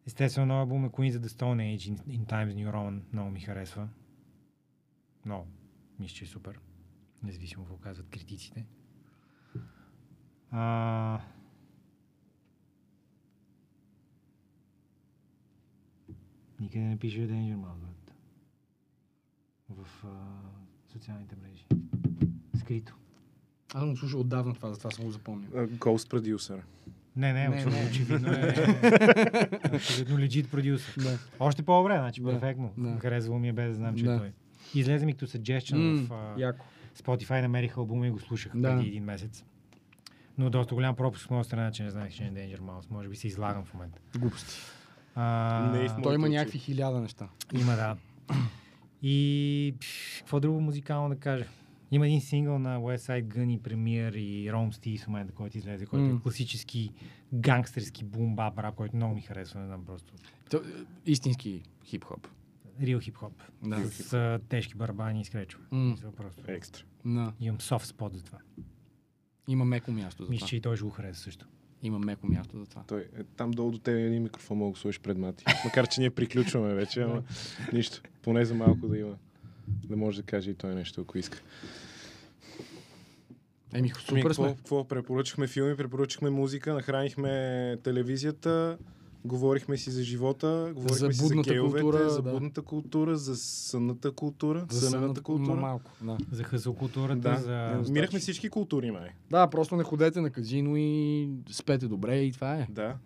Естествено, 0.06 0.46
новия 0.46 0.60
албум 0.60 0.84
е 0.84 0.88
Queens 0.88 1.18
of 1.18 1.18
the 1.18 1.26
Stone 1.26 1.76
Age 1.76 1.94
in, 1.94 2.18
in 2.18 2.26
Times 2.26 2.54
New 2.54 2.72
Roman. 2.72 3.00
Много 3.12 3.30
ми 3.30 3.40
харесва. 3.40 3.88
Много. 5.24 5.46
Мисля, 5.98 6.14
че 6.14 6.24
е 6.24 6.28
супер. 6.28 6.60
Независимо 7.22 7.64
какво 7.64 7.76
казват 7.76 8.10
критиците. 8.10 8.66
А... 10.50 11.20
Никъде 16.62 16.84
не 16.84 16.96
пише 16.96 17.18
Danger 17.20 17.56
Mouse, 17.56 17.76
брат. 17.76 18.14
В 19.70 20.04
а, 20.04 20.08
социалните 20.92 21.36
мрежи. 21.36 21.64
Скрито. 22.56 22.96
Аз 23.74 23.80
съм 23.80 23.96
слушал 23.96 24.20
отдавна 24.20 24.54
това, 24.54 24.70
затова 24.70 24.90
съм 24.90 25.04
го 25.04 25.10
запомнил. 25.10 25.48
А, 25.54 25.66
Ghost 25.66 26.10
Producer. 26.10 26.60
Не, 27.16 27.32
не, 27.32 27.48
Не, 27.48 27.64
не, 27.64 27.88
очевидно 27.90 28.28
е. 28.28 28.54
очевидно 29.74 30.16
legit 30.18 30.46
продюсер. 30.46 31.02
Да. 31.02 31.18
Още 31.40 31.62
по-добре, 31.62 31.94
значи 31.94 32.22
Да, 32.22 32.30
перфектно. 32.30 32.72
да. 32.78 32.98
Харесвало 32.98 33.38
ми 33.38 33.48
е 33.48 33.52
без 33.52 33.68
да 33.68 33.74
знам, 33.74 33.96
че 33.96 34.04
Да. 34.04 34.18
той. 34.18 34.32
Излезе 34.74 35.06
ми 35.06 35.12
като 35.12 35.26
suggestion 35.26 35.76
М, 35.76 36.06
в 36.06 36.12
а, 36.12 36.40
Яко. 36.40 36.66
Spotify, 36.96 37.40
намерих 37.40 37.76
албума 37.76 38.06
и 38.06 38.10
го 38.10 38.18
слушах 38.18 38.52
Да. 38.54 38.68
преди 38.70 38.88
един 38.88 39.04
месец. 39.04 39.44
Но 40.38 40.50
доста 40.50 40.74
голям 40.74 40.96
пропуск 40.96 41.24
от 41.24 41.30
моя 41.30 41.44
страна, 41.44 41.70
че 41.70 41.82
не 41.82 41.90
знаех, 41.90 42.12
че 42.12 42.24
е 42.24 42.30
Danger 42.30 42.60
Mouse. 42.60 42.90
Може 42.90 43.08
би 43.08 43.16
се 43.16 43.26
излагам 43.26 43.64
в 43.64 43.74
момента. 43.74 43.98
Глупости. 44.18 44.56
А, 45.14 45.70
Не 45.72 45.88
в 45.88 45.96
Той 46.02 46.14
има 46.14 46.28
някакви 46.28 46.58
хиляда 46.58 47.00
неща. 47.00 47.28
Има, 47.54 47.72
да. 47.72 47.96
И 49.02 49.74
пш, 49.80 50.16
какво 50.18 50.40
друго 50.40 50.60
музикално 50.60 51.08
да 51.08 51.16
кажа? 51.16 51.44
Има 51.90 52.06
един 52.06 52.20
сингъл 52.20 52.58
на 52.58 52.78
Westside 52.78 53.24
Gun 53.24 53.50
и 53.50 53.60
Premier 53.60 54.16
и 54.16 54.50
Rome 54.50 54.70
Steve 54.70 55.00
в 55.00 55.06
момента, 55.06 55.32
който 55.32 55.58
излезе, 55.58 55.86
който 55.86 56.04
М. 56.04 56.16
е 56.16 56.22
класически 56.22 56.90
гангстерски 57.34 58.04
бум 58.04 58.36
бап 58.36 58.58
рап, 58.58 58.74
който 58.74 58.96
много 58.96 59.14
ми 59.14 59.20
харесва, 59.20 59.60
не 59.60 59.66
знам 59.66 59.84
просто. 59.84 60.14
То, 60.50 60.56
е, 60.56 60.60
истински 61.06 61.62
хип-хоп. 61.84 62.26
Реал 62.82 63.00
хип-хоп. 63.00 63.32
Да. 63.64 63.86
С 63.86 64.12
а, 64.12 64.40
тежки 64.48 64.74
барабани 64.74 65.20
и 65.20 65.24
скречове. 65.24 65.64
Мисля, 65.72 66.12
Просто. 66.12 66.42
Екстра. 66.48 66.82
Да. 67.04 67.32
Имам 67.40 67.60
софт 67.60 67.86
спот 67.86 68.14
за 68.14 68.22
това. 68.22 68.38
Има 69.48 69.64
меко 69.64 69.92
място 69.92 70.24
за 70.24 70.30
Мисля, 70.30 70.38
това. 70.40 70.48
че 70.48 70.56
и 70.56 70.60
той 70.60 70.76
ще 70.76 70.84
го 70.84 70.90
хареса 70.90 71.20
също. 71.20 71.46
Има 71.82 71.98
меко 71.98 72.26
място 72.26 72.58
за 72.58 72.66
това. 72.66 72.82
Той 72.86 73.00
е 73.00 73.24
там 73.36 73.50
долу 73.50 73.70
до 73.70 73.78
теб 73.78 73.94
един 73.94 74.22
микрофон 74.22 74.58
мога 74.58 74.68
да 74.68 74.72
го 74.72 74.78
сложиш 74.78 75.00
пред 75.00 75.18
мати. 75.18 75.44
Макар, 75.64 75.88
че 75.88 76.00
ние 76.00 76.10
приключваме 76.10 76.74
вече, 76.74 77.02
ама 77.02 77.22
нищо. 77.72 78.02
Поне 78.22 78.44
за 78.44 78.54
малко 78.54 78.88
да 78.88 78.98
има. 78.98 79.14
Да 79.68 79.96
може 79.96 80.22
да 80.22 80.26
каже 80.26 80.50
и 80.50 80.54
той 80.54 80.74
нещо, 80.74 81.00
ако 81.00 81.18
иска. 81.18 81.42
Еми, 83.74 83.92
Ами, 83.94 84.04
супер 84.06 84.22
какво, 84.22 84.34
сме. 84.34 84.56
какво? 84.56 84.84
Препоръчахме 84.84 85.46
филми, 85.46 85.76
препоръчахме 85.76 86.30
музика, 86.30 86.74
нахранихме 86.74 87.76
телевизията, 87.82 88.78
говорихме 89.24 89.76
си 89.76 89.90
за 89.90 90.02
живота, 90.02 90.72
говорихме 90.74 91.12
си 91.12 91.18
за 91.18 91.24
будната 91.24 91.50
гейовете, 91.50 91.80
култура, 91.82 92.10
за 92.10 92.22
да. 92.22 92.30
будната 92.30 92.62
култура, 92.62 93.16
за 93.16 93.36
сънната 93.36 94.12
култура, 94.12 94.66
За 94.70 94.90
сънната 94.90 95.20
култура. 95.20 95.60
Малко. 95.60 95.90
Да. 96.02 96.18
За 96.32 96.44
хъсъл 96.44 96.74
културата, 96.74 97.16
Да. 97.20 97.36
за... 97.82 97.92
Мирахме 97.92 98.18
всички 98.18 98.48
култури, 98.48 98.90
май. 98.90 99.08
да, 99.30 99.46
просто 99.46 99.76
не 99.76 99.82
ходете 99.82 100.20
на 100.20 100.30
казино 100.30 100.76
и 100.76 101.28
спете 101.50 101.88
добре 101.88 102.16
и 102.16 102.32
това 102.32 102.54
е. 102.54 102.66
Да. 102.70 102.96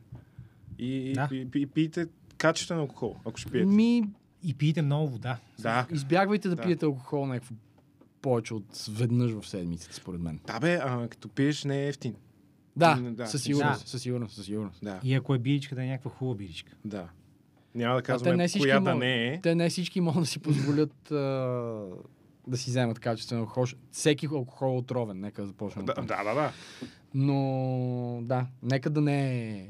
И, 0.79 1.13
Да. 1.15 1.29
и, 1.33 1.37
и, 1.37 1.49
и 1.57 1.67
пийте 1.67 2.07
качествен 2.39 2.79
алкохол, 2.79 3.17
ако 3.25 3.39
ще 3.39 3.51
пиете. 3.51 3.67
Ми, 3.67 4.05
И 4.43 4.55
пиете 4.55 4.83
много 4.83 5.09
вода. 5.09 5.39
Да. 5.59 5.87
избягвайте 5.93 6.49
да, 6.49 6.57
Да. 6.57 6.63
пиете 6.63 6.85
алкохол 6.87 7.27
някакво 7.27 7.55
повече 8.23 8.55
от 8.55 8.87
веднъж 8.91 9.33
в 9.33 9.49
седмицата, 9.49 9.95
според 9.95 10.21
мен. 10.21 10.41
Да 10.47 10.61
бе, 10.61 10.75
а 10.83 11.09
като 11.09 11.29
пиеш 11.29 11.65
не 11.65 11.85
е 11.85 11.89
ефтин. 11.89 12.15
Да, 12.77 13.01
да, 13.11 13.27
със 13.27 13.41
да. 13.41 13.45
сигурност, 13.45 13.89
със 13.89 14.03
сигурност, 14.03 14.35
със 14.35 14.47
сигурност. 14.47 14.79
Да, 14.83 15.01
И 15.05 15.15
ако 15.15 15.35
е 15.35 15.39
биричка, 15.39 15.75
да 15.75 15.85
е 15.85 15.87
някаква 15.87 16.11
хубава 16.11 16.37
биричка. 16.37 16.73
да. 16.85 17.09
Няма 17.75 17.97
да 17.97 18.03
казваме 18.03 18.37
не 18.37 18.49
коя 18.59 18.75
да 18.75 18.81
могат. 18.81 18.99
не 18.99 19.27
е. 19.27 19.41
Те 19.41 19.55
не 19.55 19.69
всички 19.71 20.01
могат 20.01 20.23
да 20.23 20.27
си 20.27 20.39
позволят 20.39 21.11
а, 21.11 21.17
да 22.47 22.57
си 22.57 22.71
вземат 22.71 22.99
качествен 22.99 23.39
алкохол. 23.39 23.65
Всеки 23.91 24.27
алкохол 24.27 24.67
е 24.75 24.79
отровен, 24.79 25.21
нека 25.21 25.43
да 25.43 25.49
започнем. 25.49 25.85
Да, 25.85 25.95
да, 25.95 26.25
да, 26.25 26.35
да. 26.35 26.53
Но 27.15 28.19
да, 28.23 28.47
нека 28.63 28.91
да 28.91 29.01
не 29.01 29.51
е 29.51 29.69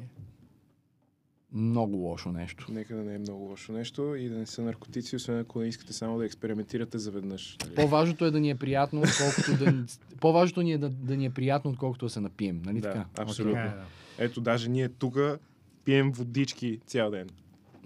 много 1.56 1.96
лошо 1.96 2.32
нещо. 2.32 2.66
Нека 2.70 2.96
да 2.96 3.02
не 3.02 3.14
е 3.14 3.18
много 3.18 3.44
лошо 3.44 3.72
нещо 3.72 4.14
и 4.14 4.28
да 4.28 4.38
не 4.38 4.46
са 4.46 4.62
наркотици, 4.62 5.16
освен 5.16 5.38
ако 5.38 5.60
не 5.60 5.68
искате 5.68 5.92
само 5.92 6.18
да 6.18 6.24
експериментирате 6.24 6.98
заведнъж. 6.98 7.56
нали? 7.64 7.74
По-важното 7.74 8.24
е 8.24 8.30
да 8.30 8.40
ни 8.40 8.50
е 8.50 8.54
приятно, 8.54 9.00
отколкото 9.00 9.64
да... 9.64 9.84
По-важното 10.20 10.62
ни 10.62 10.72
е 10.72 10.78
да, 10.78 10.88
да 10.88 11.16
ни 11.16 11.24
е 11.26 11.30
приятно, 11.30 11.70
отколкото 11.70 12.06
да 12.06 12.10
се 12.10 12.20
напием. 12.20 12.62
Нали 12.64 12.80
Да, 12.80 12.92
така? 12.92 13.04
абсолютно. 13.18 13.54
Така 13.54 13.84
е. 14.18 14.24
Ето, 14.24 14.40
даже 14.40 14.70
ние 14.70 14.88
тук 14.88 15.18
пием 15.84 16.12
водички 16.12 16.80
цял 16.86 17.10
ден. 17.10 17.28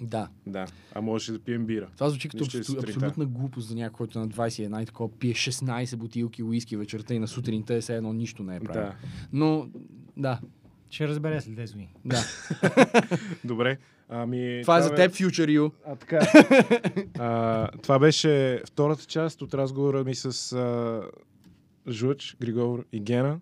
Да. 0.01 0.29
Да. 0.47 0.67
А 0.95 1.01
можеше 1.01 1.33
да 1.33 1.39
пием 1.39 1.67
бира. 1.67 1.89
Това 1.95 2.11
звучи 2.11 2.29
като 2.29 2.45
Нищо 2.45 2.59
е 2.59 2.61
абсу- 2.61 2.79
абсолютна 2.79 3.27
глупост 3.27 3.69
за 3.69 3.75
някой, 3.75 3.97
който 3.97 4.19
е 4.19 4.23
на 4.23 4.29
21 4.29 4.83
и 4.83 4.87
такова 4.87 5.19
пие 5.19 5.35
16 5.35 5.97
бутилки 5.97 6.43
уиски 6.43 6.77
вечерта 6.77 7.15
и 7.15 7.19
на 7.19 7.29
сутринта 7.29 7.75
е 7.75 7.81
все 7.81 7.97
едно 7.97 8.13
нищо 8.13 8.43
не 8.43 8.57
е 8.57 8.61
правил. 8.61 8.83
Да. 8.83 8.95
Но, 9.33 9.69
да, 10.17 10.41
Ще 10.91 11.09
разбере 11.09 11.41
след 11.41 11.55
10 11.55 11.73
години. 11.73 11.95
да. 12.05 12.19
Добре. 13.45 13.79
Ами, 14.09 14.59
Това 14.63 14.79
е 14.79 14.83
за 14.83 14.91
бе- 14.91 14.97
теб, 14.97 15.13
Future 15.13 15.49
You. 15.51 15.73
А, 15.87 15.97
така. 15.97 16.21
а, 17.19 17.69
това 17.73 17.99
беше 17.99 18.63
втората 18.67 19.05
част 19.05 19.43
от 19.43 19.55
разговора 19.55 20.05
ми 20.05 20.15
с 20.15 20.53
а, 20.53 21.03
Жуч, 21.89 22.37
Григор 22.41 22.85
и 22.93 23.01
Гена. 23.01 23.41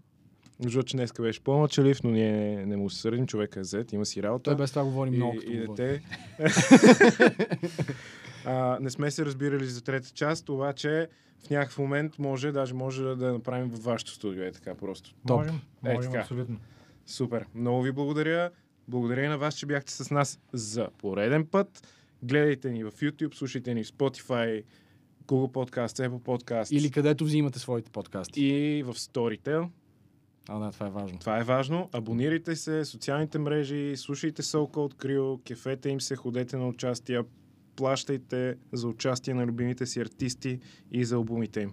Жуч 0.67 0.93
днеска 0.93 1.23
беше 1.23 1.41
по-мълчалив, 1.41 2.03
но 2.03 2.11
ние 2.11 2.31
не 2.67 2.77
му 2.77 2.91
се 2.91 3.01
сърдим. 3.01 3.27
Човека 3.27 3.61
е 3.61 3.65
зет, 3.65 3.93
има 3.93 4.07
си 4.07 4.23
работа. 4.23 4.43
Той 4.45 4.57
без 4.57 4.71
това 4.71 4.85
говори 4.85 5.11
много. 5.11 5.37
и, 5.43 5.53
и 5.53 5.67
дете. 5.67 6.03
а, 8.45 8.79
не 8.81 8.91
сме 8.91 9.11
се 9.11 9.25
разбирали 9.25 9.67
за 9.67 9.81
трета 9.83 10.11
част, 10.11 10.49
обаче 10.49 11.09
в 11.41 11.51
някакъв 11.51 11.79
момент 11.79 12.19
може, 12.19 12.53
даже 12.53 12.75
може 12.75 13.03
да 13.05 13.27
я 13.27 13.33
направим 13.33 13.69
във 13.69 13.83
вашето 13.83 14.11
студио. 14.11 14.43
Е 14.43 14.53
така 14.53 14.75
просто. 14.75 15.15
Топ. 15.27 15.39
Можем, 15.39 15.61
Е, 15.85 15.95
можем 15.95 16.13
така. 16.13 16.23
абсолютно. 16.23 16.57
Супер. 17.09 17.47
Много 17.55 17.83
ви 17.83 17.93
благодаря. 17.93 18.51
Благодаря 18.89 19.25
и 19.25 19.29
на 19.29 19.39
вас, 19.39 19.55
че 19.55 19.67
бяхте 19.67 19.93
с 19.93 20.11
нас 20.11 20.41
за 20.53 20.89
пореден 20.99 21.47
път. 21.47 21.89
Гледайте 22.23 22.71
ни 22.71 22.85
в 22.85 22.93
YouTube, 22.93 23.35
слушайте 23.35 23.75
ни 23.75 23.85
в 23.85 23.87
Spotify, 23.87 24.65
Google 25.27 25.53
Podcast, 25.53 26.09
Apple 26.09 26.23
Podcast 26.23 26.73
Или 26.73 26.91
където 26.91 27.25
взимате 27.25 27.59
своите 27.59 27.91
подкасти. 27.91 28.45
и 28.45 28.83
в 28.83 28.95
Storytel. 28.95 29.69
А, 30.49 30.59
да, 30.59 30.71
това 30.71 30.87
е 30.87 30.91
важно. 30.91 31.19
Това 31.19 31.39
е 31.39 31.45
важно. 31.45 31.89
Абонирайте 31.93 32.57
се, 32.57 32.85
социалните 32.85 33.39
мрежи, 33.39 33.97
слушайте 33.97 34.43
Soul 34.43 34.71
Code 34.71 34.95
Crew, 34.95 35.43
кефете 35.43 35.89
им 35.89 36.01
се, 36.01 36.17
ходете 36.17 36.57
на 36.57 36.69
участия, 36.69 37.25
плащайте 37.77 38.57
за 38.73 38.89
участие 38.89 39.35
на 39.35 39.47
любимите 39.47 39.87
си 39.87 40.01
артисти 40.01 40.61
и 40.93 41.05
за 41.05 41.15
албумите 41.17 41.61
им. 41.61 41.73